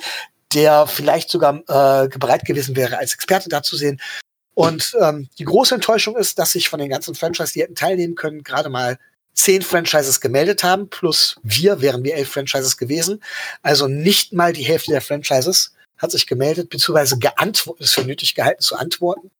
der 0.53 0.89
vielleicht 0.89 1.31
sogar 1.31 1.55
äh, 1.69 2.09
bereit 2.19 2.45
gewesen 2.45 2.75
wäre, 2.75 2.99
als 2.99 3.15
Experte 3.15 3.49
da 3.49 3.63
zu 3.63 3.77
sehen. 3.77 4.01
Und 4.55 4.97
ähm, 5.01 5.29
die 5.39 5.45
große 5.45 5.75
Enttäuschung 5.75 6.17
ist, 6.17 6.39
dass 6.39 6.53
sich 6.53 6.69
von 6.69 6.79
den 6.79 6.89
ganzen 6.89 7.15
Franchises, 7.15 7.53
die 7.53 7.63
hätten 7.63 7.75
teilnehmen 7.75 8.15
können, 8.15 8.43
gerade 8.43 8.69
mal 8.69 8.99
zehn 9.35 9.63
Franchises 9.63 10.21
gemeldet 10.21 10.63
haben, 10.63 10.89
plus 10.89 11.37
wir 11.43 11.81
wären 11.81 12.05
wir 12.05 12.15
elf 12.15 12.31
Franchises 12.31 12.77
gewesen. 12.77 13.23
Also 13.63 13.89
nicht 13.89 14.33
mal 14.33 14.53
die 14.53 14.63
Hälfte 14.63 14.93
der 14.93 15.01
Franchises 15.01 15.75
hat 15.99 16.13
sich 16.13 16.27
gemeldet, 16.27 16.71
beziehungsweise 16.71 17.19
geantwortet, 17.19 17.85
ist 17.85 17.95
für 17.95 18.05
nötig 18.05 18.35
gehalten 18.35 18.63
zu 18.63 18.77
antworten. 18.77 19.31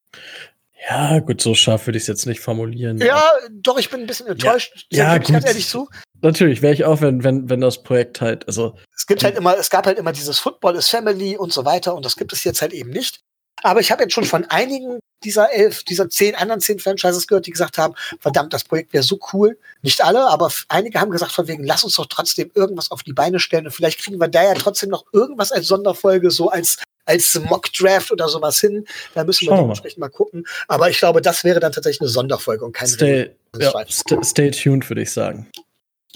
Ja, 0.87 1.19
gut, 1.19 1.41
so 1.41 1.55
scharf 1.55 1.87
würde 1.87 1.97
ich 1.97 2.03
es 2.03 2.07
jetzt 2.07 2.25
nicht 2.25 2.41
formulieren. 2.41 2.97
Ja, 2.99 3.23
doch, 3.49 3.79
ich 3.79 3.89
bin 3.89 4.01
ein 4.01 4.07
bisschen 4.07 4.27
enttäuscht. 4.27 4.85
Ja, 4.91 5.13
ja 5.13 5.17
gut. 5.17 5.29
ganz 5.29 5.45
ehrlich 5.45 5.67
zu. 5.67 5.89
Natürlich, 6.21 6.61
wäre 6.61 6.73
ich 6.73 6.85
auch, 6.85 7.01
wenn, 7.01 7.23
wenn, 7.23 7.49
wenn 7.49 7.61
das 7.61 7.81
Projekt 7.81 8.21
halt, 8.21 8.47
also. 8.47 8.77
Es 8.95 9.07
gibt 9.07 9.23
halt 9.23 9.35
immer, 9.35 9.57
es 9.57 9.69
gab 9.69 9.87
halt 9.87 9.97
immer 9.97 10.11
dieses 10.11 10.37
Football 10.39 10.75
is 10.75 10.89
Family 10.89 11.37
und 11.37 11.51
so 11.51 11.65
weiter 11.65 11.95
und 11.95 12.05
das 12.05 12.15
gibt 12.15 12.33
es 12.33 12.43
jetzt 12.43 12.61
halt 12.61 12.73
eben 12.73 12.91
nicht. 12.91 13.21
Aber 13.63 13.79
ich 13.79 13.91
habe 13.91 14.03
jetzt 14.03 14.13
schon 14.13 14.25
von 14.25 14.45
einigen 14.45 14.99
dieser 15.23 15.51
elf, 15.51 15.83
dieser 15.83 16.09
zehn 16.09 16.35
anderen 16.35 16.61
zehn 16.61 16.79
Franchises 16.79 17.27
gehört, 17.27 17.47
die 17.47 17.51
gesagt 17.51 17.77
haben, 17.77 17.95
verdammt, 18.19 18.53
das 18.53 18.63
Projekt 18.63 18.93
wäre 18.93 19.03
so 19.03 19.19
cool. 19.33 19.57
Nicht 19.81 20.03
alle, 20.03 20.27
aber 20.27 20.51
einige 20.69 20.99
haben 20.99 21.11
gesagt 21.11 21.31
von 21.31 21.47
wegen, 21.47 21.63
lass 21.63 21.83
uns 21.83 21.95
doch 21.95 22.05
trotzdem 22.05 22.51
irgendwas 22.53 22.91
auf 22.91 23.03
die 23.03 23.13
Beine 23.13 23.39
stellen 23.39 23.65
und 23.65 23.71
vielleicht 23.71 23.99
kriegen 23.99 24.19
wir 24.19 24.27
da 24.27 24.43
ja 24.43 24.53
trotzdem 24.53 24.89
noch 24.89 25.05
irgendwas 25.13 25.51
als 25.51 25.67
Sonderfolge, 25.67 26.31
so 26.31 26.49
als 26.49 26.77
als 27.07 27.39
Mock-Draft 27.39 28.11
oder 28.11 28.27
sowas 28.27 28.59
hin. 28.59 28.83
Da 29.13 29.23
müssen 29.23 29.47
wir 29.47 29.55
dementsprechend 29.55 29.99
mal. 29.99 30.07
mal 30.07 30.11
gucken. 30.11 30.43
Aber 30.67 30.89
ich 30.89 30.97
glaube, 30.97 31.21
das 31.21 31.43
wäre 31.43 31.59
dann 31.59 31.71
tatsächlich 31.71 32.01
eine 32.01 32.09
Sonderfolge 32.09 32.65
und 32.65 32.73
keine 32.73 32.89
Stay, 32.89 33.31
ja, 33.59 33.71
st 33.87 34.17
stay 34.23 34.49
tuned, 34.49 34.89
würde 34.89 35.03
ich 35.03 35.11
sagen. 35.11 35.47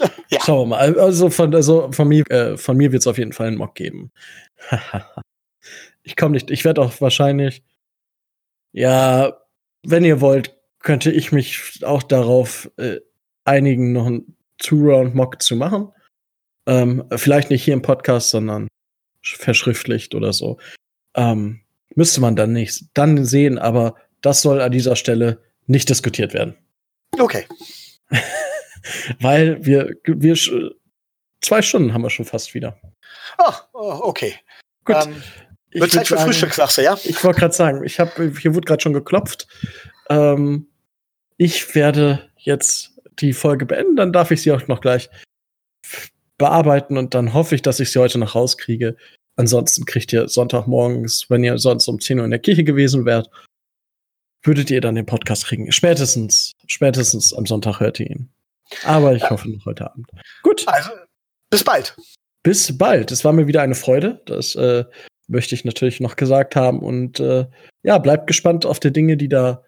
ja. 0.28 0.40
Schauen 0.44 0.68
wir 0.68 0.76
mal. 0.76 0.98
Also 0.98 1.30
von, 1.30 1.54
also 1.54 1.90
von 1.92 2.08
mir, 2.08 2.28
äh, 2.28 2.56
von 2.56 2.76
mir 2.76 2.90
wird 2.90 3.02
es 3.02 3.06
auf 3.06 3.18
jeden 3.18 3.32
Fall 3.32 3.48
einen 3.48 3.58
Mock 3.58 3.76
geben. 3.76 4.10
ich 6.02 6.16
komme 6.16 6.32
nicht. 6.32 6.50
Ich 6.50 6.64
werde 6.64 6.80
auch 6.80 7.00
wahrscheinlich 7.00 7.62
ja, 8.72 9.36
wenn 9.82 10.04
ihr 10.04 10.20
wollt, 10.20 10.56
könnte 10.80 11.10
ich 11.10 11.32
mich 11.32 11.84
auch 11.84 12.02
darauf 12.02 12.70
äh, 12.76 13.00
einigen, 13.44 13.92
noch 13.92 14.06
einen 14.06 14.36
Two-Round-Mock 14.58 15.42
zu 15.42 15.56
machen. 15.56 15.92
Ähm, 16.66 17.04
vielleicht 17.16 17.50
nicht 17.50 17.64
hier 17.64 17.74
im 17.74 17.82
Podcast, 17.82 18.30
sondern 18.30 18.68
verschriftlicht 19.22 20.14
oder 20.14 20.32
so. 20.32 20.58
Ähm, 21.14 21.60
müsste 21.94 22.20
man 22.20 22.36
dann 22.36 22.52
nicht 22.52 22.84
dann 22.94 23.24
sehen, 23.24 23.58
aber 23.58 23.96
das 24.20 24.42
soll 24.42 24.60
an 24.60 24.72
dieser 24.72 24.96
Stelle 24.96 25.42
nicht 25.66 25.88
diskutiert 25.88 26.32
werden. 26.32 26.56
Okay. 27.18 27.46
Weil 29.20 29.64
wir, 29.64 29.96
wir 30.04 30.36
zwei 31.40 31.62
Stunden 31.62 31.92
haben 31.92 32.02
wir 32.02 32.10
schon 32.10 32.24
fast 32.24 32.54
wieder. 32.54 32.80
Ach, 33.38 33.66
oh, 33.72 34.00
okay. 34.02 34.34
Gut. 34.84 34.96
Ähm, 35.04 35.22
wird 35.72 35.92
Zeit 35.92 36.08
für 36.08 36.16
sagen, 36.16 36.26
Frühstück, 36.26 36.54
sagst 36.54 36.78
du, 36.78 36.82
ja? 36.82 36.98
Ich 37.04 37.22
wollte 37.22 37.40
gerade 37.40 37.54
sagen, 37.54 37.84
ich 37.84 38.00
hab, 38.00 38.16
hier 38.16 38.54
wurde 38.54 38.66
gerade 38.66 38.82
schon 38.82 38.92
geklopft. 38.92 39.46
Ähm, 40.08 40.66
ich 41.36 41.74
werde 41.74 42.28
jetzt 42.36 42.92
die 43.20 43.32
Folge 43.32 43.66
beenden, 43.66 43.96
dann 43.96 44.12
darf 44.12 44.30
ich 44.30 44.42
sie 44.42 44.52
auch 44.52 44.66
noch 44.68 44.80
gleich 44.80 45.10
bearbeiten 46.38 46.96
und 46.96 47.14
dann 47.14 47.34
hoffe 47.34 47.54
ich, 47.54 47.62
dass 47.62 47.80
ich 47.80 47.92
sie 47.92 47.98
heute 47.98 48.18
noch 48.18 48.34
rauskriege. 48.34 48.96
Ansonsten 49.36 49.84
kriegt 49.84 50.12
ihr 50.12 50.28
Sonntagmorgens, 50.28 51.26
wenn 51.28 51.44
ihr 51.44 51.58
sonst 51.58 51.86
um 51.88 52.00
10 52.00 52.18
Uhr 52.18 52.24
in 52.24 52.30
der 52.30 52.40
Kirche 52.40 52.64
gewesen 52.64 53.04
wärt, 53.04 53.30
würdet 54.42 54.70
ihr 54.70 54.80
dann 54.80 54.94
den 54.94 55.06
Podcast 55.06 55.46
kriegen. 55.46 55.70
Spätestens, 55.70 56.52
spätestens 56.66 57.32
am 57.32 57.46
Sonntag 57.46 57.80
hört 57.80 58.00
ihr 58.00 58.10
ihn. 58.10 58.30
Aber 58.84 59.14
ich 59.14 59.22
ja. 59.22 59.30
hoffe 59.30 59.50
noch 59.50 59.64
heute 59.66 59.90
Abend. 59.90 60.08
Gut. 60.42 60.66
Also, 60.66 60.90
bis 61.50 61.64
bald. 61.64 61.96
Bis 62.42 62.76
bald. 62.76 63.10
Es 63.12 63.24
war 63.24 63.32
mir 63.32 63.46
wieder 63.46 63.62
eine 63.62 63.74
Freude. 63.74 64.22
Das 64.26 64.54
äh, 64.54 64.84
möchte 65.30 65.54
ich 65.54 65.64
natürlich 65.64 66.00
noch 66.00 66.16
gesagt 66.16 66.56
haben. 66.56 66.80
Und 66.80 67.20
äh, 67.20 67.46
ja, 67.82 67.98
bleibt 67.98 68.26
gespannt 68.26 68.66
auf 68.66 68.80
die 68.80 68.92
Dinge, 68.92 69.16
die 69.16 69.28
da, 69.28 69.62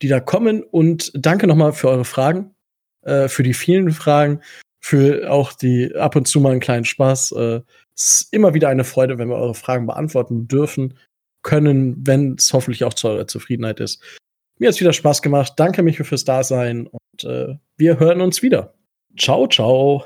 die 0.00 0.08
da 0.08 0.20
kommen. 0.20 0.62
Und 0.62 1.12
danke 1.14 1.46
nochmal 1.46 1.72
für 1.72 1.88
eure 1.88 2.04
Fragen, 2.04 2.54
äh, 3.02 3.28
für 3.28 3.42
die 3.42 3.54
vielen 3.54 3.92
Fragen, 3.92 4.40
für 4.80 5.30
auch 5.30 5.52
die 5.52 5.94
ab 5.94 6.16
und 6.16 6.26
zu 6.26 6.40
mal 6.40 6.50
einen 6.50 6.60
kleinen 6.60 6.84
Spaß. 6.84 7.32
Äh, 7.32 7.60
es 7.94 8.20
ist 8.22 8.32
immer 8.32 8.54
wieder 8.54 8.68
eine 8.68 8.84
Freude, 8.84 9.18
wenn 9.18 9.28
wir 9.28 9.36
eure 9.36 9.54
Fragen 9.54 9.86
beantworten 9.86 10.48
dürfen, 10.48 10.98
können, 11.42 11.96
wenn 12.06 12.36
es 12.38 12.52
hoffentlich 12.52 12.84
auch 12.84 12.94
zu 12.94 13.08
eurer 13.08 13.26
Zufriedenheit 13.26 13.80
ist. 13.80 14.02
Mir 14.58 14.68
hat 14.68 14.74
es 14.74 14.80
wieder 14.80 14.92
Spaß 14.92 15.22
gemacht. 15.22 15.54
Danke 15.56 15.82
mich 15.82 15.98
fürs 15.98 16.24
Dasein 16.24 16.86
und 16.86 17.24
äh, 17.24 17.56
wir 17.76 17.98
hören 17.98 18.20
uns 18.20 18.42
wieder. 18.42 18.74
Ciao, 19.16 19.46
ciao. 19.46 20.04